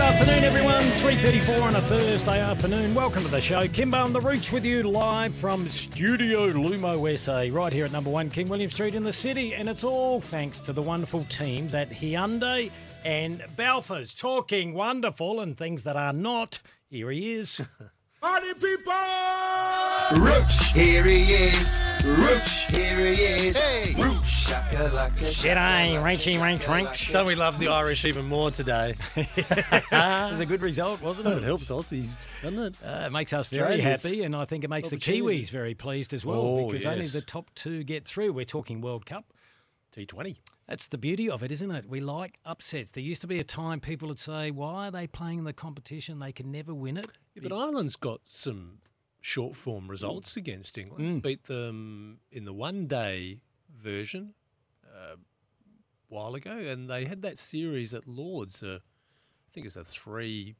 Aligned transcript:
Good 0.00 0.14
afternoon, 0.14 0.44
everyone. 0.44 0.82
3.34 0.82 1.62
on 1.62 1.76
a 1.76 1.80
Thursday 1.82 2.40
afternoon. 2.40 2.94
Welcome 2.94 3.22
to 3.22 3.28
the 3.28 3.38
show. 3.38 3.68
Kimbo 3.68 4.06
and 4.06 4.14
The 4.14 4.20
Rooch 4.20 4.50
with 4.50 4.64
you 4.64 4.82
live 4.82 5.34
from 5.34 5.68
Studio 5.68 6.50
Lumo 6.50 7.18
SA, 7.18 7.54
right 7.54 7.70
here 7.70 7.84
at 7.84 7.92
number 7.92 8.08
one 8.08 8.30
King 8.30 8.48
William 8.48 8.70
Street 8.70 8.94
in 8.94 9.02
the 9.02 9.12
city. 9.12 9.52
And 9.52 9.68
it's 9.68 9.84
all 9.84 10.22
thanks 10.22 10.58
to 10.60 10.72
the 10.72 10.80
wonderful 10.80 11.26
teams 11.28 11.74
at 11.74 11.90
Hyundai 11.90 12.70
and 13.04 13.44
Balfours. 13.56 14.16
Talking 14.18 14.72
wonderful 14.72 15.40
and 15.40 15.54
things 15.54 15.84
that 15.84 15.96
are 15.96 16.14
not. 16.14 16.60
Here 16.88 17.10
he 17.10 17.34
is. 17.34 17.60
Party 18.20 18.52
people! 18.54 18.92
Rooch, 20.26 20.72
here 20.74 21.04
he 21.04 21.22
is. 21.22 21.80
Rooch, 22.04 22.66
here 22.70 22.98
he 23.14 23.22
is. 23.22 23.56
Hey, 23.56 23.94
Rooch, 23.94 24.46
shakalaka. 24.48 25.10
G'day, 25.42 26.02
Rachy 26.04 26.36
Ranch 26.36 26.68
Ranch. 26.68 27.12
Don't 27.12 27.26
we 27.26 27.34
love 27.34 27.58
the 27.58 27.68
Irish 27.68 28.04
even 28.04 28.26
more 28.26 28.50
today? 28.50 28.92
it 29.16 29.90
was 29.90 30.40
a 30.40 30.46
good 30.46 30.60
result, 30.60 31.00
wasn't 31.00 31.28
it? 31.28 31.38
it 31.38 31.42
helps 31.44 31.70
Aussies, 31.70 32.18
doesn't 32.42 32.58
it? 32.58 32.74
Uh, 32.84 33.04
it 33.06 33.12
makes 33.12 33.32
us 33.32 33.48
very 33.48 33.80
happy, 33.80 34.22
and 34.22 34.36
I 34.36 34.44
think 34.44 34.64
it 34.64 34.68
makes 34.70 34.90
the. 34.90 34.96
Kiwis 34.98 35.48
very 35.50 35.74
pleased 35.74 36.12
as 36.12 36.26
well 36.26 36.40
Oh, 36.40 36.66
because 36.66 36.84
only 36.84 37.04
yes. 37.04 37.12
the 37.14 37.22
top 37.22 37.48
two 37.54 37.84
get 37.84 38.04
through. 38.04 38.34
We're 38.34 38.44
talking 38.44 38.82
World 38.82 39.06
Cup. 39.06 39.32
T20. 39.96 40.36
That's 40.68 40.86
the 40.88 40.98
beauty 40.98 41.30
of 41.30 41.42
it, 41.42 41.50
isn't 41.50 41.70
it? 41.70 41.88
We 41.88 42.00
like 42.00 42.38
upsets. 42.44 42.92
There 42.92 43.02
used 43.02 43.22
to 43.22 43.26
be 43.26 43.40
a 43.40 43.44
time 43.44 43.80
people 43.80 44.08
would 44.08 44.20
say, 44.20 44.50
"Why 44.50 44.88
are 44.88 44.90
they 44.90 45.06
playing 45.06 45.38
in 45.38 45.44
the 45.44 45.52
competition? 45.52 46.18
They 46.18 46.32
can 46.32 46.52
never 46.52 46.74
win 46.74 46.96
it." 46.98 47.06
Yeah, 47.34 47.42
but 47.48 47.52
Ireland's 47.52 47.96
got 47.96 48.20
some 48.24 48.78
short 49.20 49.54
form 49.56 49.84
Mm. 49.86 49.90
results 49.90 50.36
against 50.36 50.76
England. 50.78 51.22
Beat 51.22 51.44
them 51.44 52.20
in 52.32 52.44
the 52.44 52.52
one 52.52 52.86
day 52.86 53.40
version 53.76 54.34
uh, 54.84 55.14
a 55.14 55.18
while 56.08 56.34
ago, 56.34 56.52
and 56.56 56.88
they 56.90 57.04
had 57.04 57.22
that 57.22 57.38
series 57.38 57.94
at 57.94 58.06
Lords. 58.06 58.62
Uh, 58.62 58.78
I 58.82 59.48
think 59.52 59.66
it's 59.66 59.76
a 59.76 59.84
three 59.84 60.56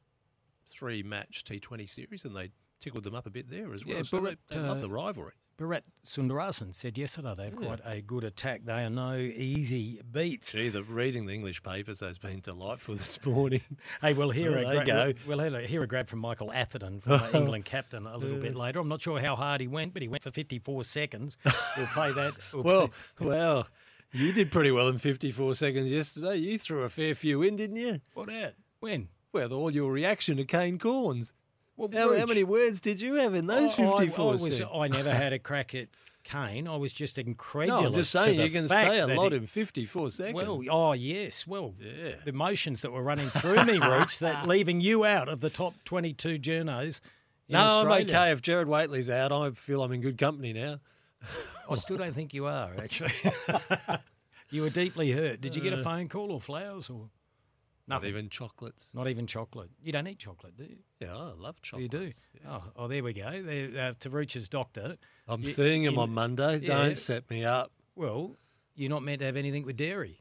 three 0.69 1.03
match 1.03 1.43
T20 1.43 1.89
series, 1.89 2.23
and 2.23 2.35
they 2.35 2.51
tickled 2.79 3.03
them 3.03 3.13
up 3.15 3.25
a 3.25 3.29
bit 3.29 3.49
there 3.49 3.73
as 3.73 3.85
well. 3.85 3.97
Yeah, 3.97 4.03
so 4.03 4.19
Barrett, 4.19 4.39
they, 4.49 4.55
they 4.55 4.61
love 4.61 4.77
uh, 4.77 4.81
the 4.81 4.89
rivalry. 4.89 5.33
Bharat 5.61 5.81
Sundaresan 6.03 6.73
said 6.73 6.97
yesterday 6.97 7.35
they 7.37 7.43
have 7.45 7.53
Yeah. 7.53 7.67
quite 7.67 7.79
a 7.85 8.01
good 8.01 8.23
attack. 8.23 8.61
They 8.65 8.83
are 8.83 8.89
no 8.89 9.15
easy 9.17 10.01
beats. 10.11 10.51
Gee, 10.53 10.69
the 10.69 10.81
reading 10.83 11.27
the 11.27 11.33
English 11.33 11.61
papers 11.61 11.99
has 11.99 12.17
been 12.17 12.39
delightful 12.39 12.95
this 12.97 13.23
morning. 13.23 13.61
Hey, 14.01 14.13
we'll 14.13 14.31
hear 14.31 14.51
There 14.51 14.59
a 14.81 14.83
gra- 14.83 14.85
go. 14.85 15.13
We'll, 15.27 15.37
we'll 15.37 15.55
hear 15.59 15.83
a- 15.83 15.87
grab 15.87 16.07
from 16.07 16.19
Michael 16.19 16.51
Atherton, 16.51 17.01
former 17.01 17.29
England 17.35 17.65
captain, 17.65 18.07
a 18.07 18.17
little 18.17 18.39
bit 18.39 18.55
later. 18.55 18.79
I'm 18.79 18.87
not 18.87 19.01
sure 19.01 19.19
how 19.19 19.35
hard 19.35 19.61
he 19.61 19.67
went, 19.67 19.93
but 19.93 20.01
he 20.01 20.07
went 20.07 20.23
for 20.23 20.31
54 20.31 20.83
seconds. 20.83 21.37
We'll 21.77 21.85
play 21.93 22.11
that. 22.13 22.33
We'll 22.53 22.63
Well, 22.63 22.89
play- 23.15 23.27
well, 23.27 23.67
you 24.13 24.33
did 24.33 24.51
pretty 24.51 24.71
well 24.71 24.87
in 24.87 24.97
54 24.97 25.53
seconds 25.55 25.91
yesterday. 25.91 26.37
You 26.37 26.57
threw 26.57 26.81
a 26.83 26.89
fair 26.89 27.13
few 27.13 27.43
in, 27.43 27.55
didn't 27.55 27.75
you? 27.77 28.01
what 28.15 28.29
at? 28.29 28.55
When? 28.79 29.09
Well, 29.31 29.53
all 29.53 29.71
your 29.71 29.91
reaction 29.91 30.37
to 30.37 30.43
Kane 30.43 30.79
Cornes. 30.79 31.33
Well, 31.89 32.09
How, 32.09 32.17
how 32.17 32.25
many 32.25 32.43
words 32.43 32.79
did 32.79 33.01
you 33.01 33.15
have 33.15 33.33
in 33.33 33.47
those 33.47 33.77
I- 33.79 33.83
I- 33.83 33.97
54 33.97 34.25
I, 34.29 34.31
was, 34.33 34.57
seconds? 34.57 34.69
I 34.73 34.87
never 34.87 35.11
had 35.13 35.33
a 35.33 35.39
crack 35.39 35.73
at 35.73 35.87
Kane. 36.23 36.67
I 36.67 36.75
was 36.75 36.93
just 36.93 37.17
incredulous. 37.17 37.81
No, 37.81 37.87
I'm 37.87 37.93
just 37.95 38.11
to 38.11 38.21
saying 38.21 38.39
you 38.39 38.49
can 38.51 38.67
say 38.69 38.99
a 38.99 39.07
lot 39.07 39.33
in 39.33 39.47
54 39.47 40.11
seconds. 40.11 40.35
Well, 40.35 40.61
oh 40.69 40.93
yes. 40.93 41.47
Well, 41.47 41.73
Yeah. 41.79 42.11
the 42.23 42.29
emotions 42.29 42.83
that 42.83 42.91
were 42.91 43.01
running 43.01 43.27
through 43.29 43.63
me, 43.65 43.79
Rooch, 43.79 44.19
that 44.19 44.47
leaving 44.47 44.81
you 44.81 45.03
out 45.05 45.27
of 45.27 45.39
the 45.39 45.49
top 45.49 45.73
22 45.85 46.37
journos. 46.37 47.01
In 47.49 47.53
no, 47.53 47.81
I'm 47.81 47.91
okay. 48.07 48.31
If 48.31 48.41
Gerard 48.43 48.67
Whateley's 48.67 49.09
out, 49.09 49.31
I 49.31 49.49
feel 49.51 49.83
I'm 49.83 49.91
in 49.91 50.01
good 50.01 50.17
company 50.19 50.53
now. 50.53 50.79
I 51.69 51.75
still 51.75 51.97
don't 51.97 52.13
think 52.13 52.33
you 52.33 52.45
are 52.45 52.71
actually. 52.79 53.11
you 54.51 54.61
were 54.61 54.69
deeply 54.69 55.11
hurt. 55.11 55.41
Did 55.41 55.55
you 55.55 55.61
Uh. 55.61 55.65
get 55.71 55.73
a 55.73 55.83
phone 55.83 56.07
call 56.07 56.31
or 56.31 56.39
flowers 56.39 56.89
or 56.89 57.09
Not 57.91 58.05
even 58.05 58.29
chocolates. 58.29 58.91
Not 58.93 59.07
even 59.07 59.27
chocolate. 59.27 59.69
You 59.83 59.91
don't 59.91 60.07
eat 60.07 60.19
chocolate, 60.19 60.57
do 60.57 60.63
you? 60.63 60.77
Yeah, 60.99 61.15
I 61.15 61.31
love 61.33 61.61
chocolate. 61.61 61.83
you 61.83 61.89
do. 61.89 62.11
Yeah. 62.43 62.49
Oh, 62.49 62.63
oh, 62.75 62.87
there 62.87 63.03
we 63.03 63.13
go. 63.13 63.41
There, 63.43 63.87
uh, 63.89 63.93
to 63.99 64.09
Rooch's 64.09 64.49
doctor. 64.49 64.97
I'm 65.27 65.41
You- 65.41 65.47
seeing 65.47 65.83
him 65.83 65.93
you- 65.95 65.99
on 66.01 66.11
Monday. 66.13 66.57
yeah. 66.59 66.67
Don't 66.67 66.97
set 66.97 67.29
me 67.29 67.43
up. 67.45 67.71
Well, 67.95 68.35
you're 68.75 68.89
not 68.89 69.03
meant 69.03 69.19
to 69.19 69.25
have 69.25 69.35
anything 69.37 69.63
with 69.63 69.77
dairy. 69.77 70.17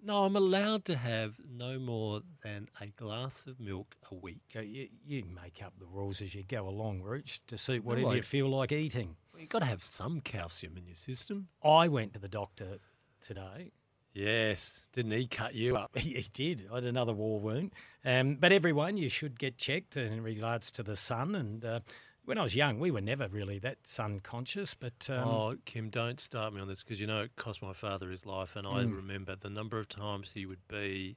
No, 0.00 0.24
I'm 0.24 0.36
allowed 0.36 0.84
to 0.86 0.96
have 0.96 1.34
no 1.44 1.78
more 1.78 2.22
than 2.44 2.68
a 2.80 2.86
glass 2.86 3.46
of 3.48 3.58
milk 3.58 3.96
a 4.12 4.14
week. 4.14 4.42
You, 4.54 4.88
you 5.04 5.24
make 5.24 5.60
up 5.62 5.74
the 5.78 5.86
rules 5.86 6.22
as 6.22 6.36
you 6.36 6.44
go 6.44 6.68
along, 6.68 7.02
Rooch, 7.02 7.40
to 7.48 7.58
suit 7.58 7.84
whatever 7.84 8.08
I- 8.10 8.14
you 8.16 8.22
feel 8.22 8.48
like 8.48 8.70
eating. 8.70 9.16
You've 9.36 9.48
got 9.48 9.58
to 9.60 9.64
have 9.66 9.84
some 9.84 10.20
calcium 10.20 10.76
in 10.76 10.86
your 10.86 10.94
system. 10.94 11.48
I 11.64 11.88
went 11.88 12.12
to 12.14 12.18
the 12.20 12.28
doctor 12.28 12.78
today. 13.20 13.72
Yes. 14.14 14.82
Didn't 14.92 15.12
he 15.12 15.26
cut 15.26 15.54
you 15.54 15.76
up? 15.76 15.90
He, 15.98 16.14
he 16.14 16.28
did. 16.32 16.68
I 16.72 16.76
had 16.76 16.84
another 16.84 17.12
war 17.12 17.38
wound. 17.40 17.72
Um, 18.04 18.36
but 18.36 18.52
everyone, 18.52 18.96
you 18.96 19.08
should 19.08 19.38
get 19.38 19.58
checked 19.58 19.96
in 19.96 20.22
regards 20.22 20.72
to 20.72 20.82
the 20.82 20.96
sun. 20.96 21.34
And 21.34 21.64
uh, 21.64 21.80
when 22.24 22.38
I 22.38 22.42
was 22.42 22.54
young, 22.56 22.78
we 22.78 22.90
were 22.90 23.00
never 23.00 23.28
really 23.28 23.58
that 23.60 23.78
sun 23.86 24.20
conscious. 24.20 24.74
But 24.74 25.08
um, 25.10 25.28
oh, 25.28 25.54
Kim, 25.64 25.90
don't 25.90 26.18
start 26.20 26.52
me 26.52 26.60
on 26.60 26.68
this 26.68 26.82
because 26.82 27.00
you 27.00 27.06
know 27.06 27.22
it 27.22 27.36
cost 27.36 27.62
my 27.62 27.72
father 27.72 28.10
his 28.10 28.26
life, 28.26 28.56
and 28.56 28.66
I 28.66 28.82
remember 28.82 29.36
the 29.36 29.50
number 29.50 29.78
of 29.78 29.88
times 29.88 30.30
he 30.34 30.46
would 30.46 30.66
be 30.68 31.16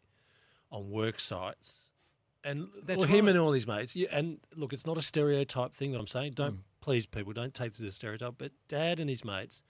on 0.71 0.89
work 0.89 1.19
sites, 1.19 1.89
and 2.43 2.67
That's 2.83 2.99
well, 2.99 3.07
him 3.09 3.27
and 3.27 3.37
all 3.37 3.51
his 3.51 3.67
mates. 3.67 3.95
Yeah, 3.95 4.07
and 4.11 4.39
look, 4.55 4.73
it's 4.73 4.85
not 4.85 4.97
a 4.97 5.01
stereotype 5.01 5.73
thing 5.73 5.91
that 5.91 5.99
I'm 5.99 6.07
saying. 6.07 6.33
Don't 6.33 6.55
Mm. 6.55 6.59
please, 6.81 7.05
people, 7.05 7.33
don't 7.33 7.53
take 7.53 7.71
this 7.71 7.81
as 7.81 7.87
a 7.87 7.91
stereotype. 7.91 8.35
But 8.37 8.51
Dad 8.67 8.99
and 8.99 9.09
his 9.09 9.23
mates 9.25 9.63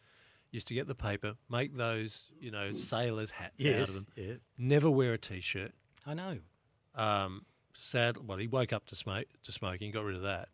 used 0.52 0.68
to 0.68 0.74
get 0.74 0.88
the 0.88 0.96
paper, 0.96 1.34
make 1.50 1.76
those 1.76 2.26
you 2.40 2.52
know 2.52 2.72
sailors 2.74 3.32
hats 3.32 3.64
out 3.66 3.90
of 3.90 3.94
them, 3.94 4.08
yeah, 4.16 4.34
never 4.58 4.90
wear 4.90 5.14
a 5.14 5.18
t-shirt. 5.18 5.72
I 6.06 6.14
know. 6.14 6.38
Um, 6.96 7.46
sad. 7.74 8.18
Well, 8.28 8.38
he 8.38 8.48
woke 8.48 8.74
up 8.74 8.86
to 8.88 8.96
smoke 8.96 9.28
to 9.44 9.52
smoking, 9.52 9.92
got 9.92 10.04
rid 10.04 10.16
of 10.16 10.24
that. 10.24 10.50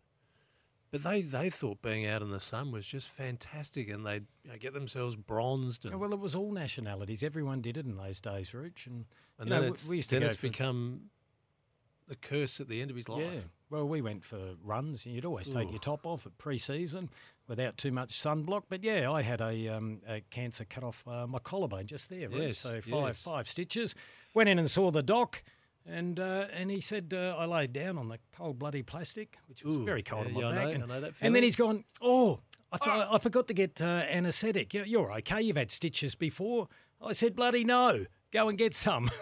But 0.90 1.04
they, 1.04 1.22
they 1.22 1.50
thought 1.50 1.82
being 1.82 2.06
out 2.06 2.22
in 2.22 2.32
the 2.32 2.40
sun 2.40 2.72
was 2.72 2.86
just 2.86 3.10
fantastic, 3.10 3.90
and 3.90 4.06
they'd 4.06 4.26
you 4.44 4.52
know, 4.52 4.58
get 4.58 4.74
themselves 4.74 5.16
bronzed. 5.18 5.84
And, 5.84 5.94
Oh, 5.94 5.98
well, 5.98 6.14
it 6.14 6.20
was 6.20 6.34
all 6.34 6.52
nationalities. 6.52 7.24
Everyone 7.24 7.62
did 7.62 7.76
it 7.76 7.86
in 7.86 7.98
those 7.98 8.22
days, 8.22 8.54
Rooch. 8.54 8.88
And, 8.88 9.04
and 9.38 9.52
then 9.52 9.64
know, 9.64 9.68
it's, 9.68 9.88
we 9.88 9.98
used 9.98 10.10
to 10.12 10.20
then 10.20 10.30
it's 10.30 10.40
become 10.40 11.10
the 12.08 12.16
curse 12.16 12.62
at 12.62 12.70
the 12.70 12.82
end 12.82 12.90
of 12.90 12.96
his 12.96 13.10
life. 13.10 13.22
Yeah. 13.22 13.42
Well, 13.70 13.86
we 13.86 14.02
went 14.02 14.24
for 14.24 14.40
runs. 14.64 15.06
and 15.06 15.14
You'd 15.14 15.26
always 15.26 15.50
take 15.50 15.68
Ooh. 15.68 15.72
your 15.72 15.80
top 15.80 16.06
off 16.06 16.26
at 16.26 16.38
pre-season 16.38 17.10
without 17.48 17.78
too 17.78 17.92
much 17.92 18.10
sunblock. 18.20 18.64
But 18.70 18.84
yeah, 18.84 19.12
I 19.12 19.22
had 19.22 19.42
a, 19.42 19.68
um, 19.70 20.00
a 20.08 20.22
cancer 20.30 20.66
cut 20.66 20.84
off 20.84 21.04
uh, 21.08 21.26
my 21.28 21.40
collarbone 21.40 21.86
just 21.88 22.10
there. 22.10 22.30
Rooch. 22.30 22.42
Yes, 22.48 22.58
So 22.60 22.82
five 22.82 23.08
yes. 23.08 23.22
five 23.22 23.48
stitches. 23.50 23.96
Went 24.34 24.50
in 24.50 24.60
and 24.60 24.70
saw 24.70 24.92
the 24.92 25.04
doc. 25.04 25.44
And 25.90 26.20
uh, 26.20 26.48
and 26.52 26.70
he 26.70 26.82
said 26.82 27.14
uh, 27.16 27.36
I 27.38 27.46
laid 27.46 27.72
down 27.72 27.98
on 27.98 28.10
the 28.10 28.20
cold 28.36 28.60
bloody 28.60 28.84
plastic, 28.84 29.38
which 29.48 29.64
was 29.64 29.78
Ooh, 29.78 29.86
very 29.86 30.04
cold 30.04 30.24
yeah, 30.26 30.28
on 30.28 30.34
my 30.34 30.42
yeah, 30.42 30.48
I 30.48 30.52
back. 30.52 30.64
know- 30.66 30.72
and, 30.72 30.84
I 30.84 30.88
know 30.88 31.02
that 31.02 31.14
and 31.22 31.34
then 31.34 31.44
he's 31.44 31.56
gone, 31.56 31.86
oh, 32.02 32.40
I, 32.74 32.78
th- 32.78 33.08
I 33.10 33.18
forgot 33.20 33.48
to 33.48 33.54
get 33.54 33.82
uh, 33.82 33.86
anaesthetic. 33.86 34.74
You're, 34.74 34.86
you're 34.86 35.14
okay. 35.20 35.42
You've 35.42 35.56
had 35.56 35.72
stitches 35.72 36.14
before. 36.14 36.68
I 37.02 37.14
said, 37.14 37.38
bloody 37.38 37.64
no. 37.64 38.06
Go 38.34 38.50
and 38.50 38.58
get 38.58 38.76
some. 38.76 39.10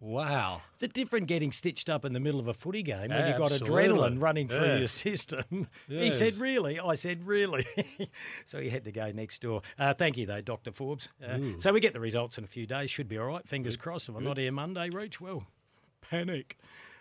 Wow. 0.00 0.62
It's 0.74 0.82
a 0.82 0.88
different 0.88 1.26
getting 1.26 1.52
stitched 1.52 1.88
up 1.88 2.04
in 2.04 2.12
the 2.12 2.20
middle 2.20 2.40
of 2.40 2.48
a 2.48 2.54
footy 2.54 2.82
game 2.82 3.10
when 3.10 3.28
you've 3.28 3.38
got 3.38 3.50
adrenaline 3.50 4.20
running 4.20 4.48
through 4.48 4.78
your 4.78 4.88
system. 4.88 5.68
He 5.88 6.10
said, 6.10 6.36
Really? 6.38 6.78
I 6.78 6.94
said, 6.94 7.26
Really? 7.26 7.66
so 8.44 8.60
he 8.60 8.68
had 8.68 8.84
to 8.84 8.92
go 8.92 9.10
next 9.12 9.42
door. 9.42 9.62
Uh, 9.78 9.94
thank 9.94 10.16
you, 10.16 10.26
though, 10.26 10.40
Dr. 10.40 10.72
Forbes. 10.72 11.08
Uh, 11.24 11.38
so 11.58 11.72
we 11.72 11.80
get 11.80 11.92
the 11.92 12.00
results 12.00 12.38
in 12.38 12.44
a 12.44 12.48
few 12.48 12.66
days. 12.66 12.90
Should 12.90 13.08
be 13.08 13.18
all 13.18 13.26
right. 13.26 13.46
Fingers 13.46 13.76
crossed. 13.76 14.08
If 14.08 14.16
I'm 14.16 14.24
not 14.24 14.38
here 14.38 14.52
Monday, 14.52 14.90
Reach, 14.90 15.20
well, 15.20 15.44
panic. 16.02 16.58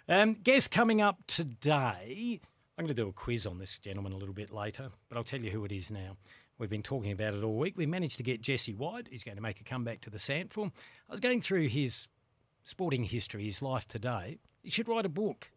Um, 0.07 0.35
guest 0.35 0.71
coming 0.71 1.01
up 1.01 1.17
today. 1.27 2.39
I'm 2.77 2.85
going 2.85 2.95
to 2.95 3.01
do 3.01 3.07
a 3.07 3.13
quiz 3.13 3.45
on 3.45 3.57
this 3.57 3.79
gentleman 3.79 4.11
a 4.11 4.17
little 4.17 4.33
bit 4.33 4.51
later, 4.51 4.89
but 5.09 5.17
I'll 5.17 5.23
tell 5.23 5.39
you 5.39 5.49
who 5.49 5.63
it 5.65 5.71
is 5.71 5.89
now. 5.89 6.17
We've 6.57 6.69
been 6.69 6.83
talking 6.83 7.11
about 7.11 7.33
it 7.33 7.43
all 7.43 7.57
week. 7.57 7.77
We 7.77 7.85
managed 7.85 8.17
to 8.17 8.23
get 8.23 8.41
Jesse 8.41 8.73
White. 8.73 9.07
He's 9.09 9.23
going 9.23 9.35
to 9.35 9.41
make 9.41 9.59
a 9.59 9.63
comeback 9.63 10.01
to 10.01 10.09
the 10.09 10.17
SANFL. 10.17 10.71
I 11.09 11.11
was 11.11 11.19
going 11.19 11.41
through 11.41 11.67
his 11.67 12.07
sporting 12.65 13.03
history, 13.05 13.45
his 13.45 13.61
life 13.61 13.87
today. 13.87 14.37
He 14.63 14.69
should 14.69 14.89
write 14.89 15.05
a 15.05 15.09
book. 15.09 15.51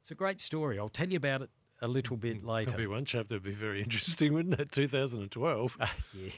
It's 0.00 0.10
a 0.10 0.14
great 0.14 0.40
story. 0.40 0.78
I'll 0.78 0.88
tell 0.88 1.08
you 1.10 1.16
about 1.16 1.42
it 1.42 1.50
a 1.82 1.88
little 1.88 2.16
bit 2.16 2.44
later. 2.44 2.70
That'd 2.70 2.88
one 2.88 3.04
chapter. 3.04 3.34
Would 3.34 3.42
be 3.42 3.52
very 3.52 3.82
interesting, 3.82 4.32
wouldn't 4.32 4.58
it? 4.58 4.70
2012. 4.72 5.76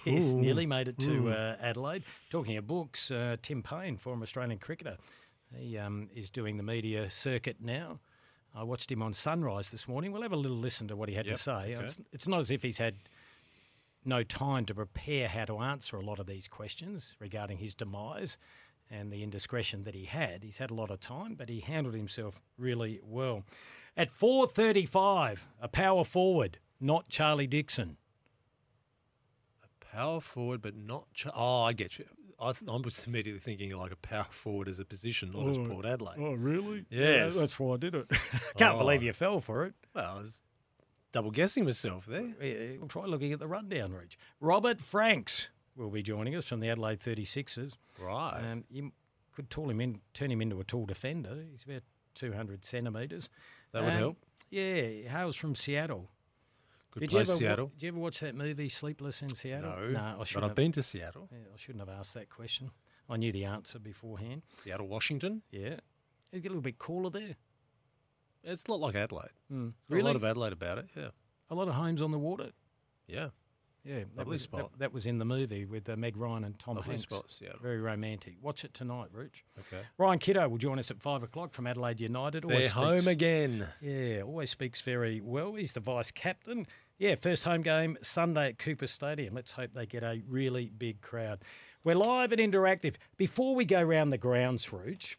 Yes, 0.04 0.34
Ooh. 0.34 0.38
nearly 0.38 0.66
made 0.66 0.88
it 0.88 0.98
to 1.00 1.30
uh, 1.30 1.56
Adelaide. 1.60 2.02
Talking 2.30 2.56
of 2.56 2.66
books, 2.66 3.10
uh, 3.10 3.36
Tim 3.42 3.62
Paine, 3.62 3.96
former 3.98 4.22
Australian 4.22 4.58
cricketer, 4.58 4.96
he 5.54 5.76
um, 5.78 6.08
is 6.14 6.30
doing 6.30 6.56
the 6.56 6.62
media 6.62 7.10
circuit 7.10 7.56
now. 7.60 8.00
I 8.54 8.62
watched 8.62 8.90
him 8.90 9.02
on 9.02 9.12
Sunrise 9.12 9.70
this 9.70 9.86
morning. 9.86 10.12
We'll 10.12 10.22
have 10.22 10.32
a 10.32 10.36
little 10.36 10.56
listen 10.56 10.88
to 10.88 10.96
what 10.96 11.10
he 11.10 11.14
had 11.14 11.26
Yep, 11.26 11.36
to 11.36 11.42
say. 11.42 11.74
okay. 11.74 11.84
It's, 11.84 11.98
it's 12.12 12.28
not 12.28 12.40
as 12.40 12.50
if 12.50 12.62
he's 12.62 12.78
had 12.78 12.94
no 14.04 14.22
time 14.22 14.64
to 14.66 14.74
prepare 14.74 15.28
how 15.28 15.44
to 15.44 15.58
answer 15.58 15.96
a 15.96 16.04
lot 16.04 16.18
of 16.18 16.26
these 16.26 16.48
questions 16.48 17.14
regarding 17.20 17.58
his 17.58 17.74
demise 17.74 18.38
and 18.90 19.10
the 19.12 19.22
indiscretion 19.22 19.84
that 19.84 19.94
he 19.94 20.04
had. 20.04 20.42
He's 20.42 20.58
had 20.58 20.70
a 20.70 20.74
lot 20.74 20.90
of 20.90 21.00
time, 21.00 21.34
but 21.34 21.48
he 21.48 21.60
handled 21.60 21.94
himself 21.94 22.40
really 22.58 23.00
well. 23.02 23.42
At 23.96 24.12
4.35, 24.16 25.38
a 25.60 25.68
power 25.68 26.04
forward, 26.04 26.58
not 26.80 27.08
Charlie 27.08 27.46
Dixon. 27.46 27.96
A 29.64 29.84
power 29.96 30.20
forward, 30.20 30.60
but 30.62 30.76
not. 30.76 31.12
Ch- 31.14 31.26
oh, 31.34 31.62
I 31.62 31.72
get 31.72 31.98
you. 31.98 32.04
I, 32.38 32.52
th- 32.52 32.70
I 32.70 32.76
was 32.76 33.02
immediately 33.06 33.40
thinking 33.40 33.70
like 33.76 33.92
a 33.92 33.96
power 33.96 34.26
forward 34.28 34.68
as 34.68 34.78
a 34.78 34.84
position, 34.84 35.30
not 35.32 35.48
as 35.48 35.56
Oh, 35.56 35.64
Port 35.66 35.86
Adelaide. 35.86 36.18
Oh, 36.18 36.34
really? 36.34 36.84
Yes. 36.90 37.34
Yeah, 37.34 37.40
that's 37.40 37.58
why 37.58 37.74
I 37.74 37.76
did 37.78 37.94
it. 37.94 38.06
Can't 38.58 38.74
Oh. 38.74 38.78
believe 38.78 39.02
you 39.02 39.14
fell 39.14 39.40
for 39.40 39.64
it. 39.64 39.72
Well, 39.94 40.16
I 40.16 40.18
was 40.18 40.42
double 41.12 41.30
guessing 41.30 41.64
myself 41.64 42.04
there. 42.04 42.34
Yeah, 42.42 42.76
We'll 42.78 42.88
try 42.88 43.06
looking 43.06 43.32
at 43.32 43.38
the 43.38 43.46
rundown, 43.48 43.92
Reach. 43.94 44.18
Robert 44.38 44.80
Franks 44.82 45.48
will 45.76 45.90
be 45.90 46.02
joining 46.02 46.34
us 46.34 46.46
from 46.46 46.60
the 46.60 46.68
Adelaide 46.70 47.00
36ers. 47.00 47.72
Right. 48.00 48.40
Um, 48.50 48.64
you 48.70 48.92
could 49.34 49.50
tall 49.50 49.68
him 49.70 49.80
in, 49.80 50.00
turn 50.14 50.30
him 50.30 50.40
into 50.40 50.58
a 50.60 50.64
tall 50.64 50.86
defender. 50.86 51.44
He's 51.50 51.64
about 51.64 51.82
200 52.14 52.64
centimetres. 52.64 53.28
That 53.72 53.82
would 53.84 53.92
Um, 53.92 53.98
help. 53.98 54.16
Yeah, 54.50 54.80
he 54.80 55.02
hails 55.02 55.36
from 55.36 55.54
Seattle. 55.54 56.08
Good 56.92 57.00
did 57.00 57.10
place, 57.10 57.28
you 57.28 57.32
ever, 57.34 57.38
Seattle. 57.38 57.66
Did 57.68 57.82
you 57.82 57.88
ever 57.88 57.98
watch 57.98 58.20
that 58.20 58.34
movie 58.34 58.68
Sleepless 58.70 59.20
in 59.20 59.28
Seattle? 59.28 59.70
No, 59.70 59.90
no 59.90 60.00
I 60.00 60.14
but 60.16 60.26
shouldn't 60.26 60.44
I've 60.44 60.50
have- 60.50 60.56
been 60.56 60.72
to 60.72 60.82
Seattle. 60.82 61.28
Yeah, 61.30 61.38
I 61.52 61.56
shouldn't 61.58 61.86
have 61.86 61.98
asked 61.98 62.14
that 62.14 62.30
question. 62.30 62.70
I 63.08 63.16
knew 63.18 63.32
the 63.32 63.44
answer 63.44 63.78
beforehand. 63.78 64.42
Seattle, 64.62 64.88
Washington. 64.88 65.42
Yeah. 65.50 65.78
It 66.32 66.40
get 66.40 66.46
a 66.48 66.54
little 66.54 66.62
bit 66.62 66.78
cooler 66.78 67.10
there. 67.10 67.36
It's 68.42 68.64
a 68.64 68.70
lot 68.70 68.80
like 68.80 68.94
Adelaide. 68.94 69.30
Mm. 69.52 69.74
Really? 69.88 70.02
A 70.02 70.04
lot 70.04 70.16
of 70.16 70.24
Adelaide 70.24 70.52
about 70.52 70.78
it. 70.78 70.88
Yeah. 70.96 71.10
A 71.50 71.54
lot 71.54 71.68
of 71.68 71.74
homes 71.74 72.00
on 72.00 72.10
the 72.12 72.18
water. 72.18 72.52
Yeah. 73.06 73.28
Yeah, 73.86 74.00
that 74.00 74.18
Lovely 74.18 74.32
was, 74.32 74.40
spot. 74.42 74.72
That, 74.72 74.78
that 74.80 74.92
was 74.92 75.06
in 75.06 75.18
the 75.18 75.24
movie 75.24 75.64
with 75.64 75.88
uh, 75.88 75.94
Meg 75.96 76.16
Ryan 76.16 76.44
and 76.44 76.58
Tom 76.58 76.76
Lovely 76.76 76.94
Hanks. 76.94 77.04
spot, 77.04 77.30
Seattle. 77.30 77.60
Very 77.62 77.78
romantic. 77.80 78.34
Watch 78.42 78.64
it 78.64 78.74
tonight, 78.74 79.08
Rooch. 79.12 79.44
Okay. 79.58 79.82
Ryan 79.96 80.18
Kitto 80.18 80.48
will 80.48 80.58
join 80.58 80.78
us 80.78 80.90
at 80.90 81.00
five 81.00 81.22
o'clock 81.22 81.52
from 81.52 81.66
Adelaide 81.66 82.00
United. 82.00 82.42
They're 82.42 82.52
Always 82.56 82.72
home 82.72 83.06
again. 83.06 83.68
Yeah, 83.80 84.22
always 84.22 84.50
speaks 84.50 84.80
very 84.80 85.20
well. 85.20 85.54
He's 85.54 85.72
the 85.72 85.80
vice 85.80 86.10
captain. 86.10 86.66
Yeah, 86.98 87.14
first 87.14 87.44
home 87.44 87.62
game 87.62 87.96
Sunday 88.02 88.48
at 88.48 88.58
Cooper 88.58 88.86
Stadium. 88.86 89.34
Let's 89.34 89.52
hope 89.52 89.70
they 89.74 89.86
get 89.86 90.02
a 90.02 90.22
really 90.26 90.72
big 90.76 91.00
crowd. 91.00 91.42
We're 91.84 91.94
live 91.94 92.32
and 92.32 92.40
interactive. 92.40 92.96
Before 93.16 93.54
we 93.54 93.64
go 93.64 93.80
round 93.80 94.12
the 94.12 94.18
grounds, 94.18 94.72
Rooch, 94.72 95.16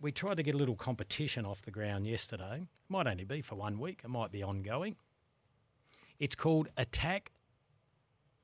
we 0.00 0.12
tried 0.12 0.36
to 0.36 0.42
get 0.42 0.54
a 0.54 0.58
little 0.58 0.76
competition 0.76 1.46
off 1.46 1.62
the 1.62 1.70
ground 1.70 2.06
yesterday. 2.06 2.66
Might 2.90 3.06
only 3.06 3.24
be 3.24 3.40
for 3.40 3.54
one 3.54 3.78
week. 3.78 4.00
It 4.04 4.08
might 4.08 4.30
be 4.32 4.42
ongoing. 4.42 4.96
It's 6.18 6.34
called 6.34 6.68
Attack 6.76 7.32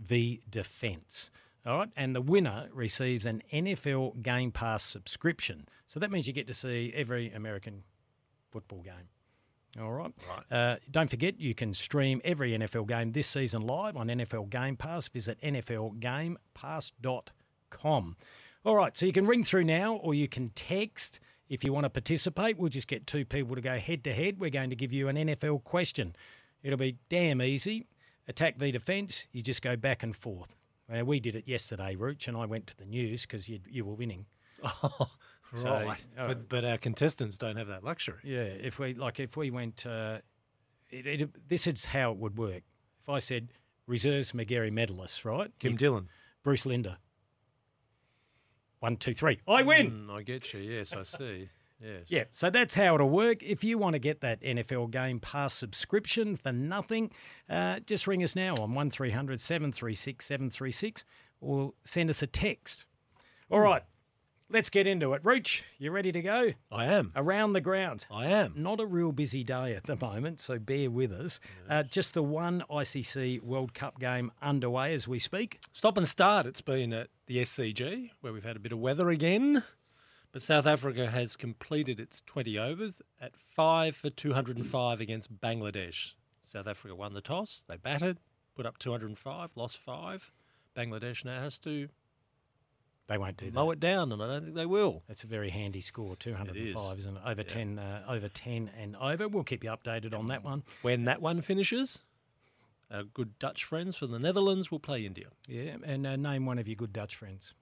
v 0.01 0.43
Defence. 0.49 1.31
All 1.65 1.79
right, 1.79 1.89
and 1.97 2.15
the 2.15 2.21
winner 2.21 2.69
receives 2.73 3.27
an 3.27 3.43
NFL 3.53 4.23
Game 4.23 4.53
Pass 4.53 4.85
subscription. 4.85 5.67
So 5.89 5.99
that 5.99 6.13
means 6.13 6.27
you 6.27 6.33
get 6.33 6.47
to 6.47 6.55
see 6.55 6.93
every 6.95 7.33
American 7.33 7.83
football 8.53 8.83
game. 8.83 9.09
All 9.81 9.93
right. 9.93 10.13
Uh, 10.51 10.77
don't 10.91 11.11
forget, 11.11 11.39
you 11.39 11.55
can 11.55 11.75
stream 11.75 12.23
every 12.25 12.53
NFL 12.53 12.89
game 12.89 13.13
this 13.13 13.27
season 13.27 13.63
live 13.63 13.97
on 13.97 14.07
NFL 14.07 14.49
Game 14.49 14.77
Pass. 14.77 15.09
Visit 15.09 15.39
NFLGamePass.com. 15.43 18.17
All 18.65 18.75
right, 18.75 18.97
so 18.97 19.07
you 19.07 19.13
can 19.13 19.27
ring 19.27 19.45
through 19.45 19.65
now 19.65 19.97
or 19.97 20.15
you 20.15 20.29
can 20.29 20.49
text 20.49 21.21
if 21.49 21.63
you 21.63 21.73
want 21.73 21.85
to 21.85 21.91
participate. 21.91 22.59
We'll 22.59 22.71
just 22.71 22.89
get 22.89 23.07
two 23.07 23.25
people 23.25 23.55
to 23.55 23.61
go 23.61 23.79
head 23.79 24.03
to 24.05 24.13
head. 24.13 24.41
We're 24.41 24.51
going 24.51 24.71
to 24.71 24.77
give 24.77 24.93
you 24.93 25.09
an 25.09 25.17
NFL 25.17 25.65
question. 25.65 26.17
It'll 26.63 26.79
be 26.79 26.97
damn 27.09 27.43
easy. 27.43 27.87
Attack 28.28 28.56
v 28.58 28.73
defence, 28.73 29.26
you 29.32 29.43
just 29.43 29.62
go 29.62 29.76
back 29.76 30.02
and 30.02 30.14
forth. 30.17 30.50
Uh, 30.93 31.05
we 31.05 31.20
did 31.20 31.34
it 31.37 31.46
yesterday, 31.46 31.94
Rooch, 31.96 32.28
and 32.28 32.37
I 32.37 32.44
went 32.46 32.67
to 32.69 32.76
the 32.76 32.84
news 32.87 33.23
because 33.23 33.49
you, 33.49 33.61
you 33.69 33.84
were 33.84 33.94
winning. 33.94 34.26
Oh, 34.64 35.08
So, 35.55 35.70
right. 35.70 36.00
uh, 36.19 36.26
but, 36.28 36.49
but 36.49 36.64
our 36.64 36.76
contestants 36.76 37.38
don't 37.38 37.56
have 37.56 37.69
that 37.69 37.84
luxury. 37.84 38.19
Yeah, 38.25 38.40
if 38.43 38.81
we 38.81 38.94
like, 38.94 39.20
if 39.20 39.37
we 39.37 39.50
went, 39.50 39.87
uh, 39.87 40.19
it, 40.90 41.06
it, 41.06 41.49
this 41.49 41.69
is 41.69 41.84
how 41.84 42.11
it 42.11 42.19
would 42.19 42.37
work. 42.37 42.62
If 43.02 43.08
I 43.08 43.20
said 43.20 43.49
reserves 43.87 44.32
Magarey 44.32 44.73
medalists, 44.73 45.25
right? 45.25 45.52
Kim 45.61 45.73
You'd- 45.73 45.78
Dillon. 45.84 46.08
Bruce 46.43 46.67
Linder. 46.67 46.96
One, 48.81 48.96
two, 48.96 49.14
three. 49.14 49.40
I 49.49 49.62
win. 49.62 49.90
Mm, 50.08 50.11
I 50.11 50.23
get 50.23 50.52
you. 50.52 50.61
Yes, 50.61 50.93
I 50.93 51.02
see. 51.05 51.49
Yes. 51.81 52.05
Yeah, 52.08 52.25
so 52.32 52.49
that's 52.49 52.75
how 52.75 52.94
it'll 52.94 53.11
work. 53.11 53.43
If 53.43 53.62
you 53.62 53.76
want 53.76 53.94
to 53.94 53.99
get 53.99 54.20
that 54.23 54.40
NFL 54.40 54.90
Game 54.90 55.20
Pass 55.20 55.52
subscription 55.55 56.37
for 56.37 56.52
nothing, 56.52 57.11
uh, 57.50 57.81
just 57.81 58.06
ring 58.06 58.25
us 58.25 58.34
now 58.34 58.55
on 58.56 58.75
1300 58.75 59.40
736 59.40 60.25
736 60.25 61.05
or 61.40 61.75
send 61.84 62.08
us 62.08 62.23
a 62.23 62.26
text. 62.26 62.87
All 63.50 63.61
right, 63.61 63.82
let's 64.49 64.70
get 64.70 64.87
into 64.87 65.12
it. 65.12 65.20
Reach, 65.25 65.64
you 65.78 65.90
ready 65.90 66.12
to 66.12 66.23
go? 66.23 66.52
I 66.73 66.87
am. 66.87 67.12
Around 67.14 67.52
the 67.52 67.61
grounds. 67.61 68.06
I 68.11 68.26
am. 68.26 68.55
Not 68.56 68.81
a 68.81 68.87
real 68.87 69.12
busy 69.12 69.44
day 69.44 69.75
at 69.75 69.84
the 69.84 69.96
moment, 69.96 70.40
so 70.40 70.58
bear 70.58 70.90
with 70.90 71.12
us. 71.12 71.40
Uh, 71.69 71.82
just 71.82 72.14
the 72.14 72.23
one 72.23 72.64
ICC 72.70 73.43
World 73.43 73.75
Cup 73.75 74.00
game 74.00 74.32
underway 74.40 74.94
as 74.94 75.06
we 75.06 75.19
speak. 75.19 75.61
Stop 75.73 75.99
and 75.99 76.08
start. 76.08 76.46
It's 76.46 76.62
been 76.62 76.93
at 76.93 77.08
the 77.26 77.38
SCG 77.38 78.11
where 78.20 78.32
we've 78.32 78.44
had 78.44 78.56
a 78.56 78.61
bit 78.61 78.73
of 78.73 78.78
weather 78.78 79.11
again. 79.11 79.62
But 80.37 80.43
South 80.43 80.66
Africa 80.66 81.11
has 81.11 81.35
completed 81.35 81.99
its 81.99 82.23
20 82.26 82.59
overs 82.59 83.00
at 83.19 83.35
5 83.38 83.97
for 83.97 84.11
205 84.11 85.00
against 85.00 85.35
Bangladesh. 85.40 86.12
South 86.45 86.66
Africa 86.66 86.95
won 86.95 87.14
the 87.14 87.23
toss. 87.23 87.64
They 87.66 87.78
batted, 87.78 88.19
put 88.55 88.66
up 88.66 88.76
205, 88.76 89.52
lost 89.55 89.78
5. 89.78 90.31
Bangladesh 90.76 91.25
now 91.25 91.40
has 91.40 91.59
to 91.61 91.88
They 93.07 93.16
won't 93.16 93.38
do 93.38 93.47
that. 93.47 93.55
mow 93.55 93.71
it 93.71 93.81
down, 93.81 94.12
and 94.12 94.23
I 94.23 94.26
don't 94.26 94.43
think 94.45 94.57
they 94.57 94.66
will. 94.66 95.02
That's 95.09 95.25
a 95.25 95.26
very 95.26 95.49
handy 95.49 95.81
score, 95.81 96.16
205, 96.16 96.99
is. 96.99 97.05
isn't 97.05 97.16
it? 97.16 97.23
Over 97.25 97.40
Yeah. 97.40 97.49
10, 97.49 97.78
uh, 97.78 98.05
over 98.07 98.28
10 98.28 98.71
and 98.78 98.95
over. 98.97 99.28
We'll 99.28 99.43
keep 99.43 99.64
you 99.64 99.71
updated 99.71 100.12
on 100.12 100.28
that 100.28 100.45
one. 100.45 100.64
When 100.83 101.05
that 101.05 101.23
one 101.23 101.40
finishes, 101.40 102.00
our 102.90 103.05
good 103.05 103.38
Dutch 103.38 103.64
friends 103.64 103.97
from 103.97 104.11
the 104.11 104.19
Netherlands 104.19 104.71
will 104.71 104.81
play 104.81 105.07
India. 105.07 105.28
Yeah, 105.49 105.78
and 105.83 106.07
uh, 106.07 106.16
name 106.16 106.45
one 106.45 106.59
of 106.59 106.69
your 106.69 106.76
good 106.76 106.93
Dutch 106.93 107.16
friends. 107.16 107.55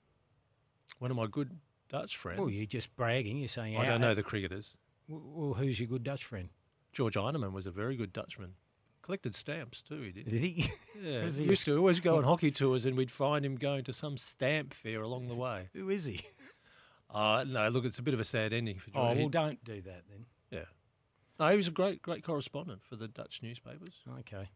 One 0.98 1.12
of 1.12 1.16
my 1.16 1.28
good 1.28 1.60
Dutch 1.98 2.16
friends. 2.16 2.40
Well, 2.40 2.50
you're 2.50 2.66
just 2.66 2.94
bragging. 2.96 3.38
You're 3.38 3.48
saying, 3.48 3.76
I 3.76 3.86
don't 3.86 4.00
know 4.00 4.14
the 4.14 4.22
cricketers. 4.22 4.76
Well, 5.08 5.54
who's 5.54 5.78
your 5.78 5.86
good 5.88 6.02
Dutch 6.02 6.24
friend? 6.24 6.48
George 6.92 7.14
Einerman 7.14 7.52
was 7.52 7.66
a 7.66 7.70
very 7.70 7.96
good 7.96 8.12
Dutchman. 8.12 8.54
Collected 9.02 9.34
stamps 9.34 9.82
too, 9.82 10.00
he 10.00 10.12
did. 10.12 10.24
Did 10.28 10.40
he? 10.40 10.64
Yeah, 11.02 11.28
he 11.28 11.44
used 11.44 11.64
to 11.66 11.76
always 11.76 12.00
go 12.00 12.16
on 12.16 12.24
hockey 12.30 12.50
tours, 12.50 12.86
and 12.86 12.96
we'd 12.96 13.10
find 13.10 13.44
him 13.44 13.56
going 13.56 13.84
to 13.84 13.92
some 13.92 14.16
stamp 14.16 14.72
fair 14.72 15.02
along 15.02 15.28
the 15.28 15.34
way. 15.34 15.68
Who 15.74 15.90
is 15.90 16.04
he? 16.06 16.20
Uh, 17.10 17.44
no, 17.46 17.68
look, 17.68 17.84
it's 17.84 17.98
a 18.00 18.02
bit 18.02 18.12
of 18.14 18.18
a 18.18 18.24
sad 18.24 18.52
ending 18.52 18.76
for 18.80 18.90
George. 18.90 19.16
Oh, 19.16 19.20
well, 19.20 19.28
don't 19.28 19.62
do 19.62 19.80
that 19.82 20.02
then. 20.10 20.26
yeah. 20.50 20.64
No, 21.38 21.48
he 21.48 21.56
was 21.56 21.68
a 21.68 21.70
great, 21.70 22.02
great 22.02 22.24
correspondent 22.24 22.80
for 22.82 22.96
the 22.96 23.06
Dutch 23.06 23.40
newspapers. 23.40 23.94
Okay. 24.18 24.48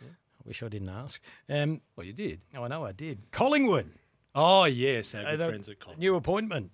I 0.00 0.42
wish 0.46 0.62
I 0.62 0.68
didn't 0.68 0.88
ask. 0.88 1.20
Um, 1.50 1.82
Well, 1.94 2.06
you 2.06 2.14
did. 2.14 2.40
oh, 2.56 2.62
I 2.64 2.68
know 2.68 2.86
I 2.86 2.92
did. 2.92 3.30
Collingwood. 3.32 3.90
Oh, 4.34 4.64
yes, 4.64 5.14
our 5.14 5.26
Uh, 5.26 5.36
good 5.36 5.48
friends 5.48 5.68
at 5.68 5.78
Collingwood. 5.78 6.00
New 6.00 6.14
appointment. 6.14 6.70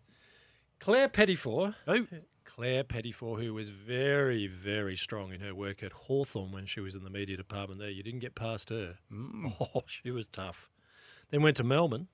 Claire 0.83 1.09
Pettifor. 1.09 1.77
Who? 1.87 2.09
Claire 2.45 2.83
Pettifor, 2.83 3.41
who 3.41 3.55
was 3.55 3.71
very, 3.71 4.49
very 4.49 4.97
strong 4.97 5.33
in 5.33 5.41
her 5.41 5.55
work 5.55 5.81
at 5.85 5.93
Hawthorn 5.93 6.51
when 6.51 6.67
she 6.67 6.81
was 6.81 6.97
in 6.97 7.05
the 7.05 7.11
media 7.11 7.37
department 7.37 7.79
there. 7.79 7.89
You 7.89 8.03
didn't 8.03 8.19
get 8.19 8.35
past 8.35 8.69
her. 8.71 8.97
Oh, 9.13 9.83
she 9.87 10.11
was 10.11 10.27
tough. 10.27 10.69
Then 11.31 11.41
went 11.41 11.57
to 11.59 11.63
Melbourne, 11.63 12.09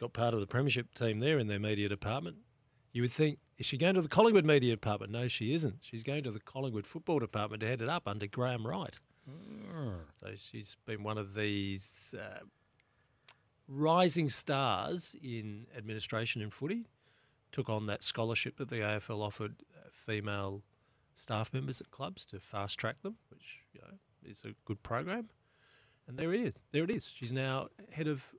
got 0.00 0.12
part 0.12 0.34
of 0.34 0.40
the 0.40 0.48
premiership 0.48 0.92
team 0.94 1.20
there 1.20 1.38
in 1.38 1.46
their 1.46 1.60
media 1.60 1.88
department. 1.88 2.38
You 2.92 3.02
would 3.02 3.12
think, 3.12 3.38
is 3.56 3.66
she 3.66 3.78
going 3.78 3.94
to 3.94 4.02
the 4.02 4.08
Collingwood 4.08 4.44
media 4.44 4.72
department? 4.72 5.12
No, 5.12 5.28
she 5.28 5.54
isn't. 5.54 5.76
She's 5.80 6.02
going 6.02 6.24
to 6.24 6.32
the 6.32 6.40
Collingwood 6.40 6.88
football 6.88 7.20
department 7.20 7.60
to 7.60 7.68
head 7.68 7.80
it 7.80 7.88
up 7.88 8.08
under 8.08 8.26
Graham 8.26 8.66
Wright. 8.66 8.96
So 10.20 10.30
she's 10.36 10.76
been 10.86 11.04
one 11.04 11.18
of 11.18 11.34
these 11.34 12.16
uh, 12.18 12.40
rising 13.68 14.28
stars 14.28 15.14
in 15.22 15.68
administration 15.76 16.42
in 16.42 16.50
footy. 16.50 16.86
Took 17.52 17.68
on 17.68 17.86
that 17.86 18.02
scholarship 18.02 18.56
that 18.58 18.68
the 18.68 18.76
AFL 18.76 19.20
offered 19.20 19.56
uh, 19.76 19.88
female 19.92 20.62
staff 21.14 21.52
members 21.52 21.80
at 21.80 21.90
clubs 21.90 22.24
to 22.26 22.38
fast 22.40 22.78
track 22.78 23.02
them, 23.02 23.16
which 23.30 23.58
you 23.72 23.80
know 23.80 23.96
is 24.24 24.42
a 24.44 24.50
good 24.64 24.82
program. 24.82 25.28
And 26.06 26.18
there 26.18 26.32
it 26.32 26.40
is. 26.40 26.54
There 26.72 26.84
it 26.84 26.90
is. 26.90 27.10
She's 27.12 27.32
now 27.32 27.68
head 27.90 28.06
of 28.08 28.32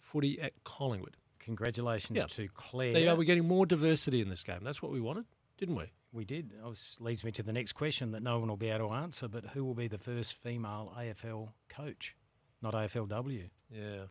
footy 0.00 0.40
at 0.40 0.52
Collingwood. 0.64 1.16
Congratulations 1.38 2.16
Yeah. 2.16 2.24
to 2.26 2.48
Claire. 2.54 2.92
There 2.92 3.00
you 3.02 3.06
go. 3.08 3.14
We're 3.14 3.24
getting 3.24 3.48
more 3.48 3.66
diversity 3.66 4.20
in 4.20 4.28
this 4.28 4.42
game. 4.42 4.60
That's 4.62 4.82
what 4.82 4.92
we 4.92 5.00
wanted, 5.00 5.24
didn't 5.58 5.74
we? 5.76 5.86
We 6.12 6.24
did. 6.24 6.50
That 6.50 6.78
leads 6.98 7.24
me 7.24 7.30
to 7.32 7.42
the 7.42 7.52
next 7.52 7.72
question 7.72 8.10
that 8.12 8.22
no 8.22 8.38
one 8.38 8.48
will 8.48 8.56
be 8.56 8.68
able 8.68 8.88
to 8.88 8.94
answer, 8.94 9.28
but 9.28 9.44
who 9.46 9.64
will 9.64 9.74
be 9.74 9.86
the 9.88 9.98
first 9.98 10.34
female 10.34 10.92
AFL 10.98 11.52
coach? 11.68 12.14
Not 12.62 12.74
AFLW. 12.74 13.48
Yeah. 13.70 14.04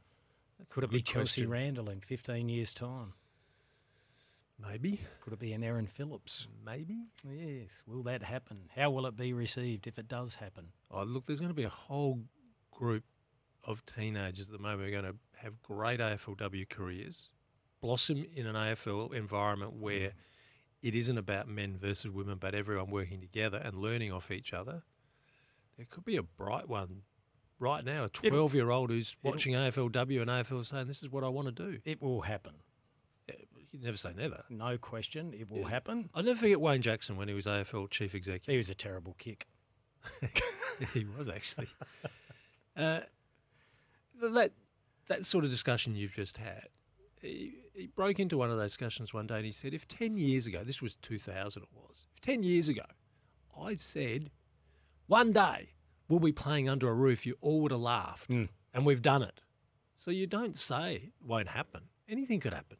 That's 0.58 0.72
Could 0.72 0.84
it 0.86 0.89
be 0.89 1.01
Chelsea 1.01 1.41
question. 1.41 1.50
Randall 1.50 1.89
in 1.89 2.00
15 2.01 2.50
years' 2.50 2.74
time? 2.74 3.13
Maybe. 4.62 5.00
Could 5.22 5.34
it 5.34 5.39
be 5.39 5.54
an 5.54 5.63
Erin 5.63 5.88
Phillips? 5.88 6.48
Maybe. 6.66 7.06
Yes. 7.30 7.84
Will 7.88 8.04
that 8.04 8.24
happen? 8.24 8.70
How 8.75 8.89
will 8.92 9.06
it 9.06 9.16
be 9.16 9.34
received 9.34 9.88
if 9.88 9.98
it 9.98 10.08
does 10.08 10.36
happen? 10.36 10.68
Oh, 10.92 11.04
look, 11.04 11.25
there's 11.25 11.39
going 11.39 11.51
to 11.51 11.56
be 11.56 11.63
a 11.63 11.70
whole 11.70 12.20
group 12.72 13.04
of 13.63 13.86
teenagers 13.86 14.50
at 14.50 14.54
the 14.54 14.62
moment 14.62 14.82
who 14.82 14.88
are 14.88 15.01
going 15.01 15.13
to 15.13 15.20
have 15.38 15.62
great 15.62 16.00
AFLW 16.00 16.68
careers, 16.70 17.30
blossom 17.82 18.25
in 18.34 18.48
an 18.48 18.56
AFL 18.56 19.13
environment 19.13 19.74
where 19.74 20.10
mm. 20.10 20.13
it 20.82 20.96
isn't 20.96 21.18
about 21.18 21.48
men 21.48 21.78
versus 21.78 22.12
women, 22.12 22.38
but 22.39 22.56
everyone 22.56 22.89
working 22.89 23.22
together 23.22 23.58
and 23.58 23.78
learning 23.78 24.12
off 24.12 24.32
each 24.32 24.54
other. 24.54 24.84
There 25.78 25.88
could 25.89 26.04
be 26.04 26.18
a 26.18 26.24
bright 26.24 26.68
one 26.68 27.04
right 27.60 27.86
now, 27.86 28.06
a 28.06 28.10
12 28.10 28.56
year 28.56 28.70
old 28.70 28.89
who's 28.89 29.16
watching 29.24 29.54
AFLW 29.54 30.22
and 30.22 30.30
AFL 30.30 30.66
saying, 30.66 30.88
This 30.88 31.04
is 31.04 31.10
what 31.10 31.24
I 31.24 31.30
want 31.30 31.48
to 31.48 31.51
do. 31.51 31.80
It 31.86 32.01
will 32.01 32.22
happen. 32.22 32.56
You 33.71 33.79
never 33.83 33.97
say 33.97 34.11
never. 34.17 34.43
No 34.49 34.77
question. 34.77 35.33
It 35.33 35.49
will 35.49 35.59
Yeah. 35.59 35.69
happen. 35.69 36.09
I'll 36.13 36.23
never 36.23 36.39
forget 36.39 36.59
Wayne 36.59 36.81
Jackson 36.81 37.17
when 37.17 37.27
he 37.27 37.33
was 37.33 37.45
AFL 37.45 37.88
chief 37.89 38.15
executive. 38.15 38.51
He 38.51 38.57
was 38.57 38.69
a 38.69 38.75
terrible 38.75 39.13
kick. 39.19 39.47
he 40.93 41.05
was 41.17 41.29
actually. 41.29 41.67
Uh, 42.77 43.01
that 44.21 44.53
that 45.07 45.25
sort 45.25 45.43
of 45.43 45.49
discussion 45.49 45.95
you've 45.95 46.13
just 46.13 46.38
had. 46.38 46.67
He, 47.21 47.55
he 47.73 47.88
broke 47.88 48.17
into 48.19 48.38
one 48.38 48.49
of 48.49 48.57
those 48.57 48.69
discussions 48.71 49.13
one 49.13 49.27
day 49.27 49.35
and 49.38 49.45
he 49.45 49.51
said, 49.51 49.73
"If 49.73 49.85
ten 49.85 50.15
years 50.15 50.47
ago, 50.47 50.63
this 50.63 50.81
was 50.81 50.95
two 50.95 51.19
thousand, 51.19 51.63
it 51.63 51.69
was. 51.73 52.05
If 52.13 52.21
ten 52.21 52.41
years 52.41 52.69
ago, 52.69 52.85
I 53.59 53.75
said, 53.75 54.31
one 55.07 55.33
day 55.33 55.71
we'll 56.07 56.21
be 56.21 56.31
playing 56.31 56.69
under 56.69 56.88
a 56.88 56.93
roof, 56.93 57.25
you 57.25 57.35
all 57.41 57.59
would 57.61 57.71
have 57.71 57.81
laughed, 57.81 58.27
Hmm. 58.27 58.45
and 58.73 58.85
we've 58.85 59.01
done 59.01 59.23
it. 59.23 59.41
So 59.97 60.09
you 60.11 60.25
don't 60.25 60.55
say 60.55 60.95
it 60.95 61.11
won't 61.21 61.49
happen. 61.49 61.89
Anything 62.07 62.39
could 62.39 62.53
happen. 62.53 62.77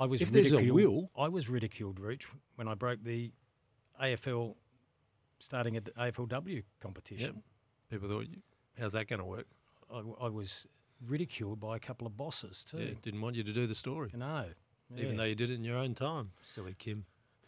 I 0.00 0.06
was 0.06 0.22
If 0.22 0.30
there's 0.32 0.50
a 0.52 0.56
ridiculed. 0.56 0.76
will- 0.80 1.10
I 1.16 1.28
was 1.28 1.48
ridiculed, 1.48 2.00
Rooch, 2.00 2.24
when 2.56 2.66
I 2.66 2.74
broke 2.74 3.04
the 3.04 3.32
AFL 4.02 4.56
starting 5.38 5.76
at 5.76 5.84
AFLW 5.96 6.62
competition. 6.80 7.42
People 7.90 8.08
thought, 8.08 8.26
"How's 8.78 8.92
that 8.92 9.08
going 9.08 9.20
to 9.20 9.26
work?" 9.26 9.46
I, 9.92 9.98
I 10.22 10.28
was 10.28 10.66
ridiculed 11.06 11.60
by 11.60 11.76
a 11.76 11.78
couple 11.78 12.06
of 12.06 12.16
bosses 12.16 12.64
too. 12.68 12.78
Yeah, 12.78 12.90
didn't 13.02 13.20
want 13.20 13.36
you 13.36 13.42
to 13.44 13.52
do 13.52 13.66
the 13.66 13.74
story, 13.74 14.10
No, 14.14 14.46
even 14.96 15.16
though 15.16 15.24
you 15.24 15.34
did 15.34 15.50
it 15.50 15.54
in 15.54 15.64
your 15.64 15.76
own 15.76 15.94
time. 15.94 16.30
Silly 16.44 16.74
Kim. 16.78 17.04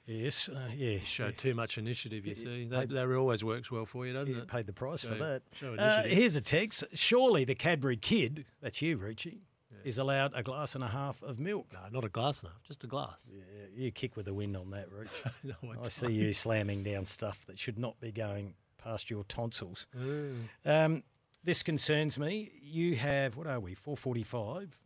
yes, 0.07 0.49
uh, 0.49 0.71
yeah, 0.75 0.99
Show 1.05 1.27
yeah. 1.27 1.33
too 1.33 1.55
much 1.55 1.79
initiative, 1.79 2.27
you 2.27 2.35
Yeah, 2.37 2.43
see. 2.45 2.65
That, 2.67 2.89
that 2.91 3.09
always 3.15 3.45
works 3.45 3.71
well 3.71 3.87
for 3.87 4.07
you, 4.07 4.13
doesn't 4.13 4.35
You 4.35 4.41
it? 4.43 4.49
paid 4.49 4.67
the 4.67 4.73
price 4.73 5.03
for 5.05 5.15
that. 5.15 5.43
Uh, 5.79 6.03
here's 6.05 6.35
a 6.37 6.41
text. 6.41 6.85
Surely 6.95 7.45
the 7.45 7.55
Cadbury 7.55 7.97
kid, 7.97 8.45
that's 8.61 8.83
you, 8.83 8.99
Rucci, 8.99 9.39
is 9.85 9.99
allowed 9.99 10.33
a 10.35 10.43
glass 10.43 10.75
and 10.75 10.83
a 10.85 10.89
half 10.89 11.23
of 11.23 11.39
milk. 11.41 11.67
No, 11.73 11.81
not 11.91 12.05
a 12.05 12.09
glass 12.09 12.43
and 12.43 12.51
a 12.51 12.53
half, 12.53 12.63
just 12.63 12.85
a 12.85 12.87
glass. 12.87 13.29
Yeah, 13.33 13.67
you 13.75 13.91
kick 13.91 14.17
with 14.17 14.27
the 14.27 14.35
wind 14.35 14.57
on 14.57 14.71
that, 14.71 14.91
Rooch. 14.91 15.09
No, 15.45 15.55
I 15.65 15.71
I 15.71 15.75
don't. 15.75 15.93
see 15.93 16.13
you 16.13 16.33
slamming 16.33 16.83
down 16.83 17.05
stuff 17.05 17.45
that 17.47 17.59
should 17.59 17.79
not 17.79 17.99
be 18.01 18.13
going 18.13 18.55
past 18.79 19.11
your 19.11 19.25
tonsils. 19.25 19.87
Mm. 19.97 20.49
Um, 20.65 21.03
this 21.45 21.63
concerns 21.63 22.19
me. 22.19 22.53
You 22.63 22.97
have 22.97 23.37
what 23.37 23.47
are 23.47 23.61
we? 23.61 23.75
Four 23.75 23.97
forty-five. 23.97 24.79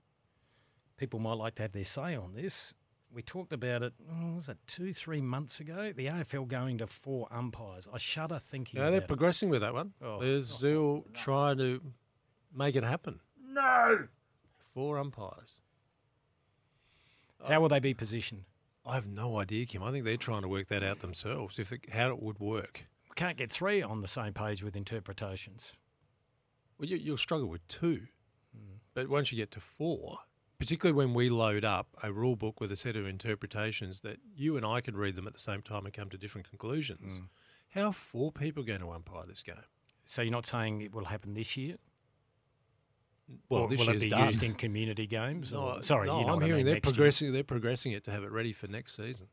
People 0.97 1.21
might 1.21 1.35
like 1.35 1.55
to 1.57 1.63
have 1.63 1.73
their 1.73 1.85
say 1.85 2.15
on 2.17 2.35
this. 2.35 2.73
We 3.13 3.23
talked 3.23 3.53
about 3.53 3.83
it. 3.83 3.93
oh, 4.11 4.35
was 4.35 4.49
it 4.49 4.59
two, 4.67 4.93
three 4.93 5.21
months 5.23 5.61
ago? 5.61 5.93
The 5.95 6.07
AFL 6.07 6.49
going 6.49 6.79
to 6.79 6.87
four 6.87 7.29
umpires. 7.31 7.87
I 7.93 7.99
shudder 7.99 8.39
thinking. 8.39 8.79
No, 8.81 8.87
they're 8.87 8.99
about 8.99 9.05
it. 9.05 9.09
progressing 9.09 9.49
with 9.49 9.61
that 9.61 9.73
one. 9.73 9.93
Oh, 10.03 10.21
they're 10.21 10.43
still 10.43 11.05
trying 11.15 11.59
to 11.59 11.81
make 12.55 12.77
it 12.77 12.85
happen. 12.85 13.21
No. 13.49 14.09
Four 14.77 14.99
umpires. 14.99 15.53
How 17.49 17.63
will 17.63 17.71
they 17.71 17.81
be 17.81 17.95
positioned? 17.95 18.43
I 18.85 18.93
have 18.95 19.07
no 19.07 19.39
idea, 19.39 19.65
Kim. 19.65 19.83
I 19.83 19.91
think 19.91 20.05
they're 20.05 20.19
trying 20.19 20.43
to 20.43 20.49
work 20.49 20.67
that 20.67 20.83
out 20.83 21.01
themselves, 21.01 21.59
if 21.59 21.73
it, 21.73 21.81
how 21.91 22.11
it 22.11 22.23
would 22.23 22.39
work. 22.39 22.85
We 23.09 23.15
can't 23.15 23.39
get 23.39 23.51
three 23.51 23.81
on 23.81 24.03
the 24.03 24.07
same 24.09 24.35
page 24.35 24.63
with 24.63 24.77
interpretations. 24.77 25.73
Well, 26.79 26.91
you, 26.91 26.99
you'll 26.99 27.17
struggle 27.17 27.49
with 27.49 27.67
two. 27.69 28.03
Hmm. 28.55 28.75
But 28.93 29.09
once 29.09 29.33
you 29.33 29.39
get 29.39 29.51
to 29.53 29.61
four, 29.61 30.19
particularly 30.59 30.95
when 30.95 31.15
we 31.15 31.31
load 31.31 31.65
up 31.65 31.87
a 32.03 32.13
rule 32.13 32.37
book 32.37 32.61
with 32.61 32.71
a 32.71 32.77
set 32.77 32.97
of 32.97 33.07
interpretations 33.07 34.03
that 34.03 34.19
you 34.35 34.59
and 34.59 34.67
I 34.67 34.83
could 34.83 34.99
read 34.99 35.17
them 35.17 35.27
at 35.27 35.33
the 35.33 35.41
same 35.41 35.63
time 35.63 35.87
and 35.87 35.95
come 35.95 36.11
to 36.11 36.19
different 36.19 36.51
conclusions, 36.51 37.15
Hmm. 37.15 37.25
how 37.71 37.87
are 37.87 37.93
four 37.95 38.31
people 38.31 38.63
going 38.63 38.81
to 38.81 38.91
umpire 38.91 39.25
this 39.27 39.43
game? 39.43 39.57
So 40.05 40.21
you're 40.21 40.33
not 40.33 40.45
saying 40.45 40.83
it 40.83 40.95
will 40.95 41.07
happen 41.07 41.33
this 41.33 41.57
year? 41.57 41.77
Well, 43.49 43.63
Or 43.63 43.69
this 43.69 43.81
will 43.81 43.89
it 43.91 44.01
be 44.01 44.09
done. 44.11 44.27
used 44.27 44.43
in 44.43 44.55
community 44.55 45.07
games? 45.07 45.53
No, 45.53 45.61
or- 45.77 45.83
sorry, 45.83 46.07
no, 46.07 46.21
you 46.21 46.27
know 46.27 46.33
I'm 46.33 46.35
what 46.37 46.43
I 46.45 46.47
hearing 46.47 46.59
mean, 46.61 46.67
they're 46.67 46.75
next 46.75 46.87
year. 46.87 46.93
progressing. 46.95 47.33
They're 47.33 47.45
progressing 47.45 47.93
it 47.93 48.05
to 48.05 48.11
have 48.13 48.23
it 48.23 48.31
ready 48.31 48.53
for 48.53 48.67
next 48.69 48.97
season. 48.97 49.27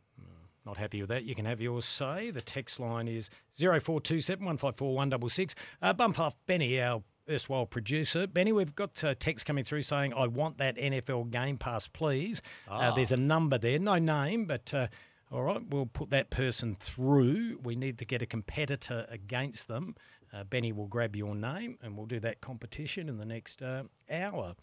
Not 0.65 0.77
happy 0.77 1.01
with 1.01 1.09
that. 1.09 1.25
You 1.25 1.35
can 1.35 1.43
have 1.45 1.59
yours 1.59 1.83
say. 1.85 2.31
The 2.31 2.39
text 2.39 2.79
line 2.79 3.07
is 3.09 3.29
0427 3.59 4.45
154 4.45 4.95
166. 4.95 5.55
Uh, 5.81 5.91
bump 5.93 6.19
off 6.19 6.35
Benny, 6.47 6.81
our 6.81 7.03
erstwhile 7.29 7.65
producer. 7.65 8.27
Benny, 8.27 8.53
we've 8.53 8.73
got 8.73 9.03
uh, 9.03 9.13
text 9.19 9.45
coming 9.45 9.65
through 9.65 9.81
saying, 9.81 10.13
I 10.13 10.27
want 10.27 10.57
that 10.59 10.77
NFL 10.77 11.31
Game 11.31 11.57
Pass, 11.57 11.87
please. 11.87 12.41
Uh, 12.67 12.71
Ah. 12.75 12.95
there's 12.95 13.11
a 13.11 13.17
number 13.17 13.57
there, 13.57 13.77
no 13.77 13.97
name, 13.99 14.45
but 14.45 14.73
uh, 14.73 14.87
all 15.31 15.41
right, 15.43 15.61
we'll 15.69 15.85
put 15.85 16.11
that 16.11 16.29
person 16.29 16.75
through. 16.75 17.59
We 17.63 17.75
need 17.75 17.97
to 17.97 18.05
get 18.05 18.21
a 18.21 18.25
competitor 18.25 19.05
against 19.09 19.67
them. 19.67 19.95
Uh, 20.33 20.43
Benny 20.43 20.71
will 20.71 20.87
grab 20.87 21.15
your 21.15 21.35
name 21.35 21.77
and 21.81 21.95
we'll 21.95 22.07
do 22.07 22.19
that 22.21 22.41
competition 22.41 23.07
in 23.07 23.17
the 23.17 23.25
next 23.25 23.61
uh, 23.61 23.83
hour. 24.09 24.55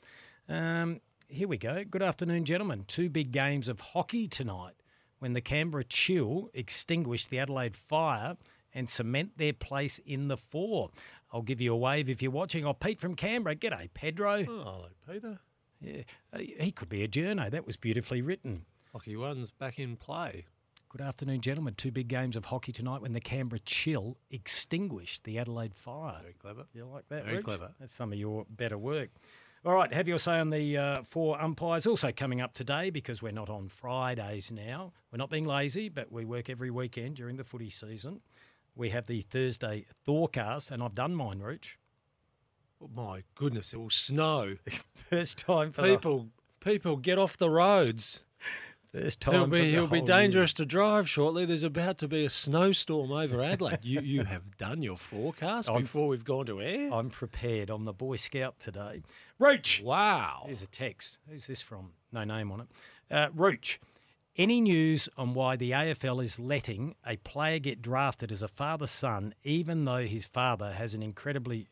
Um, 0.49 1.01
here 1.29 1.47
we 1.47 1.59
go. 1.59 1.85
Good 1.89 2.03
afternoon, 2.03 2.45
gentlemen. 2.45 2.85
Two 2.89 3.09
big 3.09 3.31
games 3.31 3.69
of 3.69 3.81
hockey 3.81 4.27
tonight 4.27 4.75
when 5.21 5.33
the 5.33 5.41
Canberra 5.41 5.85
Chill 5.85 6.51
extinguish 6.55 7.27
the 7.27 7.39
Adelaide 7.39 7.77
Fire 7.77 8.37
and 8.75 8.91
cement 8.91 9.37
their 9.37 9.53
place 9.53 10.01
in 10.05 10.29
the 10.29 10.37
four. 10.37 10.91
I'll 11.33 11.43
give 11.43 11.61
you 11.61 11.73
a 11.73 11.77
wave 11.77 12.11
if 12.11 12.21
you're 12.21 12.33
watching. 12.33 12.67
Oh, 12.67 12.73
Pete 12.73 13.01
from 13.01 13.15
Canberra. 13.15 13.55
G'day, 13.55 13.89
Pedro. 13.95 14.41
Oh, 14.41 14.45
hello, 14.45 14.87
Peter. 15.09 15.39
Yeah, 15.81 16.03
uh, 16.33 16.39
he 16.39 16.73
could 16.73 16.89
be 16.89 17.05
a 17.05 17.09
journo. 17.09 17.51
That 17.51 17.67
was 17.67 17.77
beautifully 17.77 18.23
written. 18.23 18.65
Hockey 18.93 19.17
one's 19.17 19.51
back 19.51 19.79
in 19.79 19.97
play. 19.97 20.47
Good 20.91 21.03
afternoon, 21.03 21.41
gentlemen. 21.41 21.75
Two 21.77 21.93
big 21.93 22.09
games 22.09 22.35
of 22.35 22.47
hockey 22.47 22.73
tonight 22.73 23.01
when 23.01 23.13
the 23.13 23.21
Canberra 23.21 23.61
Chill 23.61 24.17
extinguished 24.33 25.23
the 25.23 25.39
Adelaide 25.39 25.73
Fire. 25.73 26.19
Very 26.21 26.35
clever. 26.35 26.65
You 26.75 26.85
like 26.85 27.09
that? 27.11 27.27
Very 27.27 27.37
Rich? 27.37 27.45
clever. 27.45 27.71
That's 27.79 27.93
some 27.93 28.13
of 28.13 28.19
your 28.19 28.45
better 28.51 28.77
work. 28.77 29.11
All 29.65 29.73
right, 29.73 29.93
have 29.93 30.09
your 30.09 30.19
say 30.19 30.41
on 30.41 30.51
the 30.51 30.77
uh, 30.77 31.03
four 31.05 31.41
umpires. 31.41 31.87
Also 31.87 32.11
coming 32.11 32.41
up 32.41 32.55
today 32.55 32.91
because 32.91 33.23
we're 33.23 33.31
not 33.31 33.49
on 33.49 33.69
Fridays 33.69 34.51
now. 34.51 34.93
We're 35.13 35.19
not 35.19 35.31
being 35.31 35.45
lazy, 35.45 35.89
but 35.89 36.11
we 36.11 36.25
work 36.25 36.51
every 36.51 36.73
weekend 36.73 37.15
during 37.15 37.37
the 37.37 37.45
footy 37.45 37.71
season. 37.71 38.21
We 38.75 38.91
have 38.91 39.07
the 39.07 39.21
Thursday 39.21 39.87
Thorcast, 40.05 40.73
and 40.73 40.83
I've 40.83 40.97
done 40.97 41.15
mine, 41.15 41.39
Rooch. 41.39 41.79
Oh, 42.83 42.91
my 42.93 43.23
goodness, 43.37 43.73
it 43.73 43.77
will 43.77 43.91
snow. 43.91 44.57
First 45.09 45.39
time 45.39 45.71
for 45.71 45.83
people, 45.83 46.31
people, 46.59 46.97
get 46.97 47.17
off 47.17 47.37
the 47.37 47.49
roads. 47.49 48.25
The 48.93 49.01
first 49.01 49.21
time. 49.21 49.45
For 49.45 49.51
be, 49.51 49.61
the 49.61 49.75
it'll 49.75 49.87
be 49.89 50.01
dangerous 50.03 50.53
to 50.55 50.67
drive 50.67 51.09
shortly. 51.09 51.45
There's 51.45 51.63
about 51.63 51.99
to 51.99 52.09
be 52.09 52.25
a 52.25 52.31
snowstorm 52.31 53.13
over 53.13 53.43
Adelaide. 53.43 53.79
you, 53.83 54.01
you 54.01 54.25
have 54.25 54.57
done 54.57 54.83
your 54.83 54.97
forecast 54.97 55.69
I'm- 55.69 55.83
before 55.83 56.09
we've 56.09 56.25
gone 56.25 56.47
to 56.47 56.61
air. 56.61 56.93
I'm 56.93 57.11
prepared. 57.11 57.71
I'm 57.71 57.85
the 57.85 57.93
Boy 57.93 58.17
Scout 58.17 58.59
today. 58.59 59.03
Roach. 59.39 59.83
wow. 59.85 60.43
Here's 60.47 60.63
a 60.63 60.67
text. 60.67 61.19
Who's 61.29 61.47
this 61.47 61.61
from? 61.61 61.93
No 62.13 62.25
name 62.25 62.53
on 62.53 62.61
it. 62.61 62.67
Uh, 63.11 63.29
Rooch, 63.35 63.79
any 64.37 64.61
news 64.61 65.09
on 65.17 65.35
why 65.35 65.57
the 65.57 65.73
AFL 65.73 66.23
is 66.23 66.39
letting 66.39 66.95
a 67.07 67.17
player 67.17 67.59
get 67.59 67.83
drafted 67.83 68.31
as 68.31 68.43
a 68.43 68.49
father 68.49 68.87
son, 68.87 69.35
even 69.45 69.85
though 69.85 70.07
his 70.07 70.27
father 70.27 70.73
has 70.73 70.95
an 70.95 71.03
incredibly 71.03 71.69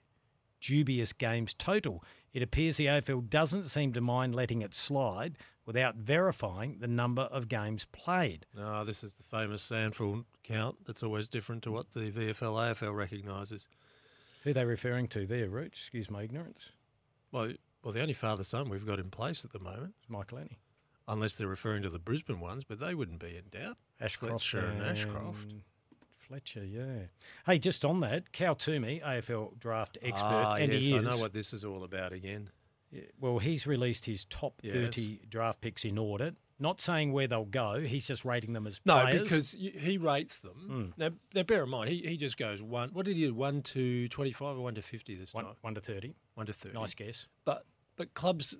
dubious 0.60 1.12
games 1.12 1.54
total? 1.54 2.02
It 2.32 2.42
appears 2.42 2.76
the 2.76 2.86
AFL 2.86 3.28
doesn't 3.30 3.64
seem 3.64 3.92
to 3.92 4.00
mind 4.00 4.34
letting 4.34 4.62
it 4.62 4.74
slide 4.74 5.36
without 5.68 5.96
verifying 5.96 6.78
the 6.80 6.86
number 6.86 7.24
of 7.24 7.46
games 7.46 7.84
played. 7.92 8.46
No, 8.56 8.86
this 8.86 9.04
is 9.04 9.12
the 9.16 9.22
famous 9.22 9.68
SANFL 9.68 10.24
count. 10.42 10.76
That's 10.86 11.02
always 11.02 11.28
different 11.28 11.62
to 11.64 11.70
what 11.70 11.92
the 11.92 12.10
VFL 12.10 12.54
AFL 12.54 12.96
recognises. 12.96 13.68
Who 14.44 14.50
are 14.50 14.54
they 14.54 14.64
referring 14.64 15.08
to 15.08 15.26
there, 15.26 15.50
Rooch? 15.50 15.66
Excuse 15.66 16.10
my 16.10 16.22
ignorance. 16.22 16.70
Well, 17.32 17.52
well, 17.84 17.92
the 17.92 18.00
only 18.00 18.14
father 18.14 18.44
son 18.44 18.70
we've 18.70 18.86
got 18.86 18.98
in 18.98 19.10
place 19.10 19.44
at 19.44 19.52
the 19.52 19.58
moment, 19.58 19.92
is 20.00 20.06
Michalanney. 20.10 20.56
unless 21.06 21.36
they're 21.36 21.46
referring 21.46 21.82
to 21.82 21.90
the 21.90 21.98
Brisbane 21.98 22.40
ones, 22.40 22.64
but 22.64 22.80
they 22.80 22.94
wouldn't 22.94 23.20
be 23.20 23.36
in 23.36 23.44
doubt. 23.50 23.76
Ashcroft 24.00 24.42
Fletcher 24.46 24.66
and 24.66 24.82
Ashcroft. 24.82 25.52
Fletcher, 26.16 26.64
yeah. 26.64 27.08
Hey, 27.44 27.58
just 27.58 27.84
on 27.84 28.00
that, 28.00 28.32
Cal 28.32 28.54
Twomey, 28.54 29.02
AFL 29.02 29.58
draft 29.58 29.98
expert, 30.00 30.26
ah, 30.28 30.54
and 30.54 30.72
yes, 30.72 30.82
he 30.82 30.96
I 30.96 31.00
know 31.00 31.18
what 31.18 31.34
this 31.34 31.52
is 31.52 31.62
all 31.62 31.84
about 31.84 32.14
again. 32.14 32.48
Yeah, 32.90 33.02
Well, 33.20 33.38
he's 33.38 33.66
released 33.66 34.06
his 34.06 34.24
top 34.24 34.60
Yes. 34.62 34.72
30 34.74 35.20
draft 35.28 35.60
picks 35.60 35.84
in 35.84 35.98
order. 35.98 36.32
Not 36.60 36.80
saying 36.80 37.12
where 37.12 37.28
they'll 37.28 37.44
go. 37.44 37.78
He's 37.80 38.06
just 38.06 38.24
rating 38.24 38.52
them 38.52 38.66
as 38.66 38.80
No, 38.84 38.98
players. 39.00 39.22
because 39.22 39.52
he 39.52 39.96
rates 39.96 40.40
them. 40.40 40.54
Hmm. 40.96 41.00
Now, 41.02 41.10
now, 41.32 41.42
bear 41.44 41.62
in 41.62 41.68
mind, 41.70 41.90
he, 41.90 41.98
he 42.02 42.16
just 42.16 42.36
goes 42.36 42.60
one. 42.60 42.88
What 42.90 43.06
did 43.06 43.14
he 43.16 43.26
do? 43.26 43.34
One 43.34 43.62
to 43.62 44.08
twenty-five 44.08 44.56
or 44.56 44.60
one 44.62 44.74
to 44.74 44.82
fifty 44.82 45.14
this 45.14 45.32
one, 45.32 45.44
time? 45.44 45.54
one 45.60 45.74
to 45.76 45.80
30. 45.80 46.16
One 46.34 46.46
to 46.46 46.52
thirty. 46.52 46.74
Nice 46.74 46.94
guess. 46.94 47.26
But 47.44 47.64
but 47.96 48.12
clubs 48.14 48.56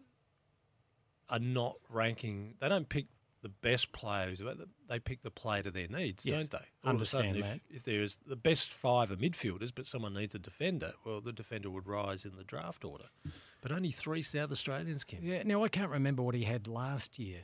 are 1.29 1.41
not 1.41 1.75
ranking. 1.89 2.55
They 2.61 2.69
don't 2.69 2.89
pick 2.89 3.07
the 3.43 3.49
best 3.49 3.93
players. 3.93 4.43
They 4.89 4.99
pick 4.99 5.23
the 5.23 5.31
player 5.31 5.63
to 5.63 5.71
their 5.71 5.89
needs, 5.89 6.27
Yes, 6.27 6.39
don't 6.39 6.51
they? 6.51 6.89
All 6.89 7.01
a 7.01 7.05
sudden, 7.05 7.31
understand 7.31 7.61
if, 7.71 7.77
if 7.77 7.85
there's 7.85 8.19
the 8.27 8.37
best 8.37 8.73
five 8.73 9.11
are 9.11 9.17
midfielders, 9.17 9.73
but 9.75 9.87
someone 9.87 10.15
needs 10.15 10.35
a 10.35 10.39
defender, 10.39 10.95
well, 11.05 11.21
the 11.21 11.33
defender 11.33 11.71
would 11.71 11.87
rise 11.87 12.25
in 12.25 12.37
the 12.37 12.45
draft 12.45 12.85
order. 12.85 13.07
But 13.61 13.73
only 13.73 13.91
three 13.91 14.23
South 14.23 14.53
Australians 14.53 15.05
can. 15.05 15.23
Yeah, 15.23 15.43
now 15.45 15.65
I 15.65 15.69
can't 15.69 15.91
remember 15.91 16.23
what 16.23 16.35
he 16.35 16.45
had 16.45 16.69
last 16.69 17.19
year. 17.19 17.41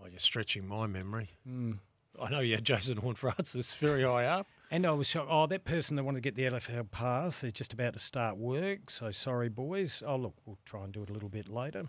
Oh, 0.00 0.06
you're 0.06 0.18
stretching 0.18 0.66
my 0.66 0.86
memory. 0.86 1.30
Hmm. 1.44 1.72
I 2.20 2.28
know 2.28 2.40
you 2.40 2.54
had 2.54 2.64
Jason 2.64 2.96
Horne-Francis 2.96 3.72
very 3.74 4.02
high 4.02 4.26
up. 4.26 4.46
And 4.70 4.86
I 4.86 4.92
was 4.92 5.06
shocked. 5.06 5.28
Oh, 5.30 5.46
that 5.46 5.64
person 5.64 5.96
that 5.96 6.04
wanted 6.04 6.22
to 6.22 6.30
get 6.30 6.36
the 6.36 6.44
LFL 6.44 6.90
pass, 6.90 7.40
they're 7.40 7.50
just 7.50 7.72
about 7.72 7.92
to 7.94 7.98
start 7.98 8.36
work. 8.36 8.90
So 8.90 9.10
sorry, 9.10 9.48
boys. 9.48 10.02
Oh, 10.06 10.16
look, 10.16 10.34
we'll 10.44 10.58
try 10.64 10.84
and 10.84 10.92
do 10.92 11.02
it 11.02 11.10
a 11.10 11.12
little 11.12 11.28
bit 11.28 11.48
later. 11.48 11.88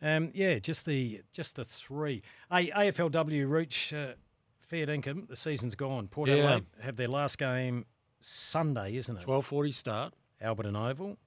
Um, 0.00 0.30
yeah, 0.34 0.58
just 0.58 0.86
the 0.86 1.22
just 1.32 1.56
the 1.56 1.64
three. 1.64 2.22
Hey, 2.50 2.70
AFLW 2.70 3.48
Reach, 3.50 3.92
uh, 3.92 4.12
fair 4.60 4.88
income. 4.88 5.26
The 5.28 5.36
season's 5.36 5.74
gone. 5.74 6.08
Port 6.08 6.28
Yeah. 6.28 6.36
Adelaide 6.36 6.66
have 6.82 6.96
their 6.96 7.08
last 7.08 7.38
game 7.38 7.84
Sunday, 8.20 8.96
isn't 8.96 9.16
it? 9.16 9.22
Twelve 9.22 9.46
forty 9.46 9.72
start. 9.72 10.14
Alberton 10.42 10.76
Oval. 10.76 11.18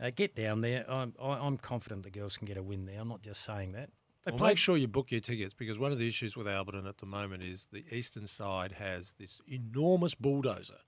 Uh, 0.00 0.10
get 0.14 0.34
down 0.34 0.60
there. 0.60 0.84
I'm, 0.88 1.14
I- 1.20 1.38
I'm 1.46 1.56
confident 1.56 2.02
the 2.02 2.10
girls 2.10 2.36
can 2.36 2.46
get 2.46 2.56
a 2.56 2.62
win 2.62 2.84
there. 2.86 3.00
I'm 3.00 3.08
not 3.08 3.22
just 3.22 3.42
saying 3.42 3.72
that. 3.72 3.90
They 4.24 4.32
Well, 4.32 4.38
played 4.38 4.48
make 4.50 4.58
sure 4.58 4.76
you 4.76 4.88
book 4.88 5.10
your 5.12 5.20
tickets 5.20 5.54
because 5.54 5.78
one 5.78 5.92
of 5.92 5.98
the 5.98 6.08
issues 6.08 6.36
with 6.36 6.46
Alberton 6.46 6.88
at 6.88 6.98
the 6.98 7.06
moment 7.06 7.42
is 7.42 7.68
the 7.72 7.84
eastern 7.92 8.26
side 8.26 8.72
has 8.72 9.14
this 9.18 9.40
enormous 9.46 10.14
bulldozer 10.14 10.78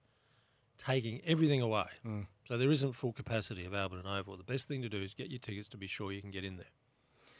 taking 0.79 1.21
everything 1.25 1.61
away. 1.61 1.87
Mm. 2.05 2.27
So 2.49 2.57
there 2.59 2.71
isn't 2.71 2.93
full 2.95 3.13
capacity 3.13 3.65
of 3.65 3.73
Alberton 3.73 4.07
Oval. 4.07 4.37
The 4.37 4.45
best 4.45 4.69
thing 4.69 4.83
to 4.83 4.89
do 4.89 5.01
is 5.03 5.15
get 5.15 5.29
your 5.31 5.39
tickets 5.39 5.69
to 5.71 5.77
be 5.77 5.87
sure 5.87 6.13
you 6.13 6.21
can 6.21 6.31
get 6.31 6.45
in 6.45 6.57
there. 6.57 6.67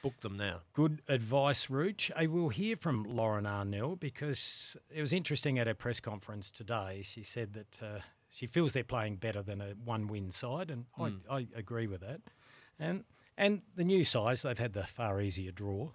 Book 0.07 0.21
them 0.21 0.37
now. 0.37 0.61
Good 0.73 1.03
advice, 1.09 1.69
Rooch. 1.69 2.11
I 2.17 2.27
will 2.27 2.49
hear 2.49 2.77
from 2.77 3.05
Lauren 3.05 3.45
Arnell 3.45 3.99
because 3.99 4.77
it 4.95 5.01
was 5.01 5.13
interesting 5.13 5.59
at 5.59 5.67
her 5.67 5.75
press 5.75 6.01
conference 6.01 6.51
today. 6.51 7.03
She 7.05 7.23
said 7.23 7.53
that 7.55 7.83
uh, 7.83 7.99
she 8.31 8.47
feels 8.47 8.73
they're 8.73 8.85
playing 8.85 9.17
better 9.17 9.43
than 9.43 9.61
a 9.61 9.75
one-win 9.85 10.31
side, 10.31 10.71
and 10.71 10.85
I, 10.99 11.13
I 11.31 11.47
agree 11.57 11.87
with 11.87 12.01
that. 12.03 12.21
And 12.79 13.05
and 13.39 13.63
the 13.75 13.85
new 13.85 14.05
sides, 14.05 14.43
they've 14.43 14.59
had 14.59 14.73
the 14.73 14.85
far 14.85 15.21
easier 15.21 15.51
draw, 15.53 15.91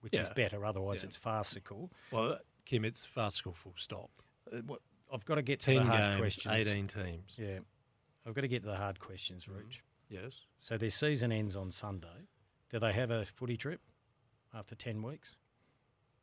which 0.00 0.14
is 0.18 0.28
better. 0.30 0.64
Otherwise, 0.64 1.02
Yeah. 1.02 1.08
it's 1.08 1.16
farcical. 1.16 1.90
Well, 2.10 2.38
Kim, 2.64 2.84
it's 2.84 3.04
farcical 3.04 3.52
full 3.52 3.74
stop. 3.76 4.10
Uh, 4.52 4.58
what, 4.66 4.80
I've 5.12 5.24
got 5.24 5.36
to 5.36 5.42
get 5.42 5.60
to 5.60 5.66
Ten 5.66 5.76
the 5.76 5.82
hard 5.84 6.00
games, 6.00 6.20
questions. 6.20 6.66
18 6.68 6.86
teams. 6.88 7.32
Yeah, 7.36 7.58
I've 8.26 8.34
got 8.34 8.42
to 8.42 8.48
get 8.48 8.62
to 8.62 8.68
the 8.68 8.76
hard 8.76 8.98
questions, 9.00 9.46
Rooch. 9.48 9.80
Yes. 10.08 10.32
So 10.58 10.76
their 10.76 10.90
season 10.90 11.32
ends 11.32 11.56
on 11.56 11.70
Sunday. 11.70 12.08
Do 12.72 12.78
they 12.78 12.92
have 12.92 13.10
a 13.10 13.24
footy 13.26 13.56
trip 13.56 13.80
after 14.54 14.74
ten 14.74 15.02
weeks? 15.02 15.28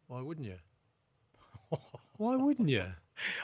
Why 0.08 0.22
wouldn't 0.22 0.48
you? 0.48 0.56
Why 2.18 2.36
wouldn't 2.36 2.70
you? 2.70 2.86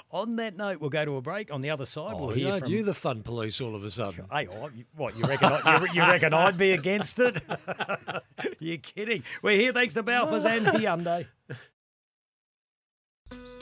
On 0.10 0.38
that 0.38 0.56
note, 0.56 0.80
we'll 0.80 0.90
go 0.90 1.04
to 1.06 1.18
a 1.18 1.22
break. 1.22 1.52
On 1.52 1.60
the 1.62 1.70
other 1.70 1.86
side, 1.86 2.14
Oh, 2.16 2.28
we'll 2.28 2.36
hear 2.36 2.52
aren't 2.54 2.64
from. 2.64 2.72
you 2.74 2.84
the 2.84 2.94
fun 2.94 3.24
police 3.24 3.60
all 3.62 3.76
of 3.76 3.84
a 3.84 3.90
sudden? 3.90 4.26
Hey, 4.32 4.48
oh, 4.48 4.70
you- 4.74 4.86
what 4.96 5.18
you 5.18 5.26
reckon? 5.26 5.52
I, 5.52 5.82
you, 5.82 5.88
you 5.94 6.02
reckon 6.02 6.34
I'd 6.34 6.58
be 6.58 6.72
against 6.72 7.20
it? 7.20 7.42
You're 8.60 8.78
kidding. 8.78 9.24
We're 9.42 9.58
here 9.58 9.74
thanks 9.74 9.94
to 9.96 10.04
Balfours 10.04 10.46
and 10.46 10.66
Hyundai. 10.66 11.28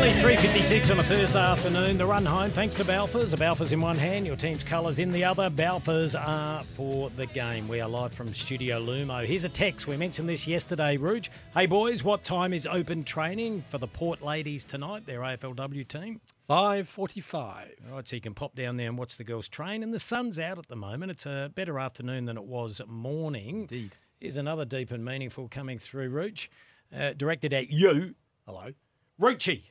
Nearly 0.00 0.36
3.56 0.36 0.92
on 0.92 0.98
a 0.98 1.02
Thursday 1.02 1.38
afternoon. 1.38 1.98
The 1.98 2.06
run 2.06 2.24
home, 2.24 2.48
thanks 2.48 2.74
to 2.76 2.84
Balfours. 2.84 3.34
A 3.34 3.36
Balfours 3.36 3.72
in 3.72 3.82
one 3.82 3.98
hand, 3.98 4.26
your 4.26 4.34
team's 4.34 4.64
colours 4.64 4.98
in 4.98 5.12
the 5.12 5.22
other. 5.22 5.50
Balfours 5.50 6.18
are 6.18 6.64
for 6.64 7.10
the 7.10 7.26
game. 7.26 7.68
We 7.68 7.82
are 7.82 7.88
live 7.88 8.14
from 8.14 8.32
Studio 8.32 8.80
Lumo. 8.80 9.26
Here's 9.26 9.44
a 9.44 9.50
text. 9.50 9.86
We 9.86 9.98
mentioned 9.98 10.26
this 10.26 10.46
yesterday, 10.46 10.96
Rouge. 10.96 11.28
Hey, 11.52 11.66
boys, 11.66 12.02
what 12.02 12.24
time 12.24 12.54
is 12.54 12.66
open 12.66 13.04
training 13.04 13.62
for 13.68 13.76
the 13.76 13.88
Port 13.88 14.22
ladies 14.22 14.64
tonight, 14.64 15.04
their 15.04 15.20
AFLW 15.20 15.86
team? 15.86 16.22
5.45. 16.48 17.34
All 17.34 17.96
right, 17.96 18.08
so 18.08 18.16
you 18.16 18.22
can 18.22 18.32
pop 18.32 18.56
down 18.56 18.78
there 18.78 18.88
and 18.88 18.96
watch 18.96 19.18
the 19.18 19.24
girls 19.24 19.48
train. 19.48 19.82
And 19.82 19.92
the 19.92 20.00
sun's 20.00 20.38
out 20.38 20.56
at 20.58 20.68
the 20.68 20.76
moment. 20.76 21.10
It's 21.10 21.26
a 21.26 21.52
better 21.54 21.78
afternoon 21.78 22.24
than 22.24 22.38
it 22.38 22.44
was 22.44 22.80
morning. 22.88 23.60
Indeed. 23.70 23.98
Here's 24.18 24.38
another 24.38 24.64
deep 24.64 24.92
and 24.92 25.04
meaningful 25.04 25.48
coming 25.48 25.78
through, 25.78 26.08
Rooch. 26.08 26.48
Uh, 26.90 27.12
directed 27.12 27.52
at 27.52 27.70
you, 27.70 28.14
Hello. 28.46 28.72
Roochie. 29.20 29.64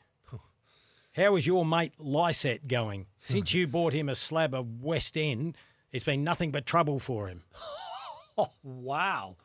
How 1.20 1.36
is 1.36 1.46
your 1.46 1.66
mate 1.66 1.92
Lycett 2.00 2.70
going? 2.70 3.06
Since 3.20 3.54
you 3.54 3.68
bought 3.68 3.92
him 3.92 4.08
a 4.08 4.16
slab 4.16 4.54
of 4.54 4.82
West 4.82 5.18
End, 5.18 5.58
it's 5.92 6.06
been 6.06 6.24
nothing 6.24 6.50
but 6.50 6.66
trouble 6.66 6.98
for 6.98 7.28
him. 7.28 7.44
Oh, 8.38 8.48
wow. 8.64 9.36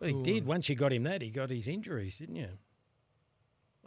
Well, 0.00 0.10
he 0.10 0.22
did. 0.24 0.46
Once 0.46 0.68
you 0.68 0.74
got 0.74 0.92
him 0.92 1.04
that, 1.04 1.22
he 1.22 1.30
got 1.30 1.50
his 1.50 1.68
injuries, 1.68 2.16
didn't 2.16 2.34
you? 2.34 2.48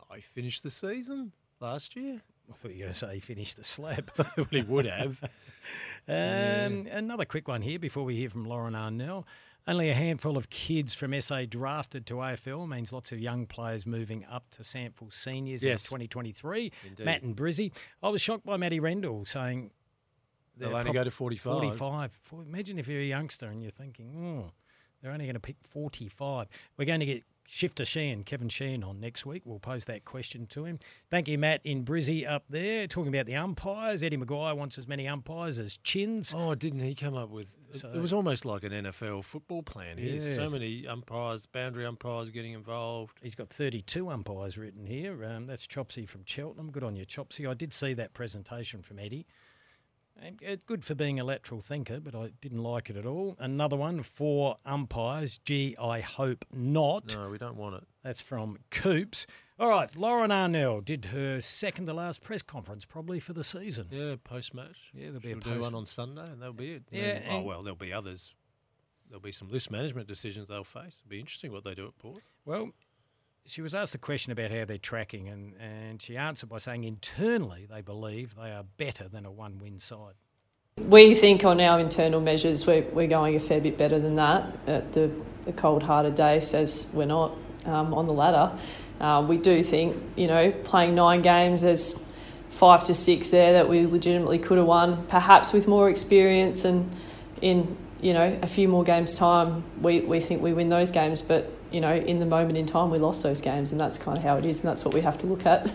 I 0.09 0.21
finished 0.21 0.63
the 0.63 0.69
season 0.69 1.33
last 1.59 1.97
year. 1.97 2.21
I 2.49 2.53
thought 2.53 2.71
you 2.71 2.77
were 2.77 2.83
going 2.83 2.93
to 2.93 2.97
say 2.97 3.15
he 3.15 3.19
finished 3.19 3.57
the 3.57 3.65
slab. 3.65 4.09
well, 4.17 4.47
he 4.49 4.61
would 4.61 4.85
have. 4.85 5.21
Um, 6.05 6.87
Another 6.91 7.23
quick 7.23 7.47
one 7.47 7.61
here 7.61 7.79
before 7.79 8.03
we 8.03 8.17
hear 8.17 8.29
from 8.29 8.43
Lauren 8.43 8.73
Arnell. 8.73 9.23
Only 9.65 9.89
a 9.89 9.93
handful 9.93 10.35
of 10.35 10.49
kids 10.49 10.93
from 10.93 11.19
SA 11.21 11.43
drafted 11.49 12.05
to 12.07 12.15
AFL 12.15 12.67
means 12.67 12.91
lots 12.91 13.11
of 13.13 13.19
young 13.19 13.45
players 13.45 13.85
moving 13.85 14.25
up 14.29 14.49
to 14.51 14.61
SANFL 14.61 15.11
Seniors 15.13 15.63
Yes. 15.63 15.83
in 15.85 15.87
2023. 15.89 16.71
Indeed. 16.89 17.05
Matt 17.05 17.21
and 17.23 17.35
Brizzy. 17.35 17.71
I 18.01 18.09
was 18.09 18.21
shocked 18.21 18.45
by 18.45 18.57
Matty 18.57 18.79
Rendell 18.81 19.23
saying 19.25 19.71
They'll 20.57 20.75
only 20.75 20.91
go 20.91 21.03
to 21.03 21.09
45. 21.11 21.77
45. 21.77 22.19
Imagine 22.45 22.77
if 22.77 22.87
you're 22.87 23.01
a 23.01 23.05
youngster 23.05 23.47
and 23.47 23.61
you're 23.61 23.71
thinking, 23.71 24.13
oh, 24.17 24.51
they're 25.01 25.11
only 25.11 25.25
going 25.25 25.33
to 25.35 25.39
pick 25.39 25.55
45. 25.63 26.47
We're 26.77 26.85
going 26.85 26.99
to 26.99 27.05
get 27.05 27.23
Shifter 27.45 27.85
Sheehan, 27.85 28.23
Kevin 28.23 28.49
Sheehan 28.49 28.83
on 28.83 28.99
next 28.99 29.25
week. 29.25 29.43
We'll 29.45 29.59
pose 29.59 29.85
that 29.85 30.05
question 30.05 30.47
to 30.47 30.65
him. 30.65 30.79
Thank 31.11 31.27
you, 31.27 31.37
Matt 31.37 31.61
in 31.63 31.83
Brizzy 31.85 32.27
up 32.27 32.45
there. 32.49 32.87
Talking 32.87 33.13
about 33.13 33.25
the 33.25 33.35
umpires. 33.35 34.01
Eddie 34.01 34.17
McGuire 34.17 34.55
wants 34.57 34.77
as 34.77 34.87
many 34.87 35.07
umpires 35.07 35.59
as 35.59 35.77
chins. 35.77 36.33
Oh, 36.35 36.55
didn't 36.55 36.79
he 36.79 36.95
come 36.95 37.15
up 37.15 37.29
with? 37.29 37.47
it- 37.73 37.79
So- 37.79 37.91
it 37.91 37.99
was 37.99 38.13
almost 38.13 38.45
like 38.45 38.63
an 38.63 38.71
NFL 38.71 39.21
football 39.23 39.61
plan 39.63 39.97
here. 39.97 40.15
Yeah. 40.15 40.35
So 40.35 40.49
many 40.49 40.87
umpires, 40.87 41.45
boundary 41.45 41.85
umpires 41.85 42.29
getting 42.29 42.53
involved. 42.53 43.17
He's 43.21 43.35
got 43.35 43.49
32 43.49 44.09
umpires 44.09 44.57
written 44.57 44.85
here. 44.85 45.23
Um, 45.25 45.45
that's 45.45 45.67
Chopsy 45.67 46.05
from 46.07 46.23
Cheltenham. 46.25 46.71
Good 46.71 46.83
on 46.83 46.95
you, 46.95 47.05
Chopsy. 47.05 47.45
I 47.49 47.53
did 47.53 47.73
see 47.73 47.93
that 47.95 48.13
presentation 48.13 48.81
from 48.81 48.99
Eddie. 48.99 49.25
And, 50.21 50.39
good 50.65 50.85
for 50.85 50.95
being 50.95 51.19
a 51.19 51.23
lateral 51.23 51.59
thinker, 51.59 51.99
but 51.99 52.15
I 52.15 52.31
didn't 52.39 52.63
like 52.63 52.89
it 52.89 52.95
at 52.95 53.05
all. 53.05 53.35
Another 53.39 53.75
one 53.75 54.03
for 54.03 54.55
umpires. 54.65 55.37
Gee, 55.43 55.75
I 55.79 55.99
hope 55.99 56.45
not. 56.53 57.13
No, 57.15 57.29
we 57.29 57.37
don't 57.37 57.57
want 57.57 57.75
it. 57.75 57.83
That's 58.03 58.21
from 58.21 58.57
Coops. 58.71 59.25
All 59.59 59.69
right, 59.69 59.93
Lauren 59.95 60.31
Arnell 60.31 60.83
did 60.83 61.05
her 61.05 61.41
second 61.41 61.87
to 61.87 61.93
last 61.93 62.21
press 62.23 62.41
conference, 62.41 62.85
probably 62.85 63.19
for 63.19 63.33
the 63.33 63.43
season. 63.43 63.87
Yeah, 63.91 64.15
post 64.23 64.53
match. 64.53 64.91
Yeah, 64.93 65.05
there'll 65.07 65.19
be 65.19 65.31
a 65.31 65.33
She'll 65.33 65.39
do 65.41 65.49
post- 65.51 65.61
one 65.63 65.75
on 65.75 65.85
Sunday, 65.85 66.23
and 66.25 66.41
that'll 66.41 66.53
be 66.53 66.73
it. 66.73 66.83
And 66.91 67.01
Yeah, 67.01 67.13
then- 67.19 67.23
oh 67.31 67.41
well, 67.41 67.61
there'll 67.63 67.75
be 67.75 67.91
others. 67.93 68.33
There'll 69.09 69.21
be 69.21 69.31
some 69.31 69.49
list 69.49 69.69
management 69.71 70.07
decisions 70.07 70.47
they'll 70.47 70.63
face. 70.63 71.01
It'll 71.03 71.09
be 71.09 71.19
interesting 71.19 71.51
what 71.51 71.63
they 71.63 71.75
do 71.75 71.85
at 71.87 71.97
Port. 71.99 72.23
Well, 72.45 72.71
she 73.45 73.61
was 73.61 73.75
asked 73.75 73.93
a 73.93 73.97
question 73.97 74.31
about 74.31 74.51
how 74.51 74.65
they're 74.65 74.77
tracking, 74.77 75.27
and, 75.27 75.53
and 75.59 76.01
she 76.01 76.17
answered 76.17 76.49
by 76.49 76.57
saying 76.57 76.83
internally 76.83 77.67
they 77.69 77.81
believe 77.81 78.35
they 78.35 78.51
are 78.51 78.63
better 78.77 79.07
than 79.07 79.25
a 79.25 79.31
one 79.31 79.59
win 79.59 79.79
side. 79.79 80.13
We 80.77 81.13
think 81.13 81.43
on 81.43 81.61
our 81.61 81.79
internal 81.79 82.19
measures 82.19 82.65
we're, 82.65 82.81
we're 82.81 83.07
going 83.07 83.35
a 83.35 83.39
fair 83.39 83.61
bit 83.61 83.77
better 83.77 83.99
than 83.99 84.15
that. 84.15 84.65
The, 84.65 85.11
the 85.45 85.53
cold 85.53 85.83
hearted 85.83 86.15
day 86.15 86.39
says 86.39 86.87
we're 86.93 87.05
not 87.05 87.35
um, 87.65 87.93
on 87.93 88.07
the 88.07 88.13
ladder. 88.13 88.57
Uh, 88.99 89.23
we 89.27 89.37
do 89.37 89.61
think, 89.61 90.01
you 90.15 90.27
know, 90.27 90.51
playing 90.63 90.95
nine 90.95 91.21
games, 91.21 91.61
there's 91.61 91.99
five 92.49 92.83
to 92.85 92.93
six 92.93 93.29
there 93.29 93.53
that 93.53 93.67
we 93.67 93.85
legitimately 93.85 94.39
could 94.39 94.57
have 94.57 94.67
won, 94.67 95.05
perhaps 95.07 95.51
with 95.53 95.67
more 95.67 95.89
experience 95.89 96.65
and 96.65 96.89
in, 97.41 97.77
you 98.01 98.13
know, 98.13 98.39
a 98.41 98.47
few 98.47 98.67
more 98.67 98.83
games' 98.83 99.15
time, 99.15 99.63
we, 99.81 100.01
we 100.01 100.19
think 100.19 100.41
we 100.41 100.53
win 100.53 100.69
those 100.69 100.91
games. 100.91 101.21
But, 101.21 101.51
you 101.73 101.81
know, 101.81 101.95
in 101.95 102.19
the 102.19 102.25
moment 102.25 102.57
in 102.57 102.65
time, 102.67 102.91
we 102.91 102.97
lost 102.97 103.23
those 103.23 103.41
games, 103.41 103.71
and 103.71 103.81
that's 103.81 103.97
kind 103.97 104.17
of 104.17 104.23
how 104.23 104.37
it 104.37 104.45
is, 104.45 104.59
and 104.59 104.69
that's 104.69 104.85
what 104.85 104.93
we 104.93 105.01
have 105.01 105.17
to 105.17 105.25
look 105.25 105.45
at. 105.45 105.71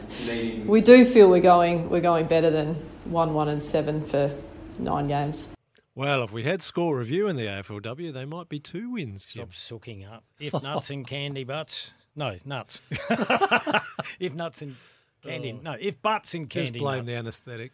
we 0.65 0.81
do 0.81 1.05
feel 1.05 1.29
we're 1.29 1.41
going, 1.41 1.91
we're 1.91 2.01
going 2.01 2.27
better 2.27 2.51
than 2.51 2.75
1 3.07 3.35
1 3.35 3.49
and 3.49 3.63
7 3.63 4.07
for 4.07 4.35
nine 4.79 5.09
games. 5.09 5.49
Well, 5.97 6.23
if 6.23 6.33
we 6.33 6.45
had 6.45 6.63
score 6.63 6.97
review 6.97 7.27
in 7.27 7.35
the 7.35 7.47
AFLW, 7.47 8.13
they 8.13 8.25
might 8.25 8.49
be 8.49 8.61
two 8.61 8.93
wins. 8.93 9.25
Kim. 9.25 9.43
Stop 9.51 9.55
sooking 9.55 10.05
up. 10.05 10.23
If 10.39 10.53
nuts 10.63 10.91
and 10.91 11.05
candy 11.05 11.43
butts. 11.43 11.91
No, 12.15 12.37
nuts. 12.45 12.81
if 14.21 14.33
nuts 14.35 14.63
and 14.63 14.77
candy. 15.25 15.57
Oh. 15.59 15.63
No, 15.63 15.77
if 15.81 16.01
butts 16.01 16.35
and 16.35 16.49
candy. 16.49 16.69
Just 16.69 16.73
candy. 16.75 16.79
blame 16.79 17.05
nuts. 17.05 17.15
the 17.15 17.19
anaesthetic. 17.19 17.73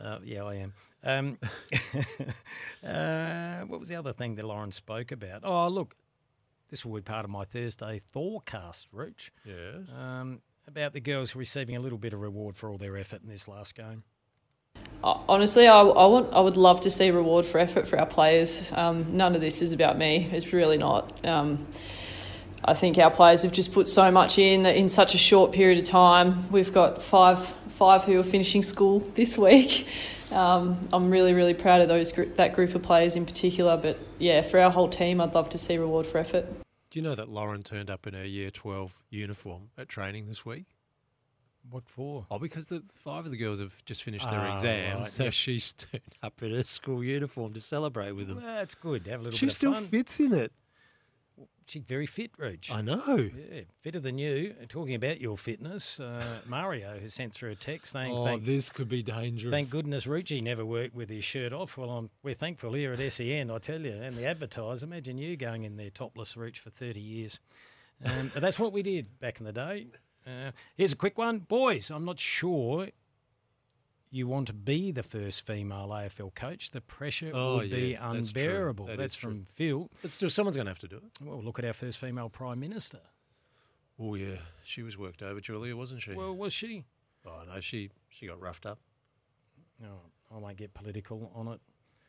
Uh, 0.00 0.18
yeah, 0.24 0.44
I 0.44 0.54
am. 0.54 0.72
Um, 1.02 1.38
uh, 2.86 3.60
what 3.66 3.80
was 3.80 3.88
the 3.88 3.96
other 3.96 4.12
thing 4.12 4.36
that 4.36 4.44
Lauren 4.44 4.70
spoke 4.70 5.10
about? 5.10 5.40
Oh, 5.42 5.68
look, 5.68 5.96
this 6.70 6.84
will 6.84 6.94
be 6.94 7.02
part 7.02 7.24
of 7.24 7.30
my 7.30 7.44
Thursday 7.44 8.00
Thorcast, 8.14 8.86
Rooch. 8.92 9.30
Yes. 9.44 9.88
Um, 9.96 10.40
about 10.66 10.92
the 10.92 11.00
girls 11.00 11.36
receiving 11.36 11.76
a 11.76 11.80
little 11.80 11.98
bit 11.98 12.12
of 12.12 12.20
reward 12.20 12.56
for 12.56 12.70
all 12.70 12.78
their 12.78 12.96
effort 12.96 13.22
in 13.22 13.28
this 13.28 13.46
last 13.48 13.74
game. 13.74 14.02
Uh, 15.02 15.18
Honestly, 15.28 15.66
I, 15.68 15.80
I 15.80 16.06
want 16.06 16.32
I 16.32 16.40
would 16.40 16.56
love 16.56 16.80
to 16.80 16.90
see 16.90 17.10
reward 17.10 17.44
for 17.44 17.58
effort 17.58 17.86
for 17.86 17.98
our 17.98 18.06
players. 18.06 18.72
Um, 18.72 19.16
none 19.16 19.34
of 19.34 19.40
this 19.40 19.62
is 19.62 19.72
about 19.72 19.98
me. 19.98 20.28
It's 20.32 20.52
really 20.52 20.78
not. 20.78 21.24
Um, 21.24 21.66
I 22.64 22.72
think 22.72 22.96
our 22.96 23.10
players 23.10 23.42
have 23.42 23.52
just 23.52 23.72
put 23.74 23.86
so 23.86 24.10
much 24.10 24.38
in 24.38 24.64
in 24.64 24.88
such 24.88 25.14
a 25.14 25.18
short 25.18 25.52
period 25.52 25.78
of 25.78 25.84
time. 25.84 26.50
We've 26.50 26.72
got 26.72 27.02
five 27.02 27.46
five 27.68 28.04
who 28.04 28.18
are 28.18 28.24
finishing 28.24 28.62
school 28.62 29.00
this 29.14 29.36
week. 29.48 29.86
Um, 30.34 30.78
I'm 30.92 31.10
really 31.10 31.32
really 31.32 31.54
proud 31.54 31.80
of 31.80 31.88
those 31.88 32.12
gr- 32.12 32.24
that 32.36 32.54
group 32.54 32.74
of 32.74 32.82
players 32.82 33.16
in 33.16 33.24
particular. 33.24 33.76
But 33.76 33.98
yeah, 34.18 34.42
for 34.42 34.58
our 34.60 34.70
whole 34.70 34.88
team, 34.88 35.20
I'd 35.20 35.34
love 35.34 35.48
to 35.50 35.58
see 35.58 35.78
reward 35.78 36.06
for 36.06 36.18
effort. 36.18 36.46
Do 36.90 36.98
you 36.98 37.02
know 37.02 37.14
that 37.14 37.28
Lauren 37.28 37.62
turned 37.62 37.90
up 37.90 38.06
in 38.06 38.14
her 38.14 38.24
year 38.24 38.50
12 38.50 38.92
uniform 39.10 39.70
at 39.76 39.88
training 39.88 40.26
this 40.28 40.44
week? 40.46 40.64
What 41.70 41.84
for? 41.88 42.26
Oh, 42.30 42.38
because 42.38 42.66
the 42.66 42.82
five 42.94 43.24
of 43.24 43.30
the 43.30 43.36
girls 43.38 43.58
have 43.58 43.84
just 43.86 44.02
finished 44.02 44.30
their 44.30 44.38
Ah, 44.38 44.54
exams, 44.54 45.00
right, 45.00 45.10
so 45.10 45.24
yep. 45.24 45.32
she's 45.32 45.72
turned 45.72 46.02
up 46.22 46.42
in 46.42 46.52
her 46.52 46.62
school 46.62 47.02
uniform 47.02 47.54
to 47.54 47.60
celebrate 47.60 48.12
with 48.12 48.28
them. 48.28 48.36
Well, 48.36 48.46
that's 48.46 48.74
good. 48.74 49.06
Have 49.06 49.20
a 49.20 49.24
little 49.24 49.38
she 49.38 49.46
bit 49.46 49.52
of 49.52 49.56
still 49.56 49.72
fun. 49.72 49.86
fits 49.86 50.20
in 50.20 50.34
it. 50.34 50.52
She's 51.66 51.82
very 51.82 52.06
fit, 52.06 52.30
Rooch. 52.36 52.70
I 52.70 52.82
know. 52.82 53.16
Yeah, 53.16 53.62
fitter 53.80 54.00
than 54.00 54.18
you. 54.18 54.54
And 54.60 54.68
Talking 54.68 54.94
about 54.94 55.20
your 55.20 55.36
fitness, 55.36 55.98
uh, 56.00 56.24
Mario 56.46 56.98
has 57.00 57.14
sent 57.14 57.32
through 57.32 57.52
a 57.52 57.54
text 57.54 57.92
saying, 57.92 58.12
Oh, 58.12 58.24
thank, 58.24 58.44
this 58.44 58.70
could 58.70 58.88
be 58.88 59.02
dangerous. 59.02 59.52
thank 59.52 59.70
goodness 59.70 60.06
Rucci 60.06 60.42
never 60.42 60.64
worked 60.64 60.94
with 60.94 61.08
his 61.08 61.24
shirt 61.24 61.52
off. 61.52 61.76
Well, 61.76 61.90
I'm, 61.90 62.10
we're 62.22 62.34
thankful 62.34 62.72
here 62.74 62.92
at 62.92 63.12
SEN, 63.12 63.50
I 63.50 63.58
tell 63.58 63.80
you, 63.80 63.92
and 63.92 64.16
the 64.16 64.26
advertiser. 64.26 64.84
Imagine 64.84 65.18
you 65.18 65.36
going 65.36 65.64
in 65.64 65.76
there 65.76 65.90
topless, 65.90 66.36
Rooch, 66.36 66.58
for 66.58 66.70
30 66.70 67.00
years. 67.00 67.38
Um, 68.04 68.30
but 68.34 68.42
that's 68.42 68.58
what 68.58 68.72
we 68.72 68.82
did 68.82 69.18
back 69.20 69.40
in 69.40 69.46
the 69.46 69.52
day. 69.52 69.86
Uh, 70.26 70.50
here's 70.76 70.92
a 70.92 70.96
quick 70.96 71.18
one. 71.18 71.38
Boys, 71.38 71.90
I'm 71.90 72.04
not 72.04 72.18
sure 72.18 72.88
you 74.14 74.28
want 74.28 74.46
to 74.46 74.52
be 74.52 74.92
the 74.92 75.02
first 75.02 75.44
female 75.46 75.88
AFL 75.88 76.34
coach. 76.34 76.70
The 76.70 76.80
pressure 76.80 77.32
Oh, 77.34 77.56
would 77.56 77.70
be 77.70 77.88
yeah, 77.92 78.12
that's 78.12 78.28
unbearable. 78.28 78.86
That 78.86 78.98
That's 78.98 79.14
is 79.14 79.20
true. 79.20 79.30
from 79.30 79.44
Phil. 79.44 79.90
But 80.02 80.10
still, 80.12 80.30
someone's 80.30 80.56
going 80.56 80.66
to 80.66 80.70
have 80.70 80.78
to 80.80 80.88
do 80.88 80.96
it. 80.96 81.02
Well, 81.20 81.42
look 81.42 81.58
at 81.58 81.64
our 81.64 81.72
first 81.72 81.98
female 81.98 82.28
Prime 82.28 82.60
Minister. 82.60 83.00
Oh, 83.98 84.14
yeah. 84.14 84.36
She 84.62 84.82
was 84.82 84.96
worked 84.96 85.22
over, 85.22 85.40
Julia, 85.40 85.76
wasn't 85.76 86.02
she? 86.02 86.12
Well, 86.14 86.34
was 86.34 86.52
she? 86.52 86.84
oh, 87.26 87.42
no, 87.52 87.58
she, 87.60 87.90
she 88.08 88.26
got 88.26 88.40
roughed 88.40 88.66
up. 88.66 88.78
No, 89.80 90.00
I 90.34 90.38
won't 90.38 90.56
get 90.56 90.74
political 90.74 91.32
on 91.34 91.48
it. 91.48 91.60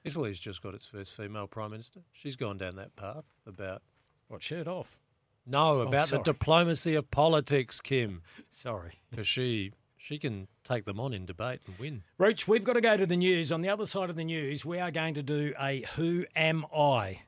Italy's 0.03 0.37
just 0.39 0.61
got 0.61 0.75
its 0.75 0.85
first 0.85 1.11
female 1.13 1.47
prime 1.47 1.71
minister. 1.71 2.01
She's 2.11 2.35
gone 2.35 2.57
down 2.59 2.75
that 2.75 2.95
path 2.95 3.25
about. 3.47 3.81
What, 4.27 4.43
shirt 4.43 4.67
off? 4.67 4.99
No, 5.47 5.79
Oh, 5.79 5.81
about 5.81 6.09
the 6.09 6.19
diplomacy 6.19 6.93
of 6.95 7.09
politics, 7.09 7.81
Kim. 7.81 8.21
Sorry. 8.51 8.99
Because 9.09 9.27
she, 9.27 9.71
she 10.05 10.19
can 10.19 10.47
take 10.63 10.85
them 10.85 10.99
on 10.99 11.13
in 11.13 11.25
debate 11.25 11.61
and 11.65 11.79
win. 11.79 12.03
Roach, 12.19 12.47
we've 12.47 12.63
got 12.63 12.73
to 12.73 12.81
go 12.81 12.95
to 12.95 13.07
the 13.07 13.15
news. 13.15 13.51
On 13.51 13.61
the 13.61 13.69
other 13.69 13.87
side 13.87 14.11
of 14.11 14.15
the 14.15 14.23
news, 14.23 14.63
we 14.63 14.79
are 14.79 14.91
going 14.91 15.15
to 15.15 15.23
do 15.23 15.51
a 15.59 15.83
Who 15.95 16.25
Am 16.35 16.63
I? 16.75 17.21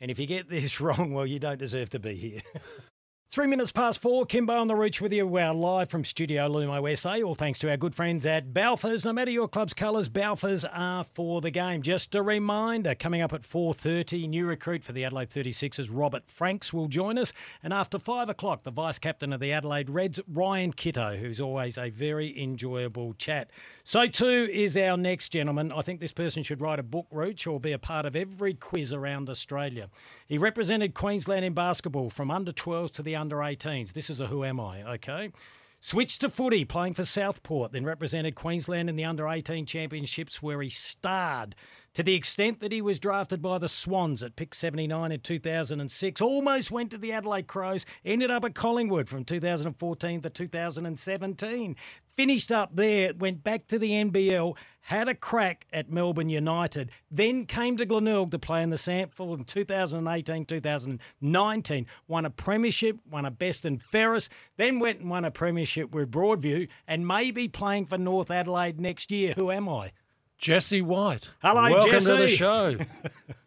And 0.00 0.10
if 0.10 0.18
you 0.18 0.26
get 0.26 0.50
this 0.50 0.80
wrong, 0.80 1.14
well, 1.14 1.24
you 1.24 1.38
don't 1.38 1.58
deserve 1.58 1.90
to 1.90 2.00
be 2.00 2.16
here. 2.16 2.40
Three 3.28 3.48
minutes 3.48 3.72
past 3.72 4.00
four, 4.00 4.24
Kimbo 4.24 4.54
on 4.54 4.68
the 4.68 4.76
Reach 4.76 5.00
with 5.00 5.12
you. 5.12 5.26
We're 5.26 5.52
live 5.52 5.90
from 5.90 6.04
Studio 6.04 6.48
Lumo 6.48 6.96
SA, 6.96 7.16
all 7.26 7.34
thanks 7.34 7.58
to 7.58 7.68
our 7.68 7.76
good 7.76 7.94
friends 7.94 8.24
at 8.24 8.54
Balfours. 8.54 9.04
No 9.04 9.12
matter 9.12 9.32
your 9.32 9.48
club's 9.48 9.74
colours, 9.74 10.08
Balfours 10.08 10.64
are 10.72 11.04
for 11.12 11.40
the 11.40 11.50
game. 11.50 11.82
Just 11.82 12.14
a 12.14 12.22
reminder, 12.22 12.94
coming 12.94 13.20
up 13.20 13.32
at 13.32 13.42
4.30, 13.42 14.28
new 14.28 14.46
recruit 14.46 14.84
for 14.84 14.92
the 14.92 15.04
Adelaide 15.04 15.28
36ers, 15.28 15.90
Robert 15.92 16.30
Franks, 16.30 16.72
will 16.72 16.86
join 16.86 17.18
us. 17.18 17.32
And 17.64 17.74
after 17.74 17.98
five 17.98 18.28
o'clock, 18.28 18.62
the 18.62 18.70
vice-captain 18.70 19.32
of 19.32 19.40
the 19.40 19.52
Adelaide 19.52 19.90
Reds, 19.90 20.20
Ryan 20.32 20.72
Kitto, 20.72 21.16
who's 21.16 21.40
always 21.40 21.76
a 21.76 21.90
very 21.90 22.40
enjoyable 22.40 23.12
chat. 23.14 23.50
So 23.82 24.06
too 24.06 24.48
is 24.50 24.76
our 24.76 24.96
next 24.96 25.30
gentleman. 25.30 25.72
I 25.72 25.82
think 25.82 26.00
this 26.00 26.12
person 26.12 26.44
should 26.44 26.60
write 26.60 26.78
a 26.78 26.84
book, 26.84 27.06
Roach, 27.10 27.46
or 27.46 27.58
be 27.58 27.72
a 27.72 27.78
part 27.78 28.06
of 28.06 28.16
every 28.16 28.54
quiz 28.54 28.92
around 28.92 29.28
Australia. 29.28 29.90
He 30.26 30.38
represented 30.38 30.94
Queensland 30.94 31.44
in 31.44 31.54
basketball 31.54 32.08
from 32.08 32.30
under 32.30 32.52
12s 32.52 32.92
to 32.92 33.02
the 33.02 33.15
under 33.16 33.38
18s. 33.38 33.92
This 33.92 34.10
is 34.10 34.20
a 34.20 34.26
Who 34.26 34.44
Am 34.44 34.60
I, 34.60 34.82
okay? 34.94 35.32
Switched 35.80 36.20
to 36.22 36.28
footy, 36.30 36.64
playing 36.64 36.94
for 36.94 37.04
Southport, 37.04 37.72
then 37.72 37.84
represented 37.84 38.34
Queensland 38.34 38.88
in 38.88 38.96
the 38.96 39.04
under 39.04 39.28
18 39.28 39.66
championships 39.66 40.42
where 40.42 40.60
he 40.62 40.68
starred 40.68 41.54
to 41.94 42.02
the 42.02 42.14
extent 42.14 42.60
that 42.60 42.72
he 42.72 42.82
was 42.82 42.98
drafted 42.98 43.40
by 43.40 43.58
the 43.58 43.68
Swans 43.68 44.22
at 44.22 44.36
pick 44.36 44.54
79 44.54 45.12
in 45.12 45.20
2006. 45.20 46.20
Almost 46.20 46.70
went 46.70 46.90
to 46.90 46.98
the 46.98 47.12
Adelaide 47.12 47.46
Crows, 47.46 47.86
ended 48.04 48.30
up 48.30 48.44
at 48.44 48.54
Collingwood 48.54 49.08
from 49.08 49.24
2014 49.24 50.22
to 50.22 50.30
2017. 50.30 51.76
Finished 52.16 52.50
up 52.50 52.74
there, 52.74 53.12
went 53.12 53.44
back 53.44 53.66
to 53.66 53.78
the 53.78 53.90
NBL, 53.90 54.56
had 54.80 55.06
a 55.06 55.14
crack 55.14 55.66
at 55.70 55.90
Melbourne 55.90 56.30
United, 56.30 56.90
then 57.10 57.44
came 57.44 57.76
to 57.76 57.84
Glenelg 57.84 58.30
to 58.30 58.38
play 58.38 58.62
in 58.62 58.70
the 58.70 58.76
SANFL 58.76 59.36
in 59.36 59.44
2018 59.44 60.46
2019. 60.46 61.86
Won 62.08 62.24
a 62.24 62.30
premiership, 62.30 62.96
won 63.10 63.26
a 63.26 63.30
best 63.30 63.66
and 63.66 63.82
fairest, 63.82 64.30
then 64.56 64.78
went 64.78 65.00
and 65.00 65.10
won 65.10 65.26
a 65.26 65.30
premiership 65.30 65.94
with 65.94 66.10
Broadview, 66.10 66.68
and 66.88 67.06
may 67.06 67.30
be 67.30 67.48
playing 67.48 67.84
for 67.84 67.98
North 67.98 68.30
Adelaide 68.30 68.80
next 68.80 69.10
year. 69.10 69.34
Who 69.36 69.50
am 69.50 69.68
I? 69.68 69.92
Jesse 70.38 70.80
White. 70.80 71.28
Hello, 71.42 71.68
Jesse 71.68 71.90
Welcome 71.90 72.06
to 72.06 72.16
the 72.16 72.28
show. 72.28 72.78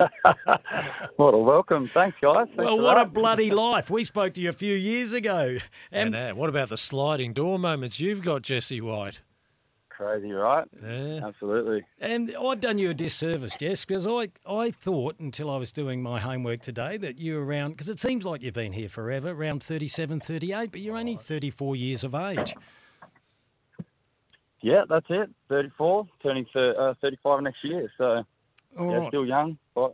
What 1.16 1.34
a 1.34 1.38
welcome. 1.38 1.86
Thanks, 1.86 2.16
guys. 2.22 2.46
Thanks 2.46 2.56
Well, 2.56 2.76
for 2.76 2.82
what 2.82 2.98
a 2.98 3.04
bloody 3.04 3.50
life. 3.50 3.90
We 3.90 4.04
spoke 4.04 4.34
to 4.34 4.40
you 4.40 4.48
a 4.48 4.54
few 4.54 4.74
years 4.74 5.12
ago. 5.12 5.58
and 5.92 6.14
uh, 6.14 6.32
what 6.32 6.48
about 6.48 6.70
the 6.70 6.76
sliding 6.78 7.32
door 7.34 7.58
moments 7.58 8.00
you've 8.00 8.22
got, 8.22 8.42
Jesse 8.42 8.80
White? 8.80 9.20
Crazy, 9.90 10.32
right? 10.32 10.64
Yeah. 10.82 11.20
Absolutely. 11.26 11.84
And 12.00 12.34
I've 12.40 12.60
done 12.60 12.78
you 12.78 12.88
a 12.88 12.94
disservice, 12.94 13.54
Jess, 13.56 13.84
because 13.84 14.06
I, 14.06 14.28
I 14.50 14.70
thought 14.70 15.18
until 15.20 15.50
I 15.50 15.58
was 15.58 15.72
doing 15.72 16.02
my 16.02 16.18
homework 16.18 16.62
today 16.62 16.96
that 16.96 17.18
you 17.18 17.34
were 17.34 17.44
around, 17.44 17.72
because 17.72 17.90
it 17.90 18.00
seems 18.00 18.24
like 18.24 18.40
you've 18.40 18.54
been 18.54 18.72
here 18.72 18.88
forever, 18.88 19.28
around 19.30 19.62
37, 19.62 20.20
38, 20.20 20.70
but 20.72 20.80
you're 20.80 20.96
only 20.96 21.16
34 21.16 21.76
years 21.76 22.02
of 22.02 22.14
age. 22.14 22.54
Yeah, 24.62 24.82
that's 24.88 25.06
it. 25.10 25.28
34, 25.52 26.06
turning 26.22 26.46
thir- 26.52 26.90
uh, 26.90 26.94
35 27.02 27.42
next 27.42 27.62
year. 27.62 27.90
So, 27.98 28.24
All 28.78 28.90
yeah, 28.90 28.98
right. 28.98 29.08
still 29.08 29.26
young, 29.26 29.58
fight, 29.74 29.92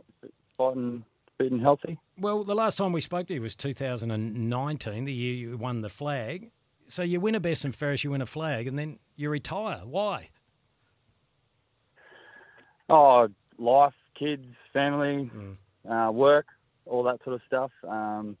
fighting, 0.57 1.03
fit 1.37 1.51
and 1.51 1.61
healthy. 1.61 1.99
Well, 2.19 2.43
the 2.43 2.55
last 2.55 2.77
time 2.77 2.91
we 2.91 3.01
spoke 3.01 3.27
to 3.27 3.33
you 3.33 3.41
was 3.41 3.55
2019, 3.55 5.05
the 5.05 5.13
year 5.13 5.33
you 5.33 5.57
won 5.57 5.81
the 5.81 5.89
flag. 5.89 6.51
So 6.89 7.01
you 7.01 7.19
win 7.19 7.35
a 7.35 7.39
best 7.39 7.65
and 7.65 7.75
fairest, 7.75 8.03
you 8.03 8.11
win 8.11 8.21
a 8.21 8.25
flag, 8.25 8.67
and 8.67 8.79
then 8.79 8.99
you 9.15 9.29
retire. 9.29 9.81
Why? 9.83 10.29
Oh, 12.89 13.27
life, 13.57 13.93
kids, 14.17 14.45
family, 14.71 15.29
uh, 15.89 16.09
work, 16.11 16.45
all 16.85 17.03
that 17.03 17.19
sort 17.23 17.35
of 17.35 17.41
stuff. 17.45 17.71
Um, 17.87 18.37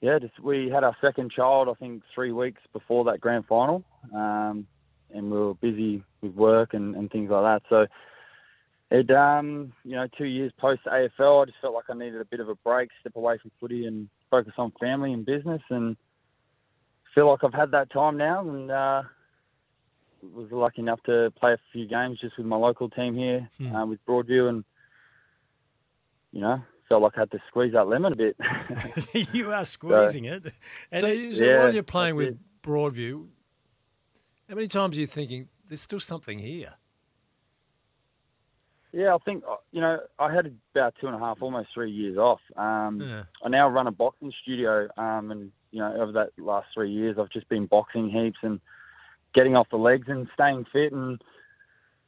yeah, 0.00 0.18
just 0.18 0.38
we 0.40 0.70
had 0.72 0.84
our 0.84 0.96
second 1.00 1.30
child, 1.30 1.68
I 1.68 1.74
think, 1.74 2.02
three 2.14 2.32
weeks 2.32 2.60
before 2.72 3.04
that 3.04 3.20
grand 3.20 3.46
final, 3.46 3.84
um, 4.14 4.66
and 5.12 5.30
we 5.30 5.38
were 5.38 5.54
busy 5.54 6.02
with 6.22 6.34
work 6.34 6.74
and, 6.74 6.94
and 6.94 7.10
things 7.10 7.30
like 7.30 7.42
that. 7.42 7.62
So, 7.68 7.86
it, 8.90 9.10
um, 9.10 9.72
you 9.84 9.96
know, 9.96 10.06
two 10.18 10.24
years 10.24 10.52
post 10.58 10.82
AFL, 10.86 11.42
I 11.42 11.44
just 11.46 11.58
felt 11.60 11.74
like 11.74 11.84
I 11.88 11.94
needed 11.94 12.20
a 12.20 12.24
bit 12.24 12.40
of 12.40 12.48
a 12.48 12.54
break, 12.56 12.90
step 13.00 13.14
away 13.16 13.38
from 13.38 13.50
footy, 13.60 13.86
and 13.86 14.08
focus 14.30 14.52
on 14.58 14.72
family 14.80 15.12
and 15.12 15.24
business. 15.24 15.62
And 15.70 15.96
feel 17.14 17.28
like 17.28 17.44
I've 17.44 17.54
had 17.54 17.70
that 17.72 17.90
time 17.92 18.16
now, 18.16 18.40
and 18.48 18.70
uh, 18.70 19.02
was 20.22 20.48
lucky 20.50 20.82
enough 20.82 21.02
to 21.04 21.32
play 21.38 21.52
a 21.52 21.58
few 21.72 21.86
games 21.86 22.18
just 22.20 22.36
with 22.36 22.46
my 22.46 22.56
local 22.56 22.88
team 22.90 23.14
here 23.16 23.48
Hmm. 23.58 23.74
uh, 23.74 23.86
with 23.86 24.04
Broadview, 24.06 24.48
and 24.48 24.64
you 26.32 26.40
know, 26.40 26.62
felt 26.88 27.02
like 27.02 27.12
I 27.16 27.20
had 27.20 27.30
to 27.32 27.38
squeeze 27.48 27.72
that 27.72 27.86
lemon 27.88 28.12
a 28.12 28.16
bit. 28.16 28.36
you 29.32 29.52
are 29.52 29.64
squeezing 29.64 30.24
it. 30.26 30.44
And 30.92 31.00
so, 31.00 31.06
it- 31.08 31.36
so 31.36 31.44
Yeah, 31.44 31.58
while 31.58 31.72
you're 31.74 31.82
playing 31.82 32.16
that's 32.16 32.30
with 32.30 32.38
Broadview, 32.62 33.28
how 34.48 34.54
many 34.56 34.68
times 34.68 34.96
are 34.96 35.00
you 35.00 35.06
thinking 35.06 35.48
there's 35.68 35.80
still 35.80 36.00
something 36.00 36.38
here? 36.40 36.74
Yeah, 38.92 39.14
I 39.14 39.18
think 39.18 39.44
uh, 39.48 39.56
you 39.72 39.80
know 39.80 39.98
I 40.18 40.32
had 40.32 40.52
about 40.74 40.94
two 41.00 41.06
and 41.06 41.16
a 41.16 41.18
half, 41.18 41.38
almost 41.40 41.68
three 41.72 41.90
years 41.90 42.18
off. 42.18 42.40
Um, 42.56 43.00
Yeah. 43.00 43.22
I 43.44 43.48
now 43.48 43.68
run 43.68 43.86
a 43.86 43.92
boxing 43.92 44.32
studio, 44.42 44.88
um, 44.96 45.30
and 45.30 45.52
you 45.70 45.80
know 45.80 45.94
over 46.00 46.12
that 46.12 46.30
last 46.38 46.68
three 46.74 46.90
years, 46.90 47.16
I've 47.18 47.30
just 47.30 47.48
been 47.48 47.66
boxing 47.66 48.10
heaps 48.10 48.38
and 48.42 48.60
getting 49.34 49.56
off 49.56 49.68
the 49.70 49.76
legs 49.76 50.08
and 50.08 50.28
staying 50.34 50.66
fit. 50.72 50.92
And 50.92 51.22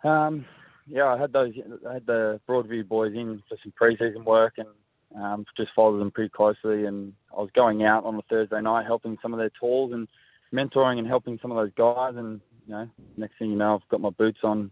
um, 0.03 0.45
yeah, 0.87 1.07
I 1.07 1.19
had 1.19 1.33
those, 1.33 1.53
I 1.89 1.95
had 1.95 2.07
the 2.07 2.41
Broadview 2.49 2.87
boys 2.87 3.15
in 3.15 3.43
for 3.49 3.57
some 3.63 3.73
preseason 3.81 4.25
work 4.25 4.55
and 4.59 4.69
um, 5.15 5.45
just 5.57 5.71
followed 5.75 5.99
them 5.99 6.11
pretty 6.11 6.31
closely. 6.31 6.85
And 6.85 7.13
I 7.37 7.41
was 7.41 7.51
going 7.55 7.85
out 7.85 8.05
on 8.05 8.17
a 8.17 8.23
Thursday 8.23 8.61
night 8.61 8.87
helping 8.87 9.19
some 9.23 9.33
of 9.33 9.39
their 9.39 9.53
tools 9.61 9.93
and 9.93 10.09
mentoring 10.53 10.99
and 10.99 11.07
helping 11.07 11.39
some 11.41 11.51
of 11.53 11.57
those 11.57 11.73
guys. 11.77 12.15
And 12.17 12.41
you 12.67 12.75
know, 12.75 12.89
next 13.17 13.39
thing 13.39 13.51
you 13.51 13.57
know, 13.57 13.77
I've 13.77 13.89
got 13.89 14.01
my 14.01 14.11
boots 14.11 14.41
on 14.43 14.71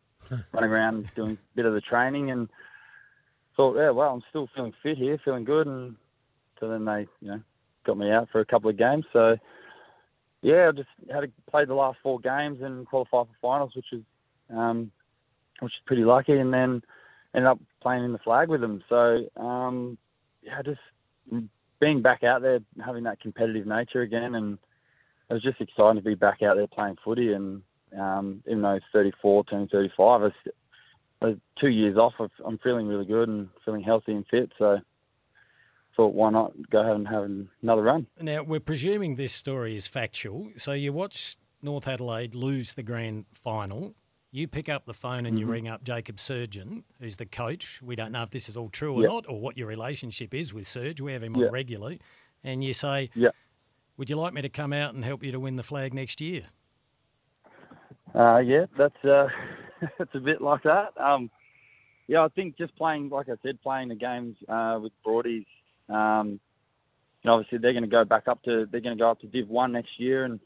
running 0.53 0.71
around 0.71 1.11
doing 1.17 1.33
a 1.33 1.57
bit 1.57 1.67
of 1.67 1.75
the 1.75 1.81
training 1.81 2.31
and 2.31 2.49
thought, 3.57 3.77
yeah, 3.77 3.91
well, 3.91 4.15
I'm 4.15 4.23
still 4.31 4.49
feeling 4.55 4.73
fit 4.83 4.97
here, 4.97 5.19
feeling 5.25 5.45
good, 5.45 5.67
and 5.67 5.97
so 6.59 6.69
then 6.69 6.85
they, 6.85 7.07
you 7.21 7.29
know, 7.33 7.41
got 7.85 7.99
me 7.99 8.11
out 8.11 8.29
for 8.31 8.41
a 8.41 8.47
couple 8.47 8.71
of 8.71 8.79
games. 8.79 9.05
So 9.13 9.37
yeah, 10.43 10.69
I 10.69 10.73
just 10.73 10.89
had 11.13 11.21
to 11.21 11.31
play 11.51 11.65
the 11.65 11.75
last 11.75 11.99
four 12.03 12.19
games 12.21 12.59
and 12.63 12.87
qualify 12.87 13.25
for 13.25 13.37
finals, 13.43 13.73
which 13.75 13.93
is 13.93 14.03
um, 14.51 14.91
which 15.61 15.73
is 15.73 15.81
pretty 15.87 16.05
lucky, 16.05 16.39
and 16.39 16.53
then 16.53 16.83
ended 17.35 17.49
up 17.49 17.61
playing 17.83 18.05
in 18.05 18.13
the 18.13 18.19
flag 18.19 18.49
with 18.49 18.61
them. 18.61 18.83
So 18.89 19.27
um, 19.37 19.99
yeah, 20.43 20.63
just 20.63 20.81
being 21.81 22.03
back 22.03 22.25
out 22.25 22.43
there, 22.43 22.61
having 22.85 23.05
that 23.05 23.21
competitive 23.21 23.67
nature 23.67 24.03
again, 24.03 24.35
and 24.35 24.59
it 25.29 25.35
was 25.35 25.43
just 25.43 25.61
exciting 25.61 25.97
to 25.97 26.03
be 26.03 26.15
back 26.15 26.43
out 26.43 26.57
there 26.57 26.67
playing 26.67 26.97
footy. 27.05 27.33
And 27.33 27.63
um, 27.99 28.43
even 28.47 28.63
though 28.63 28.75
it's 28.75 28.85
34, 28.93 29.45
turning 29.45 29.69
35, 29.69 30.23
I 30.23 31.27
was, 31.27 31.37
two 31.61 31.69
years 31.69 31.97
off. 31.97 32.15
I'm 32.45 32.59
feeling 32.59 32.87
really 32.87 33.05
good 33.05 33.29
and 33.29 33.49
feeling 33.65 33.83
healthy 33.83 34.13
and 34.13 34.25
fit. 34.31 34.51
So 34.59 34.79
thought, 35.97 36.15
why 36.15 36.31
not 36.31 36.53
go 36.71 36.81
ahead 36.81 36.97
and 36.97 37.07
have 37.09 37.25
another 37.63 37.83
run? 37.83 38.07
Now, 38.21 38.43
we're 38.43 38.61
presuming 38.61 39.17
this 39.17 39.33
story 39.33 39.77
is 39.77 39.87
factual. 39.87 40.51
So 40.57 40.73
you 40.73 40.93
watch 40.93 41.37
North 41.63 41.87
Adelaide 41.87 42.35
lose 42.35 42.75
the 42.75 42.83
grand 42.83 43.27
final. 43.33 43.95
You 44.33 44.47
pick 44.47 44.69
up 44.69 44.87
the 44.87 44.95
phone 44.95 45.27
and 45.27 45.39
you 45.39 45.47
Mhm. 45.47 45.51
ring 45.51 45.69
up 45.69 45.83
Jacob 45.85 46.17
Surjan, 46.17 46.85
who's 47.01 47.17
the 47.17 47.27
coach. 47.27 47.83
We 47.83 47.97
don't 47.97 48.13
know 48.13 48.23
if 48.23 48.31
this 48.31 48.49
is 48.49 48.57
all 48.57 48.69
true 48.71 48.95
or 48.95 49.03
Yep. 49.03 49.11
not, 49.11 49.29
or 49.29 49.41
what 49.41 49.59
your 49.59 49.67
relationship 49.67 50.33
is 50.33 50.55
with 50.55 50.67
Surge. 50.67 51.01
We 51.01 51.13
have 51.13 51.23
him 51.23 51.37
on 51.37 51.51
regularly. 51.51 52.01
And 52.45 52.63
you 52.65 52.73
say, 52.73 53.11
Yep. 53.15 53.35
Would 53.97 54.09
you 54.09 54.17
like 54.17 54.33
me 54.33 54.41
to 54.41 54.49
come 54.49 54.73
out 54.73 54.95
and 54.95 55.05
help 55.05 55.23
you 55.23 55.31
to 55.33 55.39
win 55.39 55.57
the 55.57 55.63
flag 55.63 55.93
next 55.93 56.23
year? 56.23 56.45
Uh, 58.15 58.39
yeah, 58.39 58.67
that's 58.77 59.05
uh, 59.05 59.29
that's 59.99 60.15
a 60.15 60.21
bit 60.21 60.41
like 60.41 60.63
that. 60.65 60.93
Um, 60.99 61.31
yeah, 62.09 62.25
I 62.25 62.29
think 62.29 62.59
just 62.59 62.75
playing, 62.77 63.09
like 63.09 63.29
I 63.29 63.35
said, 63.43 63.63
playing 63.63 63.89
the 63.89 63.95
games 63.95 64.37
uh, 64.49 64.79
with 64.83 64.93
Broadies. 65.07 65.47
Um, 65.89 66.41
you 67.23 67.29
know, 67.29 67.35
obviously 67.35 67.59
they're 67.59 67.73
going 67.73 67.85
to 67.85 67.89
go 67.89 68.05
back 68.05 68.27
up 68.29 68.43
to 68.45 68.67
they're 68.71 68.81
going 68.81 68.97
to 68.97 69.01
go 69.01 69.11
up 69.11 69.21
to 69.21 69.27
Div 69.27 69.49
One 69.49 69.73
next 69.73 69.99
year, 69.99 70.25
and 70.25 70.41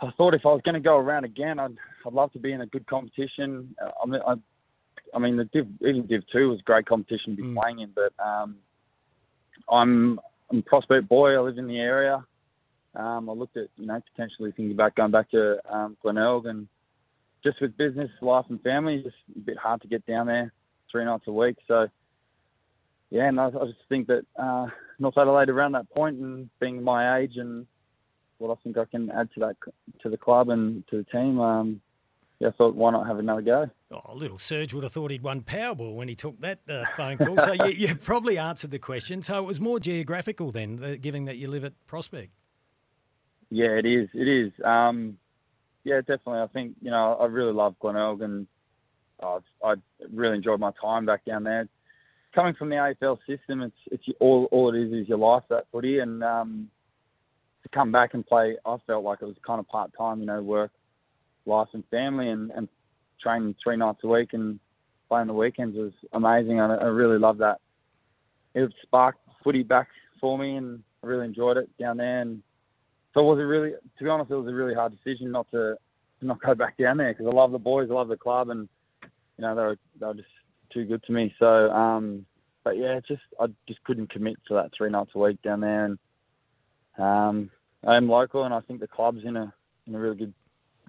I 0.00 0.10
thought 0.16 0.34
if 0.34 0.46
I 0.46 0.48
was 0.48 0.62
going 0.64 0.74
to 0.74 0.80
go 0.80 0.96
around 0.96 1.24
again, 1.24 1.58
I'd 1.58 1.76
I'd 2.06 2.12
love 2.12 2.32
to 2.32 2.38
be 2.38 2.52
in 2.52 2.60
a 2.60 2.66
good 2.66 2.86
competition. 2.86 3.74
Uh, 3.82 3.90
I 4.02 4.06
mean, 4.06 4.20
I, 4.26 4.34
I 5.14 5.18
mean 5.18 5.36
the 5.36 5.44
Div 5.44 5.66
even 5.80 6.06
Div 6.06 6.22
Two 6.32 6.50
was 6.50 6.60
great 6.62 6.86
competition 6.86 7.36
to 7.36 7.42
be 7.42 7.56
playing 7.60 7.80
in, 7.80 7.92
but 7.94 8.12
um, 8.24 8.56
I'm 9.70 10.20
I'm 10.50 10.58
a 10.58 10.62
prospect 10.62 11.08
boy. 11.08 11.34
I 11.34 11.40
live 11.40 11.58
in 11.58 11.66
the 11.66 11.78
area. 11.78 12.24
Um, 12.94 13.28
I 13.28 13.32
looked 13.32 13.56
at 13.56 13.68
you 13.76 13.86
know 13.86 14.00
potentially 14.14 14.52
thinking 14.52 14.72
about 14.72 14.94
going 14.94 15.10
back 15.10 15.30
to 15.30 15.58
um, 15.72 15.96
Glenelg 16.02 16.46
and 16.46 16.68
just 17.42 17.60
with 17.60 17.76
business, 17.76 18.10
life, 18.22 18.46
and 18.48 18.60
family, 18.62 19.02
just 19.02 19.16
a 19.36 19.40
bit 19.40 19.58
hard 19.58 19.82
to 19.82 19.88
get 19.88 20.06
down 20.06 20.26
there 20.26 20.52
three 20.90 21.04
nights 21.04 21.24
a 21.26 21.32
week. 21.32 21.56
So 21.68 21.88
yeah, 23.10 23.28
and 23.28 23.40
I, 23.40 23.46
I 23.46 23.66
just 23.66 23.78
think 23.88 24.08
that 24.08 24.24
uh, 24.36 24.66
North 24.98 25.18
Adelaide 25.18 25.48
around 25.48 25.72
that 25.72 25.88
point 25.94 26.18
and 26.18 26.48
being 26.60 26.82
my 26.82 27.18
age 27.18 27.36
and 27.36 27.66
what 28.38 28.50
I 28.50 28.60
think 28.62 28.78
I 28.78 28.84
can 28.84 29.10
add 29.10 29.28
to 29.34 29.40
that 29.40 29.56
to 30.02 30.08
the 30.08 30.16
club 30.16 30.48
and 30.48 30.86
to 30.88 30.98
the 30.98 31.04
team. 31.04 31.40
Um, 31.40 31.80
yeah, 32.40 32.48
I 32.48 32.50
thought 32.52 32.74
why 32.74 32.90
not 32.90 33.06
have 33.06 33.18
another 33.18 33.42
go? 33.42 33.70
Oh, 33.92 34.14
little 34.14 34.38
Serge 34.38 34.74
would 34.74 34.82
have 34.82 34.92
thought 34.92 35.12
he'd 35.12 35.22
won 35.22 35.42
Powerball 35.42 35.94
when 35.94 36.08
he 36.08 36.16
took 36.16 36.40
that 36.40 36.58
uh, 36.68 36.84
phone 36.96 37.16
call. 37.18 37.38
So 37.38 37.52
you, 37.52 37.70
you 37.70 37.94
probably 37.94 38.38
answered 38.38 38.72
the 38.72 38.78
question. 38.78 39.22
So 39.22 39.38
it 39.38 39.46
was 39.46 39.60
more 39.60 39.78
geographical 39.78 40.50
then, 40.50 40.82
uh, 40.82 40.96
given 41.00 41.26
that 41.26 41.36
you 41.36 41.48
live 41.48 41.64
at 41.64 41.72
Prospect. 41.86 42.32
Yeah, 43.54 43.78
it 43.78 43.86
is. 43.86 44.08
It 44.14 44.26
is. 44.26 44.52
Um, 44.64 45.16
yeah, 45.84 46.00
definitely. 46.00 46.40
I 46.40 46.48
think 46.52 46.74
you 46.82 46.90
know 46.90 47.16
I 47.20 47.26
really 47.26 47.52
love 47.52 47.76
Glenelg 47.78 48.20
and 48.20 48.48
uh, 49.22 49.38
I 49.64 49.74
really 50.12 50.36
enjoyed 50.36 50.58
my 50.58 50.72
time 50.82 51.06
back 51.06 51.24
down 51.24 51.44
there. 51.44 51.68
Coming 52.34 52.54
from 52.54 52.68
the 52.68 52.74
AFL 52.74 53.18
system, 53.28 53.62
it's 53.62 53.76
it's 53.92 54.04
all 54.18 54.48
all 54.50 54.74
it 54.74 54.78
is 54.80 54.92
is 54.92 55.08
your 55.08 55.18
life 55.18 55.44
that 55.50 55.66
footy, 55.70 56.00
and 56.00 56.24
um, 56.24 56.68
to 57.62 57.68
come 57.68 57.92
back 57.92 58.14
and 58.14 58.26
play, 58.26 58.56
I 58.66 58.76
felt 58.88 59.04
like 59.04 59.22
it 59.22 59.26
was 59.26 59.36
kind 59.46 59.60
of 59.60 59.68
part 59.68 59.92
time. 59.96 60.18
You 60.18 60.26
know, 60.26 60.42
work, 60.42 60.72
life, 61.46 61.68
and 61.74 61.84
family, 61.92 62.30
and 62.30 62.50
and 62.50 62.68
training 63.22 63.54
three 63.62 63.76
nights 63.76 64.00
a 64.02 64.08
week 64.08 64.32
and 64.32 64.58
playing 65.08 65.28
the 65.28 65.32
weekends 65.32 65.76
was 65.76 65.92
amazing. 66.12 66.58
I, 66.58 66.74
I 66.74 66.86
really 66.86 67.20
loved 67.20 67.38
that. 67.38 67.60
It 68.52 68.72
sparked 68.82 69.20
footy 69.44 69.62
back 69.62 69.86
for 70.20 70.36
me, 70.36 70.56
and 70.56 70.82
I 71.04 71.06
really 71.06 71.26
enjoyed 71.26 71.56
it 71.56 71.70
down 71.78 71.98
there. 71.98 72.20
And 72.20 72.42
so 73.14 73.20
it 73.20 73.24
was 73.24 73.38
a 73.38 73.46
really, 73.46 73.70
to 73.70 74.04
be 74.04 74.10
honest, 74.10 74.30
it 74.30 74.34
was 74.34 74.48
a 74.48 74.54
really 74.54 74.74
hard 74.74 74.92
decision 74.92 75.30
not 75.30 75.48
to, 75.52 75.76
to 76.20 76.26
not 76.26 76.42
go 76.42 76.54
back 76.54 76.76
down 76.76 76.96
there 76.96 77.14
because 77.14 77.32
I 77.32 77.36
love 77.36 77.52
the 77.52 77.58
boys, 77.58 77.88
I 77.90 77.94
love 77.94 78.08
the 78.08 78.16
club, 78.16 78.50
and 78.50 78.68
you 79.38 79.42
know 79.42 79.54
they 79.54 79.62
were 79.62 79.78
they 80.00 80.06
were 80.06 80.14
just 80.14 80.28
too 80.72 80.84
good 80.84 81.02
to 81.04 81.12
me. 81.12 81.32
So, 81.38 81.70
um, 81.70 82.26
but 82.64 82.76
yeah, 82.76 82.98
just 83.06 83.22
I 83.40 83.46
just 83.68 83.82
couldn't 83.84 84.10
commit 84.10 84.36
to 84.48 84.54
that 84.54 84.72
three 84.76 84.90
nights 84.90 85.12
a 85.14 85.18
week 85.18 85.40
down 85.42 85.60
there, 85.60 85.84
and 85.84 85.98
um, 86.98 87.50
I'm 87.86 88.08
local, 88.08 88.44
and 88.44 88.52
I 88.52 88.60
think 88.60 88.80
the 88.80 88.88
club's 88.88 89.24
in 89.24 89.36
a 89.36 89.54
in 89.86 89.94
a 89.94 89.98
really 89.98 90.16
good 90.16 90.34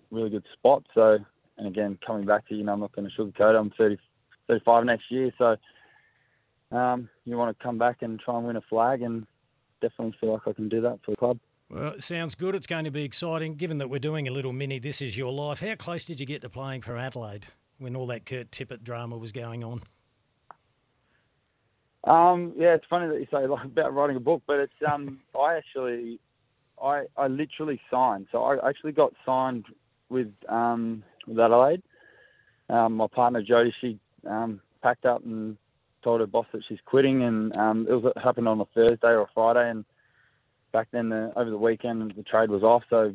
really 0.09 0.31
good 0.31 0.45
spot. 0.53 0.83
So, 0.95 1.19
and 1.57 1.67
again, 1.67 1.99
coming 2.05 2.25
back 2.25 2.47
to 2.47 2.55
you 2.55 2.63
know 2.63 2.73
I'm 2.73 2.79
not 2.79 2.95
going 2.95 3.07
to 3.07 3.21
sugarcoat. 3.21 3.53
it, 3.53 3.59
I'm 3.59 3.71
30, 3.77 3.97
35 4.47 4.85
next 4.85 5.11
year, 5.11 5.31
so 5.37 5.55
um, 6.75 7.07
you 7.23 7.37
want 7.37 7.55
to 7.55 7.63
come 7.63 7.77
back 7.77 7.97
and 8.01 8.19
try 8.19 8.35
and 8.35 8.47
win 8.47 8.55
a 8.55 8.61
flag, 8.61 9.03
and 9.03 9.27
definitely 9.79 10.15
feel 10.19 10.33
like 10.33 10.47
I 10.47 10.53
can 10.53 10.69
do 10.69 10.81
that 10.81 10.99
for 11.05 11.11
the 11.11 11.17
club. 11.17 11.39
Well, 11.69 11.93
it 11.93 12.03
sounds 12.03 12.35
good. 12.35 12.53
It's 12.55 12.67
going 12.67 12.85
to 12.85 12.91
be 12.91 13.03
exciting. 13.03 13.55
Given 13.55 13.79
that 13.79 13.89
we're 13.89 13.99
doing 13.99 14.27
a 14.27 14.31
little 14.31 14.53
mini 14.53 14.79
This 14.79 15.01
Is 15.01 15.17
Your 15.17 15.31
Life, 15.31 15.59
how 15.59 15.75
close 15.75 16.05
did 16.05 16.19
you 16.19 16.25
get 16.25 16.41
to 16.41 16.49
playing 16.49 16.81
for 16.81 16.95
Adelaide 16.95 17.47
when 17.79 17.95
all 17.95 18.07
that 18.07 18.25
Kurt 18.25 18.51
Tippett 18.51 18.83
drama 18.83 19.17
was 19.17 19.31
going 19.31 19.63
on? 19.63 19.81
Um, 22.03 22.53
yeah, 22.55 22.75
it's 22.75 22.85
funny 22.87 23.07
that 23.07 23.19
you 23.19 23.27
say 23.31 23.47
like, 23.47 23.65
about 23.65 23.93
writing 23.95 24.15
a 24.15 24.19
book, 24.19 24.43
but 24.45 24.59
it's 24.59 24.73
um, 24.87 25.19
I 25.39 25.55
actually, 25.55 26.19
I 26.81 27.05
I 27.17 27.27
literally 27.27 27.81
signed. 27.89 28.27
So 28.31 28.43
I 28.43 28.69
actually 28.69 28.91
got 28.91 29.13
signed 29.25 29.65
with 30.09 30.31
um 30.47 31.03
with 31.25 31.39
Adelaide. 31.39 31.81
Um, 32.69 32.93
my 32.93 33.07
partner 33.07 33.43
Jodie, 33.43 33.73
she 33.81 33.99
um 34.29 34.61
packed 34.83 35.05
up 35.05 35.25
and 35.25 35.57
told 36.03 36.19
her 36.19 36.27
boss 36.27 36.45
that 36.53 36.61
she's 36.69 36.77
quitting, 36.85 37.23
and 37.23 37.57
um, 37.57 37.87
it 37.89 37.93
was 37.93 38.13
it 38.15 38.21
happened 38.21 38.47
on 38.47 38.61
a 38.61 38.65
Thursday 38.65 39.07
or 39.07 39.21
a 39.21 39.29
Friday, 39.33 39.67
and 39.67 39.83
back 40.75 40.89
then 40.91 41.07
the, 41.07 41.31
over 41.37 41.49
the 41.49 41.57
weekend 41.57 42.13
the 42.17 42.23
trade 42.23 42.49
was 42.49 42.61
off, 42.61 42.83
so 42.89 43.13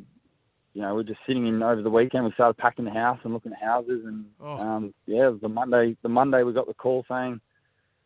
you 0.73 0.81
know 0.81 0.94
we're 0.94 1.03
just 1.03 1.20
sitting 1.27 1.46
in 1.46 1.62
over 1.62 1.83
the 1.83 1.90
weekend. 1.90 2.25
We 2.25 2.33
started 2.33 2.57
packing 2.57 2.87
the 2.87 2.90
house 2.90 3.18
and 3.23 3.35
looking 3.35 3.53
at 3.53 3.62
houses, 3.62 4.03
and 4.07 4.25
Oh. 4.40 4.57
um, 4.57 4.94
yeah, 5.05 5.31
the 5.42 5.49
Monday. 5.51 5.94
The 6.03 6.09
Monday 6.09 6.42
we 6.42 6.55
got 6.55 6.66
the 6.66 6.75
call 6.75 7.05
saying 7.07 7.38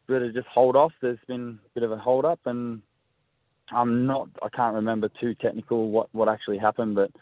better 0.08 0.32
just 0.32 0.48
hold 0.48 0.74
off. 0.74 0.92
There's 1.00 1.18
been 1.28 1.60
a 1.64 1.68
bit 1.74 1.84
of 1.84 1.92
a 1.92 1.96
hold 1.96 2.24
up, 2.24 2.40
and 2.46 2.82
I'm 3.70 4.06
not. 4.06 4.28
I 4.42 4.48
can't 4.48 4.74
remember 4.74 5.08
too 5.20 5.36
technical 5.36 5.90
what 5.90 6.08
what 6.12 6.28
actually 6.28 6.58
happened, 6.58 6.96
but 6.96 7.12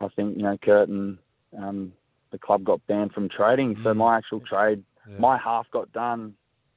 I 0.00 0.08
think 0.08 0.36
you 0.36 0.42
know 0.42 0.58
Kurt 0.60 0.88
and 0.88 1.16
um, 1.56 1.92
the 2.32 2.38
club 2.38 2.64
got 2.64 2.84
banned 2.88 3.12
from 3.12 3.28
trading. 3.28 3.76
So 3.84 3.94
my 3.94 4.16
actual 4.18 4.40
trade, 4.40 4.82
Yeah. 5.08 5.18
my 5.18 5.38
half 5.38 5.70
got 5.70 5.92
done, 5.92 6.34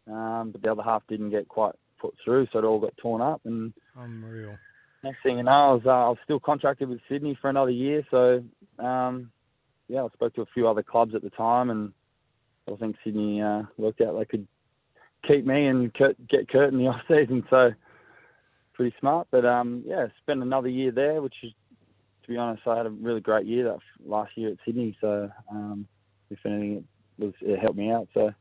um, 0.08 0.52
but 0.52 0.62
the 0.62 0.71
other 0.71 0.84
half 0.84 1.02
didn't 1.08 1.32
get 1.32 1.48
quite 1.48 1.74
put 2.00 2.13
through, 2.24 2.45
so 2.52 2.60
it 2.60 2.65
all 2.65 2.80
got 2.80 2.95
torn 2.98 3.21
up. 3.24 3.41
And 3.45 3.74
Unreal. 3.98 4.58
Next 5.05 5.23
thing 5.23 5.37
you 5.37 5.43
know, 5.43 5.51
I 5.51 5.71
was 5.73 5.81
uh, 5.85 5.89
I 5.89 6.09
was 6.09 6.17
still 6.23 6.39
contracted 6.39 6.89
with 6.89 6.99
Sydney 7.07 7.37
for 7.39 7.49
another 7.49 7.71
year. 7.71 8.03
So 8.11 8.43
um, 8.79 9.31
yeah, 9.87 10.03
I 10.03 10.07
spoke 10.13 10.33
to 10.35 10.41
a 10.41 10.47
few 10.53 10.67
other 10.67 10.83
clubs 10.83 11.15
at 11.15 11.21
the 11.21 11.29
time, 11.29 11.69
and 11.69 11.93
I 12.71 12.75
think 12.75 12.97
Sydney 13.03 13.41
uh, 13.41 13.63
worked 13.77 14.01
out 14.01 14.17
they 14.17 14.25
could 14.25 14.47
keep 15.27 15.45
me 15.45 15.67
and 15.67 15.93
get 15.93 16.49
Kurt 16.49 16.73
in 16.73 16.79
the 16.79 16.87
off 16.87 17.01
season. 17.07 17.43
So 17.49 17.71
pretty 18.73 18.95
smart. 18.99 19.27
But 19.31 19.45
um, 19.45 19.83
yeah, 19.85 20.07
spent 20.21 20.41
another 20.41 20.69
year 20.69 20.91
there, 20.91 21.21
which 21.21 21.35
is 21.43 21.51
to 22.23 22.31
be 22.31 22.37
honest. 22.37 22.63
I 22.67 22.77
had 22.77 22.87
a 22.87 22.89
really 22.89 23.21
great 23.21 23.45
year 23.45 23.65
that 23.65 23.79
last 24.05 24.31
year 24.35 24.49
at 24.49 24.57
Sydney. 24.65 24.97
So 24.99 25.29
um, 25.51 25.87
if 26.29 26.39
anything, 26.45 26.83
it 27.19 27.23
was 27.23 27.33
it 27.41 27.59
helped 27.59 27.77
me 27.77 27.91
out. 27.91 28.07
So 28.13 28.31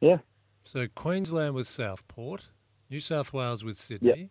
yeah. 0.00 0.18
So 0.64 0.86
Queensland 0.94 1.54
with 1.54 1.68
Southport, 1.68 2.46
New 2.90 3.00
South 3.00 3.32
Wales 3.32 3.64
with 3.64 3.76
Sydney, 3.76 4.30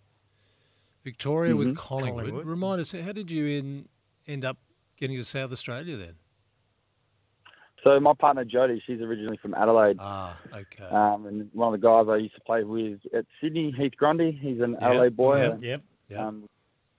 Victoria 1.04 1.56
with 1.56 1.70
Mhm. 1.70 1.76
Collingwood. 1.76 2.26
Collingwood. 2.26 2.46
Remind 2.46 2.82
us, 2.82 2.92
how 2.92 3.12
did 3.12 3.32
you 3.32 3.46
in, 3.46 3.90
end 4.28 4.46
up 4.46 4.58
getting 4.98 5.18
to 5.18 5.24
South 5.24 5.52
Australia 5.52 5.98
then? 5.98 6.16
So 7.84 7.98
my 8.00 8.14
partner 8.14 8.44
Jody, 8.44 8.84
she's 8.86 9.00
originally 9.00 9.38
from 9.38 9.54
Adelaide. 9.54 9.98
Ah, 10.00 10.38
okay. 10.54 10.84
Um, 10.84 11.26
and 11.26 11.50
one 11.54 11.74
of 11.74 11.80
the 11.80 11.88
guys 11.88 12.08
I 12.10 12.18
used 12.18 12.36
to 12.36 12.42
play 12.42 12.64
with 12.64 13.00
at 13.14 13.26
Sydney, 13.40 13.72
Heath 13.72 13.94
Grundy, 13.96 14.32
he's 14.32 14.60
an 14.60 14.76
Adelaide 14.82 15.16
boy. 15.16 15.38
Yep, 15.38 15.60
yep. 15.62 15.82
Yep. 16.10 16.20
Um, 16.20 16.50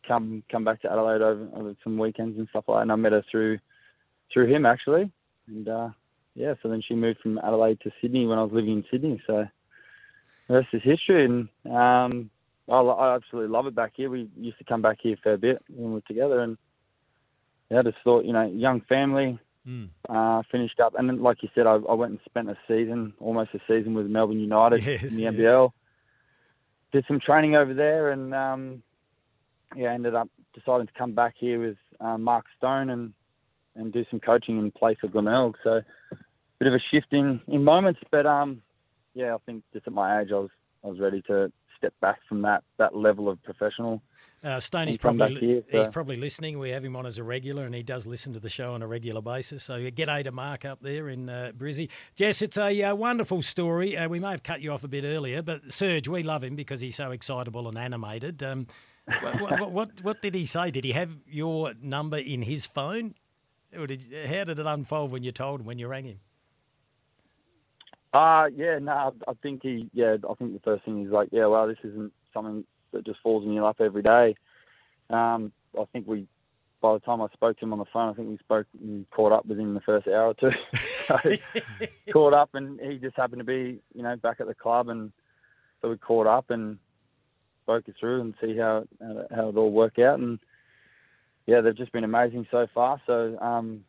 come 0.09 0.43
come 0.51 0.65
back 0.65 0.81
to 0.81 0.91
Adelaide 0.91 1.21
over, 1.21 1.49
over 1.55 1.77
some 1.85 1.99
weekends 1.99 2.39
and 2.39 2.49
stuff 2.49 2.65
like 2.67 2.79
that. 2.79 2.83
And 2.83 2.93
I 2.93 2.97
met 2.97 3.13
her 3.13 3.23
through 3.31 3.59
through 4.33 4.47
him 4.47 4.65
actually. 4.65 5.11
And 5.49 5.69
uh, 5.69 5.91
yeah, 6.35 6.55
so 6.63 6.71
then 6.71 6.81
she 6.81 6.95
moved 6.95 7.21
from 7.21 7.37
Adelaide 7.39 7.81
to 7.83 7.91
Sydney 8.01 8.27
when 8.27 8.39
I 8.39 8.43
was 8.43 8.53
living 8.53 8.79
in 8.79 8.85
Sydney. 8.91 9.23
So 9.27 9.47
the 10.49 10.55
rest 10.55 10.69
is 10.73 10.83
history. 10.83 11.27
And 11.27 11.49
um, 11.71 12.31
I, 12.71 12.81
I 12.81 13.15
absolutely 13.17 13.51
love 13.51 13.67
it 13.67 13.75
back 13.75 13.93
here. 13.97 14.09
We 14.11 14.29
used 14.37 14.59
to 14.59 14.65
come 14.65 14.83
back 14.83 14.99
here 15.03 15.15
a 15.15 15.17
fair 15.17 15.37
bit 15.37 15.63
when 15.69 15.89
we 15.89 15.95
were 15.95 16.01
together. 16.03 16.41
And 16.41 16.57
yeah, 17.71 17.81
I 17.81 17.83
just 17.83 17.99
thought, 18.05 18.25
you 18.25 18.33
know, 18.33 18.47
young 18.47 18.81
family, 18.83 19.39
Mm. 19.69 19.91
uh, 20.09 20.43
finished 20.51 20.81
up, 20.81 20.95
and 20.99 21.07
then, 21.07 21.23
like 21.23 21.43
you 21.43 21.51
said, 21.55 21.67
I, 21.67 21.75
I 21.75 21.93
went 21.93 22.13
and 22.13 22.21
spent 22.25 22.49
a 22.49 22.57
season, 22.67 23.13
almost 23.21 23.51
a 23.53 23.59
season 23.69 23.93
with 23.93 24.07
Melbourne 24.07 24.41
United 24.41 24.83
Yes, 24.83 25.03
in 25.03 25.17
the 25.17 25.23
yeah. 25.25 25.31
NBL. 25.33 25.73
Did 26.93 27.05
some 27.07 27.21
training 27.21 27.57
over 27.57 27.75
there, 27.75 28.11
and 28.11 28.35
um, 28.35 28.83
yeah, 29.77 29.93
ended 29.93 30.15
up 30.15 30.31
deciding 30.55 30.87
to 30.87 30.93
come 30.95 31.13
back 31.13 31.35
here 31.39 31.61
with 31.61 31.77
um, 32.01 32.23
Mark 32.23 32.47
Stone 32.57 32.89
and 32.89 33.13
and 33.77 33.93
do 33.93 34.03
some 34.11 34.19
coaching 34.19 34.59
and 34.59 34.75
play 34.75 34.97
for 34.99 35.09
Glenelg. 35.09 35.57
So, 35.63 35.83
a 36.11 36.17
bit 36.59 36.67
of 36.67 36.73
a 36.73 36.81
shift 36.91 37.13
in, 37.13 37.43
in 37.47 37.63
moments, 37.63 38.01
but 38.11 38.25
um, 38.25 38.63
yeah, 39.13 39.35
I 39.35 39.39
think 39.45 39.63
just 39.75 39.87
at 39.87 39.93
my 39.93 40.23
age, 40.23 40.29
I 40.33 40.39
was 40.39 40.51
I 40.83 40.89
was 40.89 40.99
ready 40.99 41.21
to 41.29 41.53
step 41.81 41.95
back 42.01 42.21
from 42.29 42.43
that 42.43 42.63
that 42.79 42.95
level 42.95 43.29
of 43.29 43.43
professional. 43.43 44.03
Uh, 44.43 44.59
Stoney's 44.59 44.97
probably 44.97 45.35
here, 45.35 45.63
he's 45.71 45.89
probably 45.89 46.17
listening. 46.17 46.59
We 46.59 46.71
have 46.71 46.83
him 46.83 46.97
on 46.97 47.05
as 47.05 47.19
a 47.19 47.25
regular, 47.25 47.67
and 47.67 47.75
he 47.75 47.83
does 47.83 48.07
listen 48.07 48.33
to 48.33 48.41
the 48.41 48.49
show 48.49 48.73
on 48.73 48.81
a 48.81 48.87
regular 48.87 49.21
basis. 49.21 49.65
So 49.65 49.91
get 49.91 50.09
A 50.09 50.23
to 50.23 50.33
Mark 50.33 50.65
up 50.65 50.81
there 50.81 51.11
in 51.11 51.29
uh, 51.29 51.53
Brizzy. 51.55 51.91
Jess, 52.17 52.41
it's 52.41 52.57
a 52.57 52.83
uh, 52.83 52.95
wonderful 52.95 53.43
story. 53.43 53.99
Uh, 53.99 54.09
we 54.09 54.19
may 54.19 54.31
have 54.31 54.43
cut 54.43 54.63
you 54.63 54.73
off 54.73 54.83
a 54.83 54.89
bit 54.89 55.05
earlier, 55.05 55.43
but 55.43 55.71
Serge, 55.71 56.09
we 56.09 56.23
love 56.23 56.43
him 56.43 56.57
because 56.57 56.81
he's 56.81 56.97
so 56.97 57.11
excitable 57.11 57.69
and 57.69 57.77
animated. 57.77 58.43
Um, 58.43 58.67
what, 59.21 59.41
what, 59.41 59.73
what 59.73 59.91
what 60.03 60.23
did 60.23 60.35
he 60.35 60.47
say? 60.47 60.71
Did 60.71 60.85
he 60.85 60.93
have 60.93 61.11
your 61.27 61.75
number 61.83 62.17
in 62.17 62.43
his 62.43 62.65
phone? 62.65 63.15
Or 63.77 63.87
did, 63.87 64.07
how 64.27 64.45
did 64.45 64.59
it 64.59 64.67
unfold 64.67 65.13
when 65.13 65.23
you 65.23 65.33
told 65.33 65.61
him 65.61 65.67
when 65.67 65.79
you 65.79 65.87
rang 65.87 66.05
him? 66.05 66.21
Uh 68.13 68.47
yeah, 68.57 68.79
no, 68.81 69.15
I 69.29 69.33
think 69.43 69.63
he, 69.63 69.89
yeah, 69.93 70.17
I 70.29 70.35
think 70.35 70.53
the 70.53 70.61
first 70.65 70.85
thing 70.85 71.01
he's 71.01 71.13
like, 71.13 71.29
yeah, 71.33 71.47
well, 71.47 71.69
this 71.69 71.79
isn't 71.85 72.13
something 72.35 72.65
that 72.93 73.07
just 73.07 73.21
falls 73.23 73.45
in 73.45 73.53
your 73.53 73.65
lap 73.65 73.77
every 73.81 74.03
day. 74.03 74.35
Um, 75.11 75.53
I 75.79 75.85
think 75.93 76.07
we, 76.09 76.27
by 76.81 76.95
the 76.95 77.01
time 77.01 77.23
I 77.23 77.29
spoke 77.33 77.59
to 77.59 77.65
him 77.65 77.73
on 77.73 77.79
the 77.79 77.85
phone, 77.93 78.11
I 78.11 78.15
think 78.15 78.29
we 78.29 78.39
spoke 78.39 78.67
and 78.81 79.09
caught 79.11 79.33
up 79.33 79.47
within 79.47 79.75
the 79.75 79.81
first 79.81 80.09
hour 80.09 80.29
or 80.29 80.35
two. 80.35 80.51
so 81.07 81.19
caught 82.13 82.35
up, 82.35 82.51
and 82.55 82.81
he 82.81 82.99
just 82.99 83.17
happened 83.17 83.41
to 83.41 83.45
be, 83.45 83.81
you 83.95 84.03
know, 84.03 84.17
back 84.17 84.41
at 84.41 84.49
the 84.49 84.55
club, 84.55 84.89
and 84.89 85.13
so 85.81 85.89
we 85.91 85.97
caught 85.97 86.27
up 86.27 86.51
and 86.51 86.79
spoke 87.63 87.85
it 87.87 87.95
through 87.99 88.21
and 88.23 88.35
see 88.41 88.57
how 88.57 88.85
how, 89.01 89.27
how 89.35 89.49
it 89.51 89.57
all 89.57 89.71
worked 89.71 89.99
out, 90.01 90.19
and 90.19 90.41
yeah, 91.47 91.61
they've 91.61 91.77
just 91.77 91.93
been 91.93 92.05
amazing 92.05 92.47
so 92.51 92.67
far. 92.75 93.01
So 93.07 93.39
um, 93.39 93.85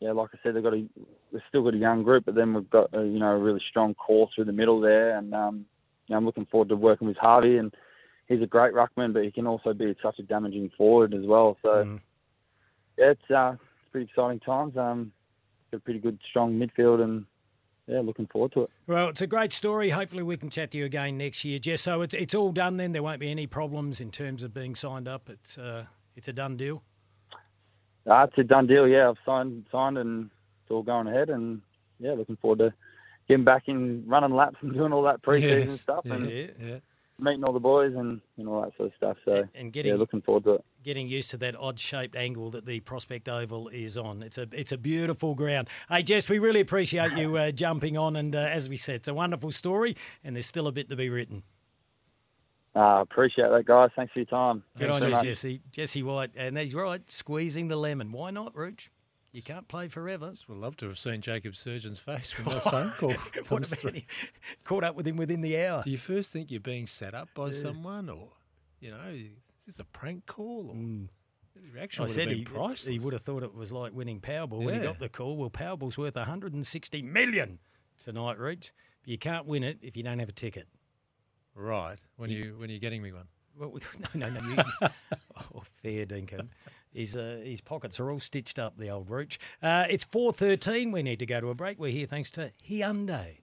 yeah, 0.00 0.12
like 0.12 0.30
I 0.34 0.38
said, 0.42 0.54
they've 0.54 0.62
got 0.62 0.74
a 0.74 0.86
we've 1.32 1.42
still 1.48 1.62
got 1.64 1.74
a 1.74 1.78
young 1.78 2.02
group, 2.02 2.24
but 2.26 2.34
then 2.34 2.54
we've 2.54 2.68
got 2.70 2.92
a, 2.92 3.02
you 3.04 3.18
know 3.18 3.30
a 3.30 3.38
really 3.38 3.62
strong 3.70 3.94
core 3.94 4.28
through 4.34 4.44
the 4.44 4.52
middle 4.52 4.80
there, 4.80 5.16
and 5.16 5.34
um, 5.34 5.66
you 6.06 6.12
know, 6.12 6.18
I'm 6.18 6.26
looking 6.26 6.46
forward 6.46 6.68
to 6.68 6.76
working 6.76 7.08
with 7.08 7.16
Harvey, 7.16 7.56
and 7.56 7.72
he's 8.28 8.42
a 8.42 8.46
great 8.46 8.74
ruckman, 8.74 9.12
but 9.12 9.24
he 9.24 9.30
can 9.30 9.46
also 9.46 9.72
be 9.72 9.94
such 10.02 10.18
a 10.18 10.22
damaging 10.22 10.70
forward 10.76 11.14
as 11.14 11.24
well. 11.26 11.56
So 11.62 11.68
Mm. 11.68 12.00
yeah, 12.98 13.10
it's 13.12 13.30
uh, 13.30 13.52
it's 13.54 13.90
pretty 13.92 14.06
exciting 14.10 14.40
times. 14.40 14.76
Um, 14.76 15.12
got 15.70 15.78
a 15.78 15.80
pretty 15.80 16.00
good 16.00 16.18
strong 16.28 16.54
midfield, 16.58 17.02
and 17.02 17.24
yeah, 17.86 18.00
looking 18.00 18.26
forward 18.26 18.52
to 18.52 18.62
it. 18.64 18.70
Well, 18.86 19.08
it's 19.08 19.22
a 19.22 19.26
great 19.26 19.52
story. 19.52 19.90
Hopefully, 19.90 20.22
we 20.24 20.36
can 20.36 20.50
chat 20.50 20.72
to 20.72 20.78
you 20.78 20.84
again 20.84 21.16
next 21.18 21.44
year, 21.44 21.58
Jess. 21.58 21.80
So 21.82 22.02
it's 22.02 22.14
it's 22.14 22.34
all 22.34 22.52
done 22.52 22.76
then. 22.76 22.92
There 22.92 23.02
won't 23.02 23.20
be 23.20 23.30
any 23.30 23.46
problems 23.46 24.00
in 24.00 24.10
terms 24.10 24.42
of 24.42 24.52
being 24.52 24.74
signed 24.74 25.08
up. 25.08 25.30
It's 25.30 25.56
uh, 25.56 25.86
it's 26.16 26.28
a 26.28 26.32
done 26.32 26.56
deal. 26.56 26.82
It's 28.06 28.38
a 28.38 28.44
done 28.44 28.66
deal. 28.66 28.86
Yeah, 28.86 29.10
I've 29.10 29.16
signed 29.26 29.66
signed, 29.72 29.98
and 29.98 30.26
it's 30.62 30.70
all 30.70 30.82
going 30.82 31.06
ahead, 31.08 31.28
and 31.30 31.60
yeah, 31.98 32.12
looking 32.12 32.36
forward 32.36 32.58
to 32.60 32.74
getting 33.28 33.44
back 33.44 33.64
in 33.66 34.04
running 34.06 34.34
laps 34.34 34.56
and 34.62 34.72
doing 34.72 34.92
all 34.92 35.02
that 35.02 35.22
preseason 35.22 35.66
Yes, 35.66 35.80
stuff, 35.80 36.04
and 36.04 36.30
Yeah. 36.30 36.46
Yeah. 36.60 36.78
meeting 37.18 37.44
all 37.44 37.52
the 37.52 37.60
boys 37.60 37.94
and, 37.96 38.20
and 38.36 38.48
all 38.48 38.62
that 38.62 38.76
sort 38.76 38.88
of 38.90 38.94
stuff. 38.96 39.16
So 39.24 39.44
And 39.54 39.72
getting 39.72 39.92
yeah, 39.92 39.98
looking 39.98 40.22
forward 40.22 40.44
to 40.44 40.50
it. 40.54 40.64
getting 40.84 41.08
used 41.08 41.30
to 41.30 41.36
that 41.38 41.56
odd 41.56 41.80
shaped 41.80 42.14
angle 42.14 42.50
that 42.50 42.66
the 42.66 42.80
Prospect 42.80 43.28
Oval 43.28 43.68
is 43.68 43.96
on. 43.98 44.22
It's 44.22 44.38
a 44.38 44.46
it's 44.52 44.70
a 44.72 44.78
beautiful 44.78 45.34
ground. 45.34 45.68
Hey 45.88 46.02
Jess, 46.02 46.28
we 46.28 46.38
really 46.38 46.60
appreciate 46.60 47.12
you 47.14 47.36
uh, 47.36 47.50
jumping 47.50 47.96
on, 47.96 48.14
and 48.16 48.36
uh, 48.36 48.38
as 48.38 48.68
we 48.68 48.76
said, 48.76 48.96
it's 48.96 49.08
a 49.08 49.14
wonderful 49.14 49.50
story, 49.50 49.96
and 50.22 50.36
there's 50.36 50.46
still 50.46 50.68
a 50.68 50.72
bit 50.72 50.88
to 50.90 50.96
be 50.96 51.08
written. 51.10 51.42
Uh, 52.76 53.00
appreciate 53.00 53.48
that, 53.48 53.64
guys. 53.64 53.90
Thanks 53.96 54.12
for 54.12 54.18
your 54.18 54.26
time. 54.26 54.62
Good 54.76 54.90
Thanks 54.90 54.96
on 54.96 55.00
so 55.00 55.06
you, 55.08 55.14
much. 55.14 55.24
Jesse. 55.24 55.60
Jesse 55.72 56.02
White, 56.02 56.30
and 56.36 56.58
he's 56.58 56.74
right, 56.74 57.00
squeezing 57.10 57.68
the 57.68 57.76
lemon. 57.76 58.12
Why 58.12 58.30
not, 58.30 58.54
Rooch? 58.54 58.90
You 59.32 59.42
can't 59.42 59.66
play 59.66 59.88
forever. 59.88 60.34
We'd 60.46 60.58
love 60.58 60.76
to 60.78 60.86
have 60.86 60.98
seen 60.98 61.22
Jacob 61.22 61.56
Surjan's 61.56 61.98
face 61.98 62.36
when 62.36 62.54
that 62.54 62.62
phone 62.62 62.90
call 62.90 63.14
comes 63.44 63.74
through. 63.74 63.92
caught 64.64 64.84
up 64.84 64.94
with 64.94 65.06
him 65.06 65.16
within 65.16 65.40
the 65.40 65.58
hour? 65.62 65.82
Do 65.84 65.90
you 65.90 65.98
first 65.98 66.30
think 66.30 66.50
you're 66.50 66.60
being 66.60 66.86
set 66.86 67.14
up 67.14 67.28
by 67.34 67.50
someone, 67.50 68.10
or 68.10 68.28
you 68.80 68.90
know, 68.90 69.08
is 69.08 69.66
this 69.66 69.78
a 69.78 69.84
prank 69.84 70.26
call? 70.26 70.68
Or 70.70 70.74
the 70.74 71.70
reaction 71.72 72.02
I 72.02 72.04
would 72.04 72.10
said 72.10 72.28
have 72.28 72.36
he, 72.36 72.44
priceless. 72.44 72.86
he 72.86 72.98
would 72.98 73.14
have 73.14 73.22
thought 73.22 73.42
it 73.42 73.54
was 73.54 73.72
like 73.72 73.94
winning 73.94 74.20
Powerball 74.20 74.64
when 74.64 74.74
he 74.74 74.80
got 74.80 74.98
the 74.98 75.08
call. 75.08 75.36
Well, 75.36 75.50
Powerball's 75.50 75.96
worth 75.96 76.16
160 76.16 77.02
million 77.02 77.58
tonight, 78.02 78.38
Rooch. 78.38 78.72
But 79.02 79.08
you 79.08 79.18
can't 79.18 79.46
win 79.46 79.64
it 79.64 79.78
if 79.82 79.96
you 79.96 80.02
don't 80.02 80.18
have 80.18 80.28
a 80.28 80.32
ticket. 80.32 80.66
Right. 81.56 81.98
When 82.16 82.30
you 82.30 82.54
when 82.58 82.70
you're 82.70 82.78
getting 82.78 83.02
me 83.02 83.12
one. 83.12 83.26
Well, 83.58 83.72
no, 84.14 84.28
no, 84.28 84.40
no. 84.40 84.40
You, 84.40 84.88
oh, 85.54 85.62
fair 85.82 86.04
dinkum. 86.06 86.48
His, 86.92 87.16
uh, 87.16 87.40
his 87.44 87.60
pockets 87.60 88.00
are 88.00 88.10
all 88.10 88.20
stitched 88.20 88.58
up, 88.58 88.78
the 88.78 88.90
old 88.90 89.10
Rooch. 89.10 89.38
Uh, 89.62 89.84
it's 89.88 90.04
4.13. 90.04 90.92
We 90.92 91.02
need 91.02 91.18
to 91.18 91.26
go 91.26 91.40
to 91.40 91.50
a 91.50 91.54
break. 91.54 91.78
We're 91.78 91.92
here 91.92 92.06
thanks 92.06 92.30
to 92.32 92.52
Hyundai. 92.68 93.38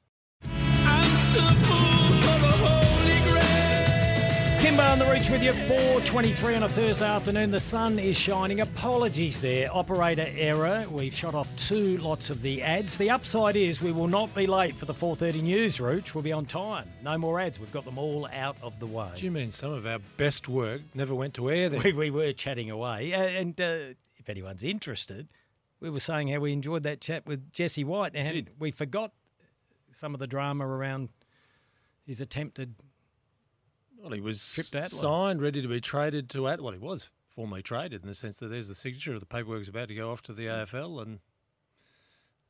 Kimbo 4.63 4.82
on 4.82 4.97
the 4.97 5.12
reach 5.12 5.30
with 5.30 5.43
you, 5.43 5.52
4.23 5.52 6.56
on 6.56 6.63
a 6.63 6.69
Thursday 6.69 7.06
afternoon. 7.06 7.52
The 7.52 7.60
sun 7.60 7.99
is 7.99 8.15
shining. 8.15 8.62
Apologies 8.62 9.41
there, 9.41 9.67
operator 9.76 10.26
error. 10.38 10.86
We've 10.89 11.13
shot 11.13 11.36
off 11.36 11.54
two 11.58 11.97
lots 11.97 12.30
of 12.30 12.41
the 12.41 12.62
ads. 12.62 12.95
The 12.95 13.10
upside 13.10 13.58
is 13.58 13.82
we 13.82 13.91
will 13.91 14.08
not 14.08 14.34
be 14.34 14.47
late 14.47 14.73
for 14.73 14.86
the 14.86 14.93
4.30 14.93 15.43
news, 15.43 15.82
Rooch. 15.82 16.15
We'll 16.15 16.21
be 16.21 16.32
on 16.32 16.45
time. 16.45 16.88
No 17.04 17.17
more 17.17 17.41
ads. 17.41 17.60
We've 17.60 17.73
got 17.73 17.84
them 17.84 17.97
all 17.97 18.26
out 18.32 18.56
of 18.62 18.80
the 18.80 18.86
way. 18.88 19.10
Do 19.17 19.26
you 19.26 19.32
mean 19.32 19.52
some 19.52 19.73
of 19.73 19.86
our 19.86 19.99
best 20.15 20.47
work 20.47 20.80
never 20.93 21.13
went 21.13 21.34
to 21.34 21.52
air 21.52 21.67
then? 21.67 21.84
We, 21.84 21.91
we 21.91 22.10
were 22.10 22.32
chatting 22.32 22.71
away. 22.71 23.13
Uh, 23.13 23.17
and 23.17 23.60
uh, 23.60 23.95
if 24.15 24.30
anyone's 24.30 24.63
interested, 24.63 25.28
we 25.82 25.89
were 25.89 25.99
saying 25.99 26.30
how 26.30 26.39
we 26.39 26.54
enjoyed 26.54 26.84
that 26.84 27.02
chat 27.02 27.26
with 27.26 27.52
Jesse 27.52 27.84
White. 27.84 28.15
And 28.15 28.49
we 28.58 28.71
forgot 28.71 29.12
some 29.91 30.13
of 30.13 30.21
the 30.21 30.28
drama 30.28 30.65
around 30.65 31.10
his 32.06 32.21
attempted 32.21 32.76
Well, 34.04 34.12
he 34.12 34.20
was 34.20 34.54
Trip 34.54 34.66
to 34.68 34.82
Adelaide. 34.82 35.00
signed, 35.02 35.42
ready 35.42 35.62
to 35.62 35.68
be 35.70 35.80
traded 35.80 36.30
to 36.32 36.50
Ad. 36.50 36.60
Well, 36.60 36.74
he 36.74 36.78
was 36.80 37.10
formally 37.30 37.62
traded 37.63 38.02
in 38.02 38.08
the 38.10 38.13
sense 38.13 38.38
that 38.39 38.50
there's 38.50 38.68
the 38.68 38.76
signature. 38.76 39.13
Of 39.13 39.22
the 39.22 39.26
paperwork's 39.26 39.70
about 39.70 39.88
to 39.88 39.96
go 39.96 40.12
off 40.12 40.22
to 40.24 40.34
the 40.34 40.48
AFL, 40.48 41.02
and 41.02 41.20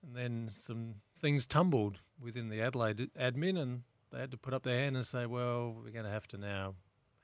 and 0.03 0.15
then 0.15 0.47
some 0.51 0.95
things 1.17 1.45
tumbled 1.45 1.99
within 2.19 2.49
the 2.49 2.59
Adelaide 2.61 3.11
admin, 3.19 3.57
and 3.61 3.83
they 4.11 4.19
had 4.19 4.31
to 4.31 4.37
put 4.37 4.53
up 4.53 4.63
their 4.63 4.79
hand 4.79 4.95
and 4.95 5.05
say, 5.05 5.27
"Well, 5.27 5.75
we're 5.83 5.91
going 5.91 6.05
to 6.05 6.11
have 6.11 6.27
to 6.29 6.37
now 6.37 6.73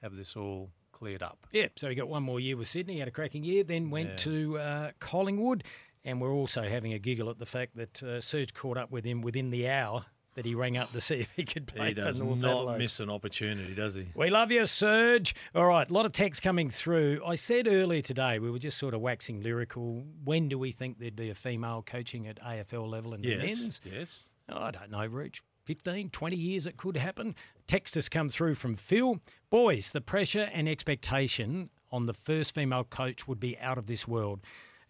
have 0.03 0.15
this 0.15 0.35
all 0.35 0.69
cleared 0.91 1.23
up." 1.23 1.47
Yeah, 1.51 1.67
so 1.75 1.89
he 1.89 1.95
got 1.95 2.07
one 2.07 2.21
more 2.23 2.39
year 2.39 2.55
with 2.55 2.67
Sydney, 2.67 2.99
had 2.99 3.07
a 3.07 3.11
cracking 3.11 3.43
year, 3.43 3.63
then 3.63 3.89
went 3.89 4.09
Yeah. 4.11 4.15
to 4.17 4.57
uh, 4.59 4.91
Collingwood, 4.99 5.63
and 6.05 6.21
we're 6.21 6.31
also 6.33 6.61
having 6.61 6.93
a 6.93 6.99
giggle 6.99 7.31
at 7.31 7.39
the 7.39 7.45
fact 7.47 7.75
that 7.77 8.03
uh, 8.03 8.21
Serge 8.21 8.53
caught 8.53 8.77
up 8.77 8.91
with 8.91 9.05
him 9.05 9.21
within 9.23 9.49
the 9.49 9.67
hour 9.67 10.05
that 10.39 10.45
he 10.45 10.55
rang 10.55 10.77
up 10.77 10.89
to 10.93 11.01
see 11.01 11.15
if 11.19 11.29
he 11.35 11.43
could 11.43 11.67
play 11.67 11.89
He 11.89 11.93
for 11.95 12.01
does 12.01 12.21
North 12.21 12.37
not 12.37 12.51
Adelaide. 12.59 12.77
miss 12.77 13.01
an 13.01 13.09
opportunity, 13.09 13.75
does 13.75 13.93
he? 13.93 14.05
We 14.15 14.29
love 14.29 14.51
you, 14.51 14.65
Serge. 14.65 15.35
All 15.53 15.65
right, 15.65 15.89
a 15.89 15.91
lot 15.93 16.05
of 16.05 16.13
text 16.13 16.41
coming 16.41 16.69
through. 16.69 17.21
I 17.27 17.35
said 17.35 17.67
earlier 17.67 18.01
today 18.01 18.39
we 18.39 18.49
were 18.49 18.57
just 18.57 18.77
sort 18.77 18.93
of 18.93 19.01
waxing 19.01 19.43
lyrical. 19.43 20.05
When 20.23 20.47
do 20.47 20.57
we 20.57 20.71
think 20.71 20.97
there'd 20.97 21.17
be 21.17 21.29
a 21.29 21.35
female 21.35 21.83
coaching 21.85 22.25
at 22.25 22.41
AFL 22.41 22.89
level 22.89 23.13
in 23.13 23.21
the 23.21 23.27
Yes, 23.27 23.41
men's? 23.61 23.81
yes. 23.83 24.25
Oh, 24.47 24.61
I 24.61 24.71
don't 24.71 24.89
know, 24.91 25.05
Rich. 25.05 25.43
15, 25.65 26.09
20 26.11 26.35
years 26.37 26.65
it 26.65 26.77
could 26.77 26.95
happen. 26.95 27.35
Text 27.67 27.95
has 27.95 28.07
come 28.07 28.29
through 28.29 28.55
from 28.55 28.77
Phil. 28.77 29.19
Boys, 29.49 29.91
the 29.91 29.99
pressure 30.01 30.49
and 30.53 30.69
expectation 30.69 31.69
on 31.91 32.05
the 32.05 32.13
first 32.13 32.55
female 32.55 32.85
coach 32.85 33.27
would 33.27 33.39
be 33.41 33.57
out 33.59 33.77
of 33.77 33.87
this 33.87 34.07
world. 34.07 34.39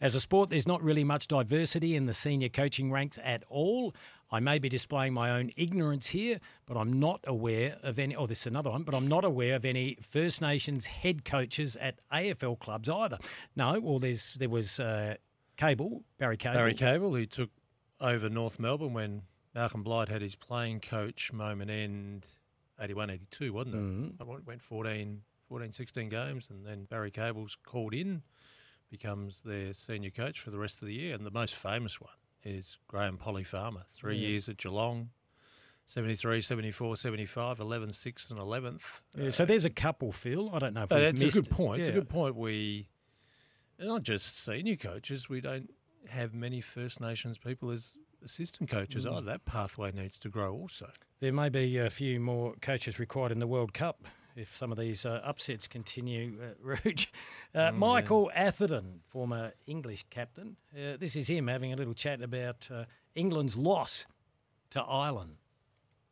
As 0.01 0.15
a 0.15 0.21
sport, 0.21 0.49
there's 0.49 0.67
not 0.67 0.81
really 0.81 1.03
much 1.03 1.27
diversity 1.27 1.93
in 1.95 2.05
the 2.05 2.13
senior 2.13 2.47
coaching 2.47 2.89
ranks 2.89 3.19
at 3.21 3.43
all. 3.49 3.93
I 4.31 4.39
may 4.39 4.59
be 4.59 4.69
displaying 4.69 5.13
my 5.13 5.31
own 5.31 5.51
ignorance 5.57 6.07
here, 6.07 6.39
but 6.65 6.77
I'm 6.77 6.99
not 6.99 7.21
aware 7.25 7.77
of 7.81 7.97
any. 7.97 8.15
Oh, 8.15 8.27
this 8.27 8.41
is 8.41 8.47
another 8.47 8.69
one, 8.69 8.83
but 8.83 8.93
I'm 8.93 9.07
not 9.07 9.25
aware 9.25 9.55
of 9.55 9.65
any 9.65 9.97
First 10.01 10.41
Nations 10.41 10.85
head 10.85 11.25
coaches 11.25 11.75
at 11.77 11.99
AFL 12.11 12.59
clubs 12.59 12.87
either. 12.89 13.17
No, 13.55 13.79
well, 13.79 13.99
there's 13.99 14.35
there 14.35 14.49
was 14.49 14.79
uh, 14.79 15.15
Cable 15.57 16.03
Barry 16.17 16.37
Cable. 16.37 16.55
Barry 16.55 16.73
Cable, 16.75 17.15
who 17.15 17.25
took 17.25 17.49
over 17.99 18.29
North 18.29 18.59
Melbourne 18.59 18.93
when 18.93 19.23
Malcolm 19.55 19.83
Blight 19.83 20.09
had 20.09 20.21
his 20.21 20.35
playing 20.35 20.79
coach 20.79 21.33
moment 21.33 21.71
end 21.71 22.27
81 22.79 23.09
82, 23.09 23.51
wasn't 23.53 23.75
it? 23.75 23.79
Mhm. 24.21 24.21
It 24.39 24.45
went 24.45 24.61
14, 24.61 25.21
14, 25.47 25.71
16 25.71 26.09
games, 26.09 26.49
and 26.49 26.65
then 26.65 26.85
Barry 26.85 27.11
Cable's 27.11 27.57
called 27.63 27.93
in, 27.93 28.21
becomes 28.89 29.41
their 29.41 29.73
senior 29.73 30.11
coach 30.11 30.39
for 30.39 30.51
the 30.51 30.59
rest 30.59 30.81
of 30.81 30.87
the 30.87 30.93
year. 30.93 31.13
And 31.15 31.25
the 31.25 31.31
most 31.31 31.55
famous 31.55 31.99
one 31.99 32.13
is 32.43 32.77
Graham 32.87 33.17
Polly 33.17 33.43
Farmer, 33.43 33.83
three 33.93 34.17
Yeah. 34.17 34.27
years 34.29 34.49
at 34.49 34.57
Geelong. 34.57 35.09
73, 35.87 36.39
74, 36.41 36.97
75, 36.97 37.59
11, 37.59 37.89
6th 37.91 38.29
and 38.29 38.39
11th. 38.39 39.01
Yeah, 39.17 39.31
so 39.31 39.43
there's 39.43 39.65
a 39.65 39.71
couple, 39.71 40.11
Phil. 40.11 40.53
I 40.53 40.59
don't 40.59 40.75
know 40.75 40.83
if 40.83 40.91
it's 40.91 41.23
a 41.23 41.29
good 41.31 41.47
it. 41.47 41.49
point. 41.49 41.79
It's 41.79 41.87
a 41.87 41.91
good 41.91 42.07
point. 42.09 42.35
We, 42.35 42.89
and 43.79 43.87
not 43.87 44.03
just 44.03 44.37
senior 44.37 44.75
coaches, 44.75 45.29
we 45.29 45.41
don't 45.41 45.71
have 46.07 46.35
many 46.35 46.61
First 46.61 47.01
Nations 47.01 47.39
people 47.39 47.71
as 47.71 47.97
assistant 48.23 48.69
coaches 48.69 49.05
Mm. 49.05 49.13
either. 49.13 49.25
That 49.25 49.45
pathway 49.45 49.91
needs 49.91 50.19
to 50.19 50.29
grow 50.29 50.53
also. 50.53 50.91
There 51.21 51.33
may 51.33 51.49
be 51.49 51.77
a 51.77 51.89
few 51.89 52.19
more 52.19 52.53
coaches 52.61 52.99
required 52.99 53.31
in 53.31 53.39
the 53.39 53.47
World 53.47 53.73
Cup 53.73 54.05
if 54.39 54.55
some 54.55 54.71
of 54.71 54.77
these 54.77 55.05
uh, 55.05 55.21
upsets 55.23 55.67
continue, 55.67 56.37
uh, 56.41 56.53
Rouge. 56.61 57.07
Uh, 57.53 57.69
Mm, 57.69 57.77
Michael 57.77 58.31
Atherton, 58.33 59.01
former 59.09 59.53
English 59.67 60.05
captain. 60.09 60.55
Uh, 60.73 60.97
this 60.97 61.15
is 61.15 61.27
him 61.27 61.47
having 61.47 61.73
a 61.73 61.75
little 61.75 61.93
chat 61.93 62.21
about 62.21 62.69
uh, 62.73 62.85
England's 63.15 63.57
loss 63.57 64.05
to 64.71 64.81
Ireland. 64.81 65.35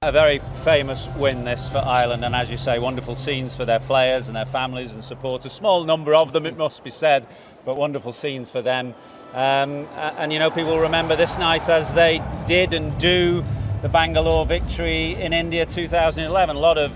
A 0.01 0.11
very 0.11 0.39
famous 0.63 1.07
win 1.17 1.45
this 1.45 1.67
for 1.67 1.79
Ireland, 1.79 2.23
and 2.23 2.35
as 2.35 2.51
you 2.51 2.57
say, 2.57 2.77
wonderful 2.77 3.15
scenes 3.15 3.55
for 3.55 3.65
their 3.65 3.79
players 3.79 4.27
and 4.27 4.35
their 4.35 4.45
families 4.45 4.91
and 4.91 5.03
supporters. 5.03 5.51
A 5.51 5.55
small 5.55 5.83
number 5.85 6.13
of 6.13 6.33
them, 6.33 6.45
it 6.45 6.57
must 6.57 6.83
be 6.83 6.91
said, 6.91 7.25
but 7.65 7.77
wonderful 7.77 8.13
scenes 8.13 8.51
for 8.51 8.61
them. 8.61 8.93
Um, 9.33 9.87
and 9.95 10.31
you 10.31 10.39
know, 10.39 10.51
people 10.51 10.77
remember 10.79 11.15
this 11.15 11.37
night 11.37 11.69
as 11.69 11.93
they 11.93 12.21
did 12.45 12.73
and 12.73 12.97
do 12.99 13.43
the 13.81 13.89
Bangalore 13.89 14.45
victory 14.45 15.15
in 15.15 15.33
India 15.33 15.65
2011. 15.65 16.55
A 16.55 16.59
lot 16.59 16.77
of 16.77 16.91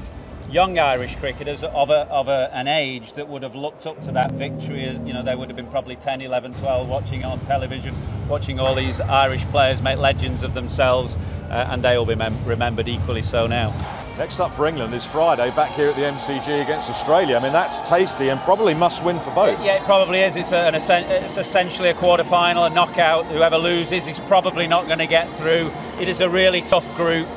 young 0.51 0.77
Irish 0.77 1.15
cricketers 1.15 1.63
of, 1.63 1.89
a, 1.89 2.07
of 2.09 2.27
a, 2.27 2.49
an 2.53 2.67
age 2.67 3.13
that 3.13 3.27
would 3.27 3.41
have 3.41 3.55
looked 3.55 3.87
up 3.87 4.01
to 4.01 4.11
that 4.11 4.33
victory. 4.33 4.85
As, 4.85 4.97
you 5.07 5.13
know, 5.13 5.23
they 5.23 5.35
would 5.35 5.47
have 5.47 5.55
been 5.55 5.67
probably 5.67 5.95
10, 5.95 6.21
11, 6.21 6.55
12 6.55 6.89
watching 6.89 7.23
on 7.23 7.39
television, 7.45 7.95
watching 8.27 8.59
all 8.59 8.75
these 8.75 8.99
Irish 8.99 9.45
players 9.45 9.81
make 9.81 9.97
legends 9.97 10.43
of 10.43 10.53
themselves, 10.53 11.15
uh, 11.49 11.67
and 11.69 11.83
they 11.83 11.97
will 11.97 12.05
be 12.05 12.15
mem- 12.15 12.43
remembered 12.45 12.89
equally 12.89 13.21
so 13.21 13.47
now. 13.47 13.69
Next 14.17 14.41
up 14.41 14.53
for 14.53 14.67
England 14.67 14.93
is 14.93 15.05
Friday 15.05 15.49
back 15.51 15.71
here 15.71 15.87
at 15.87 15.95
the 15.95 16.01
MCG 16.01 16.61
against 16.61 16.89
Australia. 16.89 17.37
I 17.37 17.41
mean, 17.41 17.53
that's 17.53 17.79
tasty 17.81 18.27
and 18.27 18.39
probably 18.41 18.73
must 18.73 19.03
win 19.03 19.21
for 19.21 19.33
both. 19.33 19.63
Yeah, 19.63 19.81
it 19.81 19.83
probably 19.83 20.19
is. 20.19 20.35
It's, 20.35 20.51
an, 20.51 20.75
it's 20.75 21.37
essentially 21.37 21.89
a 21.89 21.93
quarter 21.93 22.25
final, 22.25 22.65
a 22.65 22.69
knockout. 22.69 23.25
Whoever 23.27 23.57
loses 23.57 24.05
is 24.07 24.19
probably 24.19 24.67
not 24.67 24.85
going 24.87 24.99
to 24.99 25.07
get 25.07 25.37
through. 25.37 25.71
It 25.97 26.09
is 26.09 26.19
a 26.19 26.29
really 26.29 26.61
tough 26.61 26.93
group. 26.97 27.27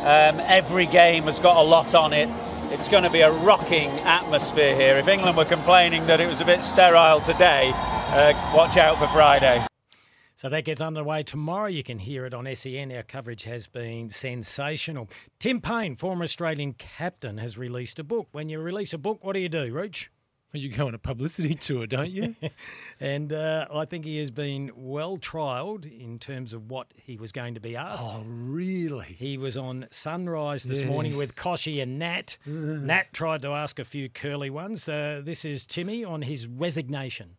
Um, 0.00 0.38
every 0.40 0.86
game 0.86 1.24
has 1.24 1.40
got 1.40 1.56
a 1.56 1.62
lot 1.62 1.94
on 1.94 2.12
it. 2.12 2.28
It's 2.70 2.86
going 2.86 3.04
to 3.04 3.10
be 3.10 3.22
a 3.22 3.32
rocking 3.32 3.88
atmosphere 4.00 4.76
here. 4.76 4.98
If 4.98 5.08
England 5.08 5.38
were 5.38 5.46
complaining 5.46 6.06
that 6.06 6.20
it 6.20 6.26
was 6.26 6.42
a 6.42 6.44
bit 6.44 6.62
sterile 6.62 7.18
today, 7.18 7.72
uh, 7.74 8.52
watch 8.54 8.76
out 8.76 8.98
for 8.98 9.08
Friday. 9.08 9.66
So 10.34 10.50
that 10.50 10.66
gets 10.66 10.82
underway 10.82 11.22
tomorrow. 11.22 11.68
You 11.68 11.82
can 11.82 11.98
hear 11.98 12.26
it 12.26 12.34
on 12.34 12.46
SEN. 12.54 12.92
Our 12.92 13.02
coverage 13.02 13.44
has 13.44 13.66
been 13.66 14.10
sensational. 14.10 15.08
Tim 15.38 15.62
Paine, 15.62 15.96
former 15.96 16.24
Australian 16.24 16.74
captain, 16.74 17.38
has 17.38 17.56
released 17.56 17.98
a 17.98 18.04
book. 18.04 18.28
When 18.32 18.50
you 18.50 18.60
release 18.60 18.92
a 18.92 18.98
book, 18.98 19.24
what 19.24 19.32
do 19.32 19.40
you 19.40 19.48
do, 19.48 19.72
Rooch? 19.72 20.10
Well, 20.52 20.62
you 20.62 20.70
go 20.70 20.86
on 20.86 20.94
a 20.94 20.98
publicity 20.98 21.54
tour, 21.60 21.86
don't 21.86 22.10
you? 22.10 22.34
and 23.00 23.32
uh, 23.32 23.66
I 23.70 23.84
think 23.84 24.06
he 24.06 24.18
has 24.18 24.30
been 24.30 24.70
well 24.74 25.18
trialled 25.18 25.84
in 25.84 26.18
terms 26.18 26.54
of 26.54 26.70
what 26.70 26.86
he 26.94 27.18
was 27.18 27.32
going 27.32 27.54
to 27.54 27.60
be 27.60 27.76
asked. 27.76 28.06
Oh, 28.06 28.24
really? 28.26 29.16
He 29.18 29.36
was 29.36 29.58
on 29.58 29.86
Sunrise 29.90 30.64
this 30.64 30.82
morning 30.82 31.18
with 31.18 31.36
Koshy 31.36 31.82
and 31.82 31.98
Nat. 31.98 32.38
Nat 32.46 33.12
tried 33.12 33.42
to 33.42 33.48
ask 33.48 33.78
a 33.78 33.84
few 33.84 34.08
curly 34.08 34.48
ones. 34.48 34.88
Uh, 34.88 35.20
this 35.22 35.44
is 35.44 35.66
Timmy 35.66 36.02
on 36.02 36.22
his 36.22 36.46
resignation. 36.46 37.36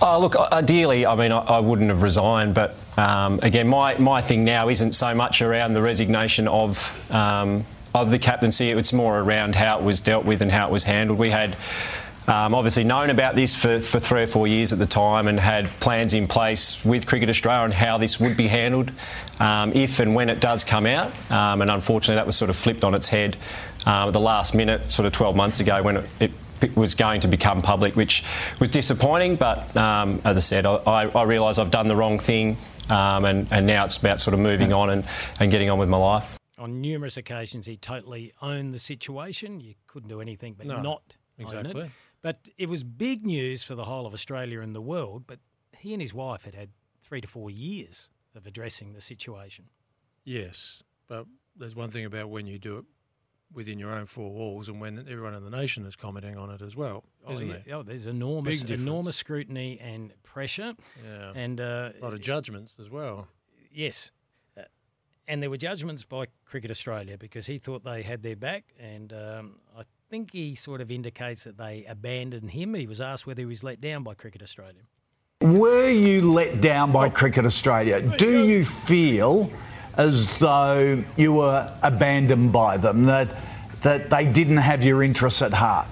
Oh, 0.00 0.20
look, 0.20 0.36
ideally, 0.36 1.06
I 1.06 1.16
mean, 1.16 1.32
I, 1.32 1.38
I 1.38 1.58
wouldn't 1.58 1.88
have 1.88 2.02
resigned, 2.02 2.54
but 2.54 2.76
um, 2.98 3.40
again, 3.42 3.66
my, 3.66 3.96
my 3.96 4.20
thing 4.20 4.44
now 4.44 4.68
isn't 4.68 4.92
so 4.92 5.14
much 5.14 5.40
around 5.40 5.72
the 5.72 5.80
resignation 5.80 6.46
of 6.46 7.10
um, 7.10 7.64
of 8.02 8.10
the 8.10 8.18
captaincy. 8.18 8.70
It's 8.70 8.92
more 8.92 9.18
around 9.18 9.54
how 9.54 9.78
it 9.78 9.84
was 9.84 10.00
dealt 10.00 10.24
with 10.24 10.42
and 10.42 10.52
how 10.52 10.66
it 10.66 10.72
was 10.72 10.84
handled. 10.84 11.18
We 11.18 11.30
had 11.30 11.56
um, 12.28 12.54
obviously 12.54 12.84
known 12.84 13.10
about 13.10 13.36
this 13.36 13.54
for, 13.54 13.78
for 13.78 14.00
three 14.00 14.22
or 14.22 14.26
four 14.26 14.46
years 14.46 14.72
at 14.72 14.78
the 14.78 14.86
time 14.86 15.28
and 15.28 15.38
had 15.38 15.68
plans 15.80 16.12
in 16.12 16.26
place 16.26 16.84
with 16.84 17.06
Cricket 17.06 17.30
Australia 17.30 17.62
on 17.62 17.70
how 17.70 17.98
this 17.98 18.18
would 18.18 18.36
be 18.36 18.48
handled 18.48 18.90
um, 19.38 19.72
if 19.74 20.00
and 20.00 20.14
when 20.14 20.28
it 20.28 20.40
does 20.40 20.64
come 20.64 20.86
out. 20.86 21.12
Um, 21.30 21.62
and 21.62 21.70
unfortunately, 21.70 22.16
that 22.16 22.26
was 22.26 22.36
sort 22.36 22.50
of 22.50 22.56
flipped 22.56 22.84
on 22.84 22.94
its 22.94 23.08
head 23.08 23.36
um, 23.86 24.08
at 24.08 24.12
the 24.12 24.20
last 24.20 24.54
minute, 24.54 24.90
sort 24.90 25.06
of 25.06 25.12
12 25.12 25.36
months 25.36 25.60
ago, 25.60 25.82
when 25.82 26.04
it, 26.18 26.32
it 26.60 26.76
was 26.76 26.94
going 26.94 27.20
to 27.20 27.28
become 27.28 27.62
public, 27.62 27.94
which 27.94 28.24
was 28.58 28.70
disappointing. 28.70 29.36
But 29.36 29.74
um, 29.76 30.20
as 30.24 30.36
I 30.36 30.40
said, 30.40 30.66
I, 30.66 30.74
I, 30.74 31.04
I 31.06 31.22
realise 31.22 31.58
I've 31.58 31.70
done 31.70 31.86
the 31.86 31.96
wrong 31.96 32.18
thing, 32.18 32.56
um, 32.90 33.24
and, 33.24 33.46
and 33.52 33.66
now 33.66 33.84
it's 33.84 33.96
about 33.96 34.20
sort 34.20 34.34
of 34.34 34.40
moving 34.40 34.72
on 34.72 34.90
and, 34.90 35.04
and 35.38 35.50
getting 35.50 35.70
on 35.70 35.78
with 35.78 35.88
my 35.88 35.98
life. 35.98 36.36
On 36.66 36.80
numerous 36.80 37.16
occasions, 37.16 37.64
he 37.64 37.76
totally 37.76 38.32
owned 38.42 38.74
the 38.74 38.80
situation. 38.80 39.60
You 39.60 39.74
couldn't 39.86 40.08
do 40.08 40.20
anything 40.20 40.54
but 40.54 40.66
No, 40.66 40.82
not 40.82 41.14
own 41.38 41.46
exactly. 41.46 41.82
it. 41.82 41.90
But 42.22 42.48
it 42.58 42.68
was 42.68 42.82
big 42.82 43.24
news 43.24 43.62
for 43.62 43.76
the 43.76 43.84
whole 43.84 44.04
of 44.04 44.12
Australia 44.12 44.60
and 44.60 44.74
the 44.74 44.80
world. 44.80 45.28
But 45.28 45.38
he 45.78 45.92
and 45.92 46.02
his 46.02 46.12
wife 46.12 46.42
had 46.42 46.56
had 46.56 46.70
three 47.04 47.20
to 47.20 47.28
four 47.28 47.52
years 47.52 48.10
of 48.34 48.48
addressing 48.48 48.94
the 48.94 49.00
situation. 49.00 49.66
Yes, 50.24 50.82
but 51.06 51.26
there's 51.56 51.76
one 51.76 51.90
thing 51.90 52.04
about 52.04 52.30
when 52.30 52.48
you 52.48 52.58
do 52.58 52.78
it 52.78 52.84
within 53.52 53.78
your 53.78 53.92
own 53.92 54.06
four 54.06 54.32
walls 54.32 54.68
and 54.68 54.80
when 54.80 54.98
everyone 55.08 55.34
in 55.34 55.44
the 55.44 55.50
nation 55.50 55.86
is 55.86 55.94
commenting 55.94 56.36
on 56.36 56.50
it 56.50 56.62
as 56.62 56.74
well, 56.74 57.04
isn't 57.30 57.48
oh, 57.48 57.52
yeah. 57.54 57.60
there? 57.64 57.76
Oh, 57.76 57.82
there's 57.84 58.06
enormous, 58.06 58.64
enormous 58.64 59.14
scrutiny 59.14 59.78
and 59.80 60.12
pressure. 60.24 60.74
Yeah. 61.04 61.32
And 61.32 61.60
uh, 61.60 61.92
a 61.96 62.02
lot 62.02 62.12
of 62.12 62.20
judgments 62.20 62.76
as 62.80 62.90
well. 62.90 63.28
Yes. 63.70 64.10
And 65.28 65.42
there 65.42 65.50
were 65.50 65.56
judgments 65.56 66.04
by 66.04 66.26
Cricket 66.44 66.70
Australia 66.70 67.18
because 67.18 67.46
he 67.46 67.58
thought 67.58 67.84
they 67.84 68.02
had 68.02 68.22
their 68.22 68.36
back. 68.36 68.64
And 68.78 69.12
um, 69.12 69.56
I 69.76 69.82
think 70.08 70.32
he 70.32 70.54
sort 70.54 70.80
of 70.80 70.90
indicates 70.90 71.44
that 71.44 71.58
they 71.58 71.84
abandoned 71.88 72.50
him. 72.50 72.74
He 72.74 72.86
was 72.86 73.00
asked 73.00 73.26
whether 73.26 73.40
he 73.40 73.46
was 73.46 73.64
let 73.64 73.80
down 73.80 74.04
by 74.04 74.14
Cricket 74.14 74.42
Australia. 74.42 74.82
Were 75.40 75.90
you 75.90 76.32
let 76.32 76.60
down 76.60 76.92
by 76.92 77.08
Cricket 77.08 77.44
Australia? 77.44 78.00
Do 78.00 78.44
you 78.44 78.64
feel 78.64 79.50
as 79.96 80.38
though 80.38 81.02
you 81.16 81.32
were 81.32 81.70
abandoned 81.82 82.52
by 82.52 82.76
them, 82.76 83.04
that, 83.04 83.28
that 83.82 84.10
they 84.10 84.26
didn't 84.26 84.58
have 84.58 84.84
your 84.84 85.02
interests 85.02 85.42
at 85.42 85.52
heart? 85.52 85.88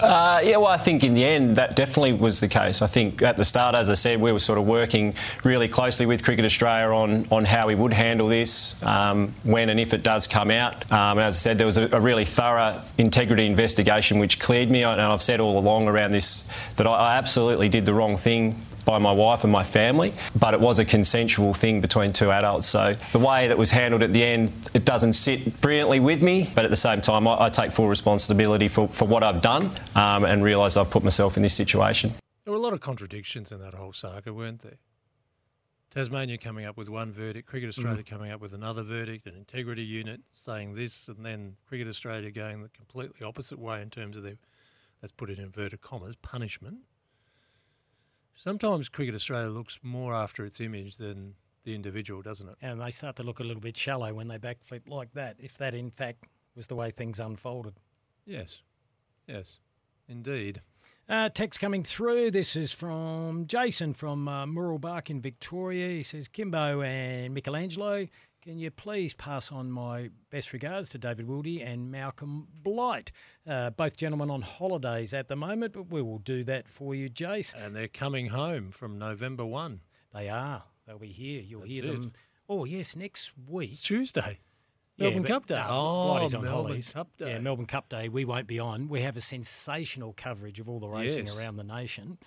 Uh, 0.00 0.42
yeah, 0.44 0.58
well, 0.58 0.66
I 0.66 0.76
think 0.76 1.04
in 1.04 1.14
the 1.14 1.24
end 1.24 1.56
that 1.56 1.74
definitely 1.74 2.12
was 2.12 2.40
the 2.40 2.48
case. 2.48 2.82
I 2.82 2.86
think 2.86 3.22
at 3.22 3.38
the 3.38 3.44
start, 3.44 3.74
as 3.74 3.88
I 3.88 3.94
said, 3.94 4.20
we 4.20 4.30
were 4.30 4.38
sort 4.38 4.58
of 4.58 4.66
working 4.66 5.14
really 5.42 5.68
closely 5.68 6.04
with 6.04 6.22
Cricket 6.22 6.44
Australia 6.44 6.94
on, 6.94 7.26
on 7.30 7.46
how 7.46 7.68
we 7.68 7.74
would 7.74 7.94
handle 7.94 8.28
this 8.28 8.82
um, 8.84 9.34
when 9.42 9.70
and 9.70 9.80
if 9.80 9.94
it 9.94 10.02
does 10.02 10.26
come 10.26 10.50
out. 10.50 10.90
Um, 10.92 11.18
as 11.18 11.36
I 11.36 11.38
said, 11.38 11.58
there 11.58 11.66
was 11.66 11.78
a, 11.78 11.88
a 11.96 12.00
really 12.00 12.26
thorough 12.26 12.80
integrity 12.98 13.46
investigation 13.46 14.18
which 14.18 14.38
cleared 14.38 14.70
me, 14.70 14.82
and 14.82 15.00
I've 15.00 15.22
said 15.22 15.40
all 15.40 15.58
along 15.58 15.88
around 15.88 16.12
this 16.12 16.46
that 16.76 16.86
I, 16.86 16.90
I 16.90 17.16
absolutely 17.16 17.70
did 17.70 17.86
the 17.86 17.94
wrong 17.94 18.18
thing 18.18 18.54
by 18.86 18.96
my 18.96 19.12
wife 19.12 19.44
and 19.44 19.52
my 19.52 19.64
family, 19.64 20.14
but 20.38 20.54
it 20.54 20.60
was 20.60 20.78
a 20.78 20.84
consensual 20.86 21.52
thing 21.52 21.82
between 21.82 22.10
two 22.10 22.30
adults. 22.30 22.68
So 22.68 22.94
the 23.12 23.18
way 23.18 23.48
that 23.48 23.58
was 23.58 23.70
handled 23.70 24.02
at 24.02 24.14
the 24.14 24.24
end, 24.24 24.52
it 24.72 24.86
doesn't 24.86 25.12
sit 25.12 25.60
brilliantly 25.60 26.00
with 26.00 26.22
me, 26.22 26.50
but 26.54 26.64
at 26.64 26.70
the 26.70 26.76
same 26.76 27.02
time, 27.02 27.28
I, 27.28 27.46
I 27.46 27.48
take 27.50 27.72
full 27.72 27.88
responsibility 27.88 28.68
for, 28.68 28.88
for 28.88 29.06
what 29.06 29.22
I've 29.22 29.42
done 29.42 29.70
um, 29.94 30.24
and 30.24 30.42
realise 30.42 30.78
I've 30.78 30.90
put 30.90 31.04
myself 31.04 31.36
in 31.36 31.42
this 31.42 31.52
situation. 31.52 32.14
There 32.44 32.52
were 32.52 32.58
a 32.58 32.62
lot 32.62 32.72
of 32.72 32.80
contradictions 32.80 33.52
in 33.52 33.60
that 33.60 33.74
whole 33.74 33.92
saga, 33.92 34.32
weren't 34.32 34.62
there? 34.62 34.78
Tasmania 35.90 36.36
coming 36.36 36.66
up 36.66 36.76
with 36.76 36.88
one 36.88 37.10
verdict, 37.10 37.48
Cricket 37.48 37.70
Australia 37.70 38.02
coming 38.02 38.30
up 38.30 38.40
with 38.40 38.52
another 38.52 38.82
verdict, 38.82 39.26
an 39.26 39.34
integrity 39.34 39.82
unit 39.82 40.20
saying 40.30 40.74
this, 40.74 41.08
and 41.08 41.24
then 41.24 41.56
Cricket 41.66 41.88
Australia 41.88 42.30
going 42.30 42.62
the 42.62 42.68
completely 42.68 43.26
opposite 43.26 43.58
way 43.58 43.80
in 43.80 43.88
terms 43.88 44.16
of 44.16 44.22
their, 44.22 44.36
let's 45.00 45.12
put 45.12 45.30
it 45.30 45.38
in 45.38 45.44
inverted 45.44 45.80
commas, 45.80 46.14
punishment. 46.16 46.76
Sometimes 48.36 48.88
Cricket 48.88 49.14
Australia 49.14 49.48
looks 49.48 49.78
more 49.82 50.14
after 50.14 50.44
its 50.44 50.60
image 50.60 50.98
than 50.98 51.34
the 51.64 51.74
individual, 51.74 52.22
doesn't 52.22 52.48
it? 52.48 52.56
And 52.62 52.80
they 52.80 52.90
start 52.90 53.16
to 53.16 53.22
look 53.22 53.40
a 53.40 53.44
little 53.44 53.62
bit 53.62 53.76
shallow 53.76 54.12
when 54.14 54.28
they 54.28 54.38
backflip 54.38 54.88
like 54.88 55.12
that, 55.14 55.36
if 55.40 55.58
that 55.58 55.74
in 55.74 55.90
fact 55.90 56.24
was 56.54 56.66
the 56.66 56.76
way 56.76 56.90
things 56.90 57.18
unfolded. 57.18 57.74
Yes, 58.24 58.62
yes, 59.26 59.58
indeed. 60.08 60.60
Uh, 61.08 61.28
text 61.28 61.60
coming 61.60 61.82
through. 61.82 62.32
This 62.32 62.56
is 62.56 62.72
from 62.72 63.46
Jason 63.46 63.94
from 63.94 64.26
uh, 64.26 64.44
Mooroolbark 64.44 65.08
in 65.08 65.20
Victoria. 65.20 65.88
He 65.88 66.02
says, 66.02 66.26
Kimbo 66.28 66.82
and 66.82 67.32
Michelangelo, 67.32 68.08
can 68.46 68.58
you 68.58 68.70
please 68.70 69.12
pass 69.12 69.50
on 69.50 69.70
my 69.72 70.08
best 70.30 70.52
regards 70.52 70.88
to 70.90 70.98
David 70.98 71.26
Wildy 71.26 71.66
and 71.66 71.90
Malcolm 71.90 72.46
Blight? 72.62 73.10
Uh, 73.46 73.70
both 73.70 73.96
gentlemen 73.96 74.30
on 74.30 74.40
holidays 74.42 75.12
at 75.12 75.26
the 75.26 75.34
moment, 75.34 75.72
but 75.72 75.90
we 75.90 76.00
will 76.00 76.18
do 76.20 76.44
that 76.44 76.68
for 76.68 76.94
you, 76.94 77.10
Jace. 77.10 77.52
And 77.54 77.74
they're 77.74 77.88
coming 77.88 78.28
home 78.28 78.70
from 78.70 78.98
November 78.98 79.44
1. 79.44 79.80
They 80.14 80.28
are. 80.28 80.62
They'll 80.86 80.98
be 80.98 81.08
here. 81.08 81.42
You'll 81.42 81.62
That's 81.62 81.72
hear 81.72 81.84
it. 81.86 81.88
them. 81.88 82.12
Oh, 82.48 82.64
yes, 82.64 82.94
next 82.94 83.32
week. 83.48 83.72
It's 83.72 83.82
Tuesday. 83.82 84.38
Melbourne 84.96 85.22
but- 85.22 85.28
Cup 85.28 85.46
Day. 85.46 85.56
no, 85.56 85.66
Oh, 85.68 86.14
Melbourne 86.20 86.44
holidays. 86.48 86.90
Cup 86.90 87.08
Day. 87.18 87.30
Yeah, 87.32 87.38
Melbourne 87.40 87.66
Cup 87.66 87.88
Day. 87.88 88.08
We 88.08 88.24
won't 88.24 88.46
be 88.46 88.60
on. 88.60 88.88
We 88.88 89.00
have 89.02 89.16
a 89.16 89.20
sensational 89.20 90.14
coverage 90.16 90.60
of 90.60 90.68
all 90.68 90.78
the 90.78 90.88
racing 90.88 91.26
Yes. 91.26 91.36
around 91.36 91.56
the 91.56 91.64
nation. 91.64 92.18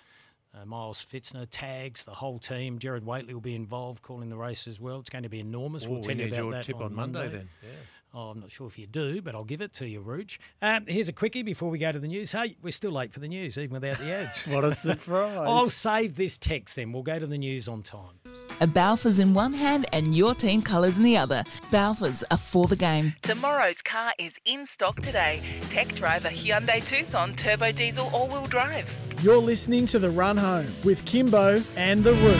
Uh, 0.52 0.64
Miles 0.64 1.04
Fitzner 1.04 1.46
tags 1.50 2.02
the 2.02 2.14
whole 2.14 2.38
team. 2.38 2.78
Gerard 2.78 3.06
Whateley 3.06 3.34
will 3.34 3.40
be 3.40 3.54
involved 3.54 4.02
calling 4.02 4.28
the 4.28 4.36
race 4.36 4.66
as 4.66 4.80
well. 4.80 4.98
It's 4.98 5.10
going 5.10 5.22
to 5.22 5.28
be 5.28 5.40
enormous. 5.40 5.86
Oh, 5.86 5.90
we'll 5.90 6.00
we 6.00 6.06
tell 6.08 6.16
you 6.16 6.26
about 6.26 6.36
your 6.36 6.52
that 6.52 6.64
tip 6.64 6.76
on, 6.76 6.82
on 6.82 6.94
Monday 6.94 7.28
then. 7.28 7.48
Yeah. 7.62 7.68
Oh, 8.12 8.30
I'm 8.30 8.40
not 8.40 8.50
sure 8.50 8.66
if 8.66 8.76
you 8.76 8.88
do, 8.88 9.22
but 9.22 9.36
I'll 9.36 9.44
give 9.44 9.60
it 9.60 9.72
to 9.74 9.86
you, 9.86 10.00
Rooch. 10.00 10.38
Um, 10.60 10.84
here's 10.88 11.08
a 11.08 11.12
quickie 11.12 11.44
before 11.44 11.70
we 11.70 11.78
go 11.78 11.92
to 11.92 12.00
the 12.00 12.08
news. 12.08 12.32
Hey, 12.32 12.56
we're 12.60 12.72
still 12.72 12.90
late 12.90 13.12
for 13.12 13.20
the 13.20 13.28
news, 13.28 13.56
even 13.56 13.74
without 13.74 13.98
the 13.98 14.12
ads. 14.12 14.42
What 14.48 14.64
a 14.64 14.74
surprise. 14.74 15.38
I'll 15.38 15.70
save 15.70 16.16
this 16.16 16.36
text 16.36 16.74
then. 16.74 16.92
We'll 16.92 17.04
go 17.04 17.20
to 17.20 17.26
the 17.26 17.38
news 17.38 17.68
on 17.68 17.82
time. 17.82 18.18
A 18.60 18.66
Balfour's 18.66 19.20
in 19.20 19.32
one 19.32 19.52
hand 19.52 19.86
and 19.92 20.12
your 20.12 20.34
team 20.34 20.60
colours 20.60 20.96
in 20.96 21.04
the 21.04 21.16
other. 21.16 21.44
Balfour's 21.70 22.24
are 22.32 22.36
for 22.36 22.66
the 22.66 22.74
game. 22.74 23.14
Tomorrow's 23.22 23.80
car 23.80 24.12
is 24.18 24.34
in 24.44 24.66
stock 24.66 25.00
today. 25.00 25.40
Tech 25.70 25.94
driver 25.94 26.30
Hyundai 26.30 26.84
Tucson 26.84 27.36
turbo 27.36 27.70
diesel 27.70 28.10
all-wheel 28.12 28.46
drive. 28.46 28.90
You're 29.22 29.36
listening 29.36 29.84
to 29.88 29.98
The 29.98 30.08
Run 30.08 30.38
Home 30.38 30.74
with 30.82 31.04
Kimbo 31.04 31.62
and 31.76 32.02
The 32.02 32.12
Rooch. 32.12 32.38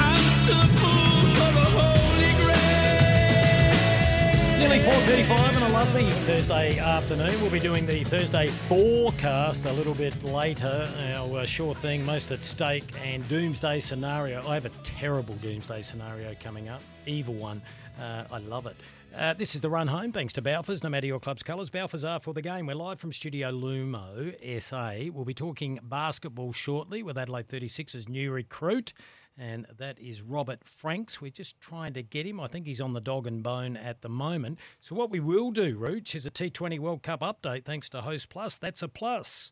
Nearly 4.59 4.79
4.35 4.79 5.57
and 5.57 5.65
a 5.65 5.69
lovely 5.69 6.11
Thursday 6.11 6.79
afternoon. 6.79 7.39
We'll 7.43 7.51
be 7.51 7.61
doing 7.61 7.85
the 7.85 8.03
Thursday 8.05 8.49
forecast 8.49 9.67
a 9.67 9.73
little 9.75 9.93
bit 9.93 10.25
later. 10.25 10.91
Our 11.17 11.41
uh, 11.41 11.45
sure 11.45 11.75
thing, 11.75 12.03
most 12.03 12.33
at 12.33 12.43
stake, 12.43 12.85
and 13.05 13.29
doomsday 13.29 13.81
scenario. 13.81 14.43
I 14.49 14.55
have 14.55 14.65
a 14.65 14.71
terrible 14.83 15.35
doomsday 15.35 15.83
scenario 15.83 16.35
coming 16.43 16.71
up. 16.71 16.81
Evil 17.05 17.35
one. 17.35 17.61
Uh, 18.01 18.25
I 18.33 18.39
love 18.39 18.65
it. 18.65 18.77
Uh, 19.15 19.35
this 19.35 19.55
is 19.57 19.61
the 19.61 19.69
run 19.71 19.89
home, 19.89 20.13
thanks 20.13 20.33
to 20.33 20.41
Balfours. 20.43 20.85
No 20.85 20.89
matter 20.89 21.07
your 21.07 21.19
club's 21.19 21.43
colours, 21.43 21.69
Balfours 21.69 22.09
are 22.09 22.21
for 22.21 22.33
the 22.33 22.43
game. 22.43 22.67
We're 22.67 22.75
live 22.77 23.01
from 23.01 23.13
Studio 23.13 23.51
Lumo, 23.51 24.33
SA. 24.63 25.11
We'll 25.13 25.25
be 25.25 25.35
talking 25.35 25.81
basketball 25.83 26.53
shortly 26.53 27.03
with 27.03 27.19
Adelaide 27.19 27.49
36's 27.49 28.09
new 28.09 28.31
recruit 28.31 28.93
and 29.37 29.67
that 29.79 29.99
is 29.99 30.23
Robert 30.23 30.63
Franks. 30.65 31.21
We're 31.21 31.31
just 31.31 31.59
trying 31.61 31.93
to 31.95 32.03
get 32.03 32.27
him. 32.27 32.39
I 32.41 32.47
think 32.47 32.67
he's 32.67 32.81
on 32.81 32.93
the 32.93 33.01
dog 33.01 33.27
and 33.27 33.43
bone 33.43 33.77
at 33.77 34.03
the 34.03 34.09
moment. 34.09 34.59
So 34.81 34.95
what 34.95 35.11
we 35.11 35.19
will 35.19 35.51
do, 35.51 35.77
Rooch, 35.77 36.15
is 36.15 36.25
a 36.27 36.31
T20 36.31 36.79
World 36.79 37.03
Cup 37.03 37.21
update 37.21 37.65
thanks 37.65 37.89
to 37.91 38.03
Host 38.03 38.29
Plus. 38.29 38.59
That's 38.59 38.83
a 38.83 38.89
plus. 38.89 39.51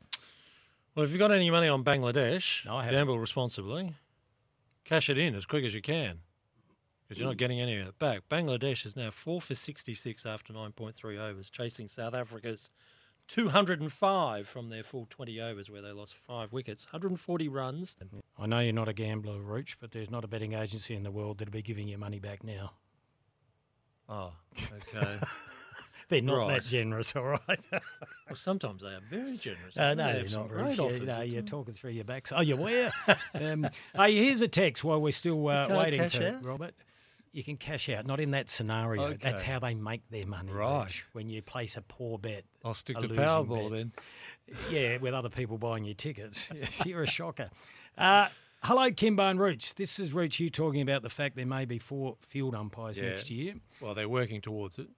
Well, 0.94 1.04
if 1.04 1.10
you've 1.10 1.18
got 1.18 1.32
any 1.32 1.50
money 1.50 1.68
on 1.68 1.82
Bangladesh, 1.84 2.64
No, 2.66 2.76
I 2.76 2.84
haven't. 2.84 3.00
gamble 3.00 3.18
responsibly. 3.18 3.94
Cash 4.84 5.08
it 5.10 5.18
in 5.18 5.34
as 5.34 5.46
quick 5.46 5.64
as 5.64 5.74
you 5.74 5.82
can 5.82 6.20
because 7.08 7.18
you're 7.18 7.28
not 7.28 7.38
getting 7.38 7.60
any 7.60 7.78
of 7.80 7.88
it 7.88 7.98
back. 7.98 8.22
Bangladesh 8.30 8.84
is 8.84 8.94
now 8.96 9.10
4 9.10 9.40
for 9.40 9.54
66 9.54 10.26
after 10.26 10.52
9.3 10.52 11.18
overs, 11.18 11.48
chasing 11.48 11.88
South 11.88 12.14
Africa's 12.14 12.70
205 13.28 14.46
from 14.46 14.68
their 14.68 14.82
full 14.82 15.06
20 15.08 15.40
overs 15.40 15.70
where 15.70 15.82
they 15.82 15.92
lost 15.92 16.14
five 16.14 16.52
wickets, 16.52 16.86
140 16.86 17.48
runs. 17.48 17.96
I 18.38 18.46
know 18.46 18.60
you're 18.60 18.72
not 18.72 18.88
a 18.88 18.92
gambler, 18.92 19.40
Roach, 19.40 19.78
but 19.80 19.92
there's 19.92 20.10
not 20.10 20.24
a 20.24 20.28
betting 20.28 20.52
agency 20.54 20.94
in 20.94 21.02
the 21.02 21.10
world 21.10 21.38
that'll 21.38 21.52
be 21.52 21.62
giving 21.62 21.88
you 21.88 21.98
money 21.98 22.18
back 22.18 22.44
now. 22.44 22.72
Oh, 24.08 24.32
okay. 24.94 25.18
They're 26.08 26.22
not 26.22 26.38
Right. 26.38 26.62
that 26.62 26.68
generous, 26.68 27.14
all 27.14 27.24
right? 27.24 27.60
well, 27.70 27.82
sometimes 28.34 28.80
they 28.80 28.88
are 28.88 29.00
very 29.10 29.36
generous. 29.36 29.76
Uh, 29.76 29.94
They 29.94 30.02
no, 30.02 30.08
have 30.08 30.30
you're 30.30 30.38
not, 30.40 30.48
great 30.48 30.78
Rooch. 30.78 31.00
you, 31.00 31.06
no, 31.06 31.20
you're 31.20 31.42
talking 31.42 31.74
through 31.74 31.90
your 31.90 32.04
backs. 32.04 32.32
Oh, 32.34 32.40
you 32.40 32.56
were? 32.56 32.90
um, 33.34 33.68
hey, 33.94 34.16
here's 34.16 34.40
a 34.40 34.48
text 34.48 34.82
while 34.82 35.02
we're 35.02 35.12
still 35.12 35.46
uh, 35.48 35.66
waiting 35.68 36.08
for 36.08 36.22
out? 36.24 36.46
Robert. 36.46 36.74
You 37.38 37.44
can 37.44 37.56
cash 37.56 37.88
out, 37.88 38.04
not 38.04 38.18
in 38.18 38.32
that 38.32 38.50
scenario. 38.50 39.14
That's 39.14 39.42
how 39.42 39.60
they 39.60 39.72
make 39.72 40.02
their 40.10 40.26
money. 40.26 40.50
Right. 40.50 40.90
When 41.12 41.28
you 41.28 41.40
place 41.40 41.76
a 41.76 41.82
poor 41.82 42.18
bet. 42.18 42.42
I'll 42.64 42.74
stick 42.74 42.98
to 42.98 43.06
Powerball 43.06 43.70
bet. 43.70 43.78
then. 43.78 43.92
Yeah, 44.72 44.96
with 44.98 45.14
other 45.14 45.28
people 45.28 45.56
buying 45.56 45.84
your 45.84 45.94
tickets. 45.94 46.48
You're 46.84 47.04
a 47.04 47.06
shocker. 47.06 47.48
Uh, 47.96 48.26
hello, 48.64 48.90
Kimbo 48.90 49.22
and 49.28 49.38
Rooch. 49.38 49.76
This 49.76 50.00
is 50.00 50.12
Rooch, 50.12 50.40
you 50.40 50.50
talking 50.50 50.80
about 50.80 51.02
the 51.02 51.10
fact 51.10 51.36
there 51.36 51.46
may 51.46 51.64
be 51.64 51.78
four 51.78 52.16
field 52.22 52.56
umpires 52.56 52.98
Yeah. 52.98 53.10
next 53.10 53.30
year. 53.30 53.54
Well, 53.80 53.94
they're 53.94 54.08
working 54.08 54.40
towards 54.40 54.80
it. 54.80 54.88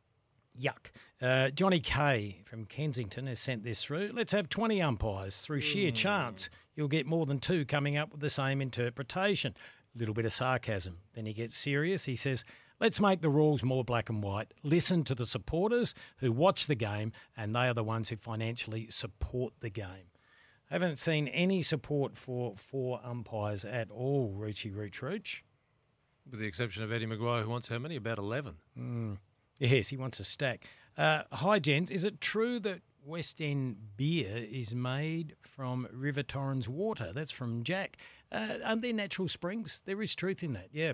Yuck. 0.58 0.92
Uh, 1.20 1.50
Johnny 1.50 1.80
Kay 1.80 2.38
from 2.46 2.64
Kensington 2.64 3.26
has 3.26 3.38
sent 3.38 3.64
this 3.64 3.84
through. 3.84 4.12
Let's 4.14 4.32
have 4.32 4.48
20 4.48 4.80
umpires. 4.80 5.36
Through 5.42 5.60
sheer 5.60 5.90
chance, 5.90 6.48
you'll 6.74 6.88
get 6.88 7.04
more 7.06 7.26
than 7.26 7.38
two 7.38 7.66
coming 7.66 7.98
up 7.98 8.12
with 8.12 8.20
the 8.22 8.30
same 8.30 8.62
interpretation. 8.62 9.54
Little 9.94 10.14
bit 10.14 10.26
of 10.26 10.32
sarcasm. 10.32 10.98
Then 11.14 11.26
he 11.26 11.32
gets 11.32 11.56
serious. 11.56 12.04
He 12.04 12.16
says, 12.16 12.44
Let's 12.80 13.00
make 13.00 13.20
the 13.20 13.28
rules 13.28 13.62
more 13.62 13.84
black 13.84 14.08
and 14.08 14.22
white. 14.22 14.54
Listen 14.62 15.04
to 15.04 15.14
the 15.14 15.26
supporters 15.26 15.94
who 16.16 16.32
watch 16.32 16.66
the 16.66 16.74
game, 16.74 17.12
and 17.36 17.54
they 17.54 17.68
are 17.68 17.74
the 17.74 17.84
ones 17.84 18.08
who 18.08 18.16
financially 18.16 18.88
support 18.88 19.52
the 19.60 19.68
game. 19.68 20.08
I 20.70 20.74
haven't 20.74 20.98
seen 20.98 21.28
any 21.28 21.62
support 21.62 22.16
for 22.16 22.54
four 22.56 23.00
umpires 23.04 23.66
at 23.66 23.90
all, 23.90 24.34
Roochie 24.34 24.74
Rooch 24.74 25.02
Rooch. 25.02 25.42
With 26.30 26.40
the 26.40 26.46
exception 26.46 26.82
of 26.82 26.90
Eddie 26.90 27.06
McGuire, 27.06 27.42
who 27.42 27.50
wants 27.50 27.68
how 27.68 27.78
many? 27.78 27.96
About 27.96 28.18
11. 28.18 28.54
Mm. 28.78 29.18
Yes, 29.58 29.88
he 29.88 29.98
wants 29.98 30.20
a 30.20 30.24
stack. 30.24 30.64
Uh, 30.96 31.22
hi, 31.32 31.58
gents. 31.58 31.90
Is 31.90 32.04
it 32.04 32.20
true 32.20 32.58
that 32.60 32.80
West 33.04 33.40
End 33.40 33.76
beer 33.96 34.36
is 34.50 34.74
made 34.74 35.36
from 35.42 35.88
River 35.92 36.22
Torrens 36.22 36.68
water? 36.68 37.12
That's 37.14 37.30
from 37.30 37.62
Jack. 37.64 37.96
Uh, 38.30 38.54
aren't 38.64 38.82
there 38.82 38.92
natural 38.92 39.28
springs? 39.28 39.82
There 39.84 40.00
is 40.02 40.14
truth 40.14 40.42
in 40.42 40.52
that, 40.52 40.68
yeah. 40.72 40.92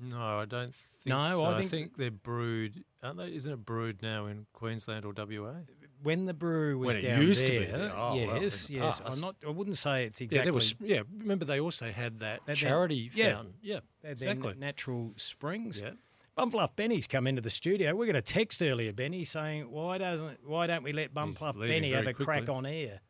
No, 0.00 0.38
I 0.38 0.44
don't 0.44 0.66
think 0.74 1.06
No, 1.06 1.30
so. 1.30 1.44
I 1.44 1.66
think- 1.66 1.96
they're 1.96 2.10
brewed, 2.10 2.84
aren't 3.02 3.18
they? 3.18 3.34
Isn't 3.34 3.52
it 3.52 3.64
brewed 3.64 4.02
now 4.02 4.26
in 4.26 4.46
Queensland 4.52 5.04
or 5.04 5.12
WA? 5.12 5.54
When 6.02 6.26
the 6.26 6.34
brewery 6.34 6.76
was 6.76 6.94
When 6.94 6.96
it 6.98 7.08
down 7.08 7.22
used 7.22 7.44
to 7.46 7.52
be 7.52 7.64
there. 7.66 7.92
Oh, 7.96 8.14
well, 8.14 8.40
yes, 8.40 8.66
the 8.66 8.74
yes. 8.74 9.00
past. 9.00 9.02
I'm 9.12 9.20
not. 9.20 9.34
I 9.44 9.50
wouldn't 9.50 9.76
say 9.76 10.04
it's 10.04 10.20
Yeah, 10.20 10.26
exactly. 10.26 10.44
there 10.44 10.52
was. 10.52 10.74
Yeah, 10.78 11.02
remember 11.18 11.44
they 11.44 11.58
also 11.58 11.90
had 11.90 12.20
that 12.20 12.42
charity 12.54 13.10
yeah, 13.12 13.34
fountain. 13.34 13.54
Yeah, 13.60 13.80
their 14.02 14.12
exactly. 14.12 14.54
natural 14.56 15.12
springs. 15.16 15.80
Yeah. 15.80 15.90
Bumfluff 16.38 16.76
Benny's 16.76 17.06
come 17.06 17.26
into 17.26 17.42
the 17.42 17.50
studio. 17.50 17.94
We 17.94 18.06
got 18.06 18.14
a 18.16 18.22
text 18.22 18.62
earlier, 18.62 18.92
Benny, 18.92 19.24
saying 19.24 19.70
why 19.70 19.98
doesn't 19.98 20.38
why 20.46 20.66
don't 20.68 20.82
we 20.84 20.92
let 20.92 21.12
Bumfluff 21.12 21.58
Benny 21.58 21.92
have 21.92 22.06
a 22.06 22.14
crack 22.14 22.48
on 22.48 22.64
air? 22.66 23.00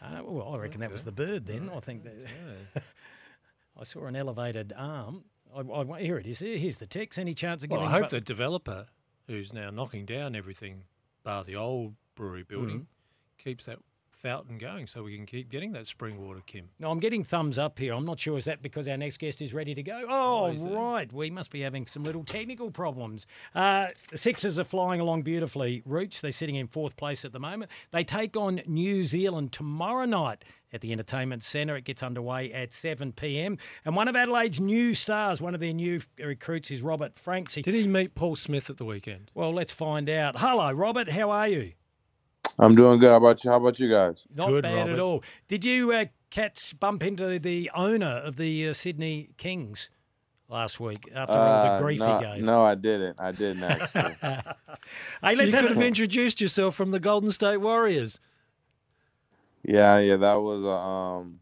Uh, 0.00 0.20
well, 0.24 0.54
I 0.54 0.58
reckon 0.58 0.80
that 0.80 0.90
was 0.90 1.04
the 1.04 1.12
bird 1.12 1.46
then. 1.46 1.70
I 1.74 1.80
think 1.80 2.04
that 2.04 2.14
I 3.80 3.84
saw 3.84 4.06
an 4.06 4.16
elevated 4.16 4.72
arm. 4.76 5.24
I, 5.54 5.60
I, 5.60 6.00
here 6.00 6.18
it 6.18 6.26
is. 6.26 6.38
Here- 6.40 6.56
Here's 6.58 6.78
the 6.78 6.86
text. 6.86 7.18
Any 7.18 7.34
chance 7.34 7.62
of 7.62 7.70
Well, 7.70 7.80
giving? 7.80 7.94
I 7.94 7.98
hope 8.00 8.10
Bu- 8.10 8.16
the 8.16 8.20
developer, 8.20 8.86
who's 9.26 9.52
now 9.52 9.70
knocking 9.70 10.04
down 10.06 10.34
everything, 10.34 10.84
bar 11.22 11.44
the 11.44 11.56
old 11.56 11.94
brewery 12.16 12.42
building, 12.42 12.76
Mm-hmm. 12.80 13.42
keeps 13.44 13.66
that 13.66 13.78
fountain 14.22 14.56
going 14.58 14.86
so 14.86 15.02
we 15.02 15.16
can 15.16 15.26
keep 15.26 15.50
getting 15.50 15.72
that 15.72 15.86
spring 15.86 16.24
water, 16.24 16.40
Kim. 16.46 16.68
No, 16.78 16.90
I'm 16.90 17.00
getting 17.00 17.24
thumbs 17.24 17.58
up 17.58 17.78
here. 17.78 17.92
I'm 17.92 18.04
not 18.06 18.20
sure. 18.20 18.38
Is 18.38 18.44
that 18.44 18.62
because 18.62 18.86
our 18.88 18.96
next 18.96 19.18
guest 19.18 19.42
is 19.42 19.52
ready 19.52 19.74
to 19.74 19.82
go? 19.82 20.04
Oh, 20.08 20.46
it? 20.52 20.58
right. 20.60 21.12
We 21.12 21.30
must 21.30 21.50
be 21.50 21.60
having 21.60 21.86
some 21.86 22.04
little 22.04 22.24
technical 22.24 22.70
problems. 22.70 23.26
Uh, 23.54 23.88
the 24.10 24.18
Sixers 24.18 24.58
are 24.58 24.64
flying 24.64 25.00
along 25.00 25.22
beautifully. 25.22 25.82
Rooch, 25.84 26.20
they're 26.20 26.32
sitting 26.32 26.54
in 26.56 26.68
fourth 26.68 26.96
place 26.96 27.24
at 27.24 27.32
the 27.32 27.40
moment. 27.40 27.70
They 27.90 28.04
take 28.04 28.36
on 28.36 28.62
New 28.66 29.04
Zealand 29.04 29.52
tomorrow 29.52 30.04
night 30.06 30.44
at 30.72 30.80
the 30.80 30.92
Entertainment 30.92 31.42
Centre. 31.42 31.76
It 31.76 31.84
gets 31.84 32.02
underway 32.02 32.52
at 32.52 32.72
7 32.72 33.12
p.m. 33.12 33.58
And 33.84 33.94
one 33.96 34.08
of 34.08 34.16
Adelaide's 34.16 34.60
new 34.60 34.94
stars, 34.94 35.40
one 35.40 35.54
of 35.54 35.60
their 35.60 35.72
new 35.74 36.00
recruits, 36.18 36.70
is 36.70 36.80
Robert 36.80 37.18
Franks. 37.18 37.54
He- 37.54 37.62
Did 37.62 37.74
he 37.74 37.86
meet 37.86 38.14
Paul 38.14 38.36
Smith 38.36 38.70
at 38.70 38.76
the 38.78 38.84
weekend? 38.84 39.30
well, 39.34 39.52
let's 39.52 39.72
find 39.72 40.08
out. 40.08 40.38
Hello, 40.38 40.70
Robert. 40.72 41.10
How 41.10 41.30
are 41.30 41.48
you? 41.48 41.72
I'm 42.58 42.74
doing 42.74 42.98
good. 42.98 43.10
How 43.10 43.16
about 43.16 43.42
you? 43.44 43.50
How 43.50 43.56
about 43.56 43.78
you 43.78 43.88
guys? 43.90 44.24
Not 44.34 44.48
Good, 44.48 44.62
bad 44.62 44.76
Robert. 44.76 44.92
at 44.92 44.98
all. 44.98 45.22
Did 45.48 45.64
you 45.64 45.92
uh, 45.92 46.04
catch 46.30 46.78
bump 46.78 47.02
into 47.02 47.38
the 47.38 47.70
owner 47.74 48.20
of 48.24 48.36
the 48.36 48.68
uh, 48.68 48.72
Sydney 48.72 49.30
Kings 49.38 49.88
last 50.48 50.78
week 50.80 51.08
after 51.14 51.32
all 51.38 51.48
Uh, 51.48 51.76
the 51.78 51.82
grief 51.82 51.98
no, 52.00 52.18
he 52.18 52.24
gave? 52.36 52.44
no, 52.44 52.62
I 52.64 52.74
didn't. 52.74 53.18
I 53.20 53.32
didn't 53.32 53.62
actually. 53.64 54.16
Hey, 55.22 55.36
let's 55.36 55.52
you 55.52 55.56
have 55.58 55.68
could 55.68 55.76
have 55.76 55.82
introduced 55.82 56.40
yourself 56.40 56.74
from 56.74 56.90
the 56.90 57.00
Golden 57.00 57.30
State 57.30 57.58
Warriors. 57.58 58.18
yeah, 59.64 59.98
yeah, 59.98 60.16
that 60.16 60.34
was 60.34 60.62
a 60.64 60.68
um, 60.70 61.38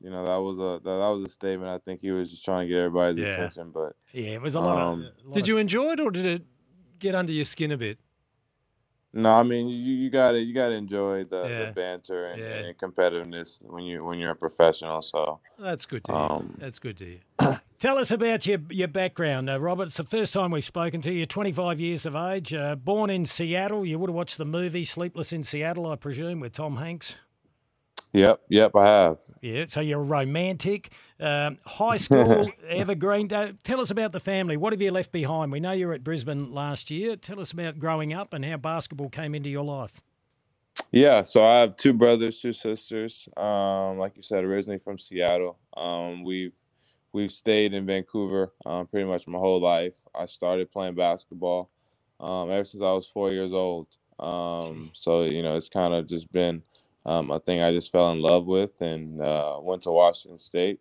you 0.00 0.10
know, 0.10 0.24
that 0.26 0.36
was 0.38 0.58
a 0.58 0.80
that, 0.82 0.98
that 0.98 1.08
was 1.08 1.22
a 1.22 1.28
statement. 1.28 1.70
I 1.70 1.78
think 1.78 2.00
he 2.00 2.10
was 2.10 2.30
just 2.30 2.44
trying 2.44 2.66
to 2.66 2.68
get 2.74 2.78
everybody's 2.78 3.18
Yeah. 3.18 3.28
attention. 3.28 3.70
But 3.72 3.94
yeah, 4.12 4.30
it 4.30 4.42
was 4.42 4.54
a 4.54 4.60
lot 4.60 4.78
um, 4.80 5.00
of. 5.00 5.06
a 5.06 5.26
lot 5.28 5.34
Did 5.34 5.42
of- 5.44 5.48
you 5.48 5.58
enjoy 5.58 5.92
it 5.92 6.00
or 6.00 6.10
did 6.10 6.26
it 6.26 6.42
get 6.98 7.14
under 7.14 7.32
your 7.32 7.44
skin 7.44 7.70
a 7.72 7.76
bit? 7.76 7.98
No, 9.14 9.32
I 9.34 9.42
mean 9.42 9.68
you, 9.68 9.74
you 9.94 10.10
gotta 10.10 10.38
you 10.40 10.54
gotta 10.54 10.72
enjoy 10.74 11.24
the, 11.24 11.42
Yeah. 11.46 11.66
the 11.66 11.72
banter 11.72 12.26
and, 12.26 12.40
Yeah. 12.40 12.46
and 12.68 12.78
competitiveness 12.78 13.58
when 13.62 13.84
you 13.84 14.02
when 14.04 14.18
you're 14.18 14.30
a 14.30 14.36
professional. 14.36 15.02
So 15.02 15.40
That's 15.58 15.84
good 15.84 16.04
to 16.04 16.12
hear. 16.12 16.20
Um, 16.20 16.54
That's 16.58 16.78
good 16.78 16.96
to 16.98 17.04
hear. 17.04 17.60
Tell 17.78 17.98
us 17.98 18.10
about 18.10 18.46
your 18.46 18.58
your 18.70 18.88
background, 18.88 19.50
uh, 19.50 19.60
Robert. 19.60 19.88
It's 19.88 19.96
the 19.98 20.04
first 20.04 20.32
time 20.32 20.50
we've 20.50 20.64
spoken 20.64 21.02
to 21.02 21.12
you. 21.12 21.26
25 21.26 21.78
years 21.80 22.06
of 22.06 22.16
age, 22.16 22.54
uh, 22.54 22.74
born 22.76 23.10
in 23.10 23.26
Seattle. 23.26 23.84
You 23.84 23.98
would 23.98 24.08
have 24.08 24.14
watched 24.14 24.38
the 24.38 24.44
movie 24.46 24.84
Sleepless 24.84 25.32
in 25.32 25.44
Seattle, 25.44 25.86
I 25.90 25.96
presume, 25.96 26.40
with 26.40 26.52
Tom 26.54 26.76
Hanks. 26.76 27.16
Yep, 28.12 28.40
yep, 28.48 28.76
I 28.76 28.86
have. 28.86 29.18
Yeah, 29.40 29.64
so 29.68 29.80
you're 29.80 30.00
a 30.00 30.04
romantic. 30.04 30.92
Um, 31.18 31.56
high 31.64 31.96
school, 31.96 32.50
Evergreen. 32.68 33.28
Tell 33.28 33.80
us 33.80 33.90
about 33.90 34.12
the 34.12 34.20
family. 34.20 34.56
What 34.56 34.72
have 34.72 34.82
you 34.82 34.92
left 34.92 35.12
behind? 35.12 35.50
We 35.50 35.60
know 35.60 35.72
you 35.72 35.86
were 35.86 35.94
at 35.94 36.04
Brisbane 36.04 36.52
last 36.52 36.90
year. 36.90 37.16
Tell 37.16 37.40
us 37.40 37.52
about 37.52 37.78
growing 37.78 38.12
up 38.12 38.34
and 38.34 38.44
how 38.44 38.56
basketball 38.58 39.08
came 39.08 39.34
into 39.34 39.48
your 39.48 39.64
life. 39.64 40.00
Yeah, 40.90 41.22
so 41.22 41.44
I 41.44 41.60
have 41.60 41.76
two 41.76 41.92
brothers, 41.92 42.40
two 42.40 42.52
sisters. 42.52 43.28
Um, 43.36 43.98
like 43.98 44.16
you 44.16 44.22
said, 44.22 44.44
originally 44.44 44.78
from 44.78 44.98
Seattle. 44.98 45.58
Um, 45.76 46.22
we've 46.22 46.52
we've 47.12 47.32
stayed 47.32 47.74
in 47.74 47.84
Vancouver 47.86 48.52
um, 48.64 48.86
pretty 48.86 49.06
much 49.06 49.26
my 49.26 49.38
whole 49.38 49.60
life. 49.60 49.94
I 50.14 50.26
started 50.26 50.70
playing 50.70 50.94
basketball 50.94 51.70
um, 52.20 52.50
ever 52.50 52.64
since 52.64 52.82
I 52.82 52.92
was 52.92 53.06
four 53.06 53.30
years 53.30 53.52
old. 53.52 53.88
Um, 54.18 54.90
so 54.94 55.24
you 55.24 55.42
know, 55.42 55.56
it's 55.56 55.68
kind 55.68 55.94
of 55.94 56.06
just 56.06 56.30
been 56.32 56.62
um, 57.06 57.30
a 57.30 57.40
thing 57.40 57.62
I 57.62 57.72
just 57.72 57.92
fell 57.92 58.12
in 58.12 58.20
love 58.20 58.46
with, 58.46 58.80
and 58.80 59.20
uh, 59.20 59.58
went 59.60 59.82
to 59.82 59.90
Washington 59.90 60.38
State 60.38 60.80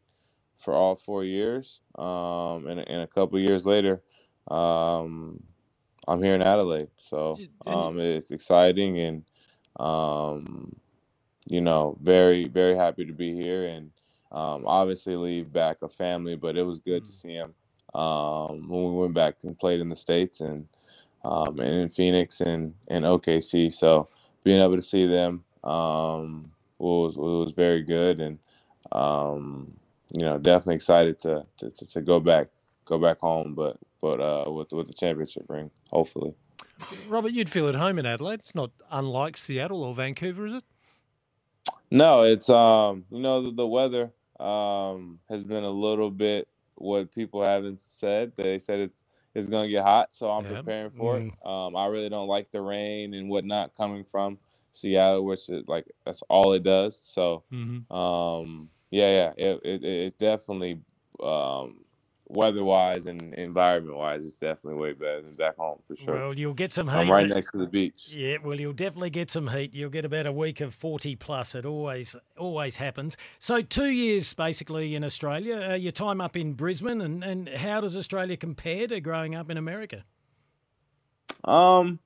for 0.60 0.74
all 0.74 0.96
four 0.96 1.24
years. 1.24 1.80
Um, 1.98 2.68
and, 2.68 2.80
and 2.80 3.02
a 3.02 3.08
couple 3.08 3.40
years 3.40 3.66
later, 3.66 4.02
um, 4.50 5.42
I'm 6.08 6.22
here 6.22 6.36
in 6.36 6.42
Adelaide. 6.42 6.90
So 6.98 7.42
um, 7.66 8.00
it's 8.00 8.32
exciting 8.32 9.00
and 9.00 9.24
um, 9.80 10.76
you 11.48 11.62
know, 11.62 11.98
very, 12.02 12.46
very 12.48 12.76
happy 12.76 13.06
to 13.06 13.14
be 13.14 13.34
here 13.34 13.66
and 13.66 13.92
um, 14.32 14.66
obviously 14.66 15.16
leave 15.16 15.52
back 15.52 15.78
a 15.82 15.90
family, 15.90 16.36
but 16.36 16.58
it 16.58 16.64
was 16.64 16.80
good 16.80 17.04
to 17.06 17.12
see 17.12 17.34
him 17.34 17.54
um, 17.94 18.70
when 18.70 18.94
we 18.94 19.02
went 19.02 19.14
back 19.14 19.36
and 19.44 19.58
played 19.60 19.80
in 19.82 19.90
the 19.90 19.96
States 19.96 20.42
and 20.42 20.68
um, 21.24 21.60
and 21.60 21.76
in 21.76 21.90
Phoenix 21.90 22.42
and, 22.42 22.74
and 22.88 23.06
OKC. 23.06 23.72
So 23.72 24.10
being 24.44 24.62
able 24.62 24.76
to 24.76 24.82
see 24.82 25.06
them 25.06 25.44
um, 25.64 26.52
was 26.80 27.16
it 27.16 27.20
was 27.20 27.54
very 27.56 27.84
good 27.84 28.20
and 28.20 28.40
um, 28.92 29.72
you 30.12 30.22
know, 30.26 30.38
definitely 30.38 30.76
excited 30.76 31.20
to, 31.20 31.46
to, 31.58 31.70
to, 31.70 31.86
to 31.86 32.02
go 32.02 32.20
back 32.20 32.48
go 32.86 32.98
back 32.98 33.20
home, 33.20 33.54
but 33.56 33.78
but 34.02 34.20
uh, 34.20 34.52
with 34.52 34.72
with 34.72 34.88
the 34.88 34.94
championship 34.94 35.46
ring, 35.48 35.70
hopefully. 35.92 36.34
Robert, 37.08 37.32
you'd 37.32 37.50
feel 37.50 37.68
at 37.70 37.76
home 37.76 38.00
in 38.00 38.06
Adelaide. 38.06 38.40
It's 38.40 38.56
not 38.56 38.72
unlike 38.90 39.38
Seattle 39.38 39.84
or 39.84 39.94
Vancouver, 39.94 40.48
is 40.48 40.54
it? 40.54 40.64
No, 41.92 42.24
it's 42.24 42.50
um, 42.50 43.06
you 43.12 43.20
know, 43.22 43.44
the, 43.44 43.52
the 43.56 43.68
weather 43.68 44.12
um 44.40 45.20
has 45.30 45.44
been 45.44 45.64
a 45.64 45.70
little 45.70 46.10
bit 46.10 46.48
what 46.76 47.14
people 47.14 47.46
haven't 47.46 47.80
said. 47.84 48.32
They 48.36 48.58
said 48.60 48.80
it's 48.80 49.04
it's 49.36 49.48
gonna 49.48 49.70
get 49.70 49.84
hot, 49.84 50.10
so 50.12 50.30
I'm 50.30 50.44
Yeah. 50.44 50.58
preparing 50.58 50.92
for 50.92 51.20
it. 51.20 51.48
Um, 51.48 51.76
I 51.76 51.86
really 51.88 52.10
don't 52.10 52.28
like 52.28 52.52
the 52.52 52.62
rain 52.62 53.14
and 53.14 53.30
whatnot 53.30 53.76
coming 53.78 54.04
from 54.04 54.40
Seattle, 54.74 55.26
which 55.26 55.50
is 55.50 55.64
like 55.68 55.86
that's 56.06 56.22
all 56.30 56.54
it 56.54 56.64
does. 56.64 57.00
So, 57.04 57.44
Mhm. 57.52 57.92
um, 57.92 58.70
yeah, 58.90 59.34
yeah, 59.38 59.46
it, 59.46 59.62
it 59.64 59.84
it's 59.84 60.18
definitely 60.18 60.80
um 61.22 61.84
weather-wise 62.32 63.08
and 63.08 63.34
environment-wise, 63.34 64.22
it's 64.24 64.38
definitely 64.38 64.80
way 64.80 64.94
better 64.94 65.22
than 65.22 65.36
back 65.36 65.58
home 65.58 65.80
for 65.86 65.96
sure. 65.98 66.16
Well, 66.16 66.40
you'll 66.40 66.54
get 66.54 66.72
some 66.72 66.88
heat. 66.88 66.94
I'm 66.96 67.12
right 67.12 67.28
next 67.28 67.52
to 67.52 67.58
the 67.58 67.68
beach. 67.68 68.08
Yeah, 68.10 68.38
well, 68.44 68.60
you'll 68.60 68.72
definitely 68.74 69.10
get 69.10 69.30
some 69.30 69.50
heat. 69.50 69.74
You'll 69.74 69.90
get 69.90 70.06
about 70.06 70.26
a 70.26 70.32
week 70.32 70.62
of 70.62 70.74
40 70.74 71.16
plus. 71.18 71.56
It 71.56 71.66
always 71.66 72.16
always 72.38 72.78
happens. 72.78 73.18
So, 73.40 73.62
two 73.62 73.90
years 73.90 74.34
basically 74.34 74.96
in 74.96 75.04
Australia. 75.04 75.72
Uh, 75.72 75.76
your 75.76 75.92
time 75.92 76.22
up 76.22 76.38
in 76.38 76.54
Brisbane, 76.54 77.02
and, 77.02 77.24
and 77.24 77.50
how 77.50 77.82
does 77.82 77.96
Australia 77.96 78.38
compare 78.38 78.88
to 78.88 79.02
growing 79.02 79.36
up 79.36 79.50
in 79.50 79.58
America? 79.58 80.06
Um, 81.44 82.00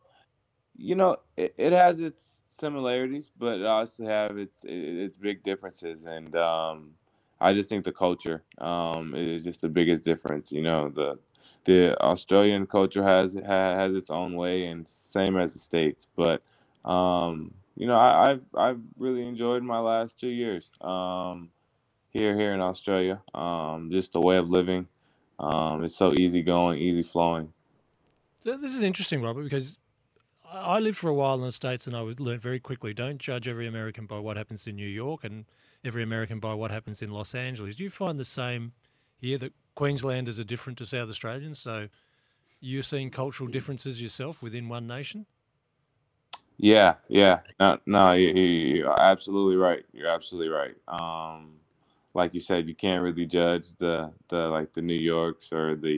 you 0.76 0.96
know, 0.96 1.18
it, 1.38 1.54
it 1.58 1.72
has 1.72 2.00
its 2.00 2.35
similarities, 2.60 3.26
but 3.38 3.60
it 3.60 3.66
also 3.66 4.06
have 4.06 4.38
its 4.38 4.60
its 4.64 5.18
big 5.18 5.44
differences, 5.44 6.06
and 6.06 6.36
um, 6.36 6.92
I 7.40 7.54
just 7.54 7.70
think 7.70 7.84
the 7.84 7.92
culture 7.92 8.44
um 8.60 9.14
is 9.16 9.44
just 9.44 9.62
the 9.62 9.70
biggest 9.70 10.04
difference. 10.04 10.52
You 10.52 10.62
know, 10.62 10.90
the 10.90 11.20
the 11.66 12.00
Australian 12.02 12.66
culture 12.68 13.04
has 13.04 13.34
has 13.34 13.96
its 13.96 14.10
own 14.10 14.36
way, 14.36 14.66
and 14.68 14.88
same 14.88 15.38
as 15.38 15.54
the 15.54 15.60
states. 15.60 16.08
But 16.16 16.42
um, 16.90 17.54
you 17.76 17.88
know, 17.88 17.96
I, 17.96 18.32
I've 18.32 18.42
I've 18.56 18.80
really 18.98 19.28
enjoyed 19.28 19.64
my 19.64 19.80
last 19.80 20.20
two 20.20 20.30
years 20.30 20.70
um 20.82 21.50
here 22.12 22.38
here 22.38 22.54
in 22.54 22.62
Australia. 22.62 23.22
Um, 23.34 23.90
just 23.92 24.14
the 24.14 24.22
way 24.22 24.38
of 24.38 24.50
living. 24.50 24.88
Um, 25.38 25.84
it's 25.84 25.98
so 25.98 26.14
easy 26.18 26.42
going, 26.42 26.80
easy 26.80 27.04
flowing. 27.04 27.52
This 28.44 28.74
is 28.74 28.82
interesting, 28.82 29.22
Robert, 29.22 29.44
because 29.44 29.78
I 30.56 30.80
lived 30.80 30.98
for 30.98 31.10
a 31.10 31.14
while 31.14 31.36
in 31.36 31.42
the 31.42 31.52
States 31.52 31.88
and 31.88 31.96
I 31.96 32.02
was 32.04 32.20
learned 32.20 32.42
very 32.42 32.60
quickly 32.60 32.94
don't 32.94 33.20
judge 33.20 33.48
every 33.48 33.68
American 33.68 34.06
by 34.06 34.20
what 34.20 34.38
happens 34.38 34.68
in 34.68 34.76
New 34.76 34.88
York 34.88 35.24
and 35.24 35.46
every 35.86 36.04
American 36.04 36.40
by 36.40 36.54
what 36.54 36.72
happens 36.72 37.02
in 37.02 37.12
Los 37.12 37.36
Angeles. 37.36 37.76
Do 37.78 37.84
you 37.84 37.90
find 37.92 38.20
the 38.20 38.26
same 38.26 38.74
here 39.18 39.38
that 39.40 39.54
Queenslanders 39.76 40.40
are 40.40 40.44
different 40.46 40.78
to 40.80 40.86
South 40.86 41.10
Australians? 41.10 41.60
So 41.60 41.90
you're 42.62 42.84
seeing 42.84 43.12
cultural 43.12 43.50
differences 43.50 44.02
yourself 44.02 44.42
within 44.42 44.70
one 44.70 44.88
nation? 44.88 45.28
Yeah, 46.58 46.96
yeah. 47.10 47.42
No, 47.60 47.80
no, 47.86 48.14
you, 48.14 48.30
you- 48.30 48.76
you're 48.78 49.02
absolutely 49.02 49.58
right. 49.58 49.86
You're 49.94 50.10
absolutely 50.10 50.50
right. 50.50 50.76
Um, 50.88 51.54
like 52.14 52.34
you 52.34 52.40
said, 52.40 52.68
you 52.68 52.76
can't 52.76 53.04
really 53.04 53.26
judge 53.26 53.76
the 53.80 54.12
the 54.30 54.48
like 54.50 54.74
the 54.74 54.82
New 54.82 54.94
Yorks 54.96 55.52
or 55.52 55.76
the 55.76 55.98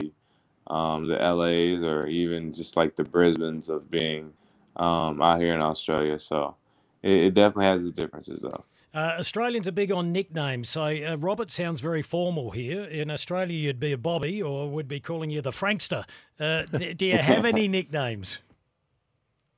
um, 0.68 1.06
the 1.08 1.16
LAs 1.16 1.82
or 1.82 2.06
even 2.08 2.52
just 2.52 2.76
like 2.76 2.96
the 2.96 3.04
Brisbanes 3.04 3.68
of 3.68 3.90
being 3.90 4.32
um, 4.78 5.20
out 5.22 5.40
here 5.40 5.54
in 5.54 5.62
Australia. 5.62 6.18
So 6.18 6.56
it, 7.02 7.12
it 7.12 7.34
definitely 7.34 7.66
has 7.66 7.84
its 7.84 7.96
differences 7.96 8.40
though. 8.42 8.64
Uh, 8.94 9.16
Australians 9.18 9.68
are 9.68 9.72
big 9.72 9.92
on 9.92 10.12
nicknames. 10.12 10.68
So, 10.70 10.82
uh, 10.82 11.16
Robert 11.18 11.50
sounds 11.50 11.80
very 11.80 12.00
formal 12.00 12.50
here. 12.52 12.84
In 12.84 13.10
Australia, 13.10 13.54
you'd 13.54 13.78
be 13.78 13.92
a 13.92 13.98
Bobby, 13.98 14.42
or 14.42 14.70
would 14.70 14.88
be 14.88 14.98
calling 14.98 15.28
you 15.28 15.42
the 15.42 15.50
Frankster. 15.50 16.04
Uh, 16.40 16.62
d- 16.64 16.94
do 16.94 17.04
you 17.04 17.18
have 17.18 17.44
any 17.44 17.68
nicknames? 17.78 18.38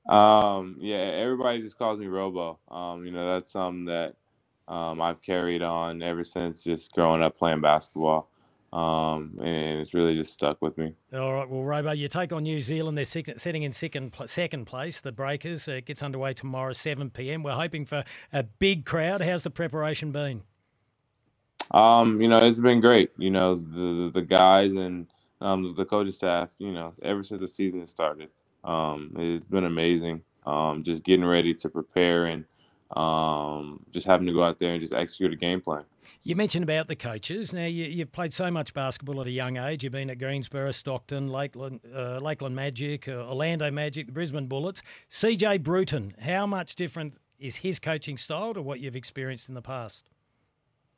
Um, 0.08 0.76
yeah, 0.80 0.96
everybody 0.96 1.62
just 1.62 1.78
calls 1.78 2.00
me 2.00 2.06
Robo. 2.06 2.58
Um, 2.68 3.06
you 3.06 3.12
know, 3.12 3.34
that's 3.34 3.52
something 3.52 3.84
that 3.84 4.16
um, 4.66 5.00
I've 5.00 5.22
carried 5.22 5.62
on 5.62 6.02
ever 6.02 6.24
since 6.24 6.64
just 6.64 6.92
growing 6.92 7.22
up 7.22 7.38
playing 7.38 7.60
basketball. 7.60 8.28
Um, 8.72 9.36
and 9.42 9.80
it's 9.80 9.94
really 9.94 10.14
just 10.14 10.32
stuck 10.32 10.62
with 10.62 10.78
me. 10.78 10.92
All 11.12 11.32
right, 11.32 11.48
well, 11.48 11.64
Robo, 11.64 11.90
you 11.90 12.06
take 12.06 12.32
on 12.32 12.44
New 12.44 12.60
Zealand. 12.60 12.96
They're 12.96 13.04
sitting 13.04 13.64
in 13.64 13.72
second, 13.72 14.14
second 14.26 14.66
place. 14.66 15.00
The 15.00 15.10
Breakers 15.10 15.68
uh, 15.68 15.80
gets 15.84 16.02
underway 16.04 16.34
tomorrow, 16.34 16.72
7 16.72 17.10
p.m. 17.10 17.42
We're 17.42 17.52
hoping 17.52 17.84
for 17.84 18.04
a 18.32 18.44
big 18.44 18.84
crowd. 18.84 19.22
How's 19.22 19.42
the 19.42 19.50
preparation 19.50 20.12
been? 20.12 20.42
Um, 21.72 22.20
you 22.20 22.28
know, 22.28 22.38
it's 22.38 22.58
been 22.58 22.80
great. 22.80 23.10
You 23.16 23.30
know, 23.30 23.56
the 23.56 24.10
the 24.12 24.22
guys 24.22 24.74
and 24.74 25.06
um, 25.40 25.74
the 25.76 25.84
coaching 25.84 26.12
staff. 26.12 26.48
You 26.58 26.72
know, 26.72 26.94
ever 27.02 27.22
since 27.22 27.40
the 27.40 27.48
season 27.48 27.86
started, 27.86 28.28
um, 28.64 29.12
it's 29.16 29.44
been 29.46 29.64
amazing. 29.64 30.22
Um, 30.46 30.82
just 30.82 31.04
getting 31.04 31.24
ready 31.24 31.54
to 31.54 31.68
prepare 31.68 32.26
and 32.26 32.44
um, 32.96 33.84
just 33.92 34.06
having 34.06 34.26
to 34.26 34.32
go 34.32 34.42
out 34.42 34.58
there 34.58 34.72
and 34.72 34.80
just 34.80 34.94
execute 34.94 35.32
a 35.32 35.36
game 35.36 35.60
plan. 35.60 35.84
You 36.22 36.36
mentioned 36.36 36.64
about 36.64 36.88
the 36.88 36.96
coaches. 36.96 37.52
Now, 37.52 37.64
you, 37.64 37.86
you've 37.86 38.12
played 38.12 38.34
so 38.34 38.50
much 38.50 38.74
basketball 38.74 39.22
at 39.22 39.26
a 39.26 39.30
young 39.30 39.56
age. 39.56 39.84
You've 39.84 39.92
been 39.92 40.10
at 40.10 40.18
Greensboro, 40.18 40.70
Stockton, 40.70 41.28
Lakeland, 41.28 41.80
uh, 41.94 42.18
Lakeland 42.18 42.54
Magic, 42.54 43.08
uh, 43.08 43.12
Orlando 43.12 43.70
Magic, 43.70 44.06
the 44.06 44.12
Brisbane 44.12 44.46
Bullets. 44.46 44.82
CJ 45.08 45.62
Bruton, 45.62 46.14
how 46.20 46.46
much 46.46 46.74
different 46.74 47.14
is 47.38 47.56
his 47.56 47.78
coaching 47.78 48.18
style 48.18 48.52
to 48.52 48.60
what 48.60 48.80
you've 48.80 48.96
experienced 48.96 49.48
in 49.48 49.54
the 49.54 49.62
past? 49.62 50.10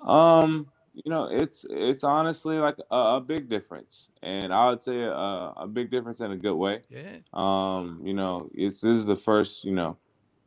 Um, 0.01 0.67
you 0.95 1.11
know, 1.11 1.29
it's 1.31 1.65
it's 1.71 2.05
honestly 2.05 2.57
like 2.57 2.77
a, 2.91 2.97
a 2.97 3.21
big 3.21 3.49
difference, 3.49 4.09
and 4.23 4.53
I 4.53 4.69
would 4.69 4.83
say 4.83 5.03
a, 5.03 5.13
a 5.57 5.69
big 5.73 5.91
difference 5.91 6.21
in 6.21 6.33
a 6.33 6.37
good 6.37 6.55
way. 6.55 6.83
Yeah. 6.91 7.19
Um, 7.33 8.01
you 8.05 8.13
know, 8.13 8.51
it's 8.53 8.81
this 8.81 8.97
is 8.97 9.07
the 9.07 9.17
first 9.17 9.65
you 9.65 9.73
know 9.73 9.97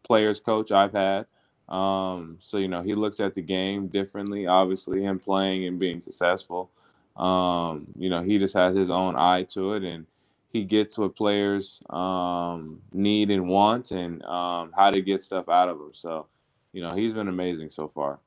players 0.03 0.39
coach 0.39 0.71
I've 0.71 0.93
had. 0.93 1.25
Um, 1.69 2.37
so 2.39 2.57
you 2.57 2.67
know 2.67 2.81
he 2.83 2.93
looks 2.93 3.19
at 3.19 3.33
the 3.33 3.41
game 3.41 3.87
differently. 3.87 4.47
Obviously, 4.47 5.03
him 5.03 5.19
playing 5.19 5.65
and 5.65 5.79
being 5.79 6.01
successful. 6.01 6.69
Um, 7.15 7.87
you 7.97 8.09
know, 8.09 8.21
he 8.21 8.37
just 8.37 8.53
has 8.55 8.75
his 8.75 8.89
own 8.89 9.15
eye 9.15 9.43
to 9.51 9.73
it, 9.73 9.83
and 9.83 10.05
he 10.51 10.63
gets 10.63 10.97
what 10.97 11.15
players 11.15 11.81
um, 11.89 12.81
need 12.93 13.31
and 13.31 13.47
want, 13.47 13.91
and 13.91 14.23
um, 14.23 14.71
how 14.75 14.89
to 14.91 15.01
get 15.01 15.21
stuff 15.21 15.49
out 15.49 15.69
of 15.69 15.79
them. 15.79 15.91
So, 15.93 16.27
you 16.73 16.81
know, 16.81 16.91
he's 16.95 17.13
been 17.13 17.27
amazing 17.27 17.69
so 17.69 17.87
far. 17.87 18.19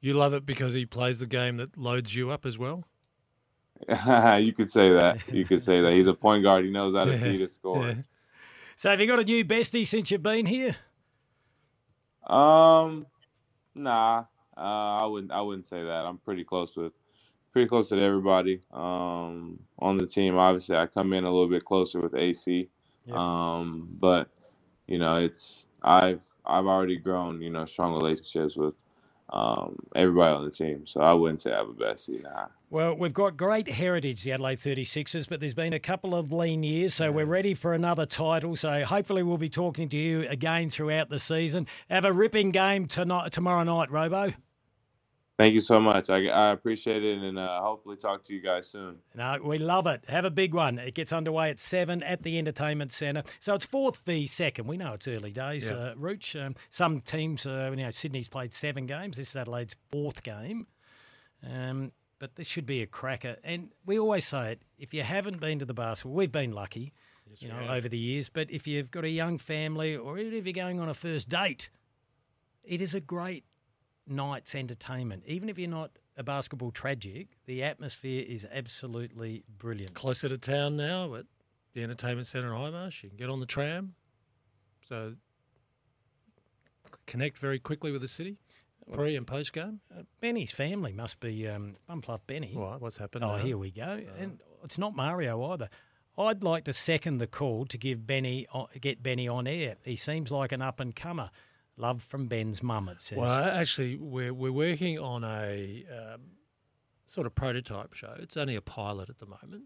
You 0.00 0.14
love 0.14 0.34
it 0.34 0.46
because 0.46 0.72
he 0.72 0.86
plays 0.86 1.20
the 1.20 1.26
game 1.26 1.58
that 1.58 1.76
loads 1.76 2.14
you 2.14 2.30
up 2.30 2.46
as 2.46 2.58
well? 2.58 2.84
you 3.88 4.52
could 4.52 4.70
say 4.70 4.92
that. 4.92 5.18
You 5.28 5.44
could 5.44 5.62
say 5.62 5.80
that. 5.80 5.92
He's 5.92 6.06
a 6.06 6.14
point 6.14 6.42
guard. 6.42 6.64
He 6.64 6.70
knows 6.70 6.94
how 6.94 7.04
to 7.04 7.16
beat 7.16 7.40
his 7.40 7.52
scores. 7.52 7.98
So 8.76 8.90
have 8.90 9.00
you 9.00 9.06
got 9.06 9.20
a 9.20 9.24
new 9.24 9.44
bestie 9.44 9.86
since 9.86 10.10
you've 10.10 10.22
been 10.22 10.46
here? 10.46 10.76
Um, 12.26 13.06
nah, 13.74 14.24
uh, 14.56 14.60
I 14.60 15.06
wouldn't. 15.06 15.32
I 15.32 15.40
wouldn't 15.40 15.66
say 15.66 15.82
that. 15.82 16.06
I'm 16.06 16.18
pretty 16.18 16.44
close 16.44 16.76
with, 16.76 16.92
pretty 17.52 17.68
close 17.68 17.90
with 17.90 18.02
everybody. 18.02 18.62
Um, 18.72 19.58
on 19.78 19.98
the 19.98 20.06
team, 20.06 20.36
obviously, 20.36 20.76
I 20.76 20.86
come 20.86 21.12
in 21.12 21.24
a 21.24 21.30
little 21.30 21.48
bit 21.48 21.64
closer 21.64 22.00
with 22.00 22.14
AC. 22.14 22.68
Um, 23.12 23.88
but 24.00 24.28
you 24.86 24.98
know, 24.98 25.16
it's 25.16 25.66
I've 25.82 26.22
I've 26.46 26.66
already 26.66 26.96
grown, 26.98 27.42
you 27.42 27.50
know, 27.50 27.66
strong 27.66 27.94
relationships 27.94 28.56
with 28.56 28.74
um 29.32 29.76
everybody 29.96 30.34
on 30.34 30.44
the 30.44 30.50
team. 30.50 30.86
So 30.86 31.00
I 31.00 31.12
wouldn't 31.12 31.40
say 31.40 31.52
I 31.52 31.58
have 31.58 31.68
a 31.68 31.72
bestie. 31.72 32.22
Nah. 32.22 32.46
Well, 32.70 32.94
we've 32.94 33.12
got 33.12 33.36
great 33.36 33.68
heritage, 33.68 34.22
the 34.22 34.32
Adelaide 34.32 34.60
36ers, 34.60 35.28
but 35.28 35.40
there's 35.40 35.54
been 35.54 35.72
a 35.72 35.78
couple 35.78 36.14
of 36.14 36.32
lean 36.32 36.62
years, 36.62 36.94
so 36.94 37.12
we're 37.12 37.26
ready 37.26 37.54
for 37.54 37.74
another 37.74 38.06
title. 38.06 38.56
So 38.56 38.84
hopefully 38.84 39.22
we'll 39.22 39.38
be 39.38 39.50
talking 39.50 39.88
to 39.90 39.96
you 39.96 40.26
again 40.28 40.70
throughout 40.70 41.10
the 41.10 41.18
season. 41.18 41.66
Have 41.90 42.04
a 42.04 42.12
ripping 42.12 42.50
game 42.50 42.86
tonight, 42.86 43.32
tomorrow 43.32 43.62
night, 43.64 43.90
Robo. 43.90 44.32
Thank 45.38 45.54
you 45.54 45.60
so 45.60 45.80
much. 45.80 46.10
I, 46.10 46.26
I 46.26 46.52
appreciate 46.52 47.02
it, 47.02 47.18
and 47.22 47.38
uh, 47.38 47.60
hopefully 47.60 47.96
talk 47.96 48.22
to 48.24 48.34
you 48.34 48.40
guys 48.42 48.68
soon. 48.68 48.96
No, 49.14 49.38
we 49.42 49.58
love 49.58 49.86
it. 49.86 50.04
Have 50.08 50.24
a 50.26 50.30
big 50.30 50.54
one. 50.54 50.78
It 50.78 50.94
gets 50.94 51.12
underway 51.12 51.50
at 51.50 51.58
seven 51.58 52.02
at 52.02 52.22
the 52.22 52.38
Entertainment 52.38 52.92
Centre. 52.92 53.22
So 53.40 53.54
it's 53.54 53.64
fourth 53.64 54.02
v 54.04 54.26
second. 54.26 54.66
We 54.66 54.76
know 54.76 54.92
it's 54.92 55.08
early 55.08 55.32
days, 55.32 55.70
Yeah. 55.70 55.76
uh, 55.76 55.94
Rooch. 55.96 56.36
Um, 56.36 56.54
some 56.68 57.00
teams, 57.00 57.46
uh, 57.46 57.68
you 57.74 57.82
know, 57.82 57.90
Sydney's 57.90 58.28
played 58.28 58.52
seven 58.52 58.84
games. 58.84 59.16
This 59.16 59.30
is 59.30 59.36
Adelaide's 59.36 59.74
fourth 59.90 60.22
game. 60.22 60.66
Um, 61.50 61.92
but 62.18 62.36
this 62.36 62.46
should 62.46 62.66
be 62.66 62.82
a 62.82 62.86
cracker. 62.86 63.36
And 63.42 63.70
we 63.86 63.98
always 63.98 64.26
say 64.26 64.52
it: 64.52 64.62
if 64.78 64.92
you 64.94 65.02
haven't 65.02 65.40
been 65.40 65.58
to 65.58 65.64
the 65.64 65.74
basketball, 65.74 66.14
we've 66.14 66.30
been 66.30 66.52
lucky, 66.52 66.92
you 67.38 67.48
know, 67.48 67.54
have. 67.54 67.70
over 67.78 67.88
the 67.88 67.98
years. 67.98 68.28
But 68.28 68.50
if 68.50 68.66
you've 68.66 68.90
got 68.90 69.04
a 69.04 69.10
young 69.10 69.38
family, 69.38 69.96
or 69.96 70.18
even 70.18 70.34
if 70.34 70.44
you're 70.46 70.52
going 70.52 70.78
on 70.78 70.88
a 70.88 70.94
first 70.94 71.30
date, 71.30 71.70
it 72.62 72.80
is 72.80 72.94
a 72.94 73.00
great 73.00 73.44
night's 74.06 74.54
entertainment. 74.54 75.22
Even 75.26 75.48
if 75.48 75.58
you're 75.58 75.70
not 75.70 75.90
a 76.16 76.22
basketball 76.22 76.70
tragic, 76.70 77.28
the 77.46 77.62
atmosphere 77.62 78.24
is 78.26 78.46
absolutely 78.52 79.44
brilliant. 79.58 79.94
Closer 79.94 80.28
to 80.28 80.38
town 80.38 80.76
now 80.76 81.14
at 81.14 81.26
the 81.74 81.82
entertainment 81.82 82.26
centre 82.26 82.52
in 82.52 82.60
Hindmarsh. 82.60 83.02
You 83.02 83.08
can 83.08 83.18
get 83.18 83.30
on 83.30 83.40
the 83.40 83.46
tram, 83.46 83.94
so 84.88 85.14
connect 87.06 87.38
very 87.38 87.58
quickly 87.58 87.92
with 87.92 88.02
the 88.02 88.08
city, 88.08 88.38
pre 88.92 89.16
and 89.16 89.26
post 89.26 89.52
game. 89.52 89.80
Uh, 89.96 90.02
Benny's 90.20 90.52
family 90.52 90.92
must 90.92 91.20
be 91.20 91.48
um, 91.48 91.76
Bumfluff 91.88 92.20
Benny. 92.26 92.52
What? 92.54 92.80
What's 92.80 92.96
happened? 92.98 93.24
Oh, 93.24 93.36
now? 93.36 93.42
here 93.42 93.56
we 93.56 93.70
go. 93.70 94.00
And 94.18 94.40
it's 94.62 94.78
not 94.78 94.94
Mario 94.94 95.42
either. 95.52 95.68
I'd 96.18 96.42
like 96.42 96.64
to 96.64 96.74
second 96.74 97.18
the 97.18 97.26
call 97.26 97.64
to 97.66 97.78
give 97.78 98.06
Benny 98.06 98.46
get 98.80 99.02
Benny 99.02 99.28
on 99.28 99.46
air. 99.46 99.76
He 99.84 99.96
seems 99.96 100.30
like 100.30 100.52
an 100.52 100.60
up 100.60 100.78
and 100.78 100.94
comer. 100.94 101.30
Love 101.82 102.00
from 102.04 102.28
Ben's 102.28 102.62
mum. 102.62 102.88
It 102.88 103.00
says. 103.00 103.18
Well, 103.18 103.44
actually, 103.44 103.96
we're 103.96 104.32
we're 104.32 104.52
working 104.52 105.00
on 105.00 105.24
a 105.24 105.84
um, 105.90 106.20
sort 107.06 107.26
of 107.26 107.34
prototype 107.34 107.92
show. 107.92 108.14
It's 108.20 108.36
only 108.36 108.54
a 108.54 108.60
pilot 108.60 109.10
at 109.10 109.18
the 109.18 109.26
moment, 109.26 109.64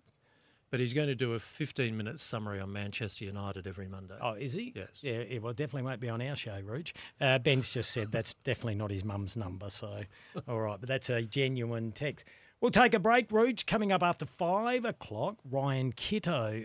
but 0.70 0.80
he's 0.80 0.94
going 0.94 1.08
to 1.08 1.14
do 1.14 1.34
a 1.34 1.38
15 1.38 1.94
minute 1.94 2.18
summary 2.18 2.58
on 2.58 2.72
Manchester 2.72 3.26
United 3.26 3.66
every 3.66 3.86
Monday. 3.86 4.14
Oh, 4.18 4.32
is 4.32 4.54
he? 4.54 4.72
Yes. 4.74 4.88
Yeah, 5.02 5.12
it 5.12 5.42
well, 5.42 5.52
definitely 5.52 5.82
won't 5.82 6.00
be 6.00 6.08
on 6.08 6.22
our 6.22 6.34
show, 6.34 6.58
Rooch. 6.64 6.94
Uh, 7.20 7.38
Ben's 7.38 7.70
just 7.70 7.90
said 7.90 8.10
that's 8.10 8.32
definitely 8.44 8.76
not 8.76 8.90
his 8.90 9.04
mum's 9.04 9.36
number. 9.36 9.68
So, 9.68 10.00
all 10.48 10.60
right, 10.60 10.80
but 10.80 10.88
that's 10.88 11.10
a 11.10 11.20
genuine 11.20 11.92
text. 11.92 12.24
We'll 12.62 12.70
take 12.70 12.94
a 12.94 12.98
break, 12.98 13.30
Rooch. 13.30 13.66
Coming 13.66 13.92
up 13.92 14.02
after 14.02 14.24
five 14.24 14.86
o'clock, 14.86 15.36
Ryan 15.50 15.92
Kitto. 15.92 16.64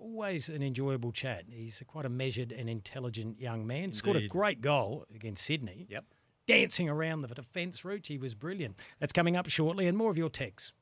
Always 0.00 0.48
an 0.48 0.62
enjoyable 0.62 1.10
chat. 1.10 1.44
He's 1.50 1.82
quite 1.86 2.04
a 2.04 2.08
measured 2.08 2.52
and 2.52 2.70
intelligent 2.70 3.40
young 3.40 3.66
man. 3.66 3.92
Scored 3.92 4.16
a 4.16 4.28
great 4.28 4.60
goal 4.60 5.04
against 5.12 5.44
Sydney. 5.44 5.86
Yep. 5.90 6.04
Dancing 6.46 6.88
around 6.88 7.22
the 7.22 7.28
defence, 7.28 7.84
Rooch. 7.84 8.06
He 8.06 8.16
was 8.16 8.34
brilliant. 8.34 8.76
That's 9.00 9.12
coming 9.12 9.36
up 9.36 9.48
shortly, 9.48 9.86
and 9.86 9.98
more 9.98 10.10
of 10.10 10.16
your 10.16 10.28
texts. 10.28 10.72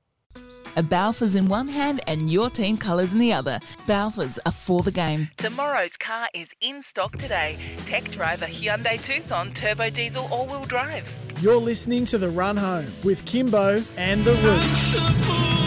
A 0.76 0.82
Balfours 0.82 1.34
in 1.34 1.48
one 1.48 1.68
hand 1.68 2.02
and 2.06 2.28
your 2.28 2.50
team 2.50 2.76
colours 2.76 3.10
in 3.12 3.18
the 3.18 3.32
other. 3.32 3.58
Balfours 3.86 4.38
are 4.44 4.52
for 4.52 4.82
the 4.82 4.90
game. 4.90 5.30
Tomorrow's 5.38 5.96
car 5.96 6.28
is 6.34 6.50
in 6.60 6.82
stock 6.82 7.16
today. 7.16 7.58
Tech 7.86 8.04
driver 8.10 8.44
Hyundai 8.44 9.02
Tucson 9.02 9.54
turbo 9.54 9.88
diesel 9.88 10.28
all-wheel 10.30 10.66
drive. 10.66 11.10
You're 11.40 11.56
listening 11.56 12.04
to 12.06 12.18
The 12.18 12.28
Run 12.28 12.58
Home 12.58 12.92
with 13.02 13.24
Kimbo 13.24 13.82
and 13.96 14.24
the 14.26 14.34
Rooch. 14.34 15.65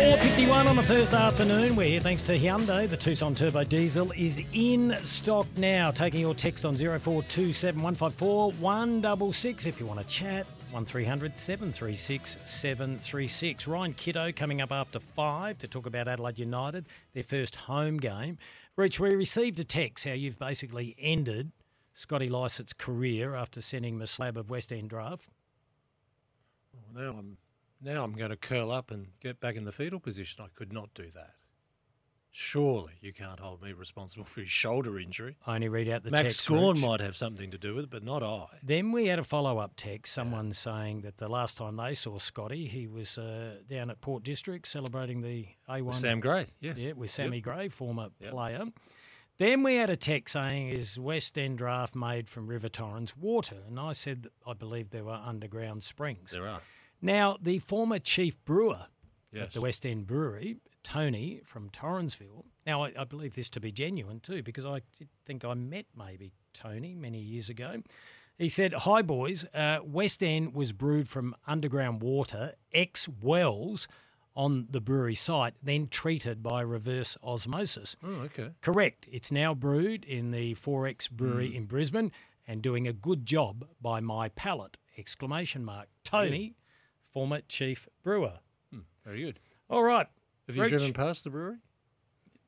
4.51 0.00 0.64
on 0.64 0.78
a 0.78 0.82
Thursday 0.82 1.16
afternoon. 1.18 1.76
We're 1.76 1.88
here 1.88 2.00
thanks 2.00 2.22
to 2.22 2.38
Hyundai. 2.38 2.88
The 2.88 2.96
Tucson 2.96 3.34
Turbo 3.34 3.64
Diesel 3.64 4.10
is 4.12 4.40
in 4.54 4.96
stock 5.04 5.46
now. 5.58 5.90
Taking 5.90 6.22
your 6.22 6.32
text 6.32 6.64
on 6.64 6.74
0427 6.74 7.82
154 7.82 8.52
166 8.52 9.66
if 9.66 9.78
you 9.78 9.84
want 9.84 10.00
to 10.00 10.06
chat. 10.06 10.46
1300 10.70 11.38
736 11.38 12.38
736. 12.46 13.66
Ryan 13.66 13.92
Kitto 13.92 14.32
coming 14.32 14.62
up 14.62 14.72
after 14.72 15.00
five 15.00 15.58
to 15.58 15.68
talk 15.68 15.84
about 15.84 16.08
Adelaide 16.08 16.38
United, 16.38 16.86
their 17.12 17.22
first 17.22 17.54
home 17.54 17.98
game. 17.98 18.38
Rich, 18.76 19.00
we 19.00 19.14
received 19.14 19.60
a 19.60 19.64
text 19.64 20.06
how 20.06 20.12
you've 20.12 20.38
basically 20.38 20.96
ended 20.98 21.52
Scotty 21.92 22.30
Lycett's 22.30 22.72
career 22.72 23.34
after 23.34 23.60
sending 23.60 23.96
him 23.96 24.00
a 24.00 24.06
slab 24.06 24.38
of 24.38 24.48
West 24.48 24.72
End 24.72 24.88
draft. 24.88 25.28
Well, 26.72 27.04
now 27.04 27.18
I'm 27.18 27.36
now 27.82 28.04
I'm 28.04 28.12
going 28.12 28.30
to 28.30 28.36
curl 28.36 28.70
up 28.70 28.90
and 28.90 29.08
get 29.20 29.40
back 29.40 29.56
in 29.56 29.64
the 29.64 29.72
fetal 29.72 30.00
position. 30.00 30.44
I 30.44 30.48
could 30.54 30.72
not 30.72 30.92
do 30.94 31.10
that. 31.14 31.32
Surely 32.32 32.92
you 33.00 33.12
can't 33.12 33.40
hold 33.40 33.60
me 33.60 33.72
responsible 33.72 34.24
for 34.24 34.40
his 34.40 34.50
shoulder 34.50 35.00
injury. 35.00 35.36
I 35.48 35.56
only 35.56 35.68
read 35.68 35.88
out 35.88 36.04
the 36.04 36.12
Max 36.12 36.22
text. 36.34 36.40
Scorn 36.42 36.76
Rich. 36.76 36.84
might 36.84 37.00
have 37.00 37.16
something 37.16 37.50
to 37.50 37.58
do 37.58 37.74
with 37.74 37.84
it, 37.84 37.90
but 37.90 38.04
not 38.04 38.22
I. 38.22 38.46
Then 38.62 38.92
we 38.92 39.06
had 39.08 39.18
a 39.18 39.24
follow 39.24 39.58
up 39.58 39.72
text, 39.76 40.12
someone 40.14 40.52
saying 40.52 41.00
that 41.00 41.16
the 41.16 41.26
last 41.28 41.56
time 41.58 41.76
they 41.76 41.92
saw 41.94 42.18
Scotty, 42.18 42.68
he 42.68 42.86
was 42.86 43.18
uh, 43.18 43.56
down 43.68 43.90
at 43.90 44.00
Port 44.00 44.22
District 44.22 44.64
celebrating 44.68 45.22
the 45.22 45.48
A1. 45.68 45.82
With 45.82 45.96
Sam 45.96 46.20
Gray, 46.20 46.46
yes. 46.60 46.76
Yeah, 46.76 46.92
with 46.92 47.10
Sammy 47.10 47.38
Yep. 47.38 47.44
Gray, 47.44 47.68
former 47.68 48.10
Yep. 48.20 48.30
player. 48.30 48.64
Then 49.38 49.64
we 49.64 49.74
had 49.74 49.90
a 49.90 49.96
text 49.96 50.34
saying, 50.34 50.68
is 50.68 51.00
West 51.00 51.36
End 51.36 51.58
draft 51.58 51.96
made 51.96 52.28
from 52.28 52.46
River 52.46 52.68
Torrens 52.68 53.16
water? 53.16 53.56
And 53.66 53.80
I 53.80 53.92
said, 53.92 54.28
I 54.46 54.52
believe 54.52 54.90
there 54.90 55.04
were 55.04 55.14
underground 55.24 55.82
springs. 55.82 56.30
There 56.30 56.46
are. 56.46 56.60
Now, 57.02 57.36
the 57.40 57.58
former 57.58 57.98
chief 57.98 58.42
brewer 58.44 58.86
at 59.34 59.52
the 59.52 59.60
West 59.60 59.86
End 59.86 60.06
Brewery, 60.06 60.56
Tony 60.82 61.40
from 61.44 61.70
Torrensville. 61.70 62.44
Now, 62.66 62.84
I, 62.84 62.92
I 62.98 63.04
believe 63.04 63.34
this 63.34 63.50
to 63.50 63.60
be 63.60 63.70
genuine 63.72 64.20
too, 64.20 64.42
because 64.42 64.64
I 64.64 64.80
did 64.98 65.08
think 65.24 65.44
I 65.44 65.54
met 65.54 65.86
maybe 65.96 66.32
Tony 66.52 66.94
many 66.94 67.18
years 67.20 67.48
ago. 67.48 67.82
He 68.38 68.48
said, 68.48 68.72
Hi, 68.72 69.02
boys. 69.02 69.44
Uh, 69.54 69.78
West 69.84 70.22
End 70.22 70.54
was 70.54 70.72
brewed 70.72 71.08
from 71.08 71.34
underground 71.46 72.02
water, 72.02 72.54
ex 72.72 73.08
wells 73.08 73.86
on 74.36 74.68
the 74.70 74.80
brewery 74.80 75.14
site, 75.14 75.54
then 75.62 75.88
treated 75.88 76.42
by 76.42 76.60
reverse 76.62 77.16
osmosis. 77.22 77.96
Oh, 78.02 78.22
okay. 78.26 78.50
Correct. 78.62 79.06
It's 79.10 79.30
now 79.32 79.54
brewed 79.54 80.04
in 80.04 80.30
the 80.30 80.54
4X 80.54 81.10
brewery 81.10 81.50
Mm. 81.50 81.54
in 81.56 81.64
Brisbane 81.66 82.12
and 82.46 82.62
doing 82.62 82.86
a 82.88 82.92
good 82.92 83.26
job 83.26 83.66
by 83.82 84.00
my 84.00 84.28
palate! 84.30 84.76
Exclamation 84.96 85.64
mark. 85.64 85.88
Tony, 86.04 86.54
former 87.10 87.40
chief 87.48 87.88
brewer. 88.02 88.38
Hmm, 88.72 88.80
very 89.04 89.22
good. 89.22 89.40
All 89.68 89.82
right. 89.82 90.06
Have 90.46 90.56
you 90.56 90.68
driven 90.68 90.92
past 90.92 91.24
the 91.24 91.30
brewery? 91.30 91.56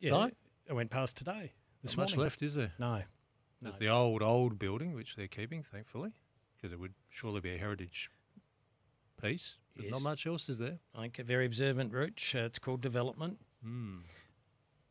Yeah, 0.00 0.10
Site? 0.10 0.36
I 0.68 0.72
went 0.72 0.90
past 0.90 1.16
today. 1.16 1.52
This 1.82 1.96
Not 1.96 2.02
much 2.04 2.10
morning. 2.16 2.24
left, 2.24 2.42
is 2.42 2.54
there? 2.54 2.72
No. 2.78 3.02
There's 3.60 3.78
the 3.78 3.88
old, 3.88 4.22
old 4.22 4.58
building, 4.58 4.92
which 4.94 5.14
they're 5.14 5.28
keeping, 5.28 5.62
thankfully, 5.62 6.10
because 6.56 6.72
it 6.72 6.80
would 6.80 6.94
surely 7.10 7.40
be 7.40 7.54
a 7.54 7.58
heritage 7.58 8.10
piece. 9.20 9.56
But 9.76 9.84
Yes. 9.84 9.92
not 9.92 10.02
much 10.02 10.26
else 10.26 10.48
is 10.48 10.58
there. 10.58 10.78
I 10.94 11.02
think 11.02 11.18
a 11.20 11.24
very 11.24 11.46
observant 11.46 11.92
route. 11.92 12.32
Uh, 12.34 12.38
it's 12.40 12.58
called 12.58 12.80
development. 12.80 13.38
Hmm. 13.62 13.98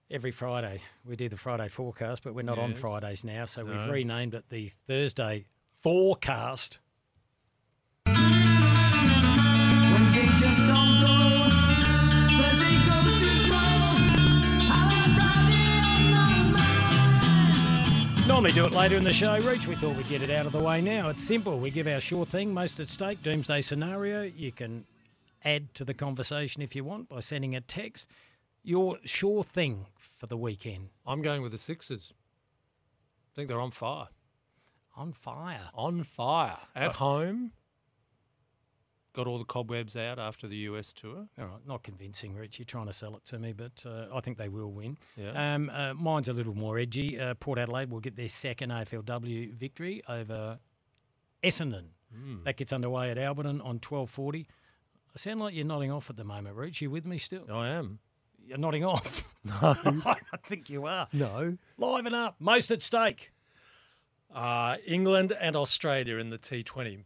Every 0.09 0.31
Friday 0.31 0.81
we 1.05 1.15
do 1.17 1.27
the 1.29 1.37
Friday 1.37 1.67
forecast, 1.69 2.23
but 2.23 2.33
we're 2.33 2.41
not 2.43 2.59
on 2.59 2.71
Yes. 2.71 2.79
Fridays 2.79 3.23
now, 3.23 3.45
so 3.45 3.63
we've 3.65 3.87
renamed 3.89 4.33
it 4.33 4.49
the 4.49 4.69
Thursday 4.87 5.45
forecast. 5.81 6.79
Normally 18.27 18.51
do 18.53 18.65
it 18.65 18.71
later 18.71 18.95
in 18.95 19.03
the 19.03 19.11
show, 19.11 19.37
Reach. 19.39 19.67
We 19.67 19.75
thought 19.75 19.95
we'd 19.97 20.07
get 20.07 20.21
it 20.21 20.29
out 20.29 20.45
of 20.45 20.51
the 20.53 20.61
way 20.63 20.79
now. 20.81 21.09
It's 21.09 21.21
simple. 21.23 21.59
We 21.59 21.69
give 21.69 21.85
our 21.85 21.99
sure 21.99 22.25
thing, 22.25 22.53
most 22.53 22.79
at 22.79 22.87
stake, 22.87 23.21
doomsday 23.23 23.61
scenario. 23.61 24.23
You 24.23 24.51
can 24.53 24.85
add 25.43 25.73
to 25.75 25.83
the 25.83 25.93
conversation 25.93 26.61
if 26.61 26.73
you 26.75 26.83
want 26.85 27.09
by 27.09 27.19
sending 27.19 27.55
a 27.55 27.61
text. 27.61 28.07
Your 28.63 28.97
sure 29.03 29.43
thing 29.43 29.85
for 29.97 30.27
the 30.27 30.37
weekend. 30.37 30.89
I'm 31.05 31.21
going 31.21 31.41
with 31.41 31.51
the 31.51 31.57
Sixers. 31.57 32.13
I 32.13 33.35
think 33.35 33.47
they're 33.49 33.59
on 33.59 33.71
fire. 33.71 34.07
On 34.95 35.11
fire. 35.11 35.69
On 35.73 36.03
fire. 36.03 36.57
At 36.73 36.91
Oh. 36.91 36.93
home. 36.93 37.51
Got 39.13 39.27
all 39.27 39.37
the 39.37 39.45
cobwebs 39.45 39.95
out 39.95 40.19
after 40.19 40.47
the 40.47 40.57
US 40.57 40.93
tour. 40.93 41.27
All 41.39 41.45
right, 41.45 41.67
not 41.67 41.83
convincing, 41.83 42.35
Rich. 42.35 42.59
You're 42.59 42.65
trying 42.65 42.87
to 42.87 42.93
sell 42.93 43.15
it 43.15 43.25
to 43.25 43.39
me, 43.39 43.53
but 43.53 43.83
uh, 43.85 44.07
I 44.13 44.21
think 44.21 44.37
they 44.37 44.49
will 44.49 44.71
win. 44.71 44.97
Yeah. 45.17 45.55
Um, 45.55 45.69
uh, 45.69 45.93
mine's 45.93 46.27
a 46.27 46.33
little 46.33 46.55
more 46.55 46.77
edgy. 46.77 47.19
Uh, 47.19 47.33
Port 47.35 47.59
Adelaide 47.59 47.89
will 47.89 47.99
get 47.99 48.15
their 48.15 48.29
second 48.29 48.69
AFLW 48.71 49.53
victory 49.53 50.01
over 50.07 50.59
Essendon. 51.43 51.89
Mm. 52.15 52.43
That 52.43 52.57
gets 52.57 52.73
underway 52.73 53.09
at 53.09 53.17
Alberton 53.17 53.63
on 53.65 53.79
12.40. 53.79 54.45
I 55.13 55.17
sound 55.17 55.39
like 55.39 55.53
you're 55.53 55.65
nodding 55.65 55.91
off 55.91 56.09
at 56.09 56.15
the 56.15 56.23
moment, 56.23 56.55
Rich. 56.55 56.81
You 56.81 56.89
with 56.89 57.05
me 57.05 57.17
still? 57.17 57.45
I 57.51 57.69
am. 57.69 57.99
You're 58.45 58.57
nodding 58.57 58.85
off. 58.85 59.27
No. 59.43 59.55
I 60.05 60.37
think 60.43 60.69
you 60.69 60.85
are. 60.85 61.07
No. 61.11 61.57
Liven 61.79 62.13
up. 62.13 62.35
Most 62.37 62.69
at 62.69 62.79
stake. 62.79 63.31
Uh, 64.31 64.77
England 64.85 65.31
and 65.31 65.55
Australia 65.55 66.17
in 66.17 66.29
the 66.29 66.37
T20 66.37 67.05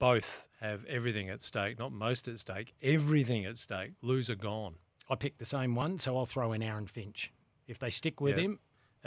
both 0.00 0.44
have 0.60 0.84
everything 0.86 1.28
at 1.30 1.40
stake, 1.40 1.78
not 1.78 1.92
most 1.92 2.28
at 2.28 2.38
stake, 2.38 2.74
everything 2.82 3.44
at 3.46 3.56
stake. 3.56 3.92
Loser 4.02 4.34
gone. 4.34 4.74
I 5.08 5.14
picked 5.14 5.38
the 5.38 5.44
same 5.44 5.74
one, 5.74 5.98
so 5.98 6.16
I'll 6.16 6.26
throw 6.26 6.52
in 6.52 6.62
Aaron 6.62 6.86
Finch. 6.86 7.32
If 7.66 7.78
they 7.78 7.90
stick 7.90 8.20
with 8.20 8.36
Yeah. 8.36 8.44
him, 8.44 8.58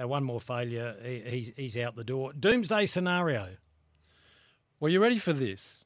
uh, 0.02 0.08
one 0.08 0.24
more 0.24 0.42
failure, 0.42 0.96
he, 1.04 1.20
he's, 1.26 1.52
he's 1.56 1.78
out 1.78 1.96
the 1.96 2.04
door. 2.04 2.34
Doomsday 2.34 2.86
scenario. 2.88 3.56
Well, 4.80 4.92
you 4.92 5.00
ready 5.02 5.18
for 5.20 5.32
this? 5.34 5.86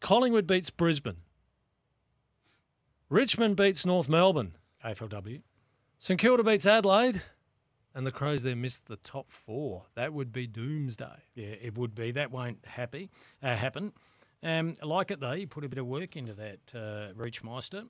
Collingwood 0.00 0.46
beats 0.46 0.70
Brisbane. 0.70 1.16
Richmond 3.08 3.56
beats 3.56 3.84
North 3.84 4.08
Melbourne. 4.08 4.52
AFLW. 4.84 5.42
St 5.98 6.18
Kilda 6.20 6.42
beats 6.42 6.66
Adelaide. 6.66 7.22
And 7.94 8.06
the 8.06 8.10
Crows 8.12 8.42
there 8.42 8.56
missed 8.56 8.86
the 8.86 8.96
top 8.96 9.30
four. 9.30 9.84
That 9.96 10.12
would 10.14 10.32
be 10.32 10.46
doomsday. 10.46 11.22
Yeah, 11.34 11.48
it 11.60 11.76
would 11.76 11.94
be. 11.94 12.10
That 12.12 12.30
won't 12.30 12.64
happy, 12.64 13.10
uh, 13.42 13.54
happen. 13.54 13.92
Um, 14.42 14.74
I 14.82 14.86
like 14.86 15.10
it 15.10 15.20
though. 15.20 15.32
You 15.32 15.46
put 15.46 15.64
a 15.64 15.68
bit 15.68 15.78
of 15.78 15.86
work 15.86 16.16
into 16.16 16.34
that, 16.34 16.60
uh, 16.74 17.12
Reachmeister. 17.14 17.88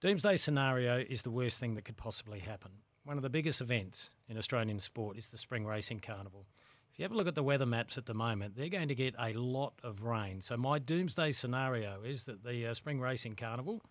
Doomsday 0.00 0.36
scenario 0.36 0.98
is 0.98 1.22
the 1.22 1.30
worst 1.30 1.58
thing 1.58 1.74
that 1.74 1.84
could 1.84 1.96
possibly 1.96 2.40
happen. 2.40 2.70
One 3.04 3.16
of 3.16 3.22
the 3.22 3.30
biggest 3.30 3.60
events 3.60 4.10
in 4.28 4.36
Australian 4.36 4.78
sport 4.80 5.16
is 5.16 5.30
the 5.30 5.38
Spring 5.38 5.66
Racing 5.66 6.00
Carnival. 6.00 6.46
If 6.92 6.98
you 6.98 7.04
have 7.04 7.12
a 7.12 7.16
look 7.16 7.26
at 7.26 7.34
the 7.34 7.42
weather 7.42 7.66
maps 7.66 7.96
at 7.96 8.06
the 8.06 8.14
moment, 8.14 8.56
they're 8.56 8.68
going 8.68 8.88
to 8.88 8.94
get 8.94 9.14
a 9.18 9.32
lot 9.32 9.74
of 9.82 10.02
rain. 10.02 10.40
So 10.40 10.56
my 10.56 10.78
doomsday 10.78 11.32
scenario 11.32 12.02
is 12.04 12.24
that 12.26 12.44
the 12.44 12.66
uh, 12.66 12.74
Spring 12.74 13.00
Racing 13.00 13.36
Carnival 13.36 13.82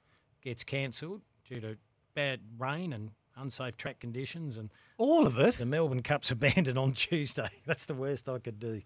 gets 0.42 0.64
cancelled 0.64 1.24
due 1.46 1.60
to 1.62 1.78
bad 2.14 2.42
rain 2.58 2.94
and 2.94 3.12
unsafe 3.38 3.78
track 3.78 4.00
conditions, 4.00 4.58
and 4.58 4.72
all 4.98 5.28
of 5.28 5.38
it. 5.38 5.56
The 5.56 5.66
Melbourne 5.66 6.04
Cup's 6.04 6.32
abandoned 6.32 6.78
on 6.78 6.94
Tuesday. 6.94 7.50
That's 7.66 7.86
the 7.86 7.94
worst 7.94 8.28
I 8.28 8.40
could 8.40 8.60
do. 8.60 8.82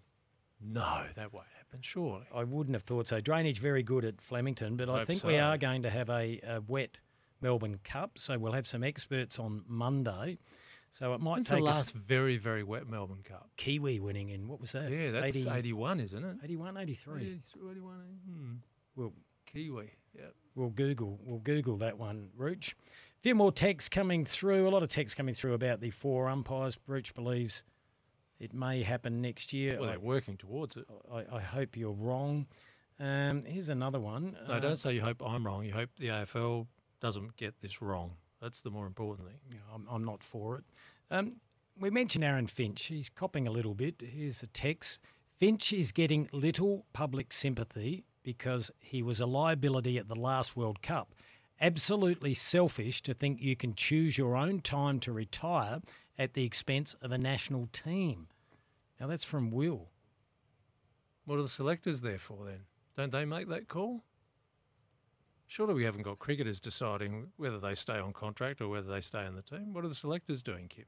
No, 0.62 1.04
that 1.16 1.34
won't 1.34 1.48
happen, 1.56 1.61
surely. 1.80 2.26
I 2.34 2.44
wouldn't 2.44 2.76
have 2.76 2.84
thought 2.84 3.08
so. 3.08 3.22
Drainage 3.22 3.60
very 3.60 3.84
good 3.84 4.04
at 4.06 4.22
Flemington, 4.22 4.76
but 4.76 4.90
I 4.90 5.00
Hope 5.00 5.08
think 5.08 5.24
we 5.24 5.38
are 5.38 5.58
going 5.58 5.84
to 5.84 5.90
have 5.90 6.10
a, 6.10 6.40
a 6.46 6.62
wet 6.68 6.98
Melbourne 7.42 7.80
Cup, 7.84 8.18
so 8.18 8.38
we'll 8.38 8.52
have 8.52 8.68
some 8.68 8.84
experts 8.84 9.40
on 9.40 9.64
Monday. 9.68 10.38
So 10.92 11.14
it 11.14 11.22
might 11.22 11.32
When's 11.36 11.48
take 11.48 11.64
the 11.64 11.70
us 11.70 11.78
last 11.78 11.94
very, 11.94 12.38
very 12.38 12.64
wet 12.64 12.88
Melbourne 12.88 13.24
Cup? 13.24 13.50
Kiwi 13.56 14.00
winning 14.02 14.30
in 14.30 14.48
what 14.48 14.60
was 14.60 14.74
that? 14.74 14.92
Yeah, 14.92 15.12
that's 15.12 15.38
80 15.38 15.50
81, 15.50 16.00
isn't 16.02 16.24
it? 16.24 16.36
81, 16.44 16.78
83. 16.78 17.40
81, 17.72 17.96
hmm. 18.30 18.54
Well, 18.96 19.14
Kiwi, 19.46 19.90
yeah. 20.16 20.26
We'll 20.56 20.70
Google. 20.70 21.18
We'll 21.24 21.40
Google 21.40 21.78
that 21.78 21.98
one, 21.98 22.30
Rooch. 22.36 22.74
A 22.74 23.22
few 23.22 23.36
more 23.36 23.54
texts 23.54 23.88
coming 23.88 24.26
through. 24.26 24.68
A 24.68 24.72
lot 24.72 24.84
of 24.84 24.90
texts 24.90 25.16
coming 25.16 25.34
through 25.34 25.54
about 25.54 25.80
the 25.80 25.92
four 25.92 26.28
umpires. 26.28 26.78
Rooch 26.88 27.14
believes 27.14 27.64
it 28.42 28.54
may 28.54 28.82
happen 28.84 29.22
next 29.22 29.54
year. 29.54 29.78
Well, 29.80 29.90
they're 29.90 30.00
working 30.00 30.36
towards 30.38 30.76
it. 30.76 30.86
I, 31.12 31.24
I 31.38 31.40
hope 31.40 31.78
you're 31.78 31.92
wrong. 31.94 32.48
Um, 33.00 33.44
here's 33.46 33.70
another 33.70 34.00
one. 34.00 34.36
No, 34.48 34.56
Uh, 34.56 34.60
don't 34.60 34.78
say 34.78 34.94
you 34.94 35.02
hope 35.02 35.22
I'm 35.26 35.46
wrong. 35.46 35.64
You 35.64 35.74
hope 35.74 35.90
the 35.98 36.08
AFL 36.08 36.68
doesn't 37.00 37.36
get 37.38 37.54
this 37.62 37.82
wrong. 37.82 38.12
That's 38.42 38.62
the 38.62 38.72
more 38.72 38.88
important 38.88 39.28
thing. 39.30 39.40
I'm, 39.74 39.88
I'm 39.90 40.04
not 40.04 40.24
for 40.24 40.58
it. 40.58 40.64
Um, 41.12 41.38
we 41.80 41.90
mentioned 41.90 42.24
Aaron 42.24 42.48
Finch. 42.48 42.86
He's 42.86 43.10
copping 43.10 43.48
a 43.48 43.52
little 43.52 43.74
bit. 43.76 43.96
Here's 44.02 44.42
a 44.44 44.48
text. 44.48 45.00
Finch 45.38 45.74
is 45.74 45.92
getting 45.92 46.28
little 46.32 46.86
public 46.94 47.32
sympathy 47.32 48.06
because 48.24 48.70
he 48.80 49.02
was 49.02 49.20
a 49.20 49.26
liability 49.26 49.98
at 49.98 50.08
the 50.08 50.16
last 50.16 50.56
World 50.56 50.82
Cup. 50.82 51.14
Absolutely 51.60 52.34
selfish 52.34 53.02
to 53.04 53.14
think 53.14 53.40
you 53.42 53.56
can 53.56 53.76
choose 53.76 54.18
your 54.18 54.36
own 54.36 54.62
time 54.62 55.00
to 55.02 55.12
retire 55.12 55.80
at 56.18 56.34
the 56.34 56.44
expense 56.46 56.96
of 57.02 57.12
a 57.12 57.18
national 57.18 57.68
team. 57.68 58.28
Now, 59.00 59.08
that's 59.08 59.24
from 59.24 59.52
Will. 59.52 59.90
What 61.26 61.40
are 61.40 61.44
the 61.44 61.50
selectors 61.50 62.02
there 62.02 62.20
for 62.20 62.46
then? 62.46 62.62
Don't 62.96 63.12
they 63.12 63.26
make 63.26 63.48
that 63.50 63.68
call? 63.68 64.04
Surely 65.48 65.74
we 65.74 65.84
haven't 65.84 66.04
got 66.04 66.20
cricketers 66.20 66.62
deciding 66.62 67.28
whether 67.38 67.60
they 67.60 67.76
stay 67.76 67.98
on 68.00 68.14
contract 68.14 68.62
or 68.62 68.70
whether 68.70 68.90
they 68.90 69.02
stay 69.02 69.26
in 69.26 69.36
the 69.36 69.42
team. 69.42 69.74
What 69.74 69.84
are 69.84 69.90
the 69.90 69.96
selectors 69.96 70.42
doing, 70.42 70.68
Kip? 70.68 70.88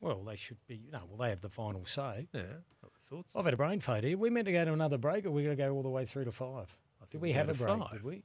Well, 0.00 0.22
they 0.22 0.36
should 0.36 0.58
be, 0.66 0.76
you 0.76 0.92
know, 0.92 1.02
well, 1.08 1.18
they 1.18 1.30
have 1.30 1.40
the 1.40 1.48
final 1.48 1.84
say. 1.86 2.28
Yeah, 2.32 2.42
I 2.84 2.88
thought 3.08 3.26
so. 3.30 3.38
I've 3.38 3.44
had 3.44 3.54
a 3.54 3.56
brain 3.56 3.80
fade 3.80 4.04
here. 4.04 4.18
We 4.18 4.30
meant 4.30 4.46
to 4.46 4.52
go 4.52 4.64
to 4.64 4.72
another 4.72 4.98
break, 4.98 5.26
or 5.26 5.30
we're 5.30 5.44
going 5.44 5.56
to 5.56 5.62
go 5.62 5.72
all 5.72 5.82
the 5.82 5.88
way 5.88 6.04
through 6.04 6.26
to 6.26 6.32
five? 6.32 6.76
Did 7.00 7.12
think 7.12 7.22
we 7.22 7.28
we 7.30 7.32
have 7.32 7.48
a 7.48 7.54
break? 7.54 7.78
five. 7.78 7.92
Did 7.92 8.04
we? 8.04 8.22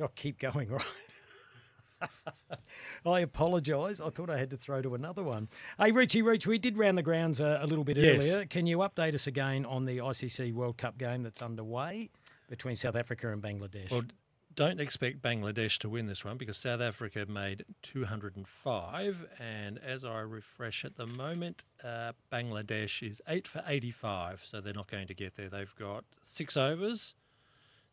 I'll 0.00 0.08
keep 0.08 0.38
going, 0.38 0.68
right? 0.70 0.84
I 3.06 3.20
apologise. 3.20 4.00
I 4.00 4.10
thought 4.10 4.30
I 4.30 4.36
had 4.38 4.50
to 4.50 4.56
throw 4.56 4.82
to 4.82 4.94
another 4.94 5.22
one. 5.22 5.48
Hey, 5.78 5.92
Richie 5.92 6.22
Reach, 6.22 6.46
we 6.46 6.58
did 6.58 6.76
round 6.76 6.98
the 6.98 7.02
grounds 7.02 7.40
a, 7.40 7.58
a 7.62 7.66
little 7.66 7.84
bit 7.84 7.96
Yes. 7.96 8.16
earlier. 8.16 8.46
Can 8.46 8.66
you 8.66 8.78
update 8.78 9.14
us 9.14 9.26
again 9.26 9.64
on 9.64 9.84
the 9.84 9.98
ICC 9.98 10.52
World 10.52 10.76
Cup 10.76 10.98
game 10.98 11.22
that's 11.22 11.42
underway 11.42 12.10
between 12.48 12.76
South 12.76 12.96
Africa 12.96 13.32
and 13.32 13.42
Bangladesh? 13.42 13.90
Well, 13.90 14.02
don't 14.54 14.80
expect 14.80 15.20
Bangladesh 15.20 15.76
to 15.78 15.88
win 15.88 16.06
this 16.06 16.24
one 16.24 16.38
because 16.38 16.56
South 16.56 16.80
Africa 16.80 17.26
made 17.28 17.64
205. 17.82 19.26
And 19.38 19.78
as 19.78 20.04
I 20.04 20.20
refresh 20.20 20.84
at 20.84 20.96
the 20.96 21.06
moment, 21.06 21.64
uh, 21.84 22.12
Bangladesh 22.32 23.08
is 23.08 23.20
8 23.28 23.46
for 23.46 23.62
85. 23.66 24.42
So 24.44 24.60
they're 24.60 24.72
not 24.72 24.90
going 24.90 25.06
to 25.08 25.14
get 25.14 25.36
there. 25.36 25.48
They've 25.50 25.74
got 25.78 26.04
six 26.22 26.56
overs 26.56 27.14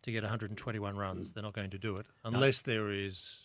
to 0.03 0.11
get 0.11 0.23
121 0.23 0.95
runs. 0.97 1.33
They're 1.33 1.43
not 1.43 1.53
going 1.53 1.69
to 1.71 1.77
do 1.77 1.95
it 1.97 2.05
unless 2.23 2.61
there 2.61 2.91
is 2.91 3.39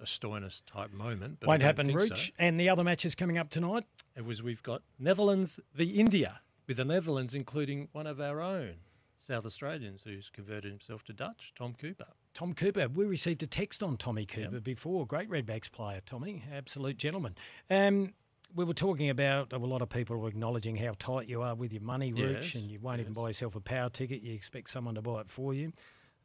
a 0.00 0.04
Stoinis 0.04 0.62
type 0.66 0.92
moment. 0.92 1.38
But 1.40 1.48
Won't 1.48 1.62
happen, 1.62 1.86
think 1.86 2.16
so. 2.16 2.32
And 2.38 2.58
the 2.58 2.68
other 2.68 2.84
matches 2.84 3.14
coming 3.14 3.38
up 3.38 3.50
tonight? 3.50 3.84
It 4.16 4.24
was 4.24 4.42
we've 4.42 4.62
got 4.62 4.82
Netherlands 4.98 5.60
v 5.74 5.84
India, 5.84 6.40
with 6.66 6.76
the 6.76 6.84
Netherlands 6.84 7.34
including 7.34 7.88
one 7.92 8.06
of 8.06 8.20
our 8.20 8.40
own 8.40 8.74
South 9.18 9.44
Australians 9.44 10.02
who's 10.04 10.30
converted 10.30 10.70
himself 10.70 11.04
to 11.04 11.12
Dutch, 11.12 11.52
Tom 11.56 11.74
Cooper. 11.78 12.06
Tom 12.34 12.54
Cooper. 12.54 12.88
We 12.88 13.04
received 13.04 13.42
a 13.42 13.46
text 13.46 13.82
on 13.82 13.96
Tommy 13.96 14.24
Cooper 14.24 14.60
before. 14.60 15.06
Great 15.06 15.28
Redbacks 15.28 15.70
player, 15.70 16.00
Tommy. 16.06 16.44
Absolute 16.54 16.96
gentleman. 16.96 17.34
Um, 17.68 18.14
we 18.54 18.64
were 18.64 18.74
talking 18.74 19.10
about 19.10 19.52
a 19.52 19.58
lot 19.58 19.82
of 19.82 19.88
people 19.88 20.16
were 20.16 20.28
acknowledging 20.28 20.76
how 20.76 20.94
tight 20.98 21.28
you 21.28 21.42
are 21.42 21.54
with 21.54 21.72
your 21.72 21.82
money, 21.82 22.12
Rooch, 22.12 22.44
Yes, 22.44 22.54
and 22.54 22.70
you 22.70 22.78
won't 22.80 23.00
even 23.00 23.12
buy 23.12 23.28
yourself 23.28 23.56
a 23.56 23.60
power 23.60 23.90
ticket. 23.90 24.22
You 24.22 24.32
expect 24.34 24.70
someone 24.70 24.94
to 24.94 25.02
buy 25.02 25.20
it 25.20 25.28
for 25.28 25.52
you. 25.52 25.72